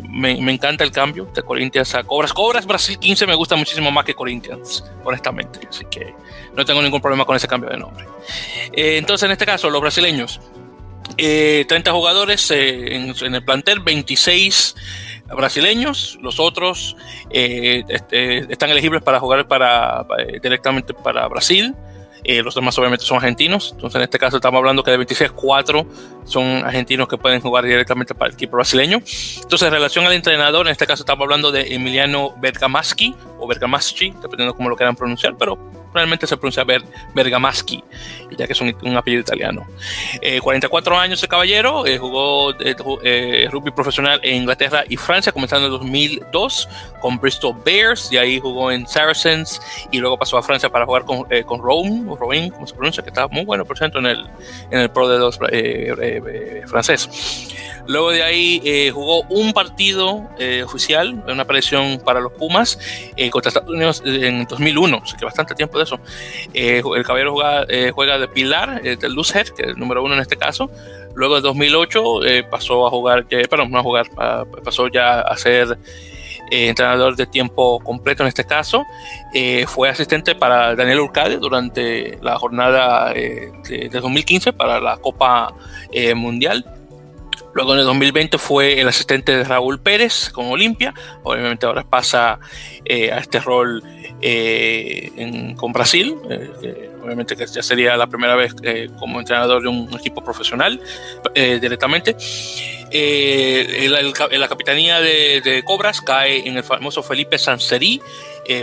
me, 0.08 0.30
encanta 0.30 0.84
el 0.84 0.90
cambio 0.90 1.26
de 1.34 1.42
Corinthians 1.42 1.94
a 1.94 2.02
Cobras. 2.02 2.32
Cobras 2.32 2.66
Brasil 2.66 2.98
15 2.98 3.26
me 3.26 3.34
gusta 3.34 3.56
muchísimo 3.56 3.90
más 3.90 4.04
que 4.04 4.14
Corinthians, 4.14 4.84
honestamente. 5.04 5.60
Así 5.68 5.84
que 5.90 6.14
no 6.54 6.64
tengo 6.64 6.80
ningún 6.80 7.00
problema 7.00 7.24
con 7.24 7.36
ese 7.36 7.46
cambio 7.46 7.70
de 7.70 7.76
nombre. 7.76 8.06
Eh, 8.72 8.96
entonces, 8.96 9.26
en 9.26 9.32
este 9.32 9.46
caso, 9.46 9.68
los 9.70 9.80
brasileños. 9.80 10.40
30 11.16 11.18
eh, 11.18 11.92
jugadores 11.92 12.50
en, 12.50 13.14
en, 13.20 13.34
el 13.34 13.44
plantel, 13.44 13.80
26 13.80 14.74
brasileños, 15.36 16.18
los 16.22 16.40
otros 16.40 16.96
este, 17.28 18.50
están 18.50 18.70
elegibles 18.70 19.02
para 19.02 19.20
jugar 19.20 19.46
para, 19.46 20.06
directamente 20.42 20.94
para 20.94 21.26
Brasil. 21.28 21.74
Eh, 22.24 22.42
los 22.42 22.54
demás 22.54 22.78
obviamente 22.78 23.04
son 23.04 23.16
argentinos. 23.18 23.72
Entonces 23.72 23.96
en 23.96 24.02
este 24.02 24.18
caso 24.18 24.36
estamos 24.36 24.58
hablando 24.58 24.82
que 24.82 24.90
de 24.90 24.96
26, 24.96 25.32
4 25.32 25.86
son 26.24 26.64
argentinos 26.64 27.08
que 27.08 27.18
pueden 27.18 27.40
jugar 27.40 27.64
directamente 27.64 28.14
para 28.14 28.28
el 28.28 28.34
equipo 28.34 28.56
brasileño. 28.56 28.98
Entonces 28.98 29.62
en 29.62 29.72
relación 29.72 30.06
al 30.06 30.12
entrenador, 30.12 30.66
en 30.66 30.72
este 30.72 30.86
caso 30.86 31.02
estamos 31.02 31.24
hablando 31.24 31.50
de 31.50 31.74
Emiliano 31.74 32.34
Bergamaschi 32.40 33.14
o 33.38 33.46
Bergamaschi, 33.46 34.14
dependiendo 34.22 34.54
cómo 34.54 34.68
lo 34.68 34.76
quieran 34.76 34.96
pronunciar, 34.96 35.36
pero 35.36 35.58
realmente 35.92 36.26
se 36.26 36.36
pronuncia 36.36 36.64
Ber 36.64 36.82
Bergamaschi, 37.14 37.82
ya 38.36 38.46
que 38.46 38.52
es 38.52 38.60
un, 38.60 38.96
apellido 38.96 39.20
italiano. 39.20 39.66
44 40.40 40.94
eh, 40.94 40.98
años 40.98 41.20
de 41.20 41.28
caballero, 41.28 41.86
eh, 41.86 41.98
jugó 41.98 42.54
eh, 42.60 43.48
rugby 43.50 43.70
profesional 43.70 44.20
en 44.22 44.36
Inglaterra 44.36 44.84
y 44.88 44.96
Francia, 44.96 45.32
comenzando 45.32 45.66
en 45.66 45.72
2002 45.72 46.68
con 47.00 47.18
Bristol 47.18 47.56
Bears, 47.64 48.10
y 48.12 48.16
ahí 48.16 48.40
jugó 48.40 48.70
en 48.70 48.86
Saracens 48.86 49.60
y 49.90 49.98
luego 49.98 50.18
pasó 50.18 50.38
a 50.38 50.42
Francia 50.42 50.70
para 50.70 50.86
jugar 50.86 51.04
con, 51.04 51.26
con 51.44 51.60
Rome, 51.60 52.04
o 52.08 52.16
como 52.16 52.66
se 52.66 52.74
pronuncia, 52.74 53.02
que 53.02 53.10
está 53.10 53.28
muy 53.28 53.44
bueno, 53.44 53.64
por 53.64 53.76
cierto, 53.76 53.98
en 53.98 54.06
el, 54.06 54.26
en 54.70 54.80
el 54.80 54.90
Pro 54.90 55.08
de 55.08 55.18
dos 55.18 55.38
francés. 56.66 57.08
Luego 57.86 58.10
de 58.10 58.22
ahí 58.22 58.90
jugó 58.90 59.22
un 59.22 59.52
partido 59.52 60.28
oficial, 60.64 61.22
una 61.26 61.42
aparición 61.42 62.00
para 62.04 62.20
los 62.20 62.32
Pumas 62.32 62.78
contra 63.30 63.48
Estados 63.48 63.68
Unidos 63.68 64.02
en 64.04 64.44
2001, 64.44 65.00
así 65.02 65.16
que 65.16 65.24
bastante 65.24 65.54
tiempo 65.54 65.80
eso. 65.82 65.98
Eh, 66.54 66.82
el 66.96 67.04
caballero 67.04 67.32
juega, 67.34 67.64
eh, 67.68 68.18
de 68.18 68.28
pilar, 68.28 68.80
eh, 68.84 68.96
de 68.96 69.08
Luzhead, 69.08 69.48
que 69.48 69.62
es 69.62 69.68
el 69.68 69.78
número 69.78 70.02
uno 70.02 70.14
en 70.14 70.20
este 70.20 70.36
caso. 70.36 70.70
Luego 71.14 71.36
en 71.36 71.42
2008 71.42 72.20
pasó 72.50 72.86
a 72.86 72.90
jugar, 72.90 73.26
perdón, 73.26 73.70
no 73.70 73.78
a 73.78 73.82
jugar, 73.82 74.06
pasó 74.64 74.88
ya 74.88 75.20
a 75.20 75.36
ser 75.36 75.78
entrenador 76.50 77.16
de 77.16 77.26
tiempo 77.26 77.80
completo 77.80 78.22
en 78.22 78.28
este 78.28 78.44
caso. 78.44 78.86
fue 79.66 79.90
asistente 79.90 80.34
para 80.34 80.74
Daniel 80.74 81.00
Urcade 81.00 81.36
durante 81.36 82.18
la 82.22 82.38
jornada 82.38 83.12
de, 83.12 83.52
de, 83.68 83.88
2015 83.90 84.54
para 84.54 84.80
la 84.80 84.96
Copa 84.96 85.54
Mundial. 86.16 86.64
Luego 87.54 87.74
en 87.74 87.80
el 87.80 87.84
2020 87.84 88.38
fue 88.38 88.80
el 88.80 88.88
asistente 88.88 89.36
de 89.36 89.44
Raúl 89.44 89.80
Pérez 89.80 90.30
con 90.30 90.46
Olimpia. 90.46 90.94
Obviamente 91.22 91.66
ahora 91.66 91.84
pasa 91.84 92.32
a 92.34 93.18
este 93.18 93.40
rol 93.40 93.82
eh, 94.24 95.54
con 95.56 95.72
Brasil, 95.72 96.16
eh, 96.30 96.90
obviamente 97.02 97.34
que 97.34 97.44
ya 97.44 97.60
sería 97.60 97.96
la 97.96 98.06
primera 98.06 98.36
vez 98.36 98.54
eh, 98.62 98.88
como 99.00 99.18
entrenador 99.18 99.62
de 99.62 99.68
un 99.68 99.92
equipo 99.98 100.22
profesional 100.22 100.80
directamente. 101.34 102.14
la 104.38 104.48
capitanía 104.48 105.00
de, 105.00 105.62
Cobras 105.66 106.00
cae 106.00 106.48
en 106.48 106.56
el 106.56 106.62
famoso 106.62 107.02
Felipe 107.02 107.36
Sanserí, 107.36 108.00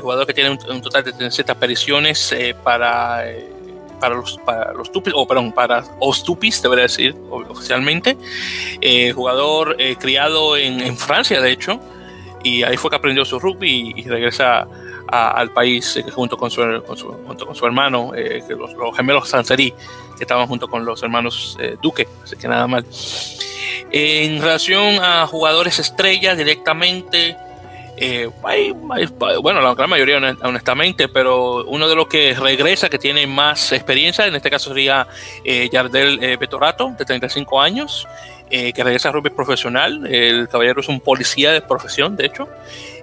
jugador 0.01 0.26
que 0.26 0.34
tiene 0.34 0.51
un, 0.51 0.82
total 0.82 1.03
de 1.03 1.11
37 1.11 1.51
apariciones 1.51 2.34
para 2.63 3.26
para 4.00 4.16
los, 4.16 4.38
para 4.45 4.74
los 4.74 4.91
tupis, 4.91 5.14
o 5.16 5.28
perdón, 5.28 5.52
para 5.52 5.84
os 6.00 6.24
tupis, 6.24 6.62
debería 6.62 6.84
decir 6.84 7.16
oficialmente. 7.30 8.18
jugador 9.14 9.78
criado 10.00 10.58
en, 10.58 10.97
Francia, 10.97 11.41
de 11.41 11.52
hecho, 11.52 11.80
y 12.43 12.64
ahí 12.64 12.78
fue 12.78 12.89
que 12.89 12.95
aprendió 12.95 13.26
su 13.26 13.39
rugby 13.39 13.93
y, 13.95 14.04
regresa 14.04 14.68
al 15.12 15.52
país 15.52 15.97
eh, 15.97 16.04
junto, 16.12 16.38
con 16.38 16.52
su, 16.52 16.62
junto 17.26 17.45
con 17.45 17.56
su 17.56 17.66
hermano, 17.66 18.12
eh, 18.16 18.43
los, 18.50 18.95
gemelos 18.95 19.30
Sanserí, 19.30 19.74
que 20.18 20.24
estaban 20.24 20.47
junto 20.47 20.68
con 20.68 20.86
los 20.86 21.02
hermanos 21.02 21.58
eh, 21.60 21.78
Duque, 21.82 22.08
así 22.24 22.36
que 22.36 22.47
nada 22.47 22.68
mal. 22.68 22.86
En 23.91 24.39
relación 24.39 25.04
a 25.04 25.26
jugadores 25.26 25.80
estrellas 25.80 26.38
directamente, 26.38 27.36
bueno, 29.41 29.62
la 29.62 29.74
gran 29.76 29.89
mayoría 29.89 30.18
honestamente, 30.41 31.08
pero 31.08 31.66
uno 31.66 31.88
de 31.89 31.95
los 31.95 32.08
que 32.08 32.34
regresa, 32.34 32.89
que 32.89 32.97
tiene 32.97 33.28
más 33.28 33.72
experiencia, 33.72 34.26
en 34.26 34.36
este 34.36 34.50
caso 34.50 34.70
sería 34.70 35.08
Yardel 35.72 36.38
Betorato, 36.38 36.93
de 36.97 37.06
35 37.06 37.62
años, 37.62 38.08
que 38.50 38.74
regresa 38.76 39.10
a 39.10 39.12
rugby 39.12 39.30
profesional. 39.30 40.08
El 40.08 40.47
caballero 40.47 40.82
es 40.82 40.88
un 40.88 41.00
policía 41.02 41.52
de 41.52 41.62
profesión, 41.62 42.16
de 42.16 42.26
hecho 42.28 42.47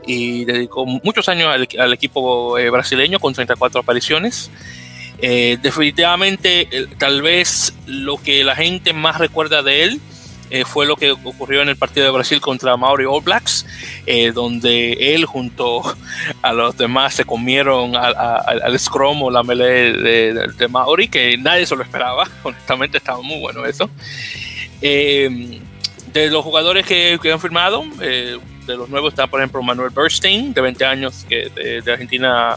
y 0.06 0.44
dedicó 0.44 0.86
muchos 0.86 1.28
años 1.28 1.52
al, 1.78 1.92
equipo 1.92 2.56
eh, 2.58 2.70
brasileño 2.70 3.18
con 3.18 3.34
34 3.34 3.80
apariciones. 3.80 4.50
Eh, 5.18 5.58
definitivamente, 5.60 6.68
tal 6.98 7.22
vez 7.22 7.74
lo 7.86 8.18
que 8.18 8.44
la 8.44 8.54
gente 8.54 8.92
más 8.92 9.18
recuerda 9.18 9.62
de 9.62 9.84
él 9.84 10.00
eh, 10.50 10.64
fue 10.64 10.86
lo 10.86 10.96
que 10.96 11.12
ocurrió 11.12 11.62
en 11.62 11.68
el 11.68 11.76
partido 11.76 12.06
de 12.06 12.12
Brasil 12.12 12.40
contra 12.40 12.76
Maori 12.76 13.04
All 13.04 13.22
Blacks, 13.22 13.66
donde 14.34 15.14
él 15.14 15.24
junto 15.24 15.82
a 16.42 16.52
los 16.52 16.76
demás 16.76 17.14
se 17.14 17.24
comieron 17.24 17.96
al 17.96 18.78
scrum 18.78 19.22
o 19.22 19.30
la 19.30 19.42
melee 19.42 19.92
de, 19.92 20.68
Maori, 20.68 21.08
que 21.08 21.36
nadie 21.38 21.66
se 21.66 21.74
lo 21.76 21.82
esperaba. 21.82 22.28
Honestamente, 22.42 22.98
estaba 22.98 23.20
muy 23.22 23.40
bueno 23.40 23.64
eso. 23.64 23.90
de 24.80 25.60
los 26.30 26.44
jugadores 26.44 26.86
que, 26.86 27.18
que 27.20 27.32
han 27.32 27.40
firmado, 27.40 27.84
de 28.66 28.76
los 28.76 28.88
nuevos 28.88 29.12
está, 29.12 29.26
por 29.26 29.40
ejemplo, 29.40 29.62
Manuel 29.62 29.90
Bernstein, 29.90 30.52
de 30.52 30.60
20 30.60 30.84
años, 30.84 31.24
que 31.28 31.48
de, 31.50 31.92
Argentina, 31.92 32.56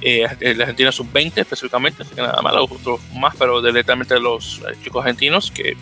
eh, 0.00 0.26
de 0.38 0.62
Argentina 0.62 0.92
sub-20 0.92 1.38
específicamente, 1.38 2.02
así 2.02 2.14
que 2.14 2.20
nada 2.20 2.42
más, 2.42 2.54
otros 2.54 3.00
más, 3.14 3.34
pero 3.38 3.62
directamente 3.62 4.14
de 4.14 4.20
los 4.20 4.60
eh, 4.60 4.74
chicos 4.82 5.02
argentinos, 5.04 5.50
que 5.50 5.76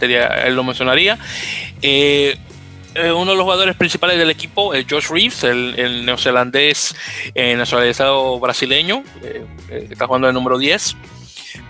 él 0.00 0.54
lo 0.54 0.64
mencionaría. 0.64 1.18
Eh, 1.82 2.36
uno 2.94 3.32
de 3.32 3.36
los 3.36 3.42
jugadores 3.42 3.76
principales 3.76 4.18
del 4.18 4.30
equipo 4.30 4.72
es 4.72 4.86
Josh 4.88 5.08
Reeves, 5.10 5.44
el, 5.44 6.06
neozelandés 6.06 6.96
nacionalizado 7.34 8.40
brasileño, 8.40 9.02
que 9.68 9.92
está 9.92 10.06
jugando 10.06 10.28
el 10.28 10.34
número 10.34 10.58
10. 10.58 10.96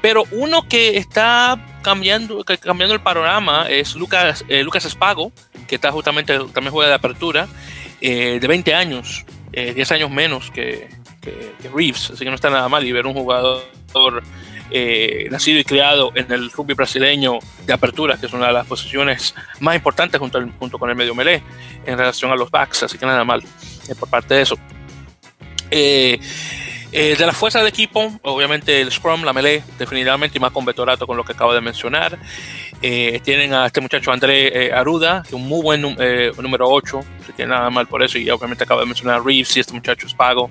Pero 0.01 0.25
uno 0.31 0.69
que 0.69 0.99
está 0.99 1.65
cambiando, 1.83 2.45
cambiando 2.45 2.95
el 2.95 3.01
panorama 3.01 3.67
es 3.69 3.97
Lucas, 3.97 4.45
Lucas 4.49 4.85
Espago, 4.85 5.33
que 5.67 5.75
está 5.75 5.91
justamente, 5.91 6.39
también 6.53 6.73
juega 6.73 6.89
de 6.89 6.95
apertura, 6.95 7.49
eh, 8.01 8.39
de 8.41 8.47
20 8.47 8.75
años, 8.75 9.25
10 9.53 9.91
eh, 9.91 9.95
años 9.95 10.11
menos 10.11 10.51
que, 10.51 10.89
Reeves, 11.75 12.11
así 12.11 12.25
que 12.25 12.31
no 12.31 12.37
está 12.37 12.51
nada 12.51 12.69
mal 12.69 12.87
y 12.87 12.93
ver 12.93 13.07
un 13.07 13.15
jugador 13.15 13.65
eh, 14.71 15.29
nacido 15.31 15.59
y 15.59 15.65
criado 15.65 16.13
en 16.15 16.31
el 16.31 16.51
rugby 16.51 16.75
brasileño 16.75 17.39
de 17.65 17.73
apertura, 17.73 18.17
que 18.19 18.27
es 18.27 18.33
una 18.33 18.49
de 18.49 18.53
las 18.53 18.67
posiciones 18.67 19.35
más 19.61 19.77
importantes 19.77 20.19
junto, 20.19 20.41
junto 20.59 20.79
con 20.79 20.91
el 20.91 20.97
medio 20.97 21.15
melee 21.15 21.43
en 21.85 21.99
relación 21.99 22.31
a 22.31 22.37
los 22.37 22.51
backs, 22.51 22.85
así 22.85 22.99
que 22.99 23.07
nada 23.07 23.25
mal 23.25 23.43
por 23.99 24.09
parte 24.09 24.35
de 24.35 24.43
eso. 24.43 24.57
de 25.71 27.27
la 27.27 27.33
fuerza 27.33 27.59
del 27.59 27.69
equipo, 27.69 28.13
obviamente 28.23 28.81
el 28.81 28.91
Scrum, 28.91 29.23
la 29.23 29.33
melee, 29.33 29.63
definitivamente, 29.79 30.39
y 30.39 30.41
más 30.41 30.51
con 30.51 30.65
Betorato 30.65 31.07
con 31.07 31.17
lo 31.17 31.25
que 31.25 31.33
acabo 31.33 31.53
de 31.53 31.61
mencionar. 31.61 32.19
Eh, 32.83 33.21
tienen 33.25 33.55
a 33.55 33.67
este 33.67 33.81
muchacho 33.81 34.13
André 34.13 34.67
eh, 34.67 34.73
Aruda, 34.73 35.23
que 35.23 35.29
es 35.29 35.35
un 35.35 35.49
muy 35.49 35.63
buen 35.63 35.97
eh, 35.99 36.31
número 36.39 36.69
8, 36.69 37.01
así 37.23 37.33
que 37.33 37.47
nada 37.47 37.71
mal 37.71 37.87
por 37.87 38.03
eso, 38.03 38.19
y 38.19 38.29
obviamente 38.29 38.65
acabo 38.65 38.81
de 38.81 38.87
mencionar 38.87 39.17
a 39.17 39.23
Reeves 39.23 39.57
y 39.57 39.61
este 39.61 39.73
muchacho 39.73 40.07
es 40.07 40.15
pago. 40.15 40.51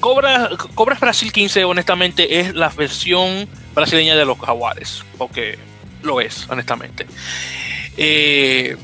Cobra, 0.00 0.50
Cobras 0.74 0.98
Brasil 0.98 1.32
15, 1.32 1.64
honestamente, 1.64 2.40
es 2.40 2.54
la 2.54 2.68
versión 2.70 3.48
brasileña 3.74 4.16
de 4.16 4.24
los 4.24 4.38
Jaguares, 4.38 5.04
porque 5.18 5.58
lo 6.02 6.20
es, 6.20 6.48
honestamente. 6.48 7.06
es 7.96 8.76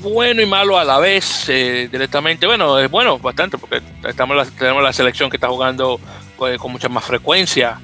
bueno 0.00 0.42
y 0.42 0.46
malo 0.46 0.78
a 0.78 0.84
la 0.84 0.98
vez, 0.98 1.46
directamente. 1.46 2.46
Bueno, 2.46 2.78
es 2.78 2.90
bueno 2.90 3.18
bastante, 3.18 3.58
porque 3.58 3.80
estamos 4.06 4.52
tenemos 4.54 4.82
la 4.82 4.92
selección 4.92 5.30
que 5.30 5.36
está 5.36 5.48
jugando 5.48 6.00
con 6.36 6.72
mucha 6.72 6.88
más 6.88 7.04
frecuencia. 7.04 7.78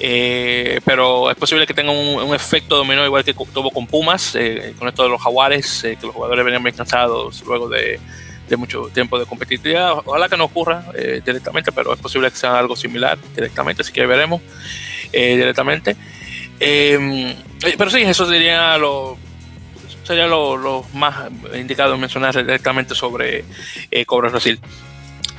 Eh, 0.00 0.80
pero 0.84 1.30
es 1.30 1.36
posible 1.36 1.66
que 1.66 1.74
tenga 1.74 1.90
un, 1.90 2.34
efecto 2.34 2.76
dominó 2.76 3.04
igual 3.04 3.24
que 3.24 3.34
tuvo 3.34 3.70
con 3.70 3.86
Pumas, 3.86 4.34
eh, 4.36 4.74
con 4.78 4.86
esto 4.88 5.02
de 5.02 5.08
los 5.08 5.20
jaguares, 5.20 5.82
eh, 5.84 5.96
que 6.00 6.06
los 6.06 6.14
jugadores 6.14 6.44
venían 6.44 6.62
bien 6.62 6.76
cansados 6.76 7.42
luego 7.44 7.68
de, 7.68 7.98
mucho 8.56 8.88
tiempo 8.92 9.18
de 9.18 9.26
competitividad. 9.26 9.98
Ojalá 10.04 10.28
que 10.28 10.36
no 10.36 10.44
ocurra 10.44 10.84
directamente, 11.24 11.72
pero 11.72 11.92
es 11.92 12.00
posible 12.00 12.30
que 12.30 12.36
sea 12.36 12.58
algo 12.58 12.76
similar 12.76 13.18
directamente, 13.34 13.82
así 13.82 13.92
que 13.92 14.06
veremos 14.06 14.40
directamente. 15.12 15.96
pero 16.58 17.90
sí, 17.90 18.02
eso 18.02 18.28
sería 18.28 18.78
lo, 18.78 19.18
sería 20.04 20.26
lo, 20.26 20.84
más 20.94 21.28
indicado 21.54 21.96
mencionar 21.96 22.36
directamente 22.36 22.94
sobre 22.94 23.44
Cobras 24.06 24.32
Brasil. 24.32 24.60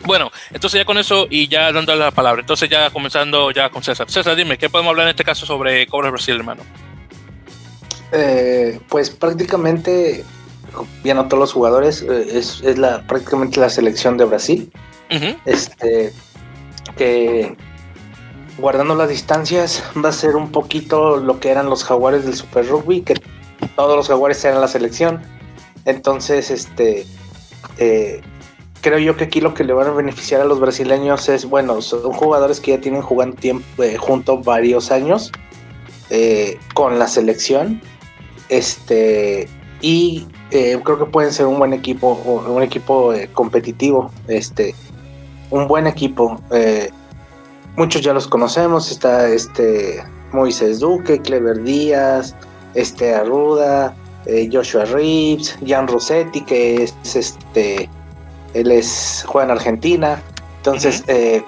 Bueno, 0.05 0.31
entonces 0.51 0.79
ya 0.79 0.85
con 0.85 0.97
eso 0.97 1.27
y 1.29 1.47
ya 1.47 1.71
dando 1.71 1.95
la 1.95 2.11
palabra, 2.11 2.41
entonces 2.41 2.69
ya 2.69 2.89
comenzando 2.89 3.51
ya 3.51 3.69
con 3.69 3.83
César. 3.83 4.09
César, 4.09 4.35
dime, 4.35 4.57
¿qué 4.57 4.69
podemos 4.69 4.91
hablar 4.91 5.07
en 5.07 5.11
este 5.11 5.23
caso 5.23 5.45
sobre 5.45 5.85
Cobras 5.87 6.11
Brasil, 6.11 6.35
hermano? 6.35 6.63
Eh, 8.11 8.79
pues 8.87 9.09
prácticamente, 9.09 10.23
viendo 11.03 11.25
todos 11.25 11.39
los 11.39 11.53
jugadores, 11.53 12.01
eh, 12.01 12.37
es, 12.37 12.61
es, 12.63 12.77
la, 12.77 13.05
prácticamente 13.07 13.59
la 13.59 13.69
selección 13.69 14.17
de 14.17 14.25
Brasil. 14.25 14.71
Este, 15.45 16.13
que 16.95 17.55
guardando 18.59 18.93
las 18.95 19.09
distancias 19.09 19.83
va 20.03 20.09
a 20.09 20.13
ser 20.13 20.35
un 20.35 20.51
poquito 20.51 21.17
lo 21.17 21.39
que 21.39 21.49
eran 21.49 21.69
los 21.69 21.83
jaguares 21.83 22.25
del 22.25 22.35
Super 22.35 22.67
Rugby, 22.67 23.01
que 23.01 23.15
todos 23.75 23.95
los 23.95 24.07
jaguares 24.07 24.43
eran 24.45 24.61
la 24.61 24.67
selección. 24.67 25.21
Entonces, 25.85 26.51
este, 26.51 27.05
eh, 27.77 28.21
creo 28.81 28.99
yo 28.99 29.17
que 29.17 29.25
aquí 29.25 29.41
lo 29.41 29.53
que 29.53 29.63
le 29.63 29.73
van 29.73 29.87
a 29.87 29.91
beneficiar 29.91 30.41
a 30.41 30.45
los 30.45 30.59
brasileños 30.59 31.29
es, 31.29 31.45
bueno, 31.45 31.81
son 31.81 32.11
jugadores 32.13 32.59
que 32.59 32.71
ya 32.71 32.81
tienen 32.81 33.01
jugando 33.01 33.35
tiempo, 33.35 33.83
eh, 33.83 33.97
junto 33.97 34.37
varios 34.39 34.91
años 34.91 35.31
eh, 36.09 36.57
con 36.73 36.99
la 36.99 37.07
selección. 37.07 37.81
Este, 38.49 39.47
y 39.81 40.27
creo 40.49 40.97
que 40.97 41.05
pueden 41.05 41.31
ser 41.31 41.45
un 41.45 41.59
buen 41.59 41.73
equipo, 41.73 42.13
un 42.47 42.63
equipo 42.63 43.13
competitivo, 43.33 44.11
este, 44.27 44.73
un 45.51 45.67
buen 45.67 45.87
equipo 45.87 46.41
muchos 47.79 48.01
ya 48.01 48.13
los 48.13 48.27
conocemos, 48.27 48.91
está 48.91 49.29
este 49.29 50.03
Moisés 50.33 50.79
Duque, 50.81 51.21
Clever 51.21 51.63
Díaz, 51.63 52.35
este 52.73 53.15
Arruda, 53.15 53.95
eh, 54.25 54.49
Joshua 54.51 54.83
Reeves, 54.83 55.57
Jan 55.65 55.87
Rossetti, 55.87 56.41
que 56.41 56.83
es 56.83 56.93
este, 57.15 57.89
él 58.53 58.71
es, 58.71 59.23
juega 59.25 59.45
en 59.45 59.51
Argentina, 59.51 60.21
entonces, 60.57 61.05
eh, 61.07 61.41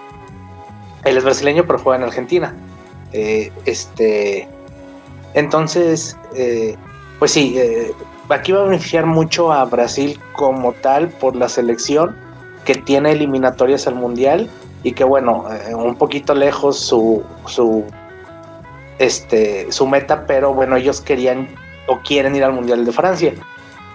él 1.03 1.17
es 1.17 1.23
brasileño, 1.23 1.65
pero 1.67 1.79
juega 1.79 1.97
en 1.97 2.03
Argentina. 2.03 2.55
Eh, 3.11 3.51
este, 3.65 4.47
entonces, 5.33 6.15
pues 7.19 7.31
sí, 7.31 7.57
aquí 8.33 8.51
va 8.51 8.61
a 8.61 8.65
beneficiar 8.65 9.05
mucho 9.05 9.51
a 9.51 9.63
Brasil 9.65 10.19
como 10.33 10.73
tal 10.73 11.09
por 11.09 11.35
la 11.35 11.49
selección 11.49 12.15
que 12.65 12.75
tiene 12.75 13.11
eliminatorias 13.11 13.87
al 13.87 13.95
Mundial 13.95 14.49
y 14.83 14.93
que 14.93 15.03
bueno, 15.03 15.45
eh, 15.51 15.75
un 15.75 15.95
poquito 15.95 16.33
lejos 16.33 16.79
su, 16.79 17.23
su, 17.45 17.85
este, 18.99 19.71
su 19.71 19.87
meta, 19.87 20.25
pero 20.25 20.53
bueno, 20.53 20.75
ellos 20.75 21.01
querían 21.01 21.47
o 21.87 21.99
quieren 21.99 22.35
ir 22.35 22.43
al 22.43 22.53
Mundial 22.53 22.85
de 22.85 22.91
Francia. 22.91 23.33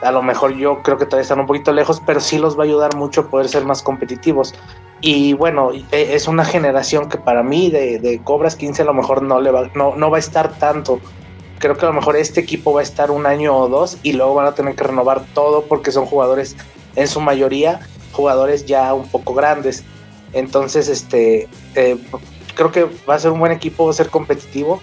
A 0.03 0.13
lo 0.13 0.23
mejor 0.23 0.55
yo 0.55 0.83
creo 0.83 0.99
que 0.99 1.07
todavía 1.07 1.23
están 1.23 1.41
un 1.41 1.47
poquito 1.47 1.73
lejos, 1.73 2.03
pero 2.05 2.21
sí 2.21 2.39
los 2.39 2.59
va 2.59 2.63
a 2.63 2.67
ayudar 2.67 2.95
mucho 2.97 3.23
a 3.23 3.27
poder 3.29 3.49
ser 3.49 3.65
más 3.65 3.83
competitivos. 3.83 4.55
Y 5.01 5.33
bueno, 5.33 5.71
e, 5.73 6.15
es 6.15 6.29
una 6.29 6.45
generación 6.45 7.09
que 7.09 7.19
para 7.19 7.43
mí 7.43 7.71
de, 7.71 7.99
de 7.99 8.21
Cobras 8.23 8.57
15 8.57 8.83
a 8.83 8.85
lo 8.85 8.95
mejor 8.95 9.23
no, 9.23 9.41
le 9.41 9.51
va, 9.51 9.71
no, 9.75 9.97
no 9.97 10.11
va 10.11 10.17
a 10.17 10.21
estar 10.21 10.53
tanto. 10.59 11.01
Creo 11.59 11.77
que 11.77 11.87
a 11.87 11.89
lo 11.89 11.95
mejor 11.95 12.17
este 12.17 12.41
equipo 12.41 12.73
va 12.73 12.81
a 12.81 12.83
estar 12.83 13.11
un 13.11 13.27
año 13.27 13.57
o 13.57 13.69
dos 13.69 13.99
y 14.03 14.13
luego 14.13 14.35
van 14.35 14.47
a 14.47 14.55
tener 14.55 14.75
que 14.75 14.85
renovar 14.85 15.25
todo 15.35 15.65
porque 15.65 15.91
son 15.91 16.07
jugadores, 16.07 16.57
en 16.97 17.09
su 17.09 17.21
mayoría, 17.21 17.81
jugadores 18.13 18.67
ya 18.67 18.93
un 18.93 19.09
poco 19.09 19.35
grandes. 19.35 19.85
Entonces, 20.33 20.89
este, 20.89 21.49
eh, 21.75 21.97
creo 22.55 22.73
que 22.73 22.87
va 23.09 23.15
a 23.15 23.19
ser 23.19 23.31
un 23.31 23.39
buen 23.39 23.53
equipo, 23.53 23.85
va 23.85 23.91
a 23.91 23.95
ser 23.95 24.09
competitivo. 24.09 24.83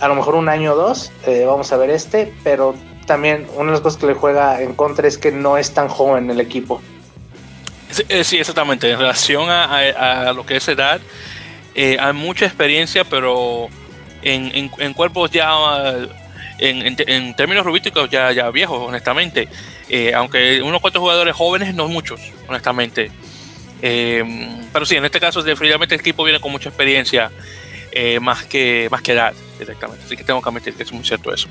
A 0.00 0.08
lo 0.08 0.14
mejor 0.14 0.34
un 0.34 0.48
año 0.48 0.72
o 0.72 0.76
dos, 0.76 1.10
eh, 1.26 1.44
vamos 1.46 1.72
a 1.72 1.76
ver 1.76 1.90
este, 1.90 2.32
pero 2.44 2.74
también 3.06 3.46
una 3.56 3.66
de 3.66 3.72
las 3.72 3.80
cosas 3.80 4.00
que 4.00 4.06
le 4.06 4.14
juega 4.14 4.62
en 4.62 4.74
contra 4.74 5.08
es 5.08 5.18
que 5.18 5.32
no 5.32 5.58
es 5.58 5.72
tan 5.74 5.88
joven 5.88 6.30
el 6.30 6.40
equipo. 6.40 6.80
Sí, 7.90 8.02
eh, 8.08 8.20
exactamente. 8.20 8.90
En 8.90 8.98
relación 8.98 9.48
a, 9.50 10.32
lo 10.32 10.46
que 10.46 10.56
es 10.56 10.68
edad, 10.68 11.00
hay 11.74 12.12
mucha 12.12 12.46
experiencia, 12.46 13.04
pero 13.04 13.68
en, 14.22 14.94
cuerpos 14.94 15.30
ya, 15.30 15.52
en, 16.58 17.34
términos 17.34 17.64
rubísticos, 17.64 18.10
ya, 18.10 18.32
ya 18.32 18.50
viejos, 18.50 18.88
honestamente. 18.88 19.48
aunque 20.14 20.62
unos 20.62 20.80
cuantos 20.80 21.00
jugadores 21.00 21.34
jóvenes, 21.34 21.74
no 21.74 21.88
muchos, 21.88 22.20
honestamente. 22.48 23.10
Eh, 23.82 24.24
pero 24.72 24.84
sí, 24.84 24.96
en 24.96 25.04
este 25.04 25.20
caso, 25.20 25.42
definitivamente 25.42 25.94
el 25.94 26.00
equipo 26.00 26.24
viene 26.24 26.40
con 26.40 26.52
mucha 26.52 26.68
experiencia, 26.68 27.30
eh, 27.92 28.20
más, 28.20 28.44
que, 28.44 28.88
más 28.90 29.02
que 29.02 29.12
edad 29.12 29.34
directamente. 29.58 30.04
Así 30.04 30.16
que 30.16 30.24
tengo 30.24 30.40
que 30.40 30.48
admitir 30.48 30.74
que 30.74 30.82
es 30.82 30.92
muy 30.92 31.04
cierto 31.04 31.32
eso. 31.32 31.48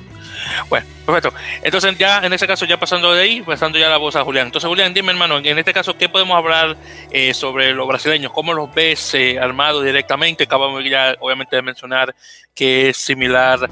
Bueno, 0.70 0.86
perfecto. 1.06 1.38
Entonces, 1.64 1.98
ya 1.98 2.20
en 2.20 2.34
este 2.34 2.48
caso, 2.48 2.66
ya 2.66 2.80
pasando 2.80 3.14
de 3.14 3.22
ahí, 3.22 3.42
pasando 3.42 3.78
ya 3.78 3.90
la 3.90 3.98
voz 3.98 4.16
a 4.16 4.24
Julián. 4.24 4.48
Entonces, 4.48 4.68
Julián, 4.68 4.94
dime, 4.94 5.12
hermano, 5.12 5.38
en 5.38 5.58
este 5.58 5.74
caso, 5.74 5.98
¿qué 5.98 6.10
podemos 6.10 6.38
hablar 6.38 6.78
eh, 7.12 7.34
sobre 7.34 7.74
los 7.74 7.88
brasileños? 7.88 8.32
¿Cómo 8.32 8.54
los 8.54 8.74
ves 8.74 9.16
armados 9.40 9.84
directamente? 9.84 10.46
Acabamos 10.46 10.84
ya, 10.84 11.16
obviamente, 11.20 11.56
de 11.56 11.62
mencionar 11.62 12.16
que 12.56 12.90
es 12.90 12.98
similar 12.98 13.70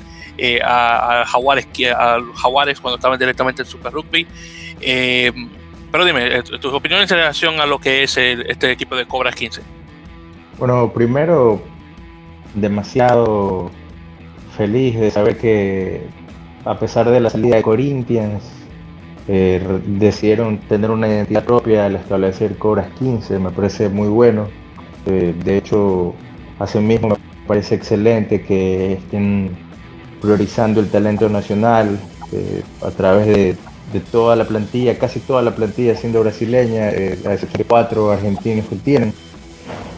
a, 0.64 1.22
a, 1.22 1.26
Jaguares, 1.26 1.68
a 1.96 2.20
Jaguares 2.36 2.80
cuando 2.80 2.98
estaban 2.98 3.18
directamente 3.18 3.62
en 3.64 3.68
Super 3.68 3.92
Rugby. 3.92 4.28
Eh, 4.82 5.32
pero 5.92 6.06
dime, 6.06 6.40
eh, 6.40 6.44
tus 6.44 6.74
opiniones 6.74 7.10
en 7.12 7.18
relación 7.18 7.60
a 7.60 7.66
lo 7.66 7.80
que 7.80 8.04
es 8.04 8.18
este 8.18 8.72
equipo 8.72 8.96
de 8.96 9.06
Cobras 9.06 9.36
15. 9.36 9.62
Bueno, 10.58 10.92
primero, 10.94 11.62
demasiado 12.54 13.72
feliz 14.56 15.00
de 15.00 15.12
saber 15.12 15.38
que 15.38 16.08
a 16.66 16.78
pesar 16.80 17.10
de 17.10 17.20
la 17.20 17.30
salida 17.30 17.58
de 17.58 17.62
Corinthians, 17.62 18.44
eh, 19.28 19.62
decidieron 19.86 20.60
tener 20.60 20.92
una 20.92 21.08
identidad 21.08 21.44
propia 21.46 21.86
al 21.86 21.96
establecer 21.96 22.58
Cobras 22.58 22.88
15, 23.00 23.40
me 23.40 23.52
parece 23.52 23.90
muy 23.90 24.08
bueno. 24.08 24.48
Eh, 25.06 25.34
de 25.44 25.58
hecho, 25.58 26.14
así 26.60 26.80
mismo 26.80 27.10
me 27.10 27.16
parece 27.48 27.76
excelente 27.76 28.42
que 28.42 28.94
estén 28.94 29.52
priorizando 30.22 30.80
el 30.80 30.90
talento 30.90 31.30
nacional 31.30 32.00
a 32.82 32.92
través 32.92 33.28
de 33.28 33.56
de 33.94 34.00
toda 34.00 34.36
la 34.36 34.46
plantilla, 34.46 34.98
casi 34.98 35.20
toda 35.20 35.42
la 35.42 35.56
plantilla 35.56 35.96
siendo 35.96 36.22
brasileña, 36.22 36.90
eh, 36.90 37.18
a 37.26 37.34
excepción 37.34 37.60
de 37.60 37.66
cuatro 37.66 38.12
argentinos 38.12 38.68
que 38.68 38.76
tienen. 38.76 39.14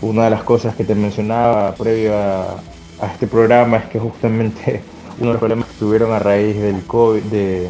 Una 0.01 0.25
de 0.25 0.29
las 0.29 0.43
cosas 0.43 0.75
que 0.75 0.83
te 0.83 0.93
mencionaba 0.93 1.73
previo 1.73 2.15
a, 2.15 2.57
este 3.05 3.27
programa 3.27 3.77
es 3.77 3.85
que 3.85 3.99
justamente 3.99 4.81
uno 5.19 5.27
de 5.27 5.33
los 5.33 5.39
problemas 5.39 5.67
que 5.67 5.73
tuvieron 5.79 6.11
a 6.11 6.19
raíz 6.19 6.59
del 6.59 6.83
COVID, 6.83 7.21
de, 7.21 7.69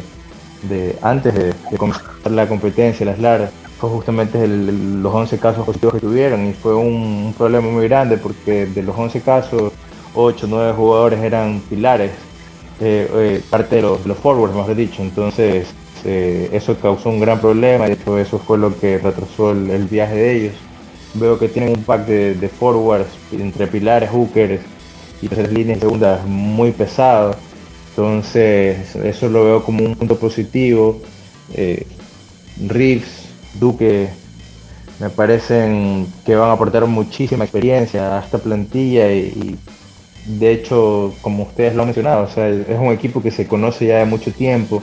antes 1.02 1.34
de, 1.34 1.54
comenzar 1.76 2.04
la 2.30 2.48
competencia, 2.48 3.06
las 3.06 3.18
LAR, 3.18 3.50
fue 3.78 3.90
justamente 3.90 4.46
los 4.48 5.14
11 5.14 5.38
casos 5.38 5.64
positivos 5.64 5.94
que 5.94 6.00
tuvieron 6.00 6.46
y 6.46 6.52
fue 6.52 6.74
un, 6.74 7.32
problema 7.36 7.68
muy 7.68 7.86
grande 7.86 8.16
porque 8.16 8.66
de 8.66 8.82
los 8.82 8.96
11 8.96 9.20
casos, 9.20 9.72
8 10.14 10.46
o 10.46 10.48
9 10.48 10.72
jugadores 10.72 11.20
eran 11.20 11.60
pilares, 11.68 12.10
eh, 12.80 13.08
eh, 13.14 13.42
parte 13.48 13.76
de 13.76 13.82
los, 13.82 14.04
los 14.04 14.18
forwards, 14.18 14.54
mejor 14.54 14.74
dicho. 14.74 15.02
Entonces, 15.02 15.68
eh, 16.04 16.50
eso 16.52 16.76
causó 16.80 17.10
un 17.10 17.20
gran 17.20 17.40
problema, 17.40 17.86
de 17.86 17.94
hecho 17.94 18.18
eso 18.18 18.38
fue 18.38 18.58
lo 18.58 18.78
que 18.78 18.98
retrasó 18.98 19.50
el, 19.50 19.86
viaje 19.86 20.14
de 20.14 20.36
ellos. 20.36 20.54
Veo 21.14 21.38
que 21.38 21.48
tienen 21.48 21.76
un 21.76 21.84
pack 21.84 22.06
de, 22.06 22.48
forwards 22.48 23.08
entre 23.32 23.66
pilares, 23.66 24.10
hookers 24.10 24.60
y 25.22 25.28
tres 25.28 25.52
líneas 25.52 25.80
segundas 25.80 26.24
muy 26.26 26.72
pesado. 26.72 27.34
Entonces 27.90 28.94
eso 28.96 29.28
lo 29.28 29.44
veo 29.44 29.64
como 29.64 29.84
un 29.84 29.96
punto 29.96 30.18
positivo. 30.18 31.00
Eh, 31.54 31.86
Reeves, 32.66 33.28
Duque, 33.58 34.08
me 35.00 35.10
parecen 35.10 36.06
que 36.24 36.34
van 36.34 36.50
a 36.50 36.52
aportar 36.52 36.86
muchísima 36.86 37.44
experiencia 37.44 38.16
a 38.16 38.24
esta 38.24 38.38
plantilla 38.38 39.12
y, 39.12 39.56
de 40.26 40.52
hecho, 40.52 41.14
como 41.22 41.44
ustedes 41.44 41.74
lo 41.74 41.82
han 41.82 41.88
mencionado, 41.88 42.26
es 42.26 42.78
un 42.78 42.92
equipo 42.92 43.22
que 43.22 43.30
se 43.30 43.46
conoce 43.46 43.86
ya 43.86 43.98
de 43.98 44.04
mucho 44.04 44.32
tiempo 44.32 44.82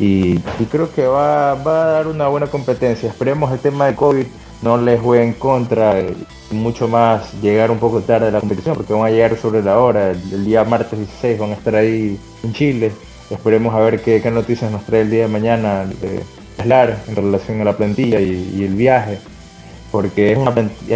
y, 0.00 0.38
creo 0.70 0.92
que 0.92 1.06
va, 1.06 1.52
a 1.52 1.56
dar 1.56 2.06
una 2.06 2.28
buena 2.28 2.46
competencia. 2.46 3.08
Esperemos 3.08 3.52
el 3.52 3.58
tema 3.58 3.86
de 3.86 3.94
COVID 3.94 4.24
no 4.62 4.78
les 4.78 5.00
juegue 5.00 5.24
en 5.24 5.34
contra, 5.34 6.00
y 6.00 6.16
mucho 6.50 6.88
más 6.88 7.32
llegar 7.40 7.70
un 7.70 7.78
poco 7.78 8.00
tarde 8.00 8.28
a 8.28 8.30
la 8.30 8.40
competición, 8.40 8.76
porque 8.76 8.92
van 8.92 9.06
a 9.06 9.10
llegar 9.10 9.36
sobre 9.36 9.62
la 9.62 9.78
hora, 9.78 10.10
el, 10.10 10.44
día 10.44 10.64
martes 10.64 10.98
16 10.98 11.38
van 11.38 11.50
a 11.50 11.54
estar 11.54 11.74
ahí 11.74 12.18
en 12.42 12.52
Chile. 12.52 12.92
Esperemos 13.30 13.74
a 13.74 13.78
ver 13.80 14.02
qué, 14.02 14.28
noticias 14.30 14.70
nos 14.70 14.84
trae 14.84 15.02
el 15.02 15.10
día 15.10 15.22
de 15.22 15.28
mañana 15.28 15.84
de 15.84 16.22
SLAR 16.62 16.98
en 17.06 17.16
relación 17.16 17.60
a 17.60 17.64
la 17.64 17.76
plantilla 17.76 18.20
y, 18.20 18.64
el 18.64 18.74
viaje, 18.74 19.18
porque 19.92 20.32
es, 20.32 20.38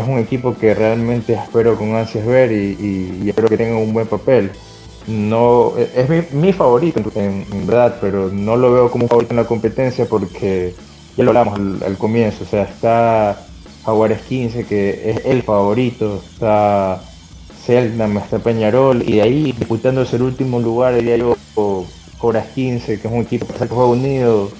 un 0.06 0.18
equipo 0.18 0.56
que 0.56 0.74
realmente 0.74 1.35
espero 1.35 1.76
con 1.76 1.94
ansias 1.94 2.26
ver 2.26 2.51
y, 2.51 3.28
espero 3.28 3.48
que 3.48 3.56
tengan 3.56 3.76
un 3.76 3.93
buen 3.93 4.06
papel 4.06 4.51
no 5.06 5.74
es 5.76 6.32
mi, 6.32 6.52
favorito 6.55 6.98
en, 7.14 7.66
verdad, 7.66 7.98
pero 8.01 8.31
no 8.31 8.56
lo 8.56 8.72
veo 8.72 8.90
como 8.90 9.05
un 9.05 9.09
favorito 9.09 9.32
en 9.32 9.36
la 9.36 9.44
competencia 9.44 10.06
porque 10.06 10.74
ya 11.16 11.24
lo 11.24 11.31
hablamos 11.31 11.82
al, 11.82 11.98
comienzo, 11.98 12.44
o 12.44 12.47
sea, 12.47 12.62
está 12.62 13.47
Jaguares 13.85 14.23
15 14.23 14.65
que 14.65 15.11
es 15.11 15.24
el 15.27 15.43
favorito, 15.43 16.23
está 16.32 17.02
Selknam, 17.65 18.19
está 18.19 18.39
Peñarol 18.39 19.02
y 19.02 19.16
de 19.16 19.23
ahí 19.23 19.52
disputándose 19.52 20.16
el 20.16 20.23
último 20.23 20.61
lugar 20.61 20.94
diría 20.94 21.16
yo 21.16 21.36
Cobras 22.19 22.47
15 22.55 23.01
que 23.01 23.09
es 23.09 23.12
un 23.12 23.20
equipo 23.20 23.47
que 23.47 23.66
juega 23.66 23.86
unido 23.86 24.51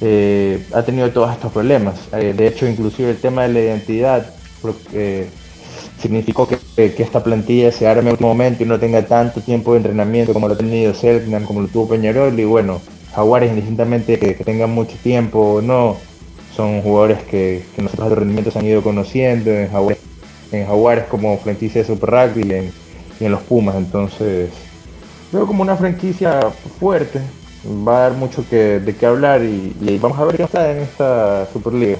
eh, 0.00 0.66
ha 0.72 0.82
tenido 0.82 1.10
todos 1.10 1.32
estos 1.32 1.52
problemas, 1.52 2.08
eh, 2.12 2.34
de 2.36 2.46
hecho 2.46 2.66
inclusive 2.66 3.10
el 3.10 3.18
tema 3.18 3.42
de 3.42 3.48
la 3.52 3.60
identidad 3.60 4.34
porque 4.60 5.28
significó 6.02 6.48
que, 6.48 6.58
esta 6.76 7.22
plantilla 7.22 7.70
se 7.70 7.86
arme 7.86 8.02
en 8.02 8.12
último 8.12 8.30
momento 8.30 8.62
y 8.62 8.66
no 8.66 8.78
tenga 8.78 9.02
tanto 9.06 9.40
tiempo 9.40 9.72
de 9.72 9.78
entrenamiento 9.78 10.32
como 10.32 10.48
lo 10.48 10.54
ha 10.54 10.58
tenido 10.58 10.94
Selknam, 10.94 11.44
como 11.44 11.60
lo 11.62 11.68
tuvo 11.68 11.88
Peñarol. 11.88 12.38
Y 12.38 12.44
bueno, 12.44 12.80
Jaguares, 13.14 13.50
indistintamente 13.50 14.18
que, 14.18 14.34
que 14.34 14.44
tengan 14.44 14.70
mucho 14.70 14.96
tiempo 15.02 15.38
o 15.38 15.62
no, 15.62 15.96
son 16.54 16.82
jugadores 16.82 17.22
que, 17.22 17.64
que 17.74 17.82
nosotros 17.82 18.10
de 18.10 18.16
rendimientos 18.16 18.56
han 18.56 18.66
ido 18.66 18.82
conociendo 18.82 19.50
en 19.50 19.70
Jaguares, 19.70 19.98
en 20.52 20.66
como 21.08 21.38
franquicia 21.38 21.80
de 21.80 21.86
Super 21.86 22.10
Rugby 22.10 22.48
y 22.48 22.52
en, 22.52 22.72
y 23.20 23.24
en 23.24 23.32
los 23.32 23.40
Pumas. 23.42 23.76
Entonces, 23.76 24.50
veo 25.32 25.46
como 25.46 25.62
una 25.62 25.76
franquicia 25.76 26.40
fuerte. 26.78 27.20
Va 27.66 27.98
a 27.98 28.00
dar 28.08 28.12
mucho 28.12 28.44
que, 28.48 28.80
de 28.80 28.94
qué 28.96 29.06
hablar 29.06 29.42
y, 29.44 29.74
y 29.80 29.98
vamos 29.98 30.18
a 30.18 30.24
ver 30.24 30.36
qué 30.36 30.42
está 30.42 30.72
en 30.72 30.78
esta 30.78 31.46
Superliga. 31.52 31.98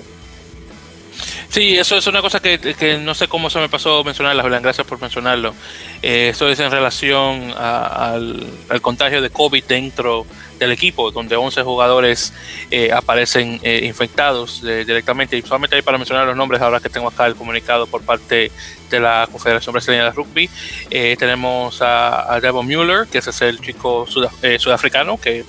Sí, 1.52 1.76
eso 1.76 1.98
es 1.98 2.06
una 2.06 2.22
cosa 2.22 2.40
que, 2.40 2.98
no 3.02 3.14
sé 3.14 3.28
cómo 3.28 3.50
se 3.50 3.58
me 3.58 3.68
pasó 3.68 4.02
mencionarla, 4.04 4.42
gracias 4.60 4.86
por 4.86 4.98
mencionarlo. 4.98 5.54
Eh, 6.00 6.30
eso 6.30 6.48
es 6.48 6.58
en 6.60 6.70
relación 6.70 7.52
al, 7.54 8.46
contagio 8.80 9.20
de 9.20 9.28
COVID 9.28 9.62
dentro 9.64 10.24
del 10.58 10.72
equipo, 10.72 11.10
donde 11.10 11.36
11 11.36 11.62
jugadores 11.62 12.32
eh, 12.70 12.90
aparecen 12.90 13.60
eh, 13.62 13.82
infectados 13.84 14.62
directamente. 14.62 15.36
Y 15.36 15.42
solamente 15.42 15.76
hay 15.76 15.82
para 15.82 15.98
mencionar 15.98 16.26
los 16.26 16.34
nombres, 16.34 16.62
ahora 16.62 16.80
que 16.80 16.88
tengo 16.88 17.08
acá 17.08 17.26
el 17.26 17.34
comunicado 17.34 17.86
por 17.86 18.00
parte 18.00 18.50
de 18.88 19.00
la 19.00 19.28
Confederación 19.30 19.74
Brasileña 19.74 20.04
de 20.04 20.12
Rugby. 20.12 20.48
tenemos 20.88 21.82
a, 21.82 22.32
a 22.32 22.40
Devon 22.40 22.66
Mueller, 22.66 23.06
que 23.08 23.18
ese 23.18 23.28
es 23.28 23.42
el 23.42 23.60
chico 23.60 24.06
sudafricano, 24.06 25.20
que 25.20 25.44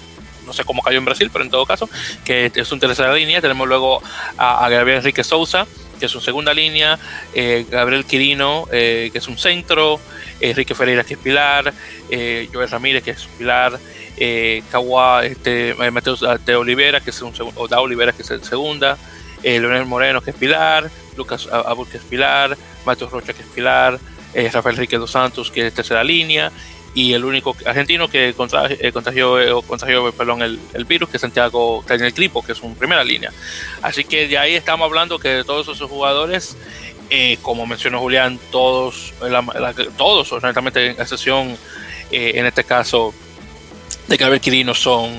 no 0.45 0.51
sé 0.51 0.65
cómo 0.65 0.81
cayó 0.81 0.97
en 0.97 1.05
Brasil, 1.05 1.29
pero 1.31 1.45
en 1.45 1.49
todo 1.49 1.65
caso, 1.65 1.89
que 2.25 2.51
es 2.53 2.71
un 2.73 2.81
tercera 2.81 3.13
línea. 3.13 3.39
Tenemos 3.39 3.69
luego 3.69 4.03
a, 4.35 4.65
a 4.65 4.69
Gabriel 4.69 4.97
Enrique 4.97 5.23
Souza, 5.23 5.65
que 5.99 6.05
es 6.05 6.15
un 6.15 6.21
segunda 6.21 6.53
línea, 6.53 6.97
eh, 7.33 7.65
Gabriel 7.69 8.05
Quirino, 8.05 8.67
eh, 8.71 9.09
que 9.11 9.19
es 9.19 9.27
un 9.27 9.37
centro, 9.37 9.99
Enrique 10.39 10.75
Ferreira, 10.75 11.03
que 11.03 11.13
es 11.13 11.19
pilar, 11.19 11.73
eh, 12.09 12.49
Joel 12.53 12.69
Ramírez, 12.69 13.03
que 13.03 13.11
es 13.11 13.27
pilar, 13.37 13.79
eh, 14.17 14.63
este, 15.23 15.75
Mateo 15.91 16.15
de 16.15 16.55
Olivera, 16.55 17.01
que 17.01 17.09
es 17.09 17.21
un 17.21 17.33
o 17.55 17.67
da 17.67 17.81
Olivera, 17.81 18.11
que 18.11 18.21
es 18.21 18.31
el 18.31 18.43
segunda, 18.43 18.97
Leonel 19.43 19.85
Moreno, 19.85 20.21
que 20.21 20.31
es 20.31 20.35
pilar, 20.35 20.89
Lucas 21.17 21.47
Abur, 21.51 21.87
que 21.87 21.97
es 21.97 22.03
pilar, 22.03 22.57
Mateo 22.85 23.09
Rocha, 23.09 23.33
que 23.33 23.41
es 23.41 23.47
pilar, 23.47 23.99
Rafael 24.51 24.75
Enrique 24.75 24.97
dos 24.97 25.11
Santos, 25.11 25.51
que 25.51 25.67
es 25.67 25.73
tercera 25.73 26.03
línea, 26.03 26.51
y 26.95 27.13
el 27.13 27.25
único 27.25 27.55
argentino 27.65 28.07
que 28.07 28.33
contagió, 28.33 28.77
eh, 28.79 28.91
contagió, 28.91 29.39
eh, 29.39 29.63
contagió 29.65 30.11
perdón, 30.11 30.41
el, 30.41 30.59
el, 30.73 30.85
virus, 30.85 31.09
que 31.09 31.17
es 31.17 31.21
Santiago 31.21 31.83
Daniel 31.87 32.13
Cripo, 32.13 32.43
que 32.43 32.51
es 32.51 32.61
un 32.61 32.75
primera 32.75 33.03
línea. 33.03 33.31
Así 33.81 34.03
que 34.03 34.27
de 34.27 34.37
ahí 34.37 34.53
estamos 34.55 34.85
hablando 34.85 35.17
que 35.17 35.29
de 35.29 35.43
todos 35.43 35.67
esos 35.67 35.89
jugadores, 35.89 36.55
eh, 37.09 37.37
como 37.41 37.65
mencionó 37.65 37.99
Julián, 37.99 38.39
todos, 38.51 39.13
todos, 39.97 40.31
honestamente, 40.31 40.91
en 40.91 41.01
excepción, 41.01 41.57
en 42.11 42.45
este 42.45 42.63
caso, 42.63 43.13
de 44.07 44.17
Gabriel 44.17 44.41
Quirino, 44.41 44.75
son 44.75 45.11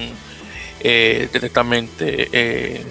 eh, 0.86 1.30
directamente 1.32 2.28
eh, 2.30 2.84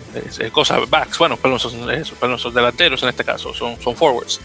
cosas 0.51 0.89
backs, 0.89 1.19
bueno, 1.19 1.37
perdón, 1.37 1.59
son, 1.59 2.39
son 2.39 2.53
delanteros 2.53 3.03
en 3.03 3.09
este 3.09 3.23
caso, 3.23 3.53
son, 3.53 3.79
son 3.79 3.95
forwards. 3.95 4.41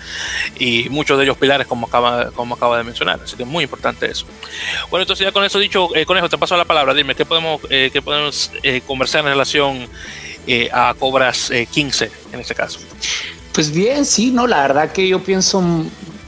Y 0.58 0.90
muchos 0.90 1.16
de 1.16 1.24
ellos 1.24 1.38
pilares 1.38 1.66
como 1.66 1.86
acaba, 1.86 2.30
como 2.32 2.56
acaba 2.56 2.76
de 2.76 2.84
mencionar, 2.84 3.20
así 3.24 3.36
que 3.36 3.44
es 3.44 3.48
muy 3.48 3.64
importante 3.64 4.10
eso. 4.10 4.26
Bueno, 4.90 5.02
entonces 5.02 5.24
ya 5.24 5.32
con 5.32 5.44
eso 5.44 5.58
dicho, 5.58 5.88
eh, 5.96 6.04
Conejo, 6.04 6.28
te 6.28 6.36
paso 6.36 6.58
la 6.58 6.66
palabra, 6.66 6.92
dime, 6.92 7.14
¿qué 7.14 7.24
podemos, 7.24 7.62
eh, 7.70 7.88
qué 7.90 8.02
podemos 8.02 8.50
eh, 8.62 8.82
conversar 8.86 9.20
en 9.22 9.28
relación 9.28 9.88
a 10.72 10.94
Cobras 10.98 11.50
15 11.70 12.10
en 12.32 12.40
este 12.40 12.54
caso? 12.54 12.80
Pues 13.52 13.70
bien, 13.70 14.04
sí, 14.04 14.30
no, 14.30 14.46
la 14.46 14.60
verdad 14.60 14.92
que 14.92 15.08
yo 15.08 15.22
pienso 15.22 15.62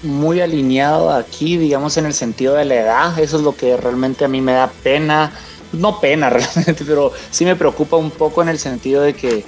muy 0.02 0.40
alineado 0.40 1.10
aquí, 1.10 1.58
digamos, 1.58 1.98
en 1.98 2.06
el 2.06 2.14
sentido 2.14 2.54
de 2.54 2.64
la 2.64 2.74
edad, 2.76 3.18
eso 3.18 3.36
es 3.36 3.42
lo 3.42 3.54
que 3.54 3.76
realmente 3.76 4.24
a 4.24 4.28
mí 4.28 4.40
me 4.40 4.52
da 4.52 4.70
pena 4.82 5.32
no 5.72 6.00
pena 6.00 6.30
realmente, 6.30 6.84
pero 6.84 7.12
sí 7.30 7.44
me 7.44 7.56
preocupa 7.56 7.96
un 7.96 8.10
poco 8.10 8.42
en 8.42 8.48
el 8.48 8.58
sentido 8.58 9.02
de 9.02 9.14
que 9.14 9.44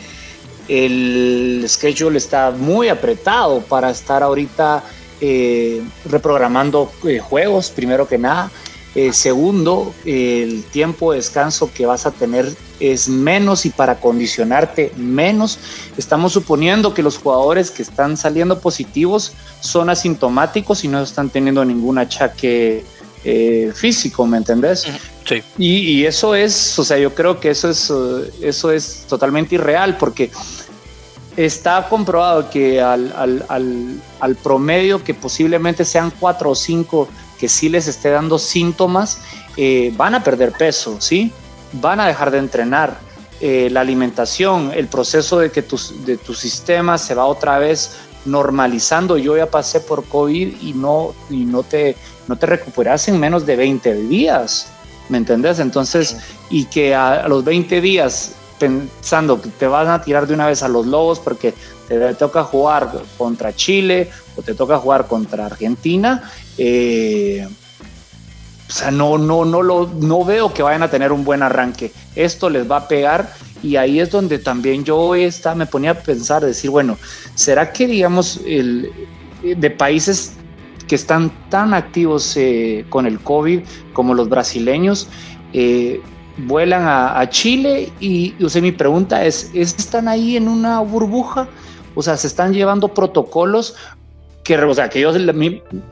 el 0.68 1.64
schedule 1.68 2.18
está 2.18 2.50
muy 2.50 2.88
apretado 2.88 3.60
para 3.60 3.90
estar 3.90 4.22
ahorita 4.22 4.82
eh, 5.20 5.82
reprogramando 6.04 6.90
eh, 7.04 7.18
juegos, 7.18 7.70
primero 7.70 8.06
que 8.08 8.18
nada. 8.18 8.50
Eh, 8.94 9.12
segundo, 9.14 9.94
el 10.04 10.64
tiempo 10.64 11.12
de 11.12 11.18
descanso 11.18 11.70
que 11.72 11.86
vas 11.86 12.04
a 12.04 12.10
tener 12.10 12.52
es 12.78 13.08
menos 13.08 13.64
y 13.64 13.70
para 13.70 13.98
condicionarte 13.98 14.92
menos. 14.96 15.58
Estamos 15.96 16.32
suponiendo 16.34 16.92
que 16.92 17.02
los 17.02 17.16
jugadores 17.16 17.70
que 17.70 17.82
están 17.82 18.16
saliendo 18.18 18.60
positivos 18.60 19.32
son 19.60 19.88
asintomáticos 19.88 20.84
y 20.84 20.88
no 20.88 21.00
están 21.00 21.30
teniendo 21.30 21.64
ningún 21.64 21.98
achaque 21.98 22.84
físico, 23.74 24.26
¿me 24.26 24.36
entendés? 24.36 24.80
Sí. 24.80 25.42
Y, 25.58 26.04
eso 26.04 26.34
es, 26.34 26.78
o 26.78 26.84
sea, 26.84 26.98
yo 26.98 27.14
creo 27.14 27.38
que 27.38 27.50
eso 27.50 27.70
es, 27.70 27.88
uh, 27.90 28.24
eso 28.40 28.70
es 28.70 29.06
totalmente 29.08 29.54
irreal 29.54 29.96
porque 29.96 30.30
está 31.36 31.88
comprobado 31.88 32.50
que 32.50 32.80
al, 32.80 33.44
al, 33.48 34.36
promedio 34.36 35.02
que 35.02 35.14
posiblemente 35.14 35.84
sean 35.84 36.12
cuatro 36.18 36.50
o 36.50 36.54
cinco 36.54 37.08
que 37.38 37.48
sí 37.48 37.68
les 37.68 37.88
esté 37.88 38.10
dando 38.10 38.38
síntomas, 38.38 39.20
eh, 39.56 39.92
van 39.96 40.14
a 40.14 40.22
perder 40.22 40.52
peso, 40.52 41.00
¿sí? 41.00 41.32
Van 41.72 42.00
a 42.00 42.06
dejar 42.06 42.30
de 42.30 42.38
entrenar. 42.38 43.12
Eh, 43.40 43.68
la 43.72 43.80
alimentación, 43.80 44.70
el 44.72 44.86
proceso 44.86 45.40
de 45.40 45.50
que 45.50 45.62
tu, 45.62 45.76
de 46.06 46.16
tu 46.16 46.32
sistema 46.32 46.96
se 46.96 47.12
va 47.12 47.24
otra 47.24 47.58
vez 47.58 47.96
normalizando. 48.24 49.18
Yo 49.18 49.36
ya 49.36 49.46
pasé 49.46 49.80
por 49.80 50.04
COVID 50.04 50.62
y 50.62 50.72
no, 50.74 51.12
y 51.28 51.44
no, 51.44 51.64
te, 51.64 51.96
no 52.28 52.36
te 52.36 52.46
recuperas 52.46 53.08
en 53.08 53.18
menos 53.18 53.46
de 53.46 53.56
20 53.56 53.94
días. 53.94 54.72
¿me 55.08 55.18
entendés? 55.18 55.58
Entonces, 55.58 56.16
y 56.50 56.64
que 56.64 56.94
a, 56.94 57.28
los 57.28 57.44
20 57.44 57.80
días 57.80 58.32
pensando 58.58 59.40
que 59.40 59.50
te 59.50 59.66
van 59.66 59.88
a 59.88 60.02
tirar 60.02 60.26
de 60.26 60.34
una 60.34 60.46
vez 60.46 60.62
a 60.62 60.68
los 60.68 60.86
lobos 60.86 61.18
porque 61.18 61.52
te, 61.88 62.14
toca 62.14 62.44
jugar 62.44 62.90
contra 63.18 63.54
Chile 63.54 64.10
o 64.36 64.42
te 64.42 64.54
toca 64.54 64.78
jugar 64.78 65.06
contra 65.06 65.46
Argentina, 65.46 66.30
eh, 66.56 67.46
o 68.68 68.72
sea, 68.72 68.90
no, 68.90 69.18
no, 69.18 69.44
no, 69.44 69.62
lo, 69.62 69.86
no 69.88 70.24
veo 70.24 70.54
que 70.54 70.62
vayan 70.62 70.82
a 70.82 70.90
tener 70.90 71.12
un 71.12 71.24
buen 71.24 71.42
arranque. 71.42 71.92
Esto 72.14 72.48
les 72.48 72.70
va 72.70 72.76
a 72.76 72.88
pegar 72.88 73.34
y 73.62 73.76
ahí 73.76 74.00
es 74.00 74.10
donde 74.10 74.38
también 74.38 74.82
yo 74.84 75.14
esta, 75.14 75.54
me 75.54 75.66
ponía 75.66 75.90
a 75.90 75.94
pensar, 75.94 76.42
decir, 76.42 76.70
bueno, 76.70 76.96
¿será 77.34 77.70
que 77.70 77.86
digamos 77.86 78.40
el, 78.46 78.90
de 79.42 79.70
países 79.70 80.32
que 80.92 80.96
están 80.96 81.32
tan 81.48 81.72
activos 81.72 82.36
eh, 82.36 82.84
con 82.90 83.06
el 83.06 83.18
COVID 83.18 83.60
como 83.94 84.12
los 84.12 84.28
brasileños, 84.28 85.08
eh, 85.54 86.02
vuelan 86.36 86.82
a, 86.86 87.26
Chile 87.30 87.90
y, 87.98 88.34
o 88.44 88.50
sea, 88.50 88.60
mi 88.60 88.72
pregunta 88.72 89.24
es, 89.24 89.50
¿están 89.54 90.06
ahí 90.06 90.36
en 90.36 90.48
una 90.48 90.80
burbuja? 90.80 91.48
O 91.94 92.02
sea, 92.02 92.18
¿se 92.18 92.26
están 92.26 92.52
llevando 92.52 92.88
protocolos? 92.88 93.74
Que, 94.44 94.58
o 94.58 94.74
sea, 94.74 94.90
que 94.90 95.00
yo, 95.00 95.12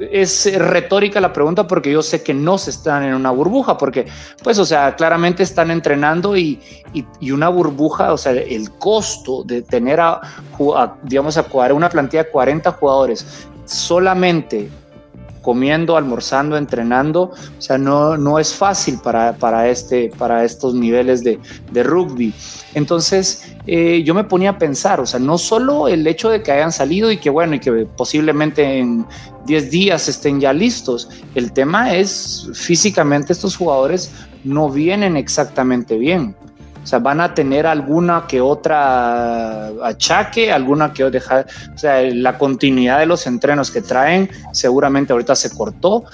es 0.01 0.55
retórica 0.59 1.19
la 1.19 1.33
pregunta 1.33 1.67
porque 1.67 1.91
yo 1.91 2.03
sé 2.03 2.23
que 2.23 2.35
no 2.35 2.59
se 2.59 2.69
están 2.69 3.03
en 3.03 3.15
una 3.15 3.31
burbuja, 3.31 3.79
porque, 3.79 4.05
pues, 4.45 4.59
o 4.59 4.67
sea, 4.67 4.97
claramente 4.97 5.43
están 5.43 5.71
entrenando 5.71 6.37
y, 6.37 6.61
y, 6.93 7.31
una 7.31 7.49
burbuja, 7.49 8.13
o 8.13 8.19
sea, 8.19 8.33
el 8.33 8.71
costo 8.73 9.45
de 9.45 9.63
tener 9.63 9.99
a, 9.99 10.21
a 10.77 10.97
digamos, 11.05 11.39
a 11.39 11.47
una 11.73 11.89
plantilla 11.89 12.25
de 12.25 12.31
40 12.31 12.71
jugadores 12.73 13.49
solamente 13.65 14.69
comiendo, 15.43 15.97
almorzando, 15.97 16.57
entrenando. 16.57 17.33
O 17.59 17.61
sea, 17.61 17.79
no, 17.79 18.17
no 18.17 18.39
es 18.39 18.55
fácil 18.55 18.99
para, 19.03 19.35
para, 19.35 19.69
este, 19.69 20.11
para 20.19 20.45
estos 20.45 20.75
niveles 20.75 21.25
de, 21.25 21.39
de 21.73 21.83
rugby. 21.83 22.33
Entonces, 22.75 23.55
eh, 23.67 24.03
yo 24.05 24.15
me 24.15 24.25
ponía 24.25 24.51
a 24.51 24.59
pensar, 24.59 25.01
o 25.01 25.07
sea, 25.07 25.21
no 25.21 25.39
solo 25.39 25.89
el 25.89 26.07
hecho 26.07 26.31
de 26.31 26.43
que 26.43 26.53
hayan 26.53 26.73
salido 26.73 27.11
y 27.11 27.17
que, 27.17 27.31
bueno, 27.31 27.55
y 27.55 27.61
que 27.61 27.87
posiblemente 27.97 28.79
en 28.79 29.07
10 29.47 29.71
días 29.71 30.09
estén 30.09 30.41
ya 30.41 30.53
listos, 30.53 31.09
el 31.35 31.53
tema 31.53 31.95
es 31.95 32.49
físicamente 32.55 33.33
estos 33.33 33.57
jugadores 33.57 34.13
no 34.45 34.71
vienen 34.71 35.17
exactamente 35.17 35.99
bien. 35.99 36.37
O 36.83 36.87
sea, 36.87 36.99
van 36.99 37.21
a 37.21 37.35
tener 37.35 37.67
alguna 37.67 38.27
que 38.27 38.41
otra 38.41 39.69
achaque, 39.83 40.51
alguna 40.51 40.93
que 40.93 41.05
otra, 41.05 41.47
o 41.75 41.79
sea, 41.79 42.03
la 42.03 42.39
continuidad 42.39 42.99
de 42.99 43.07
los 43.07 43.27
entrenos 43.27 43.71
que 43.71 43.83
traen 43.83 44.31
seguramente 44.53 45.13
ahorita 45.13 45.35
se 45.37 45.55
cortó, 45.55 46.05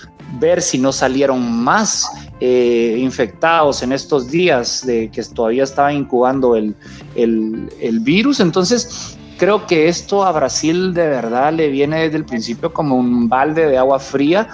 ver 0.40 0.60
si 0.60 0.78
no 0.78 0.92
salieron 0.92 1.40
más 1.62 2.10
eh, 2.40 2.96
infectados 2.98 3.82
en 3.82 3.92
estos 3.92 4.30
días 4.30 4.84
de 4.84 5.08
que 5.10 5.22
todavía 5.22 5.64
estaba 5.64 5.92
incubando 5.92 6.56
el, 6.56 6.74
el, 7.14 7.72
el 7.80 8.00
virus. 8.00 8.40
Entonces, 8.40 9.16
creo 9.38 9.66
que 9.66 9.88
esto 9.88 10.24
a 10.24 10.32
Brasil 10.32 10.92
de 10.92 11.08
verdad 11.08 11.52
le 11.52 11.68
viene 11.68 12.02
desde 12.02 12.16
el 12.16 12.24
principio 12.24 12.72
como 12.72 12.96
un 12.96 13.28
balde 13.28 13.68
de 13.68 13.78
agua 13.78 14.00
fría 14.00 14.48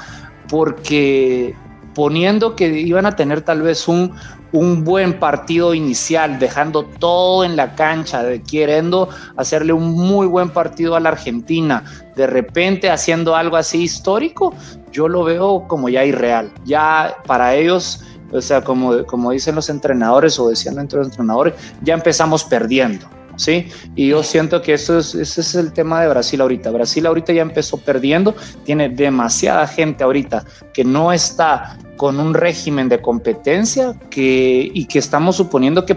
porque 0.49 1.57
suponiendo 1.93 2.57
que 2.57 2.69
iban 2.81 3.05
a 3.05 3.15
tener 3.15 3.43
tal 3.43 3.61
vez 3.61 3.87
un, 3.87 4.15
un 4.53 4.85
buen 4.85 5.19
partido 5.19 5.75
inicial, 5.75 6.39
dejando 6.39 6.85
todo 6.85 7.45
en 7.45 7.57
la 7.57 7.75
cancha, 7.75 8.23
queriendo 8.49 9.09
hacerle 9.37 9.73
un 9.73 9.93
muy 9.93 10.27
buen 10.27 10.51
partido 10.51 10.95
a 10.95 11.01
la 11.01 11.09
Argentina, 11.11 11.85
de 12.15 12.27
repente 12.27 12.91
haciendo 12.91 13.35
algo 13.35 13.57
así 13.57 13.83
histórico, 13.83 14.55
yo 14.93 15.09
lo 15.09 15.25
veo 15.25 15.67
como 15.67 15.89
ya 15.89 16.05
irreal. 16.05 16.53
Ya 16.65 17.17
para 17.27 17.55
ellos, 17.55 18.05
o 18.31 18.41
sea, 18.41 18.63
como, 18.63 19.05
como 19.05 19.31
dicen 19.31 19.55
los 19.55 19.71
entrenadores 19.71 20.39
o 20.39 20.49
decían 20.49 20.77
los 20.77 21.07
entrenadores, 21.07 21.55
ya 21.83 21.95
empezamos 21.95 22.45
perdiendo. 22.45 23.07
¿sí? 23.37 23.69
Y 23.95 24.09
yo 24.09 24.23
siento 24.23 24.63
que 24.63 24.75
eso 24.75 24.99
es, 24.99 25.15
ese 25.15 25.41
es 25.41 25.55
el 25.55 25.73
tema 25.73 26.03
de 26.03 26.09
Brasil 26.09 26.41
ahorita. 26.41 26.71
Brasil 26.71 27.07
ahorita 27.07 27.33
ya 27.33 27.43
empezó 27.43 27.79
perdiendo, 27.79 28.35
tiene 28.65 28.89
demasiada 28.89 29.67
gente 29.67 30.05
ahorita 30.05 30.45
que 30.73 30.85
no 30.85 31.13
está 31.13 31.79
con 31.97 32.19
un 32.19 32.35
régimen 32.35 32.89
de 32.89 33.01
competencia 33.01 33.95
que, 34.11 34.71
y 34.73 34.87
que 34.87 34.99
estamos 34.99 35.37
suponiendo 35.37 35.85
que, 35.87 35.97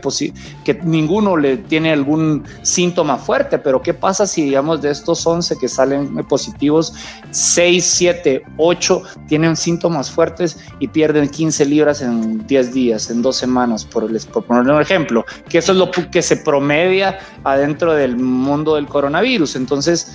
que 0.64 0.74
ninguno 0.84 1.38
le 1.38 1.58
tiene 1.58 1.92
algún 1.92 2.44
síntoma 2.62 3.18
fuerte, 3.18 3.58
pero 3.58 3.82
¿qué 3.82 3.94
pasa 3.94 4.28
si 4.28 4.44
digamos 4.44 4.82
de 4.82 4.92
estos 4.92 5.26
11 5.26 5.58
que 5.58 5.68
salen 5.68 6.16
positivos, 6.26 6.94
6, 7.32 7.84
7, 7.84 8.44
8 8.58 9.02
tienen 9.28 9.56
síntomas 9.56 10.12
fuertes 10.12 10.60
y 10.80 10.88
pierden 10.88 11.30
15 11.30 11.66
libras 11.66 12.02
en 12.02 12.46
10 12.46 12.74
días, 12.74 13.10
en 13.10 13.22
dos 13.22 13.38
semanas, 13.38 13.86
por, 13.86 14.08
por 14.28 14.46
poner 14.46 14.72
un 14.72 14.82
ejemplo, 14.82 15.26
que 15.50 15.60
eso 15.60 15.72
es 15.72 15.78
lo 15.78 15.90
que 15.92 16.22
se 16.22 16.38
promedia 16.38 17.20
adentro 17.44 17.94
del 17.94 18.18
mundo 18.18 18.76
del 18.76 18.88
coronavirus. 18.88 19.56
Entonces, 19.56 20.12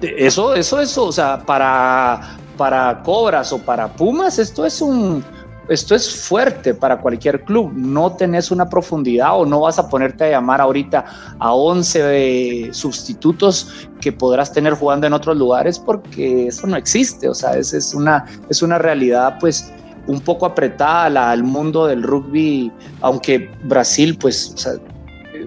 eso, 0.00 0.54
eso, 0.54 0.80
eso, 0.80 1.04
o 1.04 1.12
sea, 1.12 1.44
para, 1.44 2.36
para 2.56 3.02
Cobras 3.02 3.52
o 3.52 3.58
para 3.58 3.88
Pumas, 3.88 4.38
esto 4.38 4.64
es 4.64 4.80
un, 4.80 5.24
esto 5.68 5.94
es 5.94 6.14
fuerte 6.14 6.74
para 6.74 7.00
cualquier 7.00 7.44
club. 7.44 7.72
No 7.74 8.12
tenés 8.12 8.50
una 8.50 8.68
profundidad 8.68 9.38
o 9.38 9.46
no 9.46 9.60
vas 9.60 9.78
a 9.78 9.88
ponerte 9.88 10.24
a 10.24 10.30
llamar 10.30 10.60
ahorita 10.60 11.04
a 11.38 11.52
11 11.52 12.70
sustitutos 12.72 13.88
que 14.00 14.12
podrás 14.12 14.52
tener 14.52 14.74
jugando 14.74 15.06
en 15.06 15.12
otros 15.12 15.36
lugares 15.36 15.78
porque 15.78 16.48
eso 16.48 16.66
no 16.66 16.76
existe. 16.76 17.28
O 17.28 17.34
sea, 17.34 17.56
es, 17.56 17.72
es, 17.72 17.94
una, 17.94 18.26
es 18.48 18.62
una 18.62 18.78
realidad 18.78 19.38
pues 19.40 19.72
un 20.06 20.20
poco 20.20 20.44
apretada 20.44 21.30
al 21.30 21.42
mundo 21.42 21.86
del 21.86 22.02
rugby, 22.02 22.70
aunque 23.00 23.50
Brasil 23.64 24.18
pues 24.20 24.54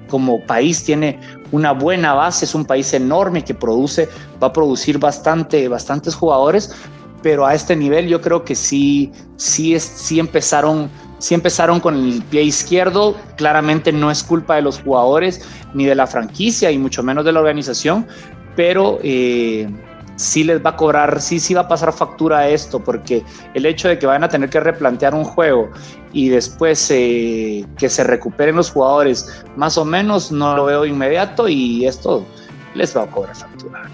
como 0.10 0.40
país 0.46 0.84
tiene 0.84 1.20
una 1.52 1.72
buena 1.72 2.14
base, 2.14 2.46
es 2.46 2.56
un 2.56 2.66
país 2.66 2.94
enorme 2.94 3.44
que 3.44 3.54
produce, 3.54 4.10
va 4.42 4.48
a 4.48 4.54
producir 4.54 5.00
bastante, 5.00 5.68
bastantes 5.68 6.16
jugadores, 6.16 6.74
pero 7.28 7.46
a 7.46 7.54
este 7.54 7.76
nivel 7.76 8.08
yo 8.08 8.22
creo 8.22 8.46
que 8.46 8.56
sí, 8.56 9.12
sí, 9.36 9.78
sí 9.82 10.18
empezaron 10.18 10.90
sí 11.18 11.36
empezaron 11.36 11.82
con 11.82 11.94
el 11.94 12.24
pie 12.24 12.44
izquierdo, 12.44 13.18
claramente 13.36 13.92
no 13.92 14.10
es 14.10 14.24
culpa 14.24 14.56
de 14.56 14.62
los 14.62 14.80
jugadores 14.80 15.42
ni 15.74 15.84
de 15.86 15.94
la 15.94 16.08
franquicia 16.08 16.72
y 16.72 16.78
mucho 16.78 17.04
menos 17.04 17.26
de 17.26 17.34
la 17.34 17.42
organización, 17.42 18.08
pero 18.56 19.00
eh, 19.04 19.68
sí 20.16 20.46
les 20.46 20.66
va 20.66 20.70
a 20.70 20.76
cobrar, 20.78 21.20
sí, 21.20 21.42
sí 21.42 21.54
va 21.54 21.62
a 21.64 21.68
pasar 21.68 21.92
factura 21.92 22.38
a 22.38 22.48
esto, 22.48 22.82
porque 22.82 23.26
el 23.54 23.66
hecho 23.66 23.90
de 23.90 24.00
que 24.00 24.06
van 24.06 24.24
a 24.24 24.30
tener 24.30 24.50
que 24.50 24.62
replantear 24.62 25.14
un 25.14 25.26
juego 25.26 25.70
y 26.14 26.30
después 26.30 26.90
eh, 26.92 27.66
que 27.78 27.90
se 27.90 28.06
recuperen 28.06 28.56
los 28.56 28.72
jugadores, 28.72 29.44
más 29.58 29.78
o 29.78 29.84
menos 29.84 30.32
no 30.32 30.56
lo 30.56 30.64
veo 30.64 30.86
inmediato 30.86 31.50
y 31.50 31.86
esto 31.86 32.26
les 32.74 32.96
va 32.96 33.04
a 33.04 33.08
cobrar 33.08 33.36
factura. 33.36 33.90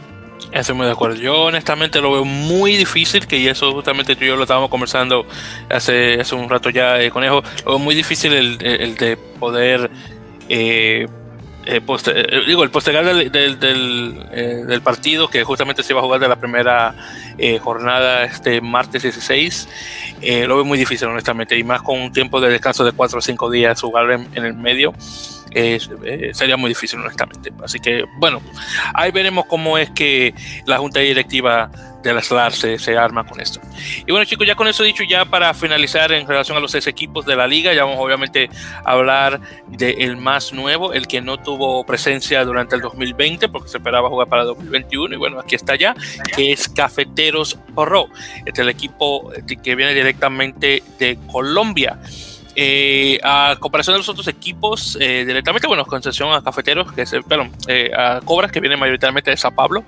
Estoy 0.53 0.75
muy 0.75 0.85
de 0.85 0.91
acuerdo. 0.91 1.15
Yo 1.15 1.45
honestamente 1.45 1.99
lo 1.99 2.11
veo 2.11 2.25
muy 2.25 2.77
difícil, 2.77 3.25
que 3.25 3.49
eso 3.49 3.73
justamente 3.73 4.15
tú 4.15 4.23
y 4.23 4.27
yo 4.27 4.35
lo 4.35 4.43
estábamos 4.43 4.69
conversando 4.69 5.25
hace, 5.67 6.21
hace 6.21 6.35
un 6.35 6.47
rato 6.47 6.69
ya, 6.69 7.01
eh, 7.01 7.09
Conejo, 7.09 7.41
lo 7.65 7.71
veo 7.71 7.79
muy 7.79 7.95
difícil 7.95 8.31
el, 8.33 8.95
de 8.95 9.17
poder... 9.39 9.89
Eh, 10.49 11.07
eh, 11.65 11.81
eh 11.81 12.41
digo, 12.45 12.63
el 12.63 12.69
postergar 12.69 13.03
del, 13.05 13.31
del, 13.31 13.59
del, 14.67 14.81
partido 14.81 15.29
que 15.29 15.43
justamente 15.43 15.81
se 15.81 15.93
iba 15.93 16.01
a 16.01 16.03
jugar 16.03 16.19
de 16.19 16.27
la 16.27 16.35
primera 16.35 16.93
jornada 17.61 18.25
este 18.25 18.59
martes 18.61 19.01
16, 19.01 19.69
lo 20.45 20.57
veo 20.57 20.65
muy 20.65 20.77
difícil 20.77 21.07
honestamente, 21.07 21.57
y 21.57 21.63
más 21.63 21.81
con 21.81 21.99
un 21.99 22.11
tiempo 22.11 22.41
de 22.41 22.49
descanso 22.49 22.83
de 22.83 22.91
4 22.91 23.17
o 23.17 23.21
5 23.21 23.49
días 23.49 23.81
jugar 23.81 24.11
en 24.11 24.45
el 24.45 24.53
medio. 24.53 24.93
Eh, 25.53 26.31
sería 26.33 26.57
muy 26.57 26.69
difícil, 26.69 26.99
honestamente. 26.99 27.51
Así 27.63 27.79
que, 27.79 28.05
bueno, 28.17 28.41
ahí 28.93 29.11
veremos 29.11 29.45
cómo 29.45 29.77
es 29.77 29.89
que 29.91 30.33
la 30.65 30.77
junta 30.77 30.99
directiva 30.99 31.69
de 32.03 32.13
la 32.13 32.21
SLAR 32.21 32.51
se, 32.51 32.77
se, 32.77 32.97
arma 32.97 33.25
con 33.25 33.39
esto. 33.39 33.61
Y 34.05 34.11
bueno, 34.11 34.25
chicos, 34.25 34.45
ya 34.45 34.55
con 34.55 34.67
eso 34.67 34.83
dicho, 34.83 35.03
ya 35.03 35.25
para 35.25 35.53
finalizar 35.53 36.11
en 36.11 36.27
relación 36.27 36.57
a 36.57 36.59
los 36.59 36.71
seis 36.71 36.85
equipos 36.87 37.25
de 37.25 37.35
la 37.35 37.47
liga, 37.47 37.73
ya 37.73 37.85
vamos 37.85 37.99
obviamente 37.99 38.49
a 38.83 38.91
hablar 38.91 39.39
del 39.67 40.17
más 40.17 40.51
nuevo, 40.51 40.93
el 40.93 41.07
que 41.07 41.21
no 41.21 41.37
tuvo 41.37 41.85
presencia 41.85 42.43
durante 42.43 42.75
el 42.75 42.81
2020, 42.81 43.47
porque 43.47 43.69
se 43.69 43.77
esperaba 43.77 44.09
jugar 44.09 44.27
para 44.27 44.41
el 44.41 44.49
2021, 44.49 45.15
y 45.15 45.17
bueno, 45.17 45.39
aquí 45.39 45.55
está 45.55 45.75
ya, 45.75 45.95
que 46.35 46.51
es 46.51 46.67
Cafeteros 46.67 47.57
Porro. 47.73 48.07
Este 48.39 48.51
es 48.51 48.59
el 48.59 48.69
equipo 48.69 49.31
que 49.63 49.75
viene 49.75 49.93
directamente 49.93 50.83
de 50.99 51.17
Colombia. 51.31 51.99
Eh, 52.55 53.19
a 53.23 53.55
comparación 53.59 53.95
de 53.95 53.99
los 53.99 54.09
otros 54.09 54.27
equipos, 54.27 54.97
eh, 54.99 55.23
directamente, 55.25 55.67
bueno, 55.67 55.85
concesión 55.85 56.31
a 56.33 56.43
Cafeteros, 56.43 56.91
que 56.93 57.01
es, 57.01 57.15
perdón, 57.27 57.51
eh, 57.67 57.91
a 57.95 58.21
Cobras, 58.23 58.51
que 58.51 58.59
viene 58.59 58.77
mayoritariamente 58.77 59.31
de 59.31 59.37
San 59.37 59.55
Pablo. 59.55 59.83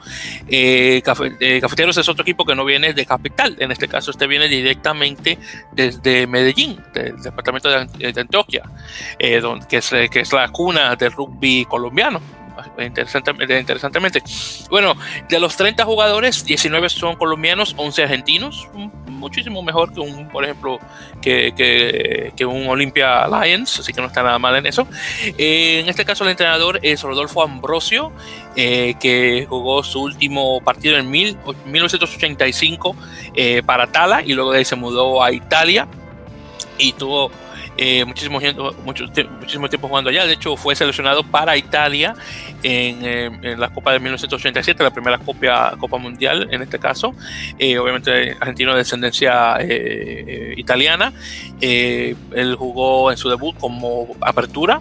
Cafeteros 1.04 1.98
es 1.98 2.10
otro 2.10 2.24
equipo 2.24 2.46
que 2.46 2.56
no 2.56 2.66
viene 2.66 2.94
de 2.94 3.06
capital, 3.06 3.56
en 3.60 3.72
este 3.72 3.88
caso, 3.88 4.12
este 4.12 4.26
viene 4.28 4.48
directamente 4.48 5.38
desde 5.72 6.26
Medellín, 6.28 6.80
del 6.94 7.22
departamento 7.22 7.70
de, 7.70 8.14
Antioquia, 8.20 8.64
que, 9.20 9.78
es, 9.78 9.90
que 9.90 10.20
es 10.22 10.34
la 10.34 10.48
cuna 10.50 10.96
del 10.96 11.12
rugby 11.12 11.66
colombiano 11.66 12.22
interesantemente, 12.80 13.60
interesantemente. 13.60 14.24
Bueno, 14.70 14.96
de 15.30 15.40
los 15.40 15.56
30 15.56 15.84
jugadores, 15.86 16.46
19 16.46 16.90
son 16.90 17.16
colombianos, 17.16 17.74
11 17.78 18.04
argentinos, 18.04 18.68
muchísimo 19.16 19.62
mejor 19.64 19.94
que 19.94 20.00
un, 20.00 20.28
por 20.28 20.44
ejemplo, 20.44 20.80
que, 21.22 21.54
que, 22.36 22.46
un 22.46 22.68
Olympia 22.68 23.28
Lions, 23.28 23.80
así 23.80 23.92
que 23.94 24.02
no 24.02 24.08
está 24.08 24.22
nada 24.24 24.40
mal 24.40 24.56
en 24.56 24.66
eso. 24.66 24.88
Eh, 25.38 25.80
en 25.80 25.90
este 25.90 26.06
caso 26.06 26.24
el 26.24 26.32
entrenador 26.32 26.80
es 26.84 27.02
Rodolfo 27.02 27.42
Ambrosio, 27.42 28.12
eh, 28.56 28.96
que 29.00 29.46
jugó 29.50 29.84
su 29.84 30.02
último 30.02 30.62
partido 30.62 30.98
en 30.98 31.10
mil, 31.10 31.38
1985 31.66 32.96
eh, 33.34 33.64
para 33.66 33.88
Tala 33.88 34.22
y 34.24 34.34
luego 34.34 34.52
de 34.52 34.60
ahí 34.60 34.66
se 34.66 34.76
mudó 34.76 35.24
a 35.24 35.32
Italia 35.32 35.88
y 36.78 36.94
tuvo 36.94 37.32
eh, 37.78 38.06
muchísimo, 38.06 38.40
mucho, 38.84 39.08
tiempo 39.10 39.88
jugando 39.88 40.10
allá. 40.10 40.26
De 40.26 40.34
hecho, 40.34 40.56
fue 40.56 40.76
seleccionado 40.76 41.24
para 41.24 41.58
Italia 41.58 42.16
en, 42.64 43.00
eh, 43.04 43.56
la 43.58 43.70
Copa 43.70 43.92
de 43.92 44.00
1987, 44.00 44.84
la 44.84 44.92
primera 44.92 45.18
Copa, 45.18 45.98
Mundial 45.98 46.48
en 46.52 46.62
este 46.62 46.80
caso. 46.80 47.14
Eh, 47.58 47.78
obviamente, 47.78 48.36
argentino 48.40 48.72
de 48.72 48.80
descendencia 48.80 49.58
italiana. 50.58 51.14
él 51.62 52.56
jugó 52.58 53.12
en 53.12 53.18
su 53.18 53.30
debut 53.30 53.56
como 53.58 54.16
apertura 54.22 54.80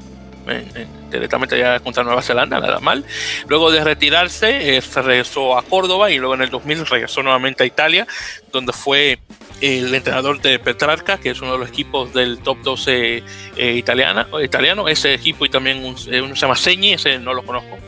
directamente 1.11 1.59
ya 1.59 1.81
contra 1.81 2.05
Nueva 2.05 2.23
Zelanda, 2.23 2.61
nada 2.61 2.81
mal. 2.81 3.05
Luego 3.49 3.71
de 3.71 3.83
retirarse, 3.83 4.81
se 4.81 5.03
regresó 5.03 5.57
a 5.57 5.63
Córdoba 5.63 6.11
y 6.11 6.19
luego 6.19 6.35
en 6.35 6.43
el 6.43 6.51
2000 6.51 6.87
regresó 6.87 7.23
nuevamente 7.23 7.63
a 7.63 7.67
Italia, 7.67 8.07
donde 8.53 8.73
fue 8.73 9.19
el 9.61 9.95
entrenador 9.95 10.41
de 10.41 10.59
Petrarca, 10.59 11.19
que 11.19 11.31
es 11.31 11.41
uno 11.41 11.53
de 11.53 11.59
los 11.59 11.69
equipos 11.69 12.13
del 12.13 12.39
top 12.41 12.59
12 12.63 13.23
eh, 13.57 13.73
italiana, 13.73 14.27
italiano, 14.43 14.89
ese 14.89 15.15
equipo 15.15 15.47
y 15.47 15.49
también 15.49 15.79
eh, 16.11 16.21
uno 16.21 16.35
se 16.35 16.43
llama 16.43 16.57
Señi, 16.57 16.95
ese 16.95 17.19
no 17.19 17.33
lo 17.33 17.43
conozco. 17.45 17.79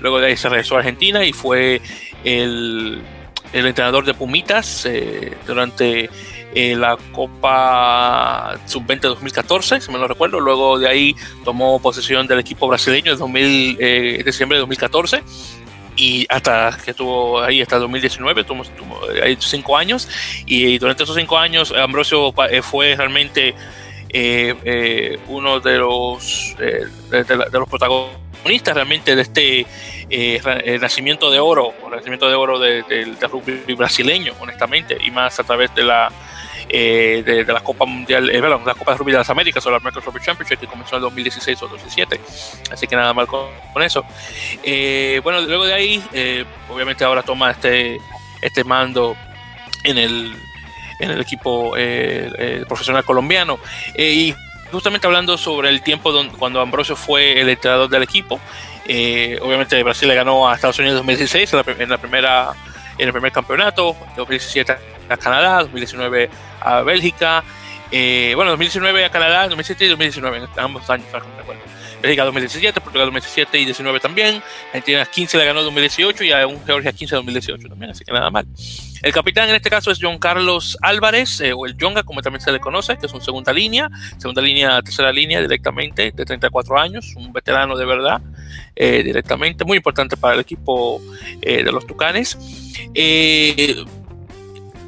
Luego 0.00 0.20
de 0.20 0.28
ahí 0.28 0.36
se 0.36 0.48
regresó 0.48 0.76
a 0.76 0.78
Argentina 0.78 1.24
y 1.24 1.32
fue 1.32 1.80
el, 2.24 3.00
el 3.52 3.66
entrenador 3.66 4.04
de 4.04 4.14
Pumitas 4.14 4.86
eh, 6.54 6.74
la 6.76 6.96
Copa 7.12 8.58
Sub-20 8.66 9.00
2014, 9.00 9.80
si 9.80 9.90
me 9.90 9.98
lo 9.98 10.08
recuerdo. 10.08 10.40
Luego 10.40 10.78
de 10.78 10.88
ahí 10.88 11.16
tomó 11.44 11.80
posesión 11.80 12.26
del 12.26 12.38
equipo 12.38 12.68
brasileño 12.68 13.12
en 13.12 13.18
2000, 13.18 14.24
diciembre 14.24 14.56
de 14.56 14.60
2014 14.60 15.22
y 15.96 16.26
hasta 16.28 16.76
que 16.84 16.92
estuvo 16.92 17.40
ahí 17.40 17.60
hasta 17.60 17.78
2019, 17.78 18.44
tuvo, 18.44 18.64
ahí 19.22 19.36
cinco 19.40 19.76
años. 19.76 20.08
Y 20.46 20.78
durante 20.78 21.04
esos 21.04 21.16
cinco 21.16 21.38
años 21.38 21.72
Ambrosio 21.72 22.34
eh, 22.50 22.62
fue 22.62 22.96
realmente 22.96 23.54
eh, 24.08 24.54
eh, 24.64 25.18
uno 25.28 25.60
de 25.60 25.78
los 25.78 26.56
de, 26.58 26.88
los 27.52 27.68
protagonistas 27.68 28.74
realmente 28.74 29.14
de 29.14 29.22
este 29.22 29.66
nacimiento 30.80 31.30
de 31.30 31.38
oro, 31.38 31.74
nacimiento 31.90 32.28
de 32.28 32.34
oro 32.34 32.58
del 32.58 33.16
rugby 33.20 33.74
brasileño, 33.74 34.34
honestamente, 34.40 34.98
y 35.02 35.10
más 35.10 35.38
a 35.40 35.44
través 35.44 35.74
de 35.74 35.84
la 35.84 36.10
eh, 36.68 37.22
de, 37.24 37.44
la 37.44 37.60
Copa 37.60 37.84
Mundial, 37.84 38.30
eh, 38.30 38.40
la 38.40 38.74
Copa 38.74 38.92
de 38.92 38.98
Rugby 38.98 39.12
de 39.12 39.18
las 39.18 39.30
Américas 39.30 39.64
o 39.66 39.70
la 39.70 39.76
American 39.76 40.02
Rugby 40.02 40.20
Championship 40.20 40.58
que 40.58 40.66
comenzó 40.66 40.96
en 40.96 41.02
2016 41.02 41.62
o 41.62 41.68
2017. 41.68 42.20
Así 42.70 42.86
que 42.86 42.96
nada 42.96 43.12
mal 43.12 43.26
con, 43.26 43.50
eso. 43.82 44.04
Eh, 44.62 45.20
bueno, 45.22 45.40
luego 45.40 45.64
de 45.64 45.74
ahí, 45.74 46.02
obviamente 46.70 47.04
ahora 47.04 47.22
toma 47.22 47.50
este, 47.50 48.00
este 48.40 48.64
mando 48.64 49.16
en 49.84 49.98
el 49.98 50.34
en 51.00 51.10
el 51.10 51.20
equipo 51.20 51.74
profesional 52.68 53.04
colombiano. 53.04 53.58
y 53.96 54.34
justamente 54.70 55.06
hablando 55.06 55.36
sobre 55.36 55.68
el 55.68 55.82
tiempo 55.82 56.12
cuando 56.38 56.60
Ambrosio 56.60 56.96
fue 56.96 57.40
el 57.40 57.48
entrenador 57.48 57.88
del 57.88 58.04
equipo, 58.04 58.40
obviamente 58.84 59.82
Brasil 59.82 60.08
le 60.08 60.14
ganó 60.14 60.48
a 60.48 60.54
Estados 60.54 60.78
Unidos 60.78 61.00
en 61.00 61.06
2016 61.06 61.52
en 61.52 61.88
la, 61.88 61.98
primera 61.98 62.52
en 62.98 63.06
el 63.06 63.12
primer 63.12 63.32
campeonato, 63.32 63.96
2017 64.16 64.76
a 65.08 65.16
Canadá, 65.16 65.62
2019 65.62 66.30
a 66.64 66.82
Bélgica, 66.82 67.44
bueno, 67.90 68.52
2019 68.52 69.04
a 69.04 69.10
Canadá, 69.10 69.42
2017 69.48 69.84
y 69.84 69.88
2019, 69.88 70.38
en 70.38 70.48
ambos 70.56 70.88
años, 70.88 71.06
recuerdo. 71.12 71.62
Bélgica 72.02 72.24
2017, 72.24 72.80
Portugal 72.80 73.06
2017 73.06 73.58
y 73.58 73.64
19 73.64 74.00
también. 74.00 74.42
Argentina 74.66 75.06
15 75.06 75.38
le 75.38 75.44
ganó 75.44 75.62
2018 75.62 76.24
y 76.24 76.32
a 76.32 76.46
un 76.46 76.62
Georgia 76.66 76.92
15 76.92 77.14
2018 77.14 77.68
también, 77.68 77.92
así 77.92 78.04
que 78.04 78.12
nada 78.12 78.28
mal. 78.28 78.46
El 79.02 79.12
capitán 79.12 79.48
en 79.48 79.54
este 79.54 79.70
caso 79.70 79.90
es 79.90 79.98
John 80.02 80.18
Carlos 80.18 80.76
Álvarez, 80.82 81.40
eh, 81.40 81.52
o 81.52 81.64
el 81.64 81.76
Jonga, 81.80 82.02
como 82.02 82.20
también 82.20 82.40
se 82.40 82.50
le 82.50 82.58
conoce, 82.58 82.98
que 82.98 83.06
es 83.06 83.12
un 83.12 83.22
segunda 83.22 83.52
línea, 83.52 83.88
segunda 84.18 84.42
línea, 84.42 84.82
tercera 84.82 85.12
línea 85.12 85.40
directamente, 85.40 86.12
de 86.12 86.24
34 86.24 86.78
años, 86.78 87.14
un 87.16 87.32
veterano 87.32 87.76
de 87.76 87.86
verdad, 87.86 88.20
eh, 88.74 89.02
directamente, 89.04 89.64
muy 89.64 89.76
importante 89.76 90.16
para 90.16 90.34
el 90.34 90.40
equipo 90.40 91.00
eh, 91.40 91.62
de 91.62 91.72
los 91.72 91.86
Tucanes. 91.86 92.36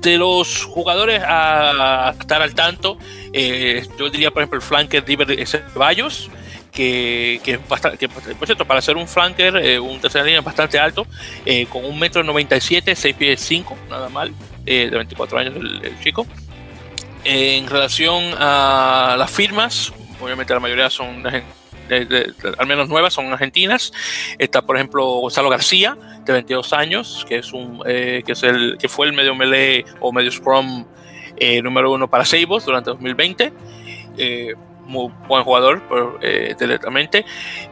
De 0.04 0.18
los 0.18 0.64
jugadores 0.64 1.22
a, 1.26 2.14
estar 2.18 2.42
al 2.42 2.54
tanto, 2.54 2.98
yo 3.32 4.10
diría, 4.10 4.30
por 4.30 4.42
ejemplo, 4.42 4.58
el 4.58 4.62
flanker 4.62 5.04
Diver 5.04 5.46
Ceballos, 5.46 6.30
que, 6.74 7.40
que, 7.44 7.56
bastante, 7.56 8.08
por 8.08 8.46
cierto, 8.46 8.64
para 8.66 8.82
ser 8.82 8.96
un 8.96 9.06
flanker, 9.06 9.56
eh, 9.56 9.78
un 9.78 10.00
tercera 10.00 10.24
línea 10.24 10.40
bastante 10.40 10.78
alto, 10.78 11.06
eh, 11.46 11.66
con 11.66 11.84
un 11.84 11.98
metro 11.98 12.22
97, 12.24 12.96
6 12.96 13.14
pies 13.14 13.40
5, 13.40 13.76
nada 13.88 14.08
mal, 14.08 14.34
eh, 14.66 14.88
de 14.90 14.96
24 14.96 15.38
años 15.38 15.54
el, 15.56 15.98
chico. 16.00 16.26
en 17.22 17.66
relación 17.68 18.34
a 18.38 19.14
las 19.16 19.30
firmas, 19.30 19.92
obviamente 20.20 20.52
la 20.52 20.60
mayoría 20.60 20.90
son 20.90 21.22
al 22.58 22.66
menos 22.66 22.88
nuevas, 22.88 23.14
son 23.14 23.32
argentinas. 23.32 23.92
Está, 24.38 24.62
por 24.62 24.76
ejemplo, 24.76 25.04
Gonzalo 25.04 25.48
García, 25.50 25.96
de 26.24 26.32
22 26.32 26.72
años, 26.72 27.24
que 27.28 27.36
es 27.36 27.52
un 27.52 27.82
que 27.84 28.24
es 28.26 28.42
el 28.42 28.78
que 28.78 28.88
fue 28.88 29.06
el 29.06 29.12
medio 29.12 29.34
melee 29.34 29.84
o 30.00 30.12
medio 30.12 30.30
scrum 30.30 30.86
número 31.62 31.92
uno 31.92 32.08
para 32.08 32.24
Seibos 32.24 32.64
durante 32.64 32.90
2020 32.90 33.52
muy 34.86 35.10
buen 35.28 35.44
jugador 35.44 35.82
por, 35.82 36.18
eh, 36.22 36.54
directamente. 36.58 37.24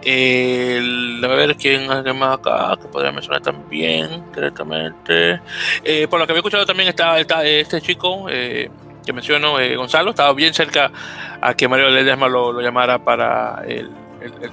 a 0.03 1.29
ver 1.29 1.57
quién 1.57 1.87
más 1.87 2.39
acá 2.39 2.77
que 2.81 2.89
podría 2.89 3.13
mencionar 3.13 3.43
también 3.43 4.25
directamente. 4.35 5.41
Eh, 5.85 6.07
por 6.09 6.19
lo 6.19 6.27
que 6.27 6.33
había 6.33 6.41
escuchado 6.41 6.67
también 6.67 6.89
está, 6.89 7.19
este 7.45 7.81
chico 7.81 8.27
eh, 8.29 8.71
que 9.05 9.13
menciono, 9.13 9.55
Gonzalo, 9.77 10.11
estaba 10.11 10.33
bien 10.33 10.55
cerca 10.55 10.91
a 11.41 11.55
que 11.55 11.67
Mario 11.69 11.91
Ledesma 11.91 12.29
lo, 12.29 12.61
llamara 12.61 13.03
para 13.03 13.63
el, 13.67 13.91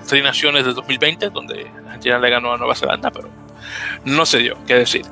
Tri 0.07 0.21
Naciones 0.21 0.65
de 0.65 0.73
2020, 0.73 1.29
donde 1.29 1.67
Argentina 1.85 2.19
le 2.19 2.29
ganó 2.29 2.53
a 2.53 2.57
Nueva 2.57 2.75
Zelanda, 2.75 3.11
pero 3.11 3.29
no 4.05 4.25
se 4.25 4.39
dio, 4.39 4.57
qué 4.65 4.75
decir. 4.75 5.05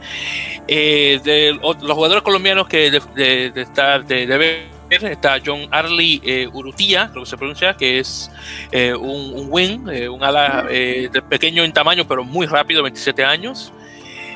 de 0.67 1.59
los 1.61 1.93
jugadores 1.93 2.23
colombianos 2.23 2.67
que 2.67 2.91
de, 2.91 3.51
estar 3.55 4.05
de, 4.05 4.25
de 4.27 4.77
está 4.89 5.39
John 5.43 5.67
Arley 5.71 6.21
eh, 6.23 6.47
Urutía, 6.51 7.09
creo 7.11 7.23
que 7.23 7.29
se 7.29 7.38
pronuncia, 7.38 7.73
que 7.75 7.99
es 7.99 8.31
eh, 8.71 8.93
un, 8.93 9.47
wing, 9.49 9.88
eh, 9.89 10.09
un 10.09 10.23
ala 10.23 10.63
de 10.63 11.23
pequeño 11.27 11.63
en 11.63 11.73
tamaño, 11.73 12.07
pero 12.07 12.23
muy 12.23 12.47
rápido, 12.47 12.84
27 12.84 13.23
años, 13.23 13.73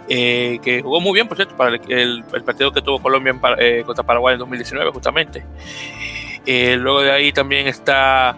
que 0.07 0.81
jugó 0.83 0.99
muy 0.99 1.13
bien, 1.13 1.27
por 1.27 1.37
cierto, 1.37 1.55
para 1.55 1.75
el, 1.75 2.23
partido 2.45 2.71
que 2.71 2.81
tuvo 2.81 3.01
Colombia 3.01 3.33
contra 3.85 4.03
Paraguay 4.03 4.33
en 4.33 4.39
2019, 4.39 4.91
justamente. 4.91 5.45
luego 6.45 7.01
de 7.01 7.11
ahí 7.11 7.31
también 7.31 7.67
está 7.67 8.35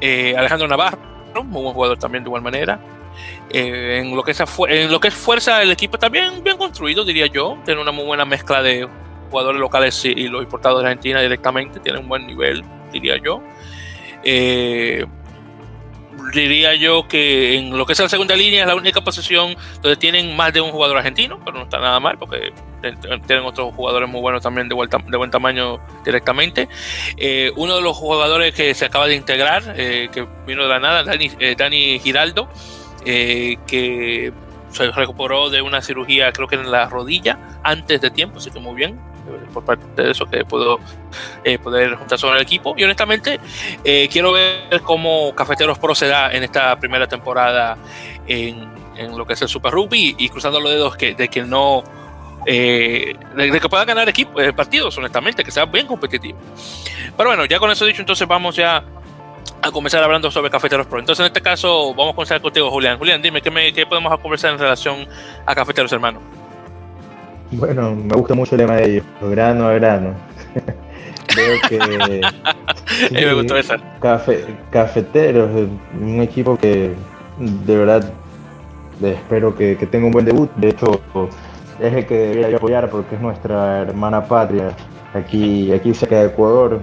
Alejandro 0.00 0.66
Navarro, 0.66 1.11
muy 1.42 1.62
buen 1.62 1.74
jugador 1.74 1.98
también 1.98 2.24
de 2.24 2.28
igual 2.28 2.42
manera. 2.42 2.80
en, 3.50 4.16
lo 4.16 4.22
que 4.22 4.32
es, 4.32 4.42
en 4.68 4.90
lo 4.90 5.00
que 5.00 5.08
es 5.08 5.14
fuerza, 5.14 5.62
el 5.62 5.70
equipo 5.70 5.96
está 5.96 6.08
bien, 6.08 6.42
construido, 6.58 7.04
diría 7.04 7.26
yo. 7.26 7.58
Tiene 7.64 7.80
una 7.80 7.92
muy 7.92 8.04
buena 8.04 8.24
mezcla 8.24 8.62
de 8.62 8.88
jugadores 9.30 9.60
locales 9.60 10.04
y 10.04 10.28
los 10.28 10.42
importados 10.42 10.82
de 10.82 10.88
Argentina 10.88 11.20
directamente 11.20 11.80
tienen 11.80 12.02
un 12.02 12.08
buen 12.08 12.26
nivel, 12.26 12.62
diría 12.92 13.16
yo. 13.16 13.42
Eh, 14.22 15.06
diría 16.32 16.74
yo 16.74 17.08
que 17.08 17.56
en 17.56 17.76
lo 17.76 17.86
que 17.86 17.92
es 17.92 17.98
la 17.98 18.08
segunda 18.08 18.36
línea 18.36 18.62
es 18.62 18.66
la 18.66 18.74
única 18.74 19.00
posición 19.00 19.56
donde 19.80 19.96
tienen 19.96 20.36
más 20.36 20.52
de 20.52 20.60
un 20.60 20.70
jugador 20.70 20.98
argentino, 20.98 21.40
pero 21.44 21.58
no 21.58 21.64
está 21.64 21.78
nada 21.78 22.00
mal 22.00 22.18
porque 22.18 22.52
tienen 23.26 23.44
otros 23.44 23.74
jugadores 23.74 24.08
muy 24.08 24.20
buenos 24.20 24.42
también 24.42 24.68
de, 24.68 24.74
buen 24.74 25.30
tamaño 25.30 25.80
directamente. 26.04 26.68
Eh, 27.16 27.52
uno 27.56 27.76
de 27.76 27.82
los 27.82 27.96
jugadores 27.96 28.54
que 28.54 28.74
se 28.74 28.84
acaba 28.84 29.06
de 29.06 29.16
integrar, 29.16 29.74
eh, 29.76 30.08
que 30.12 30.26
vino 30.46 30.62
de 30.64 30.68
la 30.68 30.80
nada, 30.80 31.04
Dani, 31.04 31.30
Dani 31.56 31.98
Giraldo, 32.00 32.48
que 33.04 34.32
se 34.72 34.90
recuperó 34.90 35.50
de 35.50 35.60
una 35.62 35.82
cirugía 35.82 36.32
creo 36.32 36.48
que 36.48 36.56
en 36.56 36.70
la 36.70 36.88
rodilla 36.88 37.38
antes 37.62 38.00
de 38.00 38.10
tiempo, 38.10 38.38
así 38.38 38.50
que 38.50 38.58
muy 38.58 38.74
bien, 38.74 38.98
por 39.52 39.64
parte 39.64 40.02
de 40.02 40.10
eso 40.10 40.26
que 40.26 40.44
puedo 40.44 40.78
eh, 41.44 41.58
poder 41.58 41.94
juntarse 41.94 42.26
con 42.26 42.36
el 42.36 42.42
equipo. 42.42 42.74
Y 42.76 42.84
honestamente, 42.84 43.40
eh, 43.84 44.08
quiero 44.10 44.32
ver 44.32 44.80
cómo 44.82 45.34
Cafeteros 45.34 45.78
proceda 45.78 46.32
en 46.32 46.42
esta 46.42 46.78
primera 46.78 47.06
temporada 47.06 47.76
en, 48.26 48.72
en, 48.96 49.16
lo 49.16 49.26
que 49.26 49.34
es 49.34 49.42
el 49.42 49.48
Super 49.48 49.72
Rugby 49.72 50.16
y, 50.18 50.28
cruzando 50.28 50.60
los 50.60 50.70
dedos 50.70 50.96
que, 50.96 51.14
de 51.14 51.28
que 51.28 51.42
no. 51.42 51.84
Eh, 52.44 53.14
de, 53.36 53.60
que 53.60 53.68
puedan 53.68 53.86
ganar 53.86 54.08
equipo, 54.08 54.40
partidos, 54.56 54.98
honestamente, 54.98 55.44
que 55.44 55.50
sea 55.50 55.64
bien 55.66 55.86
competitivo. 55.86 56.38
Pero 57.16 57.30
bueno, 57.30 57.44
ya 57.44 57.58
con 57.58 57.70
eso 57.70 57.84
dicho, 57.84 58.02
entonces 58.02 58.26
vamos 58.26 58.56
ya 58.56 58.82
a 59.62 59.70
comenzar 59.70 60.02
hablando 60.02 60.28
sobre 60.30 60.50
Cafeteros 60.50 60.86
Pro. 60.88 60.98
Entonces, 60.98 61.20
en 61.20 61.26
este 61.26 61.40
caso, 61.40 61.94
vamos 61.94 62.12
a 62.12 62.16
comenzar 62.16 62.40
contigo, 62.40 62.68
Julián. 62.68 62.98
Julián, 62.98 63.22
dime, 63.22 63.40
¿qué, 63.40 63.50
me, 63.50 63.72
qué 63.72 63.86
podemos 63.86 64.18
conversar 64.18 64.52
en 64.52 64.58
relación 64.58 65.06
a 65.46 65.54
Cafeteros, 65.54 65.92
hermano? 65.92 66.41
Bueno, 67.52 67.94
me 67.94 68.14
gusta 68.16 68.34
mucho 68.34 68.54
el 68.54 68.62
lema 68.62 68.76
de 68.76 68.90
ellos, 68.90 69.04
grano 69.20 69.66
a 69.66 69.74
grano. 69.74 70.14
Veo 71.36 71.58
que. 71.68 72.20
me 73.10 73.34
gustó 73.34 73.56
esa. 73.56 73.76
cafeteros, 74.70 75.50
un 76.00 76.20
equipo 76.20 76.56
que 76.56 76.94
de 77.38 77.76
verdad 77.76 78.12
espero 79.02 79.54
que, 79.54 79.76
tenga 79.90 80.06
un 80.06 80.12
buen 80.12 80.24
debut. 80.24 80.50
De 80.56 80.70
hecho, 80.70 81.00
es 81.80 81.92
el 81.92 82.06
que 82.06 82.14
debería 82.14 82.56
apoyar 82.56 82.88
porque 82.90 83.16
es 83.16 83.20
nuestra 83.20 83.82
hermana 83.82 84.24
patria 84.24 84.70
aquí, 85.14 85.72
aquí 85.72 85.92
cerca 85.94 86.20
de 86.20 86.26
Ecuador. 86.26 86.80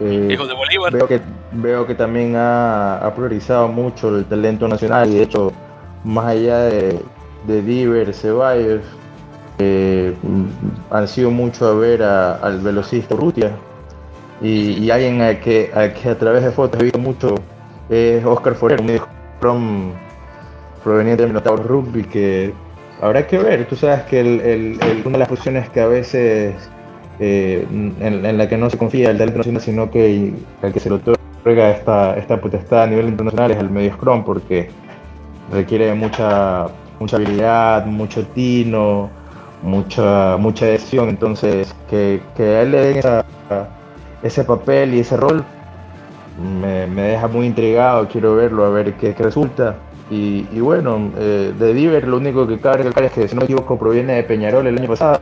Eh, 0.00 0.28
Hijo 0.32 0.46
de 0.46 0.54
Bolívar. 0.54 0.92
Veo 0.92 1.06
que, 1.06 1.20
veo 1.52 1.86
que 1.86 1.94
también 1.94 2.34
ha, 2.36 3.12
priorizado 3.14 3.68
mucho 3.68 4.16
el 4.16 4.24
talento 4.24 4.66
nacional 4.68 5.10
y 5.10 5.16
de 5.16 5.22
hecho, 5.22 5.52
más 6.04 6.26
allá 6.26 6.58
de, 6.60 7.00
de 7.46 7.62
Diver, 7.62 8.14
Ceballos, 8.14 8.82
eh, 9.58 10.14
han 10.90 11.08
sido 11.08 11.30
mucho 11.30 11.66
a 11.66 11.74
ver 11.74 12.02
al 12.02 12.60
velocista 12.60 13.14
Rutia 13.16 13.52
y, 14.40 14.88
alguien 14.90 15.20
a 15.20 15.40
que, 15.40 15.70
a 15.74 15.92
que, 15.92 16.10
a 16.10 16.18
través 16.18 16.44
de 16.44 16.52
fotos 16.52 16.80
he 16.80 16.84
visto 16.84 16.98
mucho 16.98 17.34
es 17.88 18.24
Oscar 18.24 18.54
Forero, 18.54 18.84
un 19.42 19.92
proveniente 20.84 21.22
del 21.22 21.32
Minotauro 21.32 21.62
Rugby 21.62 22.04
que 22.04 22.52
habrá 23.00 23.26
que 23.26 23.38
ver. 23.38 23.66
Tú 23.66 23.76
sabes 23.76 24.02
que 24.04 24.22
una 25.04 25.12
de 25.12 25.18
las 25.18 25.28
posiciones 25.28 25.68
que 25.70 25.80
a 25.80 25.86
veces 25.86 26.54
eh, 27.20 27.66
en, 27.70 28.38
la 28.38 28.48
que 28.48 28.56
no 28.56 28.70
se 28.70 28.78
confía 28.78 29.10
el 29.10 29.18
talento 29.18 29.38
nacional, 29.38 29.62
sino 29.62 29.90
que 29.90 30.34
el 30.62 30.72
que 30.72 30.80
se 30.80 30.88
lo 30.88 30.96
otorga 30.96 31.70
esta, 31.70 32.16
esta 32.16 32.40
potestad 32.40 32.84
a 32.84 32.86
nivel 32.86 33.08
internacional 33.08 33.50
es 33.50 33.58
el 33.58 33.70
medio 33.70 33.92
scrum, 33.94 34.24
porque 34.24 34.70
requiere 35.52 35.94
mucha, 35.94 36.68
mucha 37.00 37.16
habilidad, 37.16 37.86
mucho 37.86 38.24
tino, 38.28 39.10
mucha 39.62 40.36
mucha 40.38 40.66
decisión, 40.66 41.08
entonces 41.08 41.74
que, 41.90 42.22
que 42.36 42.42
a 42.42 42.62
él 42.62 42.70
le 42.72 42.80
den 42.80 43.02
ese 44.22 44.44
papel 44.44 44.94
y 44.94 45.00
ese 45.00 45.16
rol 45.16 45.44
me, 46.38 46.86
deja 46.86 47.28
muy 47.28 47.46
intrigado, 47.46 48.06
quiero 48.08 48.34
verlo, 48.36 48.64
a 48.64 48.70
ver 48.70 48.94
qué, 48.94 49.14
resulta. 49.18 49.76
Y, 50.10 50.42
bueno, 50.60 51.10
eh, 51.18 51.52
de 51.58 51.74
Diver 51.74 52.08
lo 52.08 52.16
único 52.16 52.46
que 52.46 52.58
cabe 52.58 52.78
recalcar 52.78 53.04
es 53.04 53.12
que, 53.12 53.28
si 53.28 53.34
no 53.34 53.40
me 53.40 53.44
equivoco, 53.44 53.78
proviene 53.78 54.14
de 54.14 54.22
Peñarol 54.22 54.66
el 54.66 54.78
año 54.78 54.88
pasado. 54.88 55.20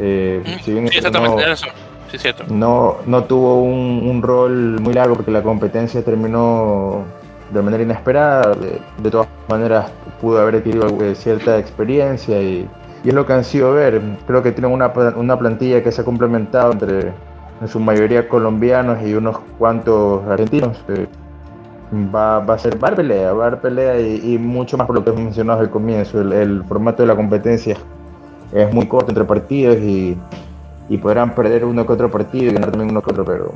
Eh, 0.00 0.42
sí, 0.62 0.76
exactamente, 0.78 1.46
no, 1.46 1.52
eso. 1.52 1.66
Sí, 2.10 2.18
cierto. 2.18 2.44
No, 2.48 2.96
no 3.06 3.24
tuvo 3.24 3.62
un, 3.62 4.22
rol 4.22 4.80
muy 4.80 4.94
largo 4.94 5.14
porque 5.14 5.30
la 5.30 5.42
competencia 5.42 6.02
terminó 6.02 7.04
de 7.52 7.62
manera 7.62 7.82
inesperada. 7.82 8.54
De, 8.54 8.80
de 9.00 9.10
todas 9.10 9.28
maneras, 9.48 9.92
pudo 10.20 10.40
haber 10.40 10.56
adquirido 10.56 10.86
eh, 11.02 11.14
cierta 11.14 11.58
experiencia 11.58 12.40
y, 12.40 12.68
y 13.04 13.08
es 13.08 13.14
lo 13.14 13.26
que 13.26 13.32
han 13.32 13.44
sido 13.44 13.72
ver. 13.72 14.00
Creo 14.26 14.42
que 14.42 14.52
tienen 14.52 14.72
una, 14.72 14.92
una 15.16 15.38
plantilla 15.38 15.82
que 15.82 15.92
se 15.92 16.02
ha 16.02 16.04
complementado 16.04 16.72
entre 16.72 17.12
en 17.60 17.68
su 17.68 17.80
mayoría 17.80 18.28
colombianos 18.28 19.02
y 19.04 19.14
unos 19.14 19.38
cuantos 19.58 20.24
argentinos. 20.26 20.78
va, 22.14 22.40
va, 22.40 22.54
a 22.54 22.58
ser 22.58 22.78
bar 22.78 22.94
pelea, 22.94 23.32
bar 23.32 23.60
pelea 23.60 24.00
y, 24.00 24.38
mucho 24.38 24.76
más 24.76 24.86
por 24.86 24.96
lo 24.96 25.04
que 25.04 25.12
mencionado 25.12 25.60
al 25.60 25.70
comienzo. 25.70 26.20
El, 26.20 26.64
formato 26.64 27.02
de 27.02 27.08
la 27.08 27.16
competencia 27.16 27.76
es 28.52 28.72
muy 28.72 28.86
corto 28.86 29.10
entre 29.10 29.24
partidos 29.24 29.76
y, 29.78 30.16
y 30.88 30.98
podrán 30.98 31.34
perder 31.34 31.64
uno 31.64 31.86
que 31.86 31.92
otro 31.92 32.10
partido 32.10 32.50
y 32.50 32.54
ganar 32.54 32.70
también 32.70 32.90
uno 32.90 33.02
que 33.02 33.10
otro, 33.10 33.24
pero 33.24 33.52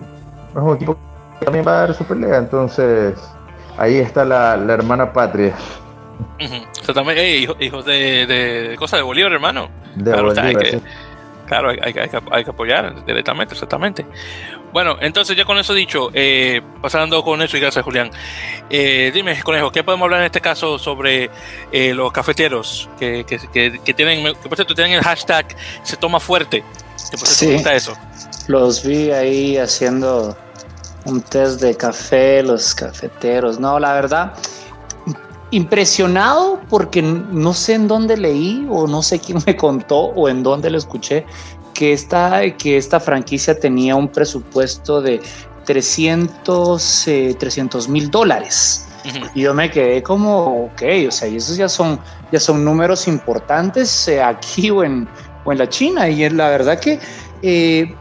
es 0.51 0.63
un 0.63 0.75
equipo 0.77 0.97
que 1.39 1.45
también 1.47 1.67
va 1.67 1.73
a 1.73 1.81
dar 1.87 1.95
Superliga, 1.95 2.39
entonces 2.39 3.15
ahí 3.79 3.97
está 3.97 4.25
la, 4.25 4.55
hermana 4.55 5.13
patria. 5.13 5.55
Uh 6.41 7.61
hijos 7.61 7.85
de, 7.85 8.27
de, 8.27 8.77
cosas 8.77 8.99
de 8.99 9.03
Bolívar, 9.03 9.33
hermano. 9.33 9.71
De 9.95 10.11
Bolívar, 10.13 10.83
Claro, 11.47 11.69
hay, 11.69 11.93
que, 11.93 12.51
apoyar 12.51 13.05
directamente, 13.05 13.53
exactamente. 13.53 14.07
Bueno, 14.73 14.97
entonces 15.01 15.37
ya 15.37 15.45
con 15.45 15.59
eso 15.59 15.75
dicho, 15.75 16.11
eh, 16.15 16.63
pasando 16.81 17.23
con 17.23 17.43
eso 17.43 17.59
y 17.59 17.61
gracias 17.61 17.85
Julián. 17.85 18.11
Eh, 18.71 19.11
dime, 19.13 19.39
Conejo, 19.43 19.71
¿qué 19.71 19.85
podemos 19.85 20.07
hablar 20.07 20.21
en 20.21 20.27
este 20.27 20.41
caso 20.41 20.79
sobre 20.79 21.29
eh, 21.71 21.93
los 21.93 22.11
cafeteros 22.11 22.89
que, 22.99 23.25
tienen, 23.95 24.35
que 24.35 24.49
por 24.49 24.57
cierto 24.57 24.75
tienen 24.75 24.95
el 24.95 25.03
hashtag 25.03 25.47
se 25.83 25.97
toma 25.99 26.21
fuerte? 26.21 26.65
sí, 26.97 27.51
eso? 27.71 27.95
Los 28.47 28.83
vi 28.83 29.11
ahí 29.11 29.59
haciendo 29.59 30.35
un 31.05 31.21
test 31.21 31.61
de 31.61 31.77
café, 31.77 32.43
los 32.43 32.75
cafeteros. 32.75 33.61
No, 33.61 33.79
la 33.79 33.93
verdad, 33.93 34.33
impresionado 35.53 36.61
porque 36.69 37.03
no 37.03 37.55
sé 37.55 37.75
en 37.75 37.87
dónde 37.87 38.17
leí 38.17 38.67
o 38.71 38.87
no 38.89 39.03
sé 39.03 39.21
quién 39.21 39.39
me 39.47 39.55
contó 39.55 39.99
o 39.99 40.29
en 40.29 40.43
dónde 40.43 40.71
lo 40.71 40.79
escuché 40.79 41.25
que 41.75 41.93
esta, 41.93 42.51
que 42.57 42.77
esta 42.77 42.99
franquicia 42.99 43.59
tenía 43.59 43.95
un 43.95 44.09
presupuesto 44.09 45.01
de 45.01 45.21
300 45.65 47.09
eh, 47.09 47.37
mil 47.89 48.11
dólares. 48.11 48.89
Y 49.35 49.43
yo 49.43 49.53
me 49.53 49.71
quedé 49.71 50.03
como, 50.03 50.67
ok, 50.67 50.83
o 51.09 51.11
sea, 51.11 51.29
y 51.29 51.37
esos 51.37 51.57
ya 51.57 51.69
son, 51.69 51.99
ya 52.31 52.39
son 52.39 52.65
números 52.65 53.09
importantes 53.09 54.07
eh, 54.09 54.23
aquí 54.23 54.71
o 54.71 54.85
en, 54.85 55.09
o 55.45 55.53
en 55.53 55.59
la 55.59 55.69
China. 55.69 56.09
Y 56.09 56.29
la 56.31 56.49
verdad 56.51 56.79
que 56.79 57.01
eh, 57.43 57.95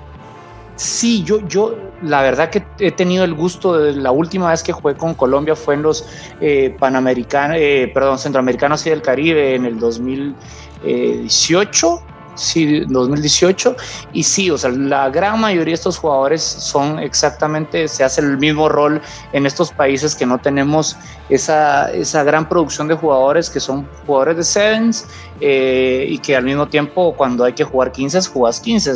sí, 0.82 1.24
yo, 1.24 1.48
yo, 1.48 1.78
la 2.02 2.24
verdad 2.24 2.50
que 2.50 2.66
he 2.80 2.92
tenido 2.92 3.24
el 3.24 3.36
gusto 3.36 3.78
de 3.78 3.94
la 3.94 4.10
última 4.12 4.50
vez 4.50 4.64
que 4.64 4.72
jugué 4.72 4.96
con 4.96 5.14
Colombia 5.14 5.56
fue 5.56 5.76
en 5.76 5.84
los 5.84 6.08
eh, 6.42 6.76
Panamericanos, 6.80 7.58
eh, 7.60 7.92
perdón, 7.94 8.18
Centroamericanos 8.18 8.88
y 8.88 8.90
del 8.90 9.04
Caribe 9.04 9.54
en 9.56 9.66
el 9.66 9.80
2018 9.80 12.02
sí, 12.36 12.84
2018. 12.88 13.76
Y 14.14 14.24
sí, 14.24 14.50
o 14.50 14.58
sea, 14.58 14.72
la 14.72 15.10
gran 15.10 15.40
mayoría 15.40 15.72
de 15.72 15.76
estos 15.76 15.98
jugadores 15.98 16.42
son 16.42 17.00
exactamente, 17.00 17.88
se 17.88 18.04
hace 18.04 18.22
el 18.22 18.38
mismo 18.38 18.70
rol 18.70 19.02
en 19.34 19.46
estos 19.46 19.72
países 19.72 20.16
que 20.16 20.26
no 20.26 20.40
tenemos 20.40 20.98
esa, 21.30 21.92
esa 21.92 22.24
gran 22.24 22.48
producción 22.48 22.88
de 22.88 22.96
jugadores 22.96 23.50
que 23.50 23.60
son 23.60 23.88
jugadores 24.06 24.38
de 24.38 24.44
sevens 24.44 25.06
eh, 25.42 26.06
y 26.08 26.20
que 26.20 26.36
al 26.36 26.44
mismo 26.44 26.68
tiempo 26.68 27.14
cuando 27.18 27.44
hay 27.44 27.54
que 27.54 27.64
jugar 27.64 27.92
15, 27.92 28.22
jugas 28.30 28.60
15. 28.60 28.92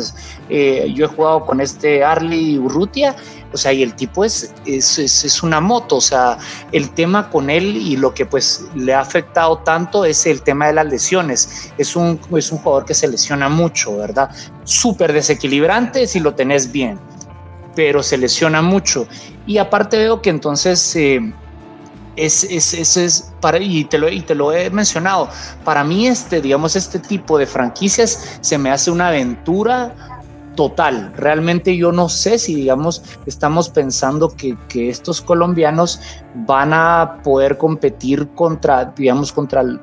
Eh, 0.48 0.92
yo 0.94 1.06
he 1.06 1.08
jugado 1.08 1.44
con 1.44 1.60
este 1.60 2.04
Arley 2.04 2.58
Urrutia 2.58 3.16
o 3.52 3.58
sea, 3.58 3.72
y 3.72 3.82
el 3.82 3.94
tipo 3.94 4.22
es, 4.22 4.52
es, 4.66 4.98
es, 4.98 5.42
una 5.42 5.60
moto, 5.60 5.96
o 5.96 6.00
sea, 6.02 6.36
el 6.72 6.90
tema 6.90 7.30
con 7.30 7.48
él 7.48 7.76
y 7.76 7.96
lo 7.96 8.12
que 8.12 8.26
pues 8.26 8.66
le 8.74 8.92
ha 8.92 9.00
afectado 9.00 9.58
tanto 9.58 10.04
es 10.04 10.26
el 10.26 10.42
tema 10.42 10.66
de 10.66 10.74
las 10.74 10.86
lesiones. 10.86 11.72
Es 11.78 11.96
un, 11.96 12.20
es 12.36 12.52
un 12.52 12.58
jugador 12.58 12.84
que 12.84 12.92
se 12.92 13.08
lesiona 13.08 13.48
mucho, 13.48 13.96
¿verdad? 13.96 14.30
Súper 14.64 15.12
desequilibrante 15.12 16.06
si 16.06 16.20
lo 16.20 16.34
tenés 16.34 16.70
bien, 16.70 16.98
pero 17.74 18.02
se 18.02 18.18
lesiona 18.18 18.60
mucho. 18.60 19.06
Y 19.46 19.58
aparte 19.58 19.96
veo 19.96 20.20
que 20.20 20.30
entonces... 20.30 20.94
Eh, 20.96 21.32
es, 22.16 22.44
es, 22.44 22.74
es, 22.74 22.96
es, 22.96 23.32
para, 23.40 23.58
y 23.58 23.84
te, 23.84 23.98
lo, 23.98 24.08
y 24.08 24.20
te 24.20 24.34
lo 24.34 24.52
he 24.52 24.70
mencionado, 24.70 25.28
para 25.64 25.84
mí 25.84 26.08
este, 26.08 26.40
digamos, 26.40 26.74
este 26.76 26.98
tipo 26.98 27.38
de 27.38 27.46
franquicias 27.46 28.38
se 28.40 28.58
me 28.58 28.70
hace 28.70 28.90
una 28.90 29.08
aventura 29.08 29.94
total. 30.56 31.12
Realmente 31.16 31.76
yo 31.76 31.92
no 31.92 32.08
sé 32.08 32.38
si, 32.38 32.54
digamos, 32.54 33.02
estamos 33.26 33.68
pensando 33.68 34.34
que, 34.34 34.56
estos 34.88 35.20
colombianos 35.20 36.00
van 36.34 36.72
a 36.72 37.20
poder 37.22 37.56
competir 37.56 38.28
contra, 38.34 38.86
digamos, 38.96 39.32
contra 39.32 39.60
el, 39.60 39.80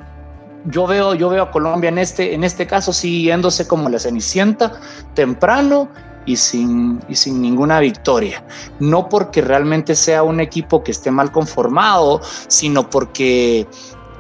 yo 0.66 0.88
veo, 0.88 1.14
yo 1.14 1.30
veo 1.30 1.44
a 1.44 1.52
Colombia 1.52 1.90
en 1.90 1.98
este, 1.98 2.34
en 2.34 2.44
este 2.44 2.68
caso 2.68 2.92
siguiéndose 2.92 3.68
como 3.68 3.90
la 3.90 4.00
Cenicienta 4.00 4.74
temprano 5.14 5.90
y 6.26 6.38
sin, 6.38 7.02
y 7.10 7.16
sin 7.16 7.42
ninguna 7.42 7.80
victoria. 7.80 8.44
No 8.80 9.10
porque 9.10 9.42
realmente 9.42 9.96
sea 9.96 10.24
un 10.24 10.40
equipo 10.40 10.84
que 10.84 10.92
esté 10.92 11.12
mal 11.12 11.32
conformado, 11.32 12.22
sino 12.48 12.90
porque 12.90 13.68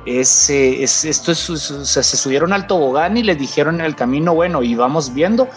es, 0.06 0.50
esto 0.50 1.32
es, 1.32 1.40
se 1.40 2.04
subieron 2.04 2.54
al 2.54 2.68
tobogán 2.68 3.18
y 3.18 3.24
les 3.24 3.38
dijeron 3.38 3.76
en 3.76 3.86
el 3.86 3.96
camino, 3.96 4.34
bueno, 4.34 4.64
y 4.64 4.76
vamos 4.76 5.14
viendo, 5.14 5.48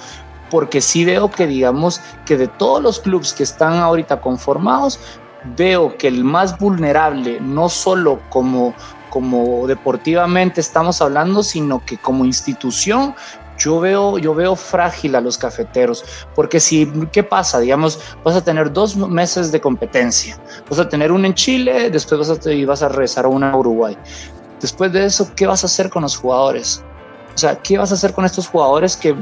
porque 0.50 0.80
sí 0.80 1.04
veo 1.04 1.30
que 1.30 1.46
digamos 1.46 2.00
que 2.24 2.36
de 2.36 2.48
todos 2.48 2.82
los 2.82 3.00
clubes 3.00 3.32
que 3.32 3.42
están 3.42 3.74
ahorita 3.74 4.20
conformados, 4.20 5.00
veo 5.56 5.96
que 5.96 6.08
el 6.08 6.24
más 6.24 6.58
vulnerable, 6.58 7.40
no 7.40 7.68
solo 7.68 8.20
como, 8.30 8.74
como 9.10 9.66
deportivamente 9.66 10.60
estamos 10.60 11.00
hablando, 11.00 11.42
sino 11.42 11.84
que 11.84 11.98
como 11.98 12.24
institución, 12.24 13.14
yo 13.58 13.80
veo, 13.80 14.18
yo 14.18 14.34
veo 14.34 14.56
frágil 14.56 15.14
a 15.14 15.20
los 15.20 15.38
cafeteros, 15.38 16.04
porque 16.34 16.60
si, 16.60 16.90
¿qué 17.12 17.22
pasa? 17.22 17.58
Digamos, 17.60 17.98
vas 18.24 18.36
a 18.36 18.44
tener 18.44 18.72
dos 18.72 18.96
meses 18.96 19.52
de 19.52 19.60
competencia, 19.60 20.38
vas 20.68 20.78
a 20.78 20.88
tener 20.88 21.12
uno 21.12 21.26
en 21.26 21.34
Chile, 21.34 21.90
después 21.90 22.28
vas 22.28 22.46
a, 22.46 22.52
y 22.52 22.64
vas 22.64 22.82
a 22.82 22.88
regresar 22.88 23.24
a 23.24 23.28
una 23.28 23.50
a 23.50 23.56
Uruguay. 23.56 23.96
Después 24.60 24.92
de 24.92 25.04
eso, 25.04 25.30
¿qué 25.34 25.46
vas 25.46 25.64
a 25.64 25.66
hacer 25.66 25.90
con 25.90 26.02
los 26.02 26.16
jugadores? 26.16 26.82
O 27.34 27.38
sea, 27.38 27.56
¿qué 27.56 27.76
vas 27.76 27.90
a 27.90 27.94
hacer 27.94 28.14
con 28.14 28.24
estos 28.24 28.48
jugadores 28.48 28.96
que, 28.96 29.14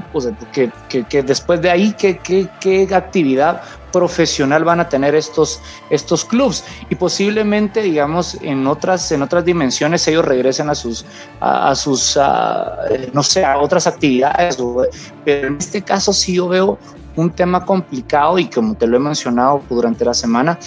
que, 1.09 1.23
después 1.25 1.61
de 1.61 1.69
ahí, 1.69 1.93
¿qué, 1.99 2.21
qué, 2.21 2.89
actividad 2.95 3.63
profesional 3.95 4.65
van 4.65 4.81
a 4.81 4.89
tener 4.89 5.15
estos, 5.15 5.61
estos 5.89 6.25
clubes? 6.25 6.65
Y 6.91 6.97
posiblemente, 6.97 7.81
digamos, 7.81 8.37
en 8.43 8.67
otras, 8.67 9.11
en 9.13 9.23
otras 9.23 9.45
dimensiones 9.45 10.07
ellos 10.09 10.25
regresen 10.25 10.69
a 10.69 10.75
sus, 10.75 11.07
a, 11.41 11.75
sus 11.77 12.19
no 13.13 13.23
sé, 13.23 13.45
a 13.45 13.59
otras 13.59 13.87
actividades. 13.87 14.59
Pero 15.25 15.49
en 15.49 15.57
este 15.57 15.83
caso 15.83 16.13
sí 16.13 16.35
yo 16.35 16.49
veo 16.49 16.79
un 17.17 17.31
tema 17.31 17.65
complicado 17.65 18.39
y 18.39 18.47
como 18.51 18.75
te 18.75 18.87
lo 18.87 18.97
he 18.97 19.01
mencionado 19.01 19.63
durante 19.71 20.05
la 20.05 20.15
semana, 20.15 20.59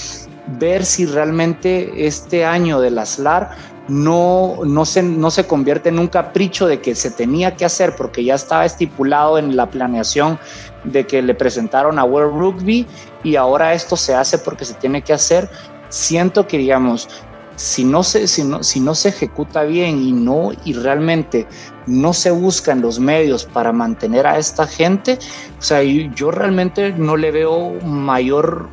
ver 0.59 0.85
si 0.85 1.05
realmente 1.05 2.07
este 2.07 2.45
año 2.45 2.79
de 2.79 2.91
las 2.91 3.19
LAR 3.19 3.51
no, 3.87 4.59
no, 4.65 4.85
se, 4.85 5.01
no 5.01 5.31
se 5.31 5.47
convierte 5.47 5.89
en 5.89 5.99
un 5.99 6.07
capricho 6.07 6.67
de 6.67 6.81
que 6.81 6.95
se 6.95 7.11
tenía 7.11 7.55
que 7.55 7.65
hacer 7.65 7.95
porque 7.95 8.23
ya 8.23 8.35
estaba 8.35 8.65
estipulado 8.65 9.37
en 9.37 9.55
la 9.55 9.69
planeación 9.69 10.39
de 10.83 11.05
que 11.07 11.21
le 11.21 11.33
presentaron 11.33 11.99
a 11.99 12.03
World 12.03 12.37
Rugby 12.37 12.85
y 13.23 13.35
ahora 13.35 13.73
esto 13.73 13.95
se 13.95 14.13
hace 14.13 14.37
porque 14.37 14.65
se 14.65 14.73
tiene 14.73 15.01
que 15.01 15.13
hacer. 15.13 15.49
Siento 15.89 16.47
que, 16.47 16.57
digamos, 16.57 17.07
si 17.55 17.83
no 17.83 18.03
se, 18.03 18.27
si 18.27 18.43
no, 18.43 18.61
si 18.63 18.79
no 18.79 18.93
se 18.93 19.09
ejecuta 19.09 19.63
bien 19.63 19.99
y 20.01 20.11
no, 20.11 20.51
y 20.63 20.73
realmente 20.73 21.47
no 21.87 22.13
se 22.13 22.29
buscan 22.29 22.81
los 22.81 22.99
medios 22.99 23.45
para 23.45 23.71
mantener 23.71 24.27
a 24.27 24.37
esta 24.37 24.67
gente, 24.67 25.17
o 25.57 25.61
sea, 25.61 25.81
yo 25.81 26.31
realmente 26.31 26.91
no 26.91 27.17
le 27.17 27.31
veo 27.31 27.71
mayor 27.83 28.67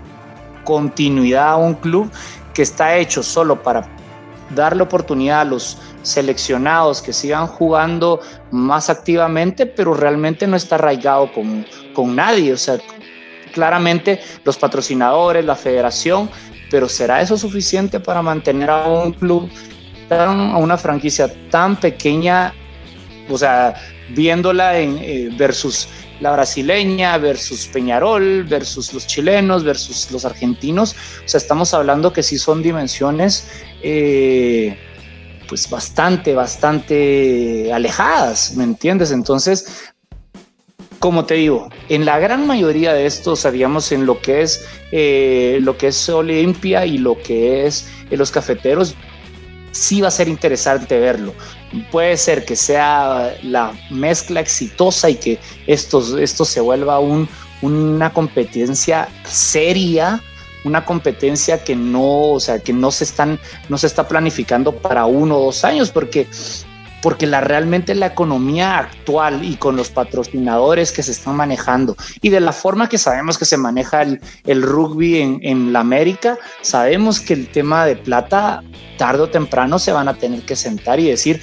continuidad 0.64 1.52
a 1.52 1.56
un 1.56 1.74
club 1.74 2.10
que 2.52 2.62
está 2.62 2.96
hecho 2.96 3.22
solo 3.22 3.62
para 3.62 3.86
darle 4.50 4.82
oportunidad 4.82 5.40
a 5.40 5.44
los 5.44 5.78
seleccionados 6.02 7.00
que 7.00 7.12
sigan 7.12 7.46
jugando 7.46 8.20
más 8.50 8.90
activamente, 8.90 9.66
pero 9.66 9.94
realmente 9.94 10.46
no 10.46 10.56
está 10.56 10.74
arraigado 10.76 11.32
con, 11.32 11.66
con 11.94 12.14
nadie. 12.14 12.52
O 12.52 12.56
sea, 12.56 12.78
claramente 13.52 14.20
los 14.44 14.56
patrocinadores, 14.56 15.44
la 15.44 15.56
federación, 15.56 16.28
pero 16.70 16.88
¿será 16.88 17.22
eso 17.22 17.36
suficiente 17.36 18.00
para 18.00 18.20
mantener 18.20 18.70
a 18.70 18.86
un 18.88 19.12
club, 19.12 19.48
a 20.10 20.58
una 20.58 20.76
franquicia 20.76 21.32
tan 21.50 21.76
pequeña? 21.76 22.52
O 23.30 23.38
sea, 23.38 23.74
viéndola 24.10 24.78
en, 24.78 24.98
eh, 25.00 25.30
versus 25.38 25.88
la 26.20 26.32
brasileña 26.32 27.18
versus 27.18 27.66
Peñarol, 27.66 28.44
versus 28.44 28.92
los 28.92 29.06
chilenos, 29.06 29.64
versus 29.64 30.10
los 30.10 30.24
argentinos. 30.24 30.94
O 31.24 31.28
sea, 31.28 31.38
estamos 31.38 31.74
hablando 31.74 32.12
que 32.12 32.22
sí 32.22 32.38
son 32.38 32.62
dimensiones 32.62 33.48
eh, 33.84 34.76
pues 35.48 35.68
bastante, 35.68 36.34
bastante 36.34 37.70
alejadas, 37.72 38.54
¿me 38.56 38.64
entiendes? 38.64 39.10
Entonces, 39.10 39.92
como 40.98 41.26
te 41.26 41.34
digo, 41.34 41.68
en 41.90 42.06
la 42.06 42.18
gran 42.18 42.46
mayoría 42.46 42.94
de 42.94 43.04
estos, 43.04 43.40
sabíamos 43.40 43.92
en 43.92 44.06
lo 44.06 44.22
que 44.22 44.40
es 44.40 44.66
eh, 44.90 45.58
lo 45.60 45.76
que 45.76 45.88
es 45.88 46.08
Olimpia 46.08 46.86
y 46.86 46.96
lo 46.96 47.20
que 47.20 47.66
es 47.66 47.88
eh, 48.10 48.16
los 48.16 48.30
cafeteros, 48.30 48.94
sí 49.70 50.00
va 50.00 50.08
a 50.08 50.10
ser 50.10 50.28
interesante 50.28 50.98
verlo. 50.98 51.34
Puede 51.90 52.16
ser 52.16 52.46
que 52.46 52.56
sea 52.56 53.36
la 53.42 53.72
mezcla 53.90 54.40
exitosa 54.40 55.10
y 55.10 55.16
que 55.16 55.38
esto, 55.66 56.00
se 56.00 56.60
vuelva 56.60 57.00
un, 57.00 57.28
una 57.60 58.10
competencia 58.12 59.08
seria, 59.24 60.22
una 60.64 60.84
competencia 60.84 61.62
que 61.62 61.76
no, 61.76 62.32
o 62.32 62.40
sea, 62.40 62.58
que 62.58 62.72
no 62.72 62.90
se 62.90 63.04
están, 63.04 63.38
no 63.68 63.78
se 63.78 63.86
está 63.86 64.08
planificando 64.08 64.72
para 64.76 65.06
uno 65.06 65.36
o 65.36 65.44
dos 65.46 65.64
años, 65.64 65.90
porque 65.90 66.26
porque 67.04 67.26
la, 67.26 67.42
realmente 67.42 67.94
la 67.94 68.06
economía 68.06 68.78
actual 68.78 69.44
y 69.44 69.56
con 69.56 69.76
los 69.76 69.90
patrocinadores 69.90 70.90
que 70.90 71.02
se 71.02 71.12
están 71.12 71.36
manejando 71.36 71.98
y 72.22 72.30
de 72.30 72.40
la 72.40 72.54
forma 72.54 72.88
que 72.88 72.96
sabemos 72.96 73.36
que 73.36 73.44
se 73.44 73.58
maneja 73.58 74.00
el, 74.00 74.22
el 74.46 74.62
rugby 74.62 75.20
en, 75.20 75.38
en, 75.42 75.70
la 75.70 75.80
América, 75.80 76.38
sabemos 76.62 77.20
que 77.20 77.34
el 77.34 77.48
tema 77.48 77.84
de 77.84 77.96
plata 77.96 78.62
tarde 78.96 79.24
o 79.24 79.28
temprano 79.28 79.78
se 79.78 79.92
van 79.92 80.08
a 80.08 80.14
tener 80.14 80.46
que 80.46 80.56
sentar 80.56 80.98
y 80.98 81.10
decir 81.10 81.42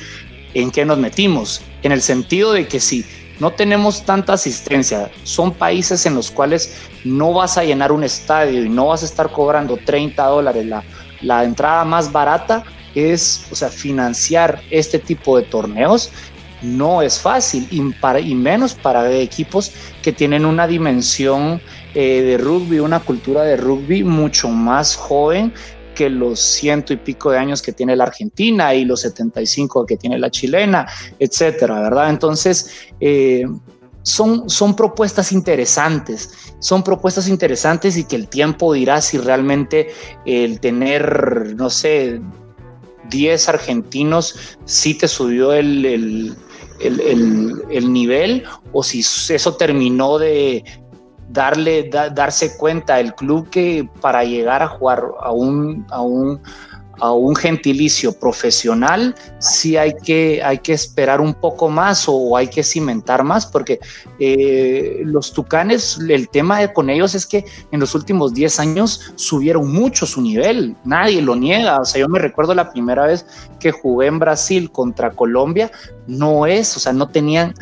en 0.56 0.72
qué 0.72 0.84
nos 0.84 0.98
metimos, 0.98 1.62
en 1.84 1.92
el 1.92 2.02
sentido 2.02 2.54
de 2.54 2.68
que 2.68 2.80
si 2.80 3.06
no 3.42 3.52
tenemos 3.52 4.06
tanta 4.06 4.34
asistencia, 4.34 5.12
son 5.24 5.52
países 5.52 6.06
en 6.06 6.14
los 6.14 6.30
cuales 6.30 6.78
no 7.04 7.34
vas 7.34 7.58
a 7.58 7.64
llenar 7.64 7.92
un 7.92 8.04
estadio 8.04 8.64
y 8.64 8.70
no 8.70 8.88
vas 8.88 9.02
a 9.02 9.06
estar 9.06 9.32
cobrando 9.32 9.78
30 9.78 10.24
dólares. 10.24 10.66
La, 10.66 10.84
la 11.22 11.44
entrada 11.44 11.84
más 11.84 12.12
barata, 12.12 12.64
es, 12.96 13.46
o 13.52 13.56
sea, 13.56 13.70
financiar 13.70 14.62
este 14.70 15.00
tipo 15.00 15.38
de 15.38 15.44
torneos 15.44 16.12
no 16.62 17.02
es 17.02 17.20
fácil 17.20 17.68
y, 17.72 17.82
para, 17.94 18.20
y 18.20 18.36
menos 18.36 18.76
para 18.76 19.10
equipos 19.12 19.72
que 20.04 20.12
tienen 20.12 20.46
una 20.46 20.68
dimensión 20.68 21.60
eh, 21.96 22.22
de 22.22 22.38
rugby, 22.38 22.80
una 22.80 23.00
cultura 23.00 23.42
de 23.44 23.58
rugby 23.58 24.04
mucho 24.04 24.50
más 24.50 24.96
joven 24.96 25.54
que 25.96 26.10
los 26.10 26.40
ciento 26.40 26.94
y 26.94 26.98
pico 26.98 27.32
de 27.32 27.38
años 27.38 27.62
que 27.62 27.74
tiene 27.74 27.96
la 27.96 28.06
Argentina 28.06 28.74
y 28.74 28.86
los 28.86 29.02
75 29.02 29.86
que 29.86 29.98
tiene 29.98 30.18
la 30.20 30.30
chilena, 30.30 30.88
etcétera, 31.20 31.82
¿verdad? 31.82 32.10
Entonces, 32.10 32.90
eh, 33.00 33.46
son, 34.04 34.50
son 34.50 34.76
propuestas 34.76 35.32
interesantes, 35.32 36.54
son 36.60 36.84
propuestas 36.84 37.28
interesantes 37.28 37.98
y 37.98 38.06
que 38.06 38.16
el 38.16 38.28
tiempo 38.28 38.74
dirá 38.74 39.02
si 39.02 39.18
realmente 39.18 39.90
el 40.26 40.60
tener, 40.60 41.56
no 41.56 41.70
sé, 41.70 42.20
10 43.10 43.50
argentinos 43.50 44.58
sí 44.66 44.96
te 44.96 45.08
subió 45.08 45.54
el, 45.54 45.86
el, 45.86 46.36
el, 47.70 47.94
nivel 47.94 48.44
o 48.72 48.84
si 48.84 49.02
eso 49.02 49.56
terminó 49.56 50.18
de 50.18 50.64
darle, 51.32 51.90
darse 52.14 52.58
cuenta 52.58 53.00
el 53.00 53.14
club 53.14 53.50
que 53.50 53.90
para 54.02 54.24
llegar 54.24 54.62
a 54.62 54.68
jugar 54.68 55.04
a 55.20 55.32
un, 55.32 55.86
a 55.90 56.02
un, 56.02 56.42
a 57.02 57.12
un 57.12 57.36
gentilicio 57.36 58.14
profesional, 58.14 59.16
sí 59.40 59.76
hay 59.76 59.94
que, 60.04 60.42
hay 60.44 60.60
que 60.60 60.74
esperar 60.74 61.20
un 61.20 61.34
poco 61.34 61.68
más 61.68 62.06
o 62.08 62.38
hay 62.38 62.48
que 62.48 62.64
cimentar 62.64 63.24
más, 63.24 63.46
porque 63.48 63.80
eh, 64.20 65.02
los 65.04 65.34
Tucanes, 65.34 65.98
el 66.08 66.30
tema 66.30 66.68
con 66.74 66.90
ellos 66.90 67.16
es 67.16 67.26
que 67.26 67.44
en 67.72 67.80
los 67.80 67.96
últimos 67.96 68.34
10 68.34 68.60
años 68.60 69.14
subieron 69.16 69.72
mucho 69.72 70.06
su 70.06 70.22
nivel, 70.22 70.76
nadie 70.84 71.22
lo 71.22 71.36
niega, 71.36 71.80
o 71.80 71.86
sea, 71.86 72.02
yo 72.02 72.08
me 72.08 72.20
recuerdo 72.20 72.54
la 72.54 72.72
primera 72.72 73.08
vez 73.08 73.26
que 73.60 73.72
jugué 73.72 74.08
en 74.08 74.20
Brasil 74.20 74.72
contra 74.72 75.12
Colombia, 75.12 75.72
no 76.06 76.46
es, 76.46 76.78
o 76.78 76.80
sea, 76.80 76.94
no 76.94 77.08
tenían 77.08 77.54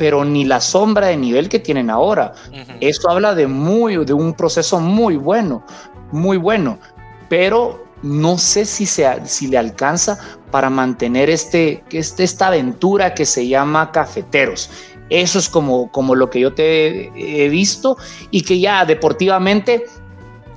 pero 0.00 0.24
ni 0.24 0.46
la 0.46 0.62
sombra 0.62 1.08
de 1.08 1.16
nivel 1.18 1.50
que 1.50 1.58
tienen 1.58 1.90
ahora. 1.90 2.32
Eso 2.80 3.10
habla 3.10 3.34
de 3.34 3.46
muy, 3.46 4.02
de 4.06 4.14
un 4.14 4.32
proceso 4.32 4.80
muy 4.80 5.16
bueno, 5.16 5.62
muy 6.10 6.38
bueno, 6.38 6.78
pero 7.28 7.84
no 8.00 8.38
sé 8.38 8.64
si, 8.64 8.86
si 8.86 9.46
le 9.48 9.58
alcanza 9.58 10.18
para 10.50 10.70
mantener 10.70 11.28
este, 11.28 11.84
este, 11.90 12.24
esta 12.24 12.46
aventura 12.46 13.12
que 13.12 13.26
se 13.26 13.46
llama 13.46 13.92
Cafeteros. 13.92 14.70
Eso 15.10 15.38
es 15.38 15.50
como, 15.50 15.92
como 15.92 16.14
lo 16.14 16.30
que 16.30 16.40
yo 16.40 16.54
te 16.54 17.08
he 17.44 17.50
visto 17.50 17.98
y 18.30 18.40
que 18.40 18.58
ya 18.58 18.86
deportivamente 18.86 19.84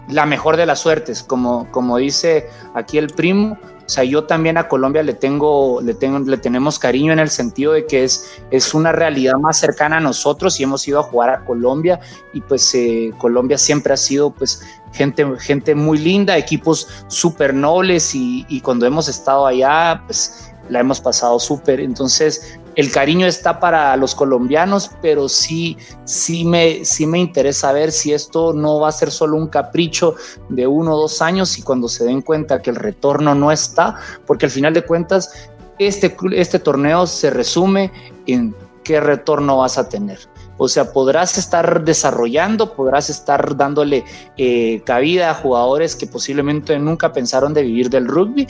la 0.08 0.26
mejor 0.26 0.56
de 0.56 0.66
las 0.66 0.80
suertes, 0.80 1.22
como, 1.22 1.70
como 1.72 1.98
dice 1.98 2.48
aquí 2.76 2.98
el 2.98 3.08
primo, 3.08 3.58
o 3.86 3.90
sea, 3.90 4.04
yo 4.06 4.24
también 4.24 4.58
a 4.58 4.68
Colombia 4.68 5.04
le 5.04 5.14
tengo, 5.14 5.82
le 5.82 5.94
tengo, 5.94 6.20
le 6.20 6.38
tenemos 6.38 6.80
cariño 6.80 7.12
en 7.12 7.20
el 7.20 7.30
sentido 7.30 7.74
de 7.74 7.86
que 7.86 8.06
es, 8.06 8.42
es 8.50 8.74
una 8.74 8.94
realidad 8.94 9.34
más 9.36 9.60
cercana 9.60 9.98
a 9.98 10.00
nosotros 10.00 10.60
y 10.60 10.64
hemos 10.64 10.88
ido 10.88 11.00
a 11.00 11.04
jugar 11.04 11.30
a 11.30 11.44
Colombia 11.44 12.00
y 12.32 12.40
pues 12.42 12.74
eh, 12.76 13.12
Colombia 13.18 13.58
siempre 13.58 13.94
ha 13.94 13.98
sido 13.98 14.32
pues 14.32 14.62
gente, 14.94 15.26
gente 15.40 15.76
muy 15.76 15.98
linda, 15.98 16.38
equipos 16.38 16.88
súper 17.08 17.54
nobles 17.54 18.16
y, 18.16 18.46
y 18.48 18.62
cuando 18.62 18.86
hemos 18.86 19.10
estado 19.10 19.46
allá 19.46 20.02
pues 20.06 20.53
la 20.70 20.80
hemos 20.80 21.02
pasado 21.02 21.40
súper. 21.40 21.80
Entonces, 21.80 22.60
el 22.76 22.92
cariño 22.92 23.28
está 23.28 23.60
para 23.60 23.96
los 23.98 24.16
colombianos, 24.16 24.92
pero 25.02 25.30
sí, 25.30 25.78
sí 26.06 26.44
me, 26.44 26.86
sí 26.86 27.06
me 27.06 27.20
interesa 27.20 27.72
ver 27.72 27.92
si 27.92 28.14
esto 28.14 28.54
no 28.54 28.80
va 28.80 28.90
a 28.90 28.92
ser 28.92 29.12
solo 29.12 29.38
un 29.38 29.48
capricho 29.48 30.16
de 30.50 30.66
uno 30.66 30.96
o 30.96 31.02
dos 31.02 31.22
años 31.22 31.58
y 31.58 31.62
cuando 31.62 31.88
se 31.88 32.06
den 32.06 32.22
cuenta 32.22 32.62
que 32.62 32.72
el 32.72 32.76
retorno 32.76 33.36
no 33.36 33.52
está, 33.52 33.96
porque 34.26 34.46
al 34.46 34.52
final 34.52 34.74
de 34.74 34.84
cuentas, 34.84 35.50
este, 35.78 36.16
este 36.34 36.60
torneo 36.60 37.06
se 37.06 37.30
resume 37.30 37.92
en 38.26 38.56
qué 38.84 39.00
retorno 39.00 39.58
vas 39.58 39.78
a 39.78 39.88
tener. 39.90 40.20
O 40.58 40.68
sea, 40.68 40.92
podrás 40.94 41.38
estar 41.38 41.84
desarrollando, 41.84 42.74
podrás 42.74 43.10
estar 43.10 43.58
dándole 43.58 44.06
eh, 44.38 44.82
cabida 44.86 45.32
a 45.32 45.34
jugadores 45.34 45.96
que 45.96 46.06
posiblemente 46.06 46.78
nunca 46.78 47.12
pensaron 47.12 47.54
de 47.54 47.64
vivir 47.64 47.90
del 47.90 48.08
rugby, 48.08 48.48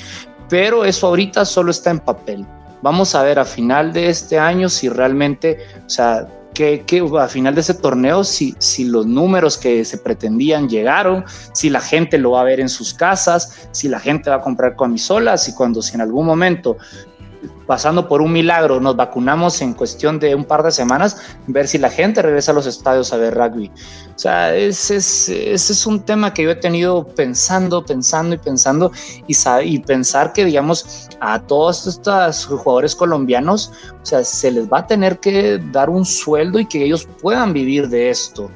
pero 0.53 0.85
eso 0.85 1.07
ahorita 1.07 1.45
solo 1.45 1.71
está 1.71 1.89
en 1.89 1.99
papel. 1.99 2.45
Vamos 2.84 3.15
a 3.15 3.23
ver 3.23 3.39
a 3.39 3.43
final 3.43 3.91
de 3.91 4.09
este 4.09 4.38
año 4.38 4.69
si 4.69 4.88
realmente, 4.88 5.57
o 5.84 5.89
sea, 5.89 6.27
que, 6.53 6.85
a 7.19 7.27
final 7.27 7.55
de 7.55 7.61
ese 7.61 7.73
torneo, 7.73 8.23
si, 8.23 8.53
si 8.59 8.85
los 8.85 9.07
números 9.07 9.57
que 9.57 9.84
se 9.84 9.97
pretendían 9.97 10.69
llegaron, 10.69 11.25
si 11.53 11.71
la 11.71 11.81
gente 11.81 12.19
lo 12.19 12.34
va 12.34 12.41
a 12.41 12.43
ver 12.43 12.59
en 12.59 12.69
sus 12.69 12.93
casas, 12.93 13.67
si 13.71 13.88
la 13.88 13.99
gente 13.99 14.30
va 14.30 14.35
a 14.35 14.41
comprar 14.41 14.75
camisolas 14.75 15.49
y 15.49 15.55
cuando 15.55 15.81
si 15.81 15.95
en 15.95 16.01
algún 16.01 16.27
momento 16.27 16.77
pasando 17.65 18.07
por 18.07 18.22
un 18.22 18.32
milagro, 18.32 18.80
nos 18.80 18.95
vacunamos 18.95 19.61
en 19.61 19.74
cuestión 19.74 20.20
de 20.20 20.36
un 20.36 20.44
par 20.44 20.64
de 20.64 20.72
semanas, 20.72 21.18
ver 21.48 21.68
si 21.68 21.78
la 21.78 21.90
gente 21.90 22.22
regresa 22.22 22.52
a 22.52 22.56
los 22.56 22.65
estadios 22.65 23.14
a 23.14 23.18
ver 23.18 23.36
rugby. 23.36 23.72
O 24.15 24.20
sea, 24.20 24.56
ese 24.56 24.98
es, 24.98 25.86
un 25.86 26.02
tema 26.02 26.34
que 26.34 26.44
yo 26.44 26.52
he 26.52 26.56
tenido 26.56 27.06
pensando, 27.06 27.84
pensando 27.84 28.36
y 28.36 28.38
pensando 28.38 28.91
y, 29.28 29.36
y 29.64 29.80
pensar 29.80 30.34
que, 30.34 30.45
digamos, 30.45 31.10
a 31.20 31.40
todos 31.40 31.88
estos 31.88 32.45
jugadores 32.45 32.95
colombianos, 32.95 33.72
o 34.02 34.06
sea, 34.06 34.24
se 34.24 34.52
les 34.52 34.72
va 34.72 34.80
a 34.80 34.88
tener 34.88 35.20
que 35.20 35.60
dar 35.72 35.90
un 35.90 36.06
sueldo 36.06 36.60
y 36.60 36.65
que 36.65 36.84
ellos 36.84 37.07
puedan 37.22 37.53
vivir 37.53 37.90
de 37.90 38.10
esto 38.10 38.49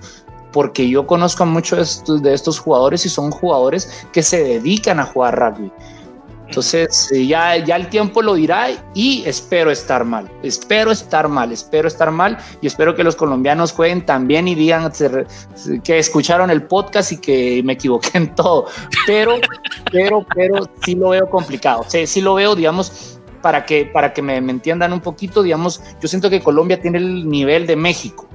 porque 0.52 0.90
yo 0.90 1.06
conozco 1.06 1.44
a 1.44 1.46
muchos 1.46 2.04
de 2.22 2.34
estos 2.34 2.58
jugadores 2.58 3.06
y 3.06 3.10
son 3.10 3.30
jugadores 3.30 4.08
que 4.12 4.24
se 4.24 4.44
dedican 4.44 5.00
a 5.00 5.06
jugar 5.06 5.38
rugby. 5.38 5.72
Entonces 6.48 7.11
eh, 7.11 7.28
ya, 7.28 7.57
ya 7.57 7.76
el 7.76 7.88
tiempo 7.90 8.22
lo 8.22 8.36
dirá 8.36 8.68
y 8.94 9.24
espero 9.26 9.69
estar 9.69 10.06
mal, 10.06 10.32
espero 10.44 10.91
estar 10.91 11.28
mal, 11.28 11.52
espero 11.52 11.88
estar 11.88 12.10
mal 12.10 12.38
y 12.61 12.68
espero 12.68 12.95
que 12.95 13.03
los 13.03 13.15
colombianos 13.15 13.74
jueguen 13.74 14.06
también 14.06 14.48
y 14.48 14.56
digan 14.56 14.91
que 15.84 15.99
escucharon 15.99 16.49
el 16.49 16.64
podcast 16.64 17.11
y 17.11 17.18
que 17.18 17.61
me 17.64 17.74
equivoqué 17.74 18.18
en 18.18 18.34
todo, 18.34 18.68
pero, 19.06 19.36
pero, 19.91 20.26
pero 20.34 20.69
sí 20.84 20.95
lo 20.95 21.10
veo 21.10 21.30
complicado, 21.30 21.86
sí, 21.88 22.07
sí 22.07 22.22
lo 22.22 22.36
veo, 22.36 22.56
digamos, 22.56 23.19
para 23.41 23.65
que, 23.65 23.86
para 23.86 24.14
que 24.14 24.22
me 24.22 24.38
entiendan 24.38 24.94
un 24.94 25.02
poquito, 25.02 25.44
digamos, 25.44 25.82
yo 26.02 26.07
siento 26.07 26.30
que 26.30 26.41
Colombia 26.41 26.82
tiene 26.82 26.98
el 26.98 27.30
nivel 27.30 27.68
de 27.68 27.76
México 27.76 28.27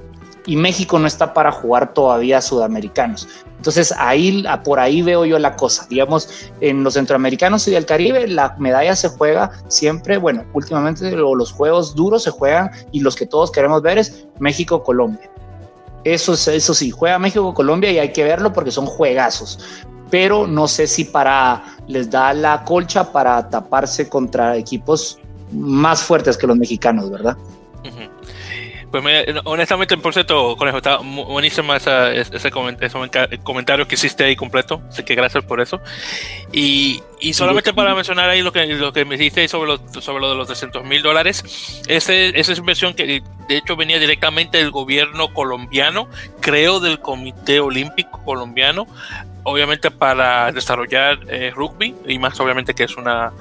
y 0.45 0.55
México 0.55 0.99
no 0.99 1.07
está 1.07 1.33
para 1.33 1.51
jugar 1.51 1.93
todavía 1.93 2.41
sudamericanos. 2.41 3.27
Entonces 3.57 3.93
ahí, 3.97 4.43
por 4.63 4.79
ahí 4.79 5.01
veo 5.01 5.23
yo 5.25 5.39
la 5.39 5.55
cosa. 5.55 5.85
Digamos, 5.89 6.29
en 6.59 6.83
los 6.83 6.95
centroamericanos 6.95 7.67
y 7.67 7.71
del 7.71 7.85
Caribe, 7.85 8.27
la 8.27 8.55
medalla 8.59 8.95
se 8.95 9.09
juega 9.09 9.51
siempre, 9.69 10.17
bueno, 10.17 10.43
últimamente 10.53 11.11
los 11.15 11.51
juegos 11.51 11.95
duros 11.95 12.23
se 12.23 12.31
juegan 12.31 12.71
y 12.91 12.99
los 12.99 13.15
que 13.15 13.25
todos 13.25 13.51
queremos 13.51 13.81
ver 13.81 13.97
es 13.97 14.27
México-Colombia. 14.39 15.29
Eso, 16.03 16.33
eso 16.33 16.73
sí, 16.73 16.91
juega 16.91 17.17
México-Colombia 17.19 17.91
y 17.91 17.99
hay 17.99 18.11
que 18.11 18.25
verlo 18.25 18.51
porque 18.51 18.71
son 18.71 18.85
juegazos. 18.85 19.59
Pero 20.09 20.45
no 20.45 20.67
sé 20.67 20.85
si 20.85 21.05
para 21.05 21.63
les 21.87 22.11
da 22.11 22.33
la 22.33 22.65
colcha 22.65 23.11
para 23.11 23.49
taparse 23.49 24.09
contra 24.09 24.57
equipos 24.57 25.17
más 25.53 26.03
fuertes 26.03 26.37
que 26.37 26.47
los 26.47 26.57
mexicanos, 26.57 27.09
¿verdad? 27.09 27.37
Pues 28.93 29.03
honestamente, 29.45 29.97
por 29.97 30.13
cierto, 30.13 30.55
Conejo, 30.55 30.77
está 30.77 30.97
buenísimo 30.97 31.73
ese, 31.73 32.19
ese, 32.19 32.51
comentario 32.51 33.87
que 33.87 33.95
hiciste 33.95 34.23
ahí 34.23 34.35
completo. 34.35 34.83
Así 34.87 35.01
que 35.01 35.15
gracias 35.15 35.43
por 35.45 35.61
eso. 35.61 35.81
Y, 36.51 37.01
y 37.19 37.33
solamente 37.33 37.73
para 37.73 37.95
mencionar 37.95 38.29
ahí 38.29 38.43
lo 38.43 38.53
que, 38.53 38.67
lo 38.67 38.93
que 38.93 39.03
me 39.03 39.17
dijiste 39.17 39.47
sobre, 39.47 39.71
lo, 39.71 39.79
sobre 39.99 40.21
lo 40.21 40.29
de 40.29 40.35
los 40.35 40.45
300 40.45 40.85
mil 40.85 41.01
dólares, 41.01 41.81
ese, 41.87 42.39
esa 42.39 42.51
es 42.51 42.59
inversión 42.59 42.93
que 42.93 43.23
de 43.47 43.57
hecho 43.57 43.75
venía 43.75 43.97
directamente 43.97 44.59
del 44.59 44.69
gobierno 44.69 45.33
colombiano, 45.33 46.07
creo 46.39 46.79
del 46.79 46.99
Comité 46.99 47.61
Olímpico 47.61 48.23
Colombiano, 48.23 48.85
obviamente 49.41 49.89
para 49.89 50.51
desarrollar 50.51 51.17
eh, 51.29 51.51
rugby 51.55 51.95
y 52.05 52.19
más 52.19 52.39
obviamente 52.39 52.75
que 52.75 52.83
es 52.83 52.95
una 52.95 53.33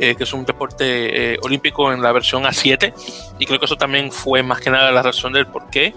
eh, 0.00 0.14
que 0.14 0.24
es 0.24 0.32
un 0.32 0.44
deporte 0.44 1.34
eh, 1.34 1.38
olímpico 1.42 1.92
en 1.92 2.02
la 2.02 2.12
versión 2.12 2.44
A7 2.44 2.92
y 3.38 3.46
creo 3.46 3.58
que 3.58 3.66
eso 3.66 3.76
también 3.76 4.12
fue 4.12 4.42
más 4.42 4.60
que 4.60 4.70
nada 4.70 4.90
la 4.92 5.02
razón 5.02 5.32
del 5.32 5.46
por 5.46 5.70
qué 5.70 5.94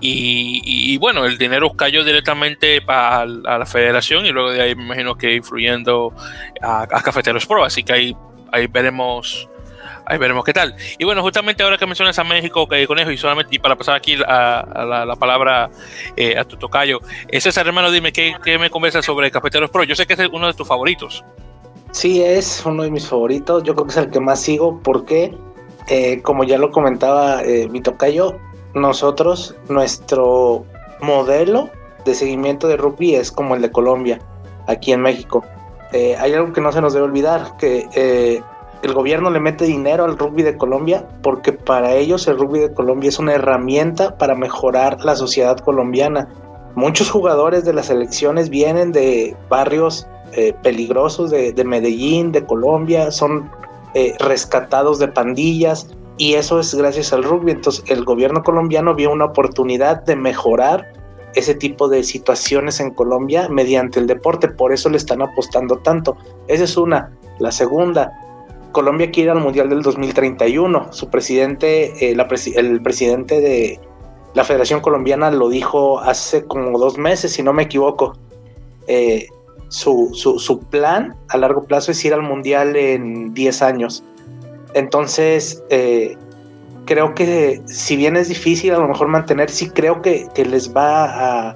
y, 0.00 0.96
bueno 0.98 1.24
el 1.24 1.38
dinero 1.38 1.72
cayó 1.72 2.04
directamente 2.04 2.82
a, 2.86 3.24
la 3.26 3.66
federación 3.66 4.26
y 4.26 4.30
luego 4.30 4.50
de 4.50 4.62
ahí 4.62 4.74
me 4.74 4.84
imagino 4.84 5.16
que 5.16 5.34
influyendo 5.34 6.12
a, 6.60 6.86
Cafeteros 6.86 7.46
Pro 7.46 7.64
así 7.64 7.82
que 7.82 7.92
ahí, 7.92 8.16
ahí 8.52 8.66
veremos 8.66 9.48
ahí 10.06 10.18
veremos 10.18 10.44
qué 10.44 10.52
tal. 10.52 10.74
Y 10.98 11.04
bueno, 11.04 11.22
justamente 11.22 11.62
ahora 11.62 11.78
que 11.78 11.86
mencionas 11.86 12.18
a 12.18 12.24
México, 12.24 12.68
que 12.68 12.86
Conejo, 12.86 13.10
y 13.10 13.16
solamente 13.16 13.56
y 13.56 13.58
para 13.58 13.76
pasar 13.76 13.96
aquí 13.96 14.18
a, 14.26 15.04
la, 15.06 15.16
palabra 15.16 15.70
eh, 16.16 16.36
a 16.38 16.44
tu 16.44 16.56
tocayo, 16.56 17.00
César, 17.32 17.66
hermano, 17.66 17.90
dime, 17.90 18.12
¿qué, 18.12 18.58
me 18.58 18.70
conversas 18.70 19.04
sobre 19.04 19.30
Cafeteros 19.30 19.70
Pro? 19.70 19.84
Yo 19.84 19.94
sé 19.94 20.06
que 20.06 20.14
es 20.14 20.20
uno 20.32 20.46
de 20.46 20.54
tus 20.54 20.68
favoritos. 20.68 21.24
Sí, 21.94 22.24
es 22.24 22.66
uno 22.66 22.82
de 22.82 22.90
mis 22.90 23.06
favoritos. 23.06 23.62
Yo 23.62 23.72
creo 23.76 23.86
que 23.86 23.92
es 23.92 23.96
el 23.98 24.10
que 24.10 24.18
más 24.18 24.40
sigo 24.40 24.80
porque, 24.82 25.32
eh, 25.86 26.20
como 26.22 26.42
ya 26.42 26.58
lo 26.58 26.72
comentaba 26.72 27.40
eh, 27.44 27.68
mi 27.68 27.80
nosotros, 28.74 29.54
nuestro 29.68 30.64
modelo 31.00 31.70
de 32.04 32.16
seguimiento 32.16 32.66
de 32.66 32.76
rugby 32.76 33.14
es 33.14 33.30
como 33.30 33.54
el 33.54 33.62
de 33.62 33.70
Colombia, 33.70 34.18
aquí 34.66 34.90
en 34.90 35.02
México. 35.02 35.44
Eh, 35.92 36.16
hay 36.18 36.32
algo 36.32 36.52
que 36.52 36.60
no 36.60 36.72
se 36.72 36.80
nos 36.80 36.94
debe 36.94 37.04
olvidar, 37.04 37.56
que 37.58 37.88
eh, 37.94 38.42
el 38.82 38.92
gobierno 38.92 39.30
le 39.30 39.38
mete 39.38 39.64
dinero 39.64 40.04
al 40.04 40.18
rugby 40.18 40.42
de 40.42 40.56
Colombia 40.56 41.06
porque 41.22 41.52
para 41.52 41.92
ellos 41.94 42.26
el 42.26 42.40
rugby 42.40 42.58
de 42.58 42.74
Colombia 42.74 43.08
es 43.08 43.20
una 43.20 43.34
herramienta 43.34 44.18
para 44.18 44.34
mejorar 44.34 45.04
la 45.04 45.14
sociedad 45.14 45.58
colombiana. 45.58 46.28
Muchos 46.74 47.08
jugadores 47.08 47.64
de 47.64 47.72
las 47.72 47.86
selecciones 47.86 48.50
vienen 48.50 48.90
de 48.90 49.36
barrios 49.48 50.08
eh, 50.36 50.54
peligrosos 50.62 51.30
de, 51.30 51.52
de, 51.52 51.64
Medellín, 51.64 52.32
de 52.32 52.44
Colombia, 52.44 53.10
son 53.10 53.50
rescatados 54.18 54.98
de 54.98 55.06
pandillas 55.06 55.86
y 56.18 56.34
eso 56.34 56.58
es 56.58 56.74
gracias 56.74 57.12
al 57.12 57.22
rugby. 57.22 57.52
Entonces 57.52 57.84
el 57.88 58.04
gobierno 58.04 58.42
colombiano 58.42 58.94
vio 58.94 59.12
una 59.12 59.26
oportunidad 59.26 60.02
de 60.02 60.16
mejorar 60.16 60.92
ese 61.34 61.54
tipo 61.54 61.88
de 61.88 62.02
situaciones 62.02 62.80
en 62.80 62.90
Colombia 62.90 63.48
mediante 63.48 63.98
el 64.00 64.06
deporte, 64.06 64.48
por 64.48 64.72
eso 64.72 64.88
le 64.88 64.96
están 64.96 65.22
apostando 65.22 65.78
tanto. 65.78 66.16
Esa 66.48 66.64
es 66.64 66.76
una. 66.76 67.12
La 67.38 67.50
segunda, 67.50 68.12
Colombia 68.72 69.10
quiere 69.10 69.30
al 69.30 69.40
Mundial 69.40 69.68
del 69.68 69.82
2031. 69.82 70.92
Su 70.92 71.08
presidente, 71.08 72.10
eh, 72.10 72.16
el 72.56 72.82
presidente 72.82 73.40
de 73.40 73.80
la 74.34 74.44
Federación 74.44 74.80
Colombiana 74.80 75.30
lo 75.30 75.48
dijo 75.48 76.00
hace 76.00 76.44
como 76.44 76.78
dos 76.78 76.98
meses, 76.98 77.32
si 77.32 77.42
no 77.42 77.52
me 77.52 77.64
equivoco. 77.64 78.16
Eh, 78.86 79.28
su, 79.74 80.10
su, 80.14 80.60
plan 80.60 81.16
a 81.30 81.36
largo 81.36 81.64
plazo 81.64 81.90
es 81.90 82.04
ir 82.04 82.14
al 82.14 82.22
Mundial 82.22 82.76
en 82.76 83.34
10 83.34 83.62
años. 83.62 84.04
Entonces, 84.72 85.64
eh, 85.68 86.16
creo 86.84 87.14
que 87.14 87.60
si 87.66 87.96
bien 87.96 88.16
es 88.16 88.28
difícil 88.28 88.72
a 88.72 88.78
lo 88.78 88.86
mejor 88.86 89.08
mantener, 89.08 89.50
sí 89.50 89.70
creo 89.70 90.00
que, 90.00 90.28
les 90.36 90.72
va 90.74 91.50
a, 91.50 91.54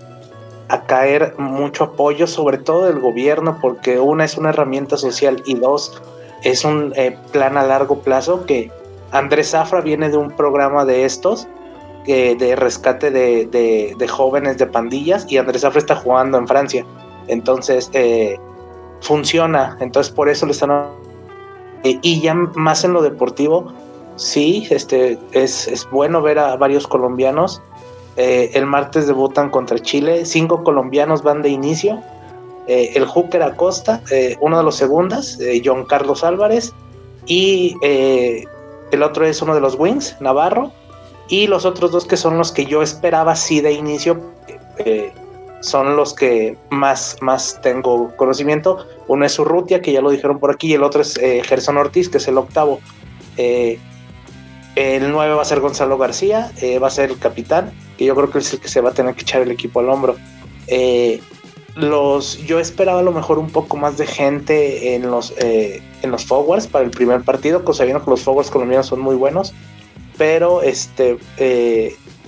caer 0.87 1.35
mucho 1.39 1.85
apoyo, 1.85 2.27
sobre 2.27 2.59
todo 2.59 2.87
del 2.87 2.99
gobierno, 2.99 3.59
porque 3.63 4.01
una 4.01 4.25
es 4.25 4.37
una 4.37 4.49
herramienta 4.49 4.97
social 4.97 5.41
y 5.47 5.55
dos 5.55 6.03
es 6.43 6.65
un 6.65 6.93
eh, 6.97 7.17
plan 7.33 7.57
a 7.57 7.63
largo 7.63 8.01
plazo 8.01 8.47
que 8.47 8.71
Andrés 9.13 9.51
Zafra 9.51 9.81
viene 9.81 10.11
de 10.11 10.17
un 10.17 10.33
programa 10.33 10.85
de 10.85 11.05
estos, 11.05 11.47
de 12.05 12.57
rescate 12.57 13.11
de, 13.11 14.09
jóvenes 14.09 14.59
de 14.59 14.67
pandillas 14.67 15.27
y 15.31 15.37
Andrés 15.37 15.63
Zafra 15.63 15.79
está 15.79 15.95
jugando 15.95 16.39
en 16.39 16.49
Francia. 16.49 16.85
Entonces, 17.29 17.91
eh, 17.93 18.39
funciona, 19.01 19.77
entonces 19.81 20.13
por 20.13 20.29
eso 20.29 20.47
le 20.47 20.53
están... 20.53 20.91
y 21.85 22.21
ya 22.21 22.35
más 22.35 22.85
en 22.85 22.93
lo 22.93 23.03
deportivo, 23.03 23.73
sí, 24.19 24.67
este, 24.71 25.19
es, 25.33 25.89
bueno 25.91 26.21
ver 26.21 26.39
a 26.39 26.57
varios 26.57 26.87
colombianos. 26.87 27.63
Eh, 28.17 28.51
el 28.55 28.67
martes 28.67 29.07
debutan 29.07 29.49
contra 29.49 29.79
Chile, 29.79 30.27
cinco 30.27 30.65
colombianos 30.65 31.23
van 31.23 31.41
de 31.41 31.49
inicio. 31.49 32.03
Eh, 32.67 32.93
el 32.95 33.07
Hooker 33.07 33.43
Acosta, 33.43 34.03
eh, 34.11 34.37
uno 34.41 34.59
de 34.59 34.65
los 34.65 34.77
segundas, 34.77 35.39
John 35.65 35.87
Carlos 35.87 36.23
Álvarez, 36.23 36.75
y 37.27 37.77
el 37.83 39.03
otro 39.03 39.25
es 39.25 39.41
uno 39.41 39.55
de 39.55 39.61
los 39.61 39.77
Wings, 39.79 40.17
Navarro, 40.21 40.73
y 41.29 41.47
los 41.47 41.65
otros 41.65 41.93
dos 41.93 42.07
que 42.07 42.17
son 42.17 42.37
los 42.37 42.53
que 42.53 42.67
yo 42.67 42.83
esperaba 42.83 43.37
sí 43.37 43.61
de 43.61 43.73
inicio, 43.73 44.21
son 45.61 45.97
los 45.97 46.15
que 46.15 46.57
más, 46.71 47.17
más 47.21 47.61
tengo 47.63 48.15
conocimiento. 48.17 48.87
Uno 49.07 49.25
es 49.25 49.39
Urrutia, 49.39 49.81
que 49.81 49.93
ya 49.93 50.01
lo 50.01 50.11
dijeron 50.11 50.39
por 50.39 50.51
aquí, 50.51 50.69
y 50.69 50.75
el 50.75 50.83
otro 50.83 51.03
es 51.03 51.15
Gerson 51.17 51.77
Ortiz, 51.77 52.09
que 52.09 52.19
es 52.19 52.29
el 52.29 52.39
octavo. 52.39 52.81
El 54.79 55.11
9 55.11 55.35
va 55.35 55.43
a 55.43 55.45
ser 55.45 55.59
Gonzalo 55.59 55.99
García, 55.99 56.53
eh, 56.63 56.79
va 56.79 56.87
a 56.87 56.91
ser 56.91 57.11
el 57.11 57.19
capitán, 57.19 57.73
que 57.97 58.05
yo 58.05 58.15
creo 58.15 58.31
que 58.31 58.39
es 58.39 58.53
el 58.53 58.61
que 58.61 58.69
se 58.69 58.81
va 58.81 58.91
a 58.91 58.95
tener 58.95 59.13
que 59.17 59.23
echar 59.23 59.43
el 59.43 59.51
equipo 59.51 59.81
al 59.81 59.89
hombro. 59.89 60.15
Eh, 60.69 61.21
los, 61.75 62.39
yo 62.47 62.61
esperaba 62.61 63.01
a 63.01 63.03
lo 63.03 63.11
mejor 63.11 63.41
un 63.41 63.51
poco 63.51 63.77
más 63.77 63.99
de 63.99 64.07
gente 64.07 64.95
en 64.95 65.11
los, 65.11 65.35
eh, 65.39 65.83
en 66.03 66.13
los 66.13 66.25
forwards 66.25 66.69
para 66.69 66.85
el 66.85 66.93
primer 66.93 67.23
partido, 67.23 67.65
cosa 67.65 67.79
sabiendo 67.79 68.05
que 68.05 68.11
los 68.11 68.23
forwards 68.23 68.53
colombianos 68.53 68.87
son 68.87 69.01
muy 69.01 69.17
buenos, 69.17 69.53
pero 70.17 70.63
este, 70.63 71.19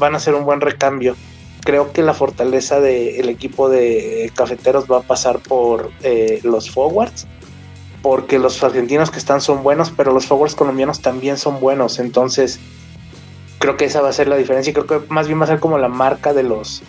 van 0.01 0.16
a 0.16 0.19
ser 0.19 0.35
un 0.35 0.44
buen 0.44 0.61
recambio. 0.61 1.15
Creo 1.62 1.93
que 1.93 2.03
la 2.03 2.15
fortaleza 2.15 2.81
del 2.81 3.28
equipo 3.28 3.69
de 3.69 4.32
cafeteros 4.35 4.87
va 4.91 4.99
a 4.99 5.03
pasar 5.03 5.41
por 5.41 5.91
los 6.43 6.70
forwards 6.70 7.27
porque 8.03 8.39
los 8.39 8.62
argentinos 8.62 9.11
que 9.11 9.19
están 9.19 9.41
son 9.41 9.62
buenos, 9.62 9.91
pero 9.91 10.12
los 10.12 10.27
forwards 10.27 10.55
colombianos 10.55 11.01
también 11.01 11.37
son 11.37 11.61
buenos. 11.61 11.99
Entonces, 11.99 12.59
creo 13.59 13.77
que 13.77 13.85
esa 13.85 14.01
va 14.01 14.09
a 14.09 14.12
ser 14.12 14.28
la 14.28 14.37
diferencia. 14.37 14.70
Y 14.70 14.74
creo 14.74 14.87
que 14.87 15.12
más 15.12 15.27
bien 15.27 15.39
va 15.41 15.45
a 15.45 15.49
ser 15.49 15.61
como 15.61 15.78
la 15.78 15.89
marca 15.89 16.32
de 16.32 16.43
los 16.43 16.82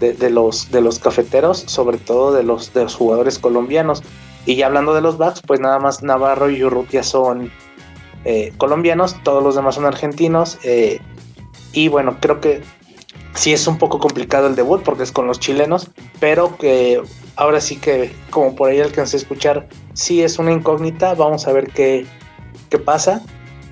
de, 0.00 0.30
los 0.30 0.70
de 0.70 0.80
los 0.80 0.98
cafeteros, 0.98 1.58
sobre 1.66 1.98
todo 1.98 2.32
de 2.32 2.42
los 2.42 2.72
de 2.72 2.84
los 2.84 2.94
jugadores 2.94 3.38
colombianos. 3.38 4.02
Y 4.44 4.56
ya 4.56 4.66
hablando 4.66 4.94
de 4.94 5.00
los 5.00 5.18
backs, 5.18 5.42
pues 5.44 5.58
nada 5.58 5.78
más 5.78 6.02
Navarro 6.02 6.48
y 6.48 6.62
Urrutia 6.62 7.02
son 7.02 7.50
eh, 8.24 8.52
colombianos, 8.56 9.16
todos 9.24 9.42
los 9.42 9.56
demás 9.56 9.74
son 9.74 9.84
argentinos. 9.84 10.58
Eh, 10.62 11.00
y 11.72 11.88
bueno, 11.88 12.18
creo 12.20 12.40
que 12.40 12.62
sí 13.36 13.52
es 13.52 13.66
un 13.66 13.78
poco 13.78 13.98
complicado 13.98 14.46
el 14.48 14.56
debut 14.56 14.82
porque 14.82 15.04
es 15.04 15.12
con 15.12 15.26
los 15.26 15.38
chilenos, 15.38 15.90
pero 16.18 16.56
que 16.56 17.00
ahora 17.36 17.60
sí 17.60 17.76
que, 17.76 18.12
como 18.30 18.56
por 18.56 18.70
ahí 18.70 18.80
alcancé 18.80 19.16
a 19.16 19.20
escuchar, 19.20 19.68
sí 19.92 20.22
es 20.22 20.38
una 20.38 20.52
incógnita, 20.52 21.14
vamos 21.14 21.46
a 21.46 21.52
ver 21.52 21.68
qué, 21.68 22.06
qué 22.70 22.78
pasa. 22.78 23.22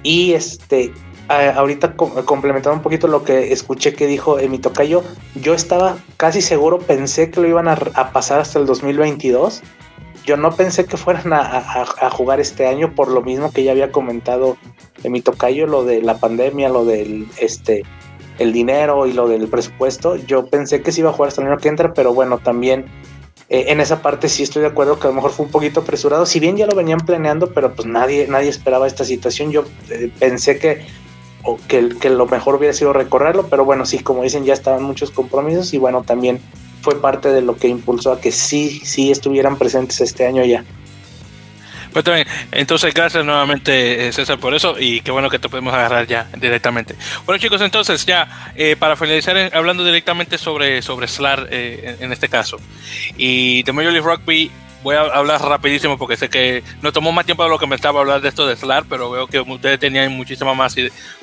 Y 0.03 0.35
este, 0.35 0.93
ahorita 1.29 1.97
complementando 1.97 2.77
un 2.77 2.83
poquito 2.83 3.09
lo 3.09 3.25
que 3.25 3.53
escuché 3.53 3.95
que 3.95 4.07
dijo 4.07 4.37
mi 4.49 4.59
tocayo, 4.59 5.03
yo 5.35 5.55
estaba 5.55 5.97
casi 6.17 6.43
seguro, 6.43 6.79
pensé 6.79 7.31
que 7.31 7.41
lo 7.41 7.49
iban 7.49 7.69
a, 7.69 7.77
pasar 8.13 8.41
hasta 8.41 8.59
el 8.59 8.67
2022. 8.67 9.63
Yo 10.27 10.37
no 10.39 10.53
pensé 10.53 10.87
que 10.87 10.97
fueran 10.97 11.33
a, 11.33 12.11
jugar 12.11 12.41
este 12.41 12.67
año 12.67 12.95
por 12.95 13.09
lo 13.09 13.23
mismo 13.23 13.51
que 13.53 13.65
ya 13.65 13.73
había 13.73 13.93
comentado 13.93 14.57
mi 15.03 15.21
tocayo, 15.21 15.67
lo 15.67 15.85
de 15.85 16.03
la 16.03 16.17
pandemia, 16.19 16.69
lo 16.69 16.85
del 16.85 17.27
este 17.39 17.83
el 18.39 18.53
dinero 18.53 19.07
y 19.07 19.13
lo 19.13 19.29
del 19.29 19.49
presupuesto. 19.49 20.17
Yo 20.17 20.47
pensé 20.47 20.83
que 20.83 20.93
se 20.93 21.01
iba 21.01 21.11
a 21.11 21.13
jugar 21.13 21.29
hasta 21.29 21.43
el 21.43 21.49
año 21.49 21.59
que 21.59 21.69
entra, 21.69 21.95
pero 21.95 22.15
bueno, 22.15 22.39
también 22.39 22.87
eh, 23.49 23.67
en 23.69 23.81
esa 23.81 24.01
parte 24.01 24.29
sí 24.29 24.43
estoy 24.43 24.63
de 24.63 24.69
acuerdo 24.69 24.99
que 24.99 25.07
a 25.07 25.11
lo 25.11 25.17
mejor 25.17 25.31
fue 25.31 25.47
un 25.47 25.53
poquito 25.53 25.81
apresurado. 25.81 26.27
Si 26.27 26.41
bien 26.41 26.57
ya 26.57 26.67
lo 26.67 26.75
venían 26.75 27.01
planeando, 27.01 27.53
pero 27.53 27.75
pues 27.75 27.87
nadie, 27.87 28.27
nadie 28.29 28.49
esperaba 28.49 28.87
esta 28.87 29.05
situación. 29.05 29.51
Yo 29.51 29.65
eh, 29.91 30.11
pensé 30.19 30.59
que, 30.59 30.87
o 31.43 31.59
que, 31.69 32.11
lo 32.11 32.27
mejor 32.27 32.57
hubiera 32.57 32.73
sido 32.73 32.93
recorrerlo, 32.93 33.49
pero 33.49 33.65
bueno, 33.65 33.85
sí, 33.87 33.99
como 33.99 34.23
dicen, 34.23 34.45
ya 34.45 34.55
estaban 34.55 34.83
muchos 34.83 35.11
compromisos 35.11 35.75
y 35.75 35.79
bueno, 35.79 36.03
también 36.03 36.41
fue 36.81 37.01
parte 37.01 37.29
de 37.29 37.43
lo 37.43 37.57
que 37.57 37.69
impulsó 37.69 38.13
a 38.13 38.21
que 38.21 38.33
sí, 38.33 38.81
sí 38.85 39.11
estuvieran 39.11 39.57
presentes 39.57 40.01
este 40.01 40.27
año 40.27 40.45
ya. 40.45 40.65
Pues 41.95 42.05
también, 42.05 42.27
entonces 42.51 42.93
gracias 42.93 43.25
nuevamente 43.25 44.09
eh, 44.09 44.13
César 44.13 44.41
por 44.41 44.53
eso 44.53 44.75
y 44.77 45.01
qué 45.03 45.13
bueno 45.13 45.31
que 45.31 45.39
te 45.39 45.49
podemos 45.49 45.73
agarrar 45.73 46.09
ya 46.09 46.27
directamente. 46.37 46.97
Bueno 47.25 47.41
chicos, 47.41 47.61
entonces 47.61 48.05
ya 48.05 48.51
eh, 48.57 48.75
para 48.77 48.97
finalizar 48.97 49.37
eh, 49.37 49.49
hablando 49.55 49.85
directamente 49.85 50.37
sobre, 50.37 50.83
sobre 50.83 51.07
SLAR 51.07 51.47
en, 51.53 52.11
este 52.11 52.29
caso 52.29 52.57
y 53.17 53.63
de 53.63 53.73
Major 53.73 53.93
League 53.93 54.05
Rugby 54.05 54.51
voy 54.85 54.95
a 54.97 55.01
hablar 55.01 55.41
rapidísimo 55.41 55.99
porque 55.99 56.17
sé 56.17 56.29
que 56.29 56.63
no 56.83 56.93
tomó 56.93 57.11
más 57.11 57.25
tiempo 57.25 57.43
de 57.43 57.49
lo 57.49 57.59
que 57.59 57.67
me 57.67 57.75
estaba 57.75 58.01
hablar 58.01 58.21
de 58.21 58.29
esto 58.29 58.47
de 58.47 58.55
SLAR, 58.55 58.85
pero 58.89 59.11
veo 59.11 59.27
que 59.27 59.41
ustedes 59.41 59.81
tenían 59.81 60.13
muchísimas 60.13 60.55
más, 60.55 60.77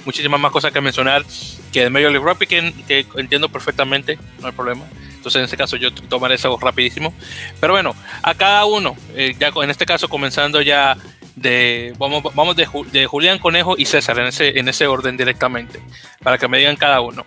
muchísimas 0.04 0.40
más 0.40 0.52
cosas 0.52 0.74
que 0.74 0.82
mencionar 0.82 1.24
que 1.72 1.84
de 1.84 1.90
Major 1.92 2.12
League 2.12 2.26
Rugby 2.26 2.48
que, 2.48 2.74
que 2.88 3.06
entiendo 3.16 3.48
perfectamente, 3.50 4.18
no 4.40 4.48
hay 4.48 4.54
problema. 4.54 4.84
Entonces, 5.16 5.38
en 5.38 5.46
este 5.46 5.56
caso, 5.56 5.78
yo 5.78 5.94
tomaré 5.94 6.34
eso 6.34 6.58
rapidísimo. 6.60 7.14
Pero 7.60 7.74
bueno, 7.74 7.96
a 8.24 8.34
cada 8.34 8.66
uno, 8.66 8.98
eh, 9.16 9.36
ya 9.40 9.52
en 9.56 9.70
este 9.70 9.86
caso, 9.86 10.10
comenzando 10.10 10.64
ya 10.64 10.98
de. 11.36 11.94
Vamos, 12.00 12.24
vamos 12.34 12.56
de, 12.56 12.68
de, 12.92 13.06
Julián 13.06 13.38
Conejo 13.38 13.76
y 13.78 13.86
César, 13.86 14.18
en 14.18 14.26
ese, 14.26 14.58
en 14.58 14.68
ese 14.68 14.88
orden 14.88 15.18
directamente, 15.18 15.80
para 16.24 16.40
que 16.40 16.48
me 16.48 16.58
digan 16.58 16.76
cada 16.76 17.02
uno. 17.02 17.24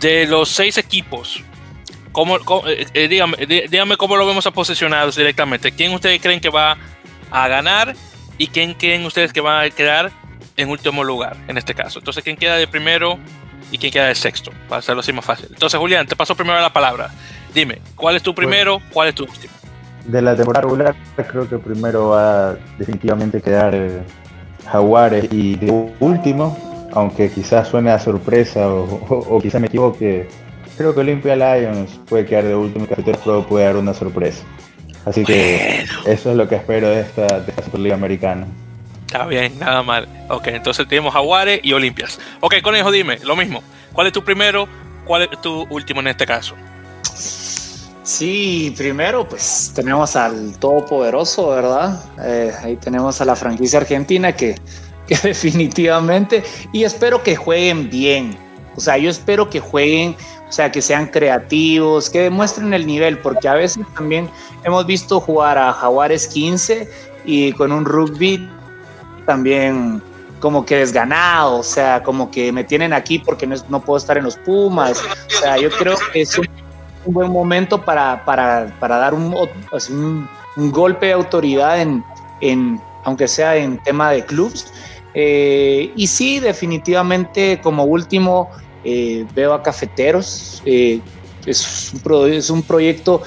De 0.00 0.26
los 0.26 0.48
seis 0.48 0.76
equipos, 0.76 1.40
¿cómo, 2.14 2.38
eh, 2.66 2.86
eh, 2.94 3.66
dígame, 3.70 3.96
cómo 3.98 4.16
lo 4.16 4.26
vemos 4.26 4.46
a 4.46 4.52
posicionados 4.52 5.16
directamente. 5.16 5.72
¿Quién 5.72 5.92
ustedes 5.92 6.22
creen 6.22 6.40
que 6.40 6.48
va 6.48 6.78
a 7.30 7.48
ganar 7.48 7.94
y 8.38 8.46
quién 8.46 8.72
creen 8.72 9.04
ustedes 9.04 9.32
que 9.32 9.42
va 9.42 9.60
a 9.60 9.70
quedar 9.70 10.10
en 10.56 10.70
último 10.70 11.04
lugar 11.04 11.36
en 11.48 11.58
este 11.58 11.74
caso? 11.74 11.98
Entonces, 11.98 12.24
¿quién 12.24 12.36
queda 12.36 12.56
de 12.56 12.66
primero? 12.66 13.18
y 13.70 13.78
quién 13.78 13.90
queda 13.90 14.06
de 14.06 14.14
sexto, 14.14 14.52
para 14.68 14.78
hacerlo 14.78 15.00
así 15.00 15.12
más 15.12 15.24
fácil. 15.24 15.48
Entonces, 15.50 15.80
Julián, 15.80 16.06
te 16.06 16.14
paso 16.14 16.36
primero 16.36 16.60
la 16.60 16.72
palabra. 16.72 17.10
Dime, 17.52 17.80
¿cuál 17.96 18.14
es 18.14 18.22
tu 18.22 18.32
primero, 18.32 18.80
cuál 18.92 19.08
es 19.08 19.16
tu 19.16 19.24
último? 19.24 19.52
De 20.04 20.22
la 20.22 20.36
temporada 20.36 20.62
regular, 20.62 20.94
creo 21.16 21.48
que 21.48 21.58
primero 21.58 22.10
va 22.10 22.50
a 22.50 22.56
definitivamente 22.78 23.40
quedar 23.40 24.04
Jaguares 24.70 25.26
y 25.32 25.56
de 25.56 25.92
último, 25.98 26.56
aunque 26.92 27.30
quizás 27.30 27.66
suene 27.66 27.90
a 27.90 27.98
sorpresa 27.98 28.68
o, 28.68 29.40
quizás 29.40 29.60
me 29.60 29.66
equivoque, 29.66 30.28
creo 30.76 30.94
que 30.94 31.00
Olympia 31.00 31.36
Lions 31.36 32.00
puede 32.08 32.26
quedar 32.26 32.44
de 32.44 32.54
último 32.54 32.84
y 32.84 32.88
Cafeteros 32.88 33.20
Pro 33.22 33.46
puede 33.46 33.64
dar 33.64 33.76
una 33.76 33.94
sorpresa. 33.94 34.44
Así 35.04 35.24
que 35.24 35.84
eso 36.06 36.30
es 36.30 36.36
lo 36.36 36.48
que 36.48 36.56
espero 36.56 36.88
de 36.88 37.00
esta, 37.00 37.40
de 37.40 37.50
esta 37.50 37.62
Superliga 37.62 37.94
Americana. 37.94 38.46
Está 39.06 39.26
bien, 39.26 39.58
nada 39.58 39.82
mal. 39.82 40.08
Ok, 40.28 40.48
entonces 40.48 40.88
tenemos 40.88 41.12
Jaguares 41.12 41.60
y 41.62 41.72
Olimpias. 41.72 42.18
Ok, 42.40 42.56
Conejo, 42.62 42.90
dime, 42.90 43.18
lo 43.22 43.36
mismo. 43.36 43.62
¿Cuál 43.92 44.08
es 44.08 44.12
tu 44.12 44.24
primero? 44.24 44.66
¿Cuál 45.04 45.28
es 45.30 45.40
tu 45.40 45.66
último 45.70 46.00
en 46.00 46.08
este 46.08 46.26
caso? 46.26 46.54
Sí, 48.02 48.74
primero 48.76 49.26
pues 49.26 49.72
tenemos 49.74 50.14
al 50.14 50.58
todopoderoso, 50.58 51.48
¿verdad? 51.48 52.04
Eh, 52.22 52.52
ahí 52.62 52.76
tenemos 52.76 53.20
a 53.20 53.24
la 53.24 53.34
franquicia 53.34 53.78
argentina 53.78 54.32
que, 54.32 54.56
que 55.06 55.16
definitivamente, 55.16 56.42
y 56.72 56.84
espero 56.84 57.22
que 57.22 57.34
jueguen 57.34 57.88
bien. 57.88 58.36
O 58.76 58.80
sea, 58.80 58.98
yo 58.98 59.08
espero 59.08 59.48
que 59.48 59.60
jueguen, 59.60 60.16
o 60.48 60.52
sea, 60.52 60.70
que 60.70 60.82
sean 60.82 61.06
creativos, 61.06 62.10
que 62.10 62.22
demuestren 62.22 62.72
el 62.74 62.86
nivel, 62.86 63.18
porque 63.18 63.48
a 63.48 63.54
veces 63.54 63.84
también 63.94 64.30
hemos 64.62 64.86
visto 64.86 65.20
jugar 65.20 65.58
a 65.58 65.72
Jaguares 65.72 66.28
15 66.28 66.88
y 67.24 67.52
con 67.52 67.72
un 67.72 67.84
rugby 67.84 68.48
también 69.26 70.02
como 70.44 70.66
que 70.66 70.76
desganado, 70.76 71.56
o 71.60 71.62
sea, 71.62 72.02
como 72.02 72.30
que 72.30 72.52
me 72.52 72.64
tienen 72.64 72.92
aquí 72.92 73.18
porque 73.18 73.46
no, 73.46 73.80
puedo 73.80 73.96
estar 73.96 74.18
en 74.18 74.24
los 74.24 74.36
Pumas. 74.36 75.02
O 75.02 75.30
sea, 75.30 75.56
yo 75.56 75.70
creo 75.70 75.96
que 76.12 76.20
es 76.20 76.38
un 76.38 76.46
buen 77.06 77.32
momento 77.32 77.82
para, 77.82 78.24
para, 78.26 78.66
para 78.78 78.98
dar 78.98 79.14
un, 79.14 79.34
un, 79.34 80.70
golpe 80.70 81.06
de 81.06 81.12
autoridad 81.12 81.80
en, 81.80 82.04
en, 82.42 82.78
aunque 83.04 83.26
sea 83.26 83.56
en 83.56 83.78
tema 83.78 84.10
de 84.10 84.24
clubs. 84.26 84.70
Eh, 85.14 85.92
y 85.96 86.06
sí, 86.08 86.40
definitivamente 86.40 87.60
como 87.62 87.84
último 87.84 88.50
eh, 88.84 89.26
veo 89.34 89.52
a 89.54 89.62
Cafeteros. 89.62 90.62
Eh, 90.64 91.00
es, 91.46 91.92
un 91.92 92.32
es, 92.32 92.50
un 92.50 92.62
proyecto 92.62 93.22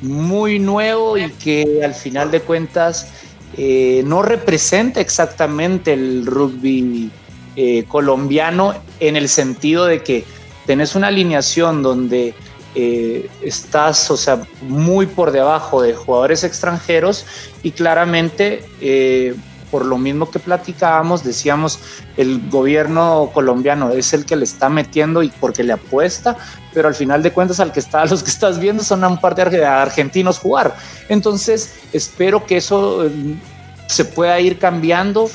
muy 0.00 0.58
nuevo 0.58 1.16
y 1.16 1.30
que 1.30 1.82
al 1.84 1.94
final 1.94 2.30
de 2.30 2.40
cuentas 2.40 3.12
no 3.56 4.22
representa 4.22 5.00
exactamente 5.00 5.92
el 5.92 6.24
rugby 6.24 7.10
colombiano 7.86 8.74
en 8.98 9.16
el 9.16 9.28
sentido 9.28 9.84
de 9.84 10.02
que 10.02 10.24
tenés 10.66 10.94
una 10.94 11.08
alineación 11.08 11.82
donde 11.82 12.34
eh, 12.76 13.28
estás, 13.42 14.08
o 14.12 14.16
sea, 14.16 14.46
muy 14.62 15.06
por 15.06 15.32
debajo 15.32 15.82
de 15.82 15.92
jugadores 15.92 16.44
extranjeros 16.44 17.26
y 17.64 17.72
claramente, 17.72 18.64
eh, 18.80 19.34
por 19.70 19.84
lo 19.84 19.98
mismo 19.98 20.30
que 20.30 20.38
platicábamos, 20.38 21.24
decíamos, 21.24 21.78
el 22.16 22.48
gobierno 22.50 23.30
colombiano 23.32 23.90
es 23.90 24.12
el 24.12 24.24
que 24.24 24.36
le 24.36 24.44
está 24.44 24.68
metiendo 24.68 25.22
y 25.22 25.28
porque 25.28 25.62
le 25.62 25.72
apuesta, 25.72 26.36
pero 26.74 26.88
al 26.88 26.94
final 26.94 27.22
de 27.22 27.32
cuentas 27.32 27.60
al 27.60 27.72
que 27.72 27.80
está, 27.80 28.04
los 28.06 28.22
que 28.22 28.30
estás 28.30 28.58
viendo 28.58 28.82
son 28.82 29.04
a 29.04 29.08
un 29.08 29.20
par 29.20 29.34
de 29.34 29.64
argentinos 29.64 30.38
jugar. 30.38 30.76
Entonces, 31.08 31.74
espero 31.92 32.44
que 32.46 32.56
eso 32.56 33.06
eh, 33.06 33.10
se 33.86 34.04
pueda 34.04 34.38
ir 34.40 34.58
cambiando 34.58 35.30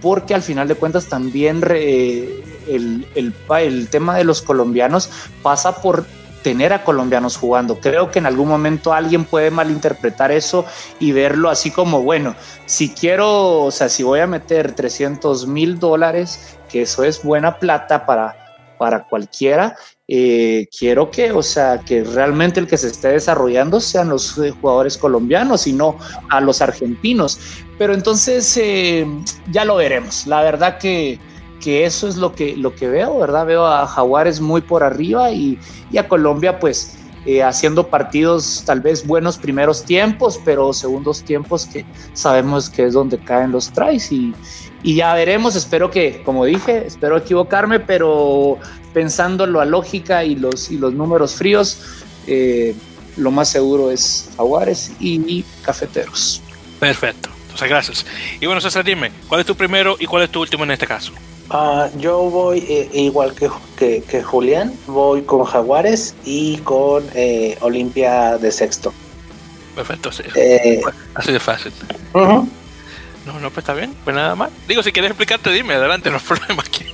porque 0.00 0.34
al 0.34 0.42
final 0.42 0.68
de 0.68 0.74
cuentas 0.74 1.06
también 1.06 1.62
el, 1.66 3.06
el 3.16 3.88
tema 3.88 4.16
de 4.16 4.24
los 4.24 4.42
colombianos 4.42 5.08
pasa 5.42 5.80
por 5.80 6.04
tener 6.44 6.74
a 6.74 6.84
colombianos 6.84 7.38
jugando. 7.38 7.80
Creo 7.80 8.10
que 8.10 8.20
en 8.20 8.26
algún 8.26 8.48
momento 8.48 8.92
alguien 8.92 9.24
puede 9.24 9.50
malinterpretar 9.50 10.30
eso 10.30 10.66
y 11.00 11.10
verlo 11.10 11.48
así 11.48 11.70
como, 11.70 12.02
bueno, 12.02 12.36
si 12.66 12.90
quiero, 12.90 13.62
o 13.62 13.70
sea, 13.70 13.88
si 13.88 14.02
voy 14.02 14.20
a 14.20 14.26
meter 14.26 14.72
300 14.72 15.46
mil 15.48 15.80
dólares, 15.80 16.58
que 16.68 16.82
eso 16.82 17.02
es 17.02 17.22
buena 17.22 17.58
plata 17.58 18.04
para, 18.04 18.36
para 18.78 19.04
cualquiera, 19.04 19.74
eh, 20.06 20.68
quiero 20.78 21.10
que, 21.10 21.32
o 21.32 21.42
sea, 21.42 21.80
que 21.80 22.04
realmente 22.04 22.60
el 22.60 22.66
que 22.66 22.76
se 22.76 22.88
esté 22.88 23.08
desarrollando 23.08 23.80
sean 23.80 24.10
los 24.10 24.36
eh, 24.36 24.50
jugadores 24.50 24.98
colombianos 24.98 25.66
y 25.66 25.72
no 25.72 25.96
a 26.28 26.42
los 26.42 26.60
argentinos. 26.60 27.40
Pero 27.78 27.94
entonces 27.94 28.54
eh, 28.58 29.06
ya 29.50 29.64
lo 29.64 29.76
veremos. 29.76 30.26
La 30.26 30.42
verdad 30.42 30.76
que 30.76 31.18
que 31.60 31.84
eso 31.84 32.08
es 32.08 32.16
lo 32.16 32.34
que, 32.34 32.56
lo 32.56 32.74
que 32.74 32.88
veo, 32.88 33.18
¿verdad? 33.18 33.46
Veo 33.46 33.66
a 33.66 33.86
Jaguares 33.86 34.40
muy 34.40 34.60
por 34.60 34.82
arriba 34.82 35.30
y, 35.30 35.58
a 35.98 36.08
Colombia 36.08 36.58
pues 36.58 36.96
eh, 37.24 37.42
haciendo 37.42 37.86
partidos 37.86 38.64
tal 38.66 38.80
vez 38.80 39.06
buenos 39.06 39.38
primeros 39.38 39.84
tiempos, 39.84 40.40
pero 40.44 40.72
segundos 40.72 41.22
tiempos 41.22 41.66
que 41.66 41.84
sabemos 42.12 42.68
que 42.68 42.84
es 42.84 42.94
donde 42.94 43.18
caen 43.18 43.52
los 43.52 43.72
tries 43.72 44.12
y, 44.12 44.34
ya 44.82 45.14
veremos, 45.14 45.56
espero 45.56 45.90
que, 45.90 46.22
como 46.24 46.44
dije, 46.44 46.86
espero 46.86 47.16
equivocarme, 47.16 47.80
pero 47.80 48.58
pensándolo 48.92 49.60
a 49.60 49.64
lógica 49.64 50.24
y 50.24 50.36
los, 50.36 50.70
y 50.70 50.76
los 50.76 50.92
números 50.92 51.36
fríos, 51.36 51.78
eh, 52.26 52.74
lo 53.16 53.30
más 53.30 53.48
seguro 53.48 53.90
es 53.90 54.28
Jaguares 54.36 54.92
y, 55.00 55.42
Cafeteros. 55.62 56.42
Perfecto, 56.78 57.30
entonces 57.44 57.68
gracias. 57.68 58.06
Y 58.40 58.44
bueno, 58.44 58.60
César, 58.60 58.84
dime, 58.84 59.10
¿cuál 59.26 59.40
es 59.40 59.46
tu 59.46 59.54
primero 59.54 59.96
y 59.98 60.04
cuál 60.04 60.24
es 60.24 60.30
tu 60.30 60.42
último 60.42 60.64
en 60.64 60.72
este 60.72 60.86
caso? 60.86 61.14
Ah, 61.50 61.90
yo 61.98 62.22
voy 62.30 62.64
eh, 62.68 62.88
igual 62.94 63.34
que, 63.34 64.02
que, 64.02 64.22
Julián, 64.22 64.72
voy 64.86 65.22
con 65.22 65.44
Jaguares 65.44 66.14
y 66.24 66.56
con 66.58 67.04
eh, 67.14 67.58
Olimpia 67.60 68.38
de 68.38 68.50
sexto. 68.50 68.92
Perfecto, 69.74 70.10
sí. 70.10 70.22
Eh, 70.34 70.80
así 71.14 71.32
de 71.32 71.40
fácil. 71.40 71.72
No, 72.14 73.40
no, 73.40 73.50
pues 73.50 73.58
está 73.58 73.74
bien, 73.74 73.94
pues 74.04 74.16
nada 74.16 74.34
más. 74.34 74.50
Digo, 74.68 74.82
si 74.82 74.92
quieres 74.92 75.10
explicarte, 75.10 75.50
dime, 75.50 75.74
adelante, 75.74 76.10
no 76.10 76.16
hay 76.16 76.22
problema 76.26 76.62
aquí. 76.62 76.84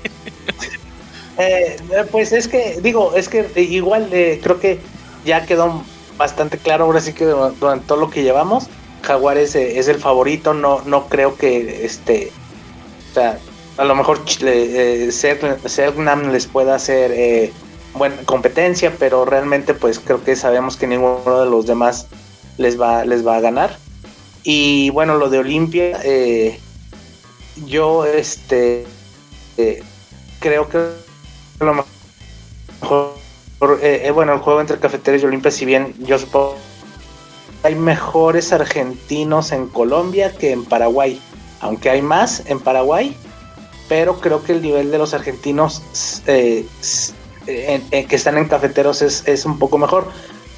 pues 2.11 2.33
es 2.33 2.49
que, 2.49 2.81
digo, 2.83 3.15
es 3.15 3.29
que 3.29 3.51
igual 3.57 4.09
creo 4.11 4.61
que 4.61 4.81
ya 5.25 5.47
quedó 5.47 5.85
bastante 6.17 6.59
claro 6.59 6.85
ahora 6.85 7.01
sí 7.01 7.13
que 7.13 7.25
durante 7.25 7.87
todo 7.87 7.99
lo 7.99 8.11
que 8.11 8.23
llevamos, 8.23 8.67
Jaguares 9.03 9.55
es 9.55 9.89
el 9.89 9.99
favorito, 9.99 10.55
no, 10.55 10.83
no 10.85 11.07
creo 11.09 11.37
que 11.37 11.85
este, 11.85 12.31
o 13.11 13.15
sea, 13.15 13.39
a 13.77 13.85
lo 13.85 13.95
mejor 13.95 14.21
eh, 14.43 15.11
les 16.31 16.47
pueda 16.47 16.75
hacer 16.75 17.13
eh, 17.13 17.53
buena 17.95 18.17
competencia, 18.25 18.95
pero 18.99 19.25
realmente 19.25 19.75
pues 19.75 19.99
creo 19.99 20.23
que 20.23 20.37
sabemos 20.37 20.77
que 20.77 20.87
ninguno 20.87 21.45
de 21.45 21.51
los 21.51 21.67
demás 21.67 22.07
les 22.59 22.81
va, 22.81 23.05
les 23.05 23.27
va 23.27 23.37
a 23.37 23.41
ganar. 23.41 23.77
Y 24.43 24.91
bueno, 24.91 25.17
lo 25.17 25.29
de 25.29 25.39
Olimpia, 25.39 26.01
eh, 26.03 26.59
yo 27.67 28.05
este 28.07 28.87
eh, 29.57 29.83
creo 30.41 30.69
que 30.69 30.79
lo 31.59 31.75
mejor, 32.81 33.15
bueno, 34.15 34.33
el 34.33 34.39
juego 34.39 34.61
entre 34.61 34.79
Cafeteros 34.79 35.23
y 35.23 35.27
Olimpia, 35.27 35.51
si 35.51 35.65
bien 35.65 35.95
yo 35.99 36.19
supongo 36.19 36.57
hay 37.63 37.75
mejores 37.75 38.53
argentinos 38.53 39.53
en 39.53 39.67
Colombia 39.69 40.33
que 40.33 40.53
en 40.53 40.65
Paraguay, 40.65 41.21
aunque 41.61 41.91
hay 41.91 42.03
más 42.03 42.43
en 42.47 42.59
Paraguay 42.59 43.17
pero 43.91 44.21
creo 44.21 44.45
que 44.45 44.53
el 44.53 44.63
nivel 44.63 44.93
de 44.93 44.99
los 44.99 45.15
argentinos 45.15 45.83
eh, 46.29 46.65
que 47.45 48.15
están 48.17 48.39
en 48.39 48.47
cafeteros 48.47 49.03
es, 49.03 49.45
un 49.45 49.59
poco 49.59 49.79
mejor. 49.79 50.07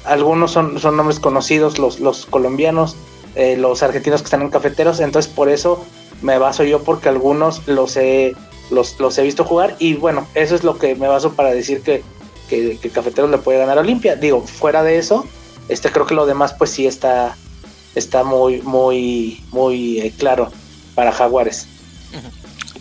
Algunos 0.05 0.51
son, 0.51 0.79
son 0.79 0.95
nombres 0.95 1.19
conocidos, 1.19 1.79
los, 1.79 1.99
los 1.99 2.27
colombianos, 2.27 2.95
eh, 3.33 3.57
los 3.57 3.81
argentinos 3.81 4.21
que 4.21 4.25
están 4.25 4.43
en 4.43 4.51
cafeteros, 4.51 4.99
entonces 4.99 5.33
por 5.33 5.49
eso 5.49 5.83
me 6.21 6.37
baso 6.37 6.63
yo 6.63 6.83
porque 6.83 7.09
algunos 7.09 7.67
los 7.67 7.97
he, 7.97 8.35
los, 8.69 9.17
he 9.17 9.23
visto 9.23 9.43
jugar 9.43 9.77
y 9.79 9.95
bueno, 9.95 10.27
eso 10.35 10.53
es 10.53 10.63
lo 10.63 10.77
que 10.77 10.93
me 10.93 11.07
baso 11.07 11.33
para 11.33 11.51
decir 11.51 11.81
que, 11.81 12.03
que, 12.47 12.77
Cafeteros 12.91 13.31
le 13.31 13.39
puede 13.39 13.57
ganar 13.57 13.79
a 13.79 13.81
Olimpia. 13.81 14.15
Digo, 14.15 14.41
fuera 14.41 14.83
de 14.83 14.99
eso, 14.99 15.25
este 15.69 15.91
creo 15.91 16.05
que 16.05 16.13
lo 16.13 16.27
demás 16.27 16.53
pues 16.53 16.69
sí 16.69 16.85
está, 16.85 17.35
está 17.95 18.23
muy, 18.23 18.61
muy, 18.61 19.43
muy 19.51 20.01
eh, 20.01 20.13
claro 20.15 20.51
para 20.93 21.11
Jaguares. 21.11 21.67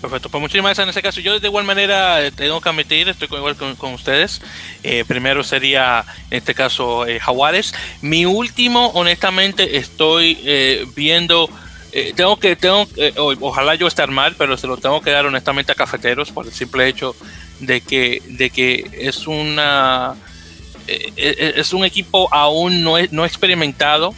Perfecto, 0.02 0.30
pues 0.30 0.40
muchísimas 0.40 0.70
gracias 0.70 0.84
en 0.84 0.90
ese 0.90 1.00
caso. 1.00 1.20
Yo 1.20 1.38
de 1.38 1.46
igual 1.46 1.64
manera 1.64 2.26
eh, 2.26 2.32
tengo 2.32 2.60
que 2.60 2.68
admitir, 2.68 3.08
estoy 3.08 3.28
igual 3.30 3.54
con, 3.54 3.94
ustedes. 3.94 4.42
Eh, 4.82 5.04
primero 5.06 5.44
sería, 5.44 6.04
en 6.28 6.38
este 6.38 6.56
caso, 6.56 7.06
eh, 7.06 7.20
Jaguares. 7.20 7.72
Mi 8.00 8.26
último, 8.26 8.88
honestamente, 8.94 9.76
estoy 9.76 10.88
viendo... 10.96 11.48
tengo 12.16 12.36
que, 12.40 12.56
tengo, 12.56 12.88
ojalá 13.40 13.76
yo 13.76 13.86
estar 13.86 14.10
mal, 14.10 14.34
pero 14.36 14.56
se 14.56 14.66
lo 14.66 14.76
tengo 14.76 15.00
que 15.02 15.10
dar 15.10 15.24
honestamente 15.24 15.70
a 15.70 15.76
cafeteros 15.76 16.32
por 16.32 16.46
el 16.46 16.52
simple 16.52 16.88
hecho 16.88 17.14
de 17.60 17.80
que, 17.80 18.20
de 18.26 18.50
que 18.50 18.90
es 18.92 19.28
una 19.28 20.16
es 21.16 21.72
un 21.72 21.84
equipo 21.84 22.28
aún 22.34 22.82
no, 22.82 22.96
no 23.12 23.24
experimentado 23.24 24.14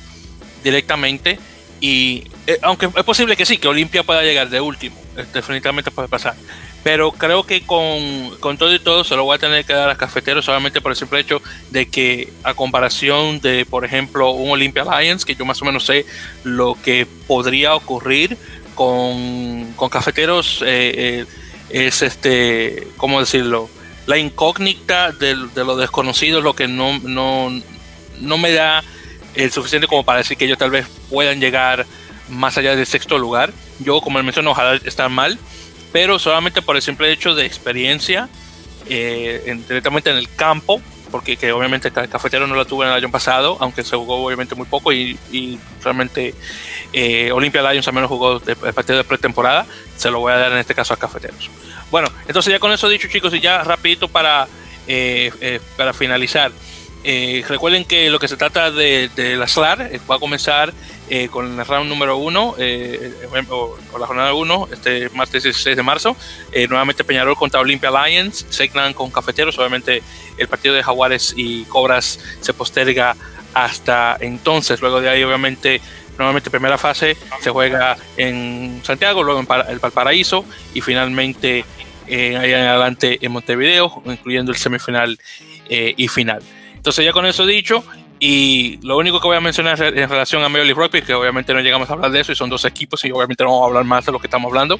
directamente 0.65 1.39
y 1.79 2.25
aunque 2.63 2.87
es 2.87 3.05
posible 3.05 3.37
que 3.37 3.45
sí, 3.45 3.59
que 3.59 3.69
Olimpia 3.69 4.03
pueda 4.03 4.23
llegar 4.23 4.49
de 4.49 4.63
último, 4.63 4.97
definitivamente 5.33 5.91
puede 5.91 6.09
pasar. 6.09 6.35
Pero 6.83 7.13
creo 7.13 7.45
que 7.45 7.63
con, 7.63 8.59
todo 8.59 8.75
y 8.75 8.79
todo 8.79 9.05
se 9.05 9.17
lo 9.17 9.25
voy 9.25 9.37
a 9.37 9.39
tener 9.39 9.65
que 9.65 9.73
dar 9.73 9.89
a 9.89 9.97
Cafeteros 9.97 10.45
solamente 10.45 10.81
por 10.81 10.93
el 10.93 10.97
simple 10.97 11.21
hecho 11.21 11.41
de 11.71 11.87
que 11.89 12.33
a 12.43 12.55
comparación 12.55 13.41
de, 13.41 13.65
por 13.65 13.85
ejemplo, 13.85 14.31
un 14.33 14.51
Olympia 14.51 14.85
Lions, 14.85 15.25
que 15.25 15.35
yo 15.35 15.45
más 15.45 15.61
o 15.63 15.65
menos 15.65 15.85
sé 15.85 16.05
lo 16.43 16.77
que 16.83 17.07
podría 17.27 17.75
ocurrir 17.75 18.37
con, 18.75 19.73
con 19.77 19.89
cafeteros 19.89 20.63
eh, 20.67 21.25
es 21.71 22.03
este, 22.03 22.89
¿cómo 22.97 23.21
decirlo? 23.21 23.71
La 24.07 24.19
incógnita 24.19 25.13
de, 25.13 25.37
de 25.55 25.65
lo 25.65 25.77
desconocido, 25.77 26.43
lo 26.43 26.55
que 26.55 26.69
no, 26.69 26.99
no, 26.99 27.51
no 28.21 28.39
me 28.39 28.53
da 28.53 28.85
el 29.35 29.51
suficiente 29.51 29.87
como 29.87 30.05
para 30.05 30.19
decir 30.19 30.37
que 30.37 30.45
ellos 30.45 30.59
tal 30.59 30.71
vez 30.71 30.87
puedan 31.11 31.41
llegar 31.41 31.87
más 32.29 32.59
allá 32.59 32.77
del 32.77 32.87
sexto 32.87 33.19
lugar. 33.19 33.53
Yo, 33.79 34.01
como 34.01 34.23
mencioné, 34.23 34.49
ojalá 34.49 34.77
estar 34.85 35.09
mal, 35.11 35.39
pero 35.93 36.19
solamente 36.19 36.63
por 36.63 36.77
el 36.77 36.83
simple 36.83 37.11
hecho 37.13 37.35
de 37.35 37.47
experiencia 37.47 38.29
eh, 38.89 39.61
directamente 39.69 40.11
en 40.11 40.17
el 40.17 40.29
campo, 40.35 40.81
porque 41.15 41.37
que 41.37 41.53
obviamente 41.53 41.93
el 41.95 42.09
cafetero 42.09 42.49
no 42.49 42.57
lo 42.57 42.67
tuve 42.67 42.87
en 42.87 42.91
el 42.91 42.97
año 42.97 43.09
pasado, 43.09 43.57
aunque 43.61 43.85
se 43.85 43.95
jugó 43.95 44.17
obviamente 44.25 44.57
muy 44.57 44.67
poco 44.67 44.93
y, 44.93 45.17
realmente 45.81 46.35
eh, 46.93 47.31
Olympia 47.31 47.63
Lions 47.71 47.87
al 47.87 47.95
menos 47.95 48.09
jugó 48.09 48.43
el 48.45 48.75
partido 48.75 48.99
de 48.99 49.05
pretemporada, 49.05 49.65
se 49.97 50.11
lo 50.11 50.19
voy 50.19 50.33
a 50.33 50.39
dar 50.39 50.51
en 50.51 50.59
este 50.59 50.75
caso 50.75 50.93
a 50.93 50.97
cafeteros. 50.97 51.51
Bueno, 51.93 52.09
entonces 52.27 52.53
ya 52.53 52.59
con 52.59 52.73
eso 52.73 52.89
dicho 52.89 53.07
chicos 53.07 53.33
y 53.33 53.39
ya 53.39 53.63
rapidito 53.63 54.09
para, 54.09 54.49
eh, 54.89 55.31
eh, 55.41 55.61
para 55.77 55.93
finalizar. 55.93 56.51
Recuerden 57.47 57.85
que 57.85 58.11
lo 58.11 58.19
que 58.19 58.27
se 58.27 58.37
trata 58.37 58.73
de, 58.73 59.09
la 59.39 59.47
SLAR 59.47 59.89
va 60.11 60.17
a 60.17 60.19
comenzar 60.19 60.75
con 61.31 61.59
el 61.59 61.67
round 61.67 61.89
número 61.89 62.17
1 62.17 62.57
o, 63.51 63.99
la 63.99 64.07
jornada 64.07 64.33
1 64.33 64.69
este 64.73 65.11
martes 65.11 65.43
16 65.43 65.77
de 65.77 65.83
marzo. 65.83 66.17
nuevamente 66.69 67.05
Peñarol 67.05 67.37
contra 67.37 67.61
Olympia 67.61 67.91
Lions, 67.91 68.47
Segnan 68.49 68.95
con 68.95 69.11
Cafeteros. 69.11 69.59
Obviamente 69.59 70.03
el 70.39 70.49
partido 70.49 70.75
de 70.75 70.83
Jaguares 70.83 71.35
y 71.37 71.65
Cobras 71.65 72.19
se 72.41 72.53
posterga 72.53 73.17
hasta 73.55 74.17
entonces. 74.21 74.81
Luego 74.81 75.01
de 75.01 75.09
ahí, 75.09 75.23
obviamente, 75.23 75.81
nuevamente 76.19 76.51
primera 76.51 76.77
fase 76.77 77.17
se 77.41 77.51
juega 77.51 77.97
en 78.17 78.81
Santiago, 78.85 79.23
luego 79.23 79.41
en 79.41 79.47
el 79.69 79.79
Valparaíso 79.79 80.45
y 80.75 80.81
finalmente 80.81 81.65
eh, 82.07 82.37
ahí 82.37 82.53
en 82.53 82.67
adelante 82.67 83.19
en 83.21 83.33
Montevideo, 83.33 84.03
incluyendo 84.05 84.53
el 84.53 84.59
semifinal 84.59 85.19
eh, 85.69 85.95
y 85.97 86.09
final. 86.09 86.43
Entonces 86.75 87.05
ya 87.05 87.13
con 87.13 87.25
eso 87.25 87.47
dicho, 87.47 87.85
y 88.21 88.79
lo 88.83 88.97
único 88.97 89.21
que 89.21 89.27
voy 89.27 89.37
a 89.37 89.41
mencionar 89.41 89.81
en 89.83 90.09
relación 90.09 90.43
a 90.43 90.49
Major 90.49 90.67
League 90.67 90.81
Rugby, 90.81 91.03
que 91.03 91.15
obviamente 91.15 91.53
no 91.53 91.61
llegamos 91.61 91.91
a 91.91 91.95
hablar 91.95 92.11
de 92.11 92.21
eso, 92.21 92.33
y 92.33 92.37
son 92.37 92.49
dos 92.49 92.65
equipos, 92.65 93.05
y 93.05 93.11
obviamente 93.11 93.45
no 93.45 93.51
vamos 93.51 93.65
a 93.65 93.67
hablar 93.69 93.85
más 93.85 94.07
de 94.07 94.13
lo 94.13 94.19
que 94.19 94.27
estamos 94.27 94.49
hablando. 94.49 94.79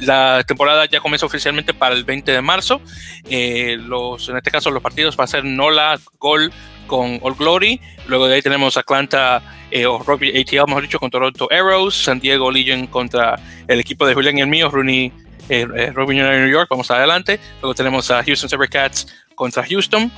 La 0.00 0.42
temporada 0.46 0.86
ya 0.86 1.00
comienza 1.00 1.26
oficialmente 1.26 1.74
para 1.74 1.94
el 1.94 2.04
20 2.04 2.32
de 2.32 2.42
marzo. 2.42 2.80
Eh, 3.28 3.76
los, 3.80 4.28
en 4.28 4.36
este 4.36 4.50
caso, 4.50 4.70
los 4.70 4.82
partidos 4.82 5.16
van 5.16 5.24
a 5.24 5.28
ser 5.28 5.44
Nola, 5.44 5.98
Gol 6.18 6.52
con 6.86 7.18
All 7.22 7.34
Glory. 7.34 7.80
Luego 8.06 8.28
de 8.28 8.36
ahí 8.36 8.42
tenemos 8.42 8.76
Atlanta 8.76 9.42
eh, 9.70 9.86
o 9.86 9.98
Rugby 9.98 10.38
ATL, 10.40 10.68
mejor 10.68 10.82
dicho, 10.82 10.98
con 10.98 11.10
Toronto 11.10 11.48
Arrows, 11.50 11.94
San 11.94 12.20
Diego 12.20 12.50
Legion 12.50 12.86
contra 12.86 13.38
el 13.66 13.80
equipo 13.80 14.06
de 14.06 14.14
Julián 14.14 14.38
y 14.38 14.40
el 14.42 14.46
mío, 14.46 14.70
Rooney 14.70 15.12
eh, 15.48 15.66
eh 15.76 15.92
Rugby 15.92 16.16
New 16.16 16.48
York, 16.48 16.68
vamos 16.70 16.90
adelante. 16.90 17.40
Luego 17.60 17.74
tenemos 17.74 18.10
a 18.10 18.22
Houston 18.24 18.48
Cats 18.70 19.06
contra 19.34 19.64
Houston. 19.64 20.10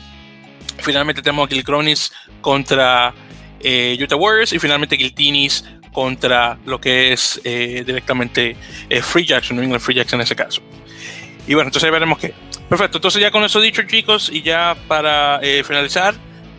Finalmente 0.81 1.23
tenemos 1.23 1.47
a 1.47 1.49
Gilcronis 1.49 2.13
contra 2.41 3.15
eh, 3.61 3.97
Utah 4.01 4.17
Warriors 4.17 4.53
y 4.53 4.59
finalmente 4.59 4.97
Giltinis 4.97 5.65
contra 5.93 6.59
lo 6.65 6.81
que 6.81 7.13
es 7.13 7.41
eh, 7.45 7.83
directamente 7.85 8.57
Free 9.03 9.25
Jackson, 9.25 9.57
New 9.57 9.65
England 9.65 9.83
Free 9.83 9.97
Jackson 9.97 10.21
en 10.21 10.25
ese 10.25 10.37
caso. 10.37 10.61
Y 11.47 11.55
bueno, 11.55 11.69
entonces 11.69 11.91
veremos 11.91 12.19
qué. 12.19 12.35
Perfecto, 12.69 12.99
entonces 12.99 13.21
ya 13.21 13.31
con 13.31 13.43
eso 13.43 13.61
dicho 13.61 13.83
chicos 13.83 14.31
y 14.33 14.43
ya 14.43 14.77
para 14.87 15.41
finalizar, 15.65 16.15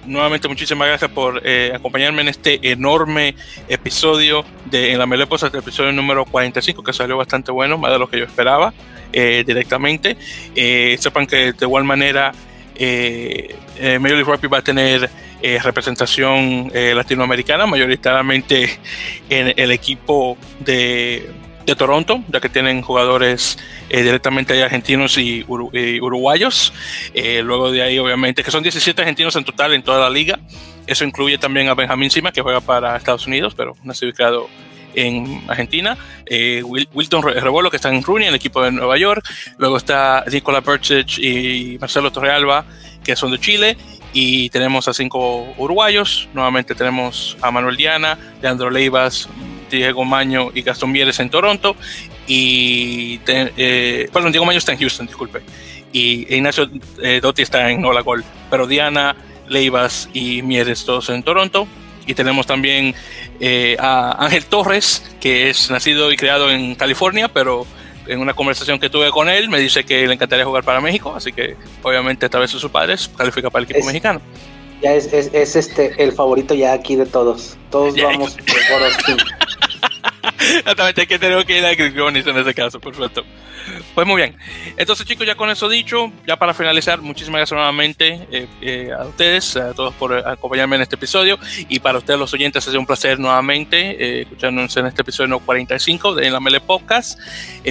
nuevamente 0.10 0.48
muchísimas 0.48 0.88
gracias 0.88 1.12
por 1.12 1.42
eh, 1.46 1.72
acompañarme 1.74 2.22
en 2.22 2.30
este 2.30 2.60
enorme 2.72 3.36
episodio 3.68 4.44
de 4.66 4.92
En 4.92 5.00
la 5.00 5.06
Meleposa, 5.06 5.48
el 5.48 5.56
episodio 5.56 5.92
número 5.92 6.26
45, 6.26 6.84
que 6.84 6.94
salió 6.94 7.18
bastante 7.18 7.52
bueno, 7.52 7.78
más 7.78 7.92
de 7.92 8.00
lo 8.00 8.10
que 8.10 8.20
yo 8.20 8.26
esperaba 8.26 8.74
eh, 9.14 9.44
directamente. 9.46 10.18
Eh, 10.56 10.98
sepan 11.00 11.28
que 11.28 11.54
de 11.54 11.66
igual 11.66 11.84
manera 11.84 12.34
eh, 12.80 13.56
Major 14.00 14.18
League 14.18 14.32
Rugby 14.32 14.48
va 14.48 14.60
a 14.60 14.64
tener 14.64 15.10
representación 15.64 16.70
latinoamericana, 16.74 17.66
mayoritariamente 17.66 18.78
en 19.30 19.54
el 19.56 19.72
equipo 19.72 20.38
de 20.60 21.76
Toronto, 21.76 22.24
ya 22.30 22.40
que 22.40 22.50
tienen 22.50 22.82
jugadores 22.82 23.58
eh, 23.90 24.04
directamente 24.04 24.62
argentinos 24.62 25.18
y, 25.18 25.46
uruguayos. 25.48 26.74
Eh, 27.14 27.42
luego 27.44 27.72
de 27.72 27.82
ahí, 27.84 28.00
obviamente, 28.00 28.44
que 28.44 28.52
son 28.52 28.64
17 28.64 29.02
argentinos 29.02 29.36
en 29.36 29.44
total 29.44 29.74
en 29.74 29.84
toda 29.84 30.00
la 30.00 30.10
liga. 30.10 30.40
Eso 30.88 31.06
incluye 31.06 31.38
también 31.38 31.70
a 31.70 31.76
Benjamín 31.76 32.10
Sima, 32.10 32.32
que 32.32 32.42
juega 32.42 32.62
para 32.62 32.96
Estados 32.98 33.28
Unidos, 33.28 33.54
pero 33.56 33.76
nacido 33.84 34.10
en 34.96 35.44
Argentina. 35.48 35.98
Eh, 36.26 36.64
Wilton 36.64 37.24
Rebolo, 37.24 37.70
que 37.70 37.78
está 37.78 37.90
en 37.90 38.04
Rooney, 38.04 38.28
el 38.28 38.36
equipo 38.36 38.62
de 38.62 38.72
Nueva 38.72 38.98
York. 38.98 39.26
Luego 39.58 39.78
está 39.78 40.24
Nicola 40.32 40.62
Perchich 40.62 41.20
y 41.20 41.78
Marcelo 41.80 42.12
Torrealba, 42.12 42.66
que 43.04 43.16
son 43.16 43.32
de 43.32 43.40
Chile. 43.40 43.78
Y 44.14 44.50
tenemos 44.50 44.88
a 44.88 44.94
cinco 44.94 45.54
uruguayos. 45.58 46.30
Nuevamente 46.34 46.74
tenemos 46.76 47.38
a 47.42 47.52
Manuel 47.52 47.78
Diana, 47.78 48.18
Leandro 48.42 48.70
Leivas, 48.70 49.30
Diego 49.70 50.04
Maño 50.04 50.50
y 50.54 50.62
Gastón 50.62 50.92
Mieres 50.92 51.20
en 51.20 51.30
Toronto. 51.30 51.76
Y, 52.28 53.20
eh, 53.28 54.10
perdón, 54.12 54.32
Diego 54.32 54.46
Maño 54.46 54.58
está 54.58 54.74
en 54.74 54.80
Houston, 54.80 55.08
disculpe. 55.08 55.42
Y 55.92 56.34
Ignacio 56.34 56.70
eh, 57.02 57.20
Dotti 57.22 57.42
está 57.42 57.70
en 57.70 57.84
Hola 57.86 58.02
Gol. 58.02 58.24
Pero 58.50 58.68
Diana, 58.68 59.16
Leivas 59.48 60.10
y 60.14 60.42
Mieres 60.42 60.86
todos 60.86 61.10
en 61.10 61.24
Toronto. 61.24 61.68
Y 62.10 62.16
tenemos 62.16 62.48
también 62.48 62.96
eh, 63.40 63.78
a 63.80 64.26
Ángel 64.26 64.44
Torres, 64.46 65.04
que 65.20 65.52
es 65.52 65.70
nacido 65.70 66.12
y 66.12 66.18
creado 66.18 66.50
en 66.50 66.74
California, 66.74 67.28
pero 67.28 67.68
en 68.08 68.20
una 68.20 68.34
conversación 68.34 68.80
que 68.80 68.90
tuve 68.90 69.12
con 69.12 69.30
él 69.30 69.48
me 69.48 69.60
dice 69.60 69.84
que 69.84 70.08
le 70.08 70.16
encantaría 70.16 70.44
jugar 70.44 70.64
para 70.64 70.82
México, 70.82 71.14
así 71.16 71.32
que 71.32 71.56
obviamente 71.84 72.26
a 72.26 72.30
través 72.30 72.52
de 72.52 72.60
sus 72.60 72.72
padres 72.72 73.12
califica 73.16 73.52
para 73.52 73.64
el 73.64 73.70
equipo 73.70 73.86
mexicano. 73.86 74.22
Ya 74.82 74.96
es, 74.96 75.14
es, 75.14 75.56
este 75.56 76.02
el 76.02 76.12
favorito 76.12 76.56
ya 76.56 76.74
aquí 76.74 76.96
de 76.96 77.06
todos. 77.06 77.58
Todos 77.70 77.94
vamos 78.02 78.36
por. 78.36 79.20
Exactamente, 80.24 81.02
hay 81.02 81.08
que 81.08 81.20
tener 81.20 81.46
que 81.46 81.58
ir 81.58 81.66
a 81.66 81.72
en 81.72 82.38
ese 82.38 82.54
caso, 82.54 82.80
perfecto. 82.80 83.24
Pues 83.94 84.08
muy 84.08 84.18
bien. 84.18 84.36
Entonces, 84.78 85.06
chicos, 85.06 85.26
ya 85.26 85.36
con 85.36 85.50
eso 85.50 85.70
dicho, 85.70 86.12
ya 86.26 86.38
para 86.38 86.54
finalizar, 86.54 87.02
muchísimas 87.02 87.40
gracias 87.40 87.56
nuevamente 87.56 88.28
eh, 88.32 88.48
eh, 88.62 88.92
a 88.98 89.04
ustedes, 89.04 89.56
a 89.58 89.74
todos 89.74 89.94
por 89.96 90.14
acompañarme 90.28 90.78
en 90.78 90.84
este 90.84 90.96
episodio. 90.96 91.38
Y 91.68 91.80
para 91.80 91.98
ustedes, 91.98 92.20
los 92.20 92.34
oyentes, 92.34 92.66
ha 92.66 92.70
sido 92.70 92.80
un 92.80 92.86
placer 92.86 93.20
nuevamente 93.20 93.78
eh, 94.00 94.22
escucharnos 94.22 94.76
en 94.78 94.88
este 94.88 95.02
episodio 95.02 95.28
no 95.28 95.40
45 95.40 96.16
de 96.16 96.30
la 96.30 96.40
Mele 96.40 96.62
Podcast. 96.62 97.20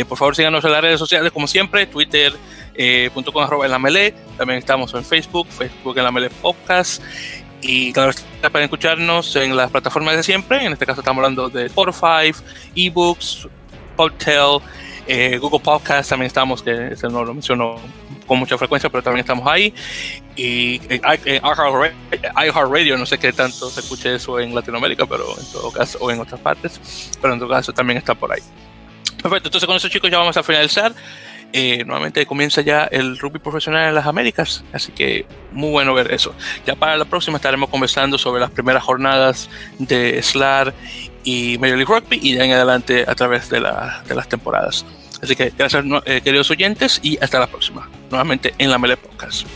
por 0.09 0.19
favor, 0.19 0.37
síganos 0.37 0.65
en 0.65 0.73
las 0.73 0.83
redes 0.83 0.99
sociales, 0.99 1.33
como 1.33 1.47
siempre, 1.47 1.87
Twitter. 1.87 2.33
.com 2.79 3.43
arroba 3.43 3.65
en 3.65 3.73
la 3.73 3.81
Mele. 3.81 4.15
También 4.37 4.61
estamos 4.61 4.95
en 4.95 5.05
Facebook, 5.05 5.49
Facebook 5.49 5.99
en 5.99 6.05
la 6.05 6.13
Mele 6.13 6.31
Podcast. 6.31 7.03
Y 7.61 7.93
claro, 7.93 8.13
pueden 8.41 8.65
escucharnos 8.65 9.35
en 9.37 9.57
las 9.57 9.71
plataformas 9.71 10.17
de 10.17 10.23
siempre. 10.23 10.65
En 10.65 10.73
este 10.73 10.87
caso 10.87 11.01
estamos 11.01 11.19
hablando 11.25 11.49
de 11.49 11.67
Spotify, 11.67 12.33
eBooks, 12.75 13.49
Podtail, 13.97 14.61
eh, 15.07 15.39
Google 15.39 15.61
Podcast. 15.61 16.11
También 16.11 16.29
estamos, 16.29 16.63
que 16.63 16.95
no 17.11 17.25
lo 17.25 17.35
menciono 17.35 17.77
con 18.27 18.39
mucha 18.39 18.57
frecuencia, 18.57 18.89
pero 18.91 19.03
también 19.03 19.21
estamos 19.21 19.47
ahí. 19.49 19.75
Y 20.37 20.81
eh, 20.89 21.41
iHeartRadio, 21.43 22.97
no 22.97 23.07
sé 23.07 23.19
qué 23.19 23.33
tanto 23.33 23.71
se 23.71 23.81
escuche 23.81 24.15
eso 24.15 24.39
en 24.39 24.55
Latinoamérica, 24.55 25.07
pero 25.07 25.37
en 25.37 25.47
todo 25.51 25.73
caso, 25.73 25.99
o 26.01 26.11
en 26.13 26.21
otras 26.21 26.41
partes, 26.41 27.11
pero 27.21 27.33
en 27.33 27.41
todo 27.41 27.49
caso 27.49 27.73
también 27.73 27.97
está 27.97 28.15
por 28.15 28.31
ahí. 28.31 28.43
Perfecto, 29.21 29.49
entonces 29.49 29.67
con 29.67 29.77
eso 29.77 29.89
chicos 29.89 30.11
ya 30.11 30.19
vamos 30.19 30.37
a 30.37 30.45
finalizar. 30.45 30.95
Eh, 31.53 31.83
nuevamente 31.87 32.27
comienza 32.27 32.61
ya 32.61 32.85
el 32.85 33.19
rugby 33.19 33.39
profesional 33.39 33.89
en 33.89 33.95
las 33.95 34.07
Américas, 34.07 34.65
así 34.73 34.93
que 34.93 35.25
muy 35.51 35.71
bueno 35.71 35.95
ver 35.95 36.13
eso. 36.13 36.35
Ya 36.67 36.75
para 36.75 36.97
la 36.97 37.07
próxima 37.07 37.37
estaremos 37.37 37.71
conversando 37.71 38.19
sobre 38.19 38.41
las 38.41 38.51
primeras 38.51 38.83
jornadas 38.83 39.49
de 39.79 40.23
SLAR 40.23 40.75
y 41.25 41.57
Major 41.59 41.79
League 41.79 41.95
Rugby 41.95 42.21
y 42.23 42.35
ya 42.37 42.45
en 42.45 42.53
adelante 42.53 43.05
a 43.09 43.15
través 43.15 43.49
de, 43.49 43.61
de 43.61 44.15
las 44.15 44.29
temporadas. 44.29 44.85
Así 45.23 45.35
que 45.35 45.53
gracias 45.57 45.85
eh, 46.05 46.21
queridos 46.21 46.51
oyentes 46.51 47.01
y 47.03 47.19
hasta 47.23 47.39
la 47.39 47.47
próxima, 47.47 47.89
nuevamente 48.11 48.55
en 48.59 48.71
la 48.71 48.79
Mele 48.79 48.97
Podcast. 48.97 49.47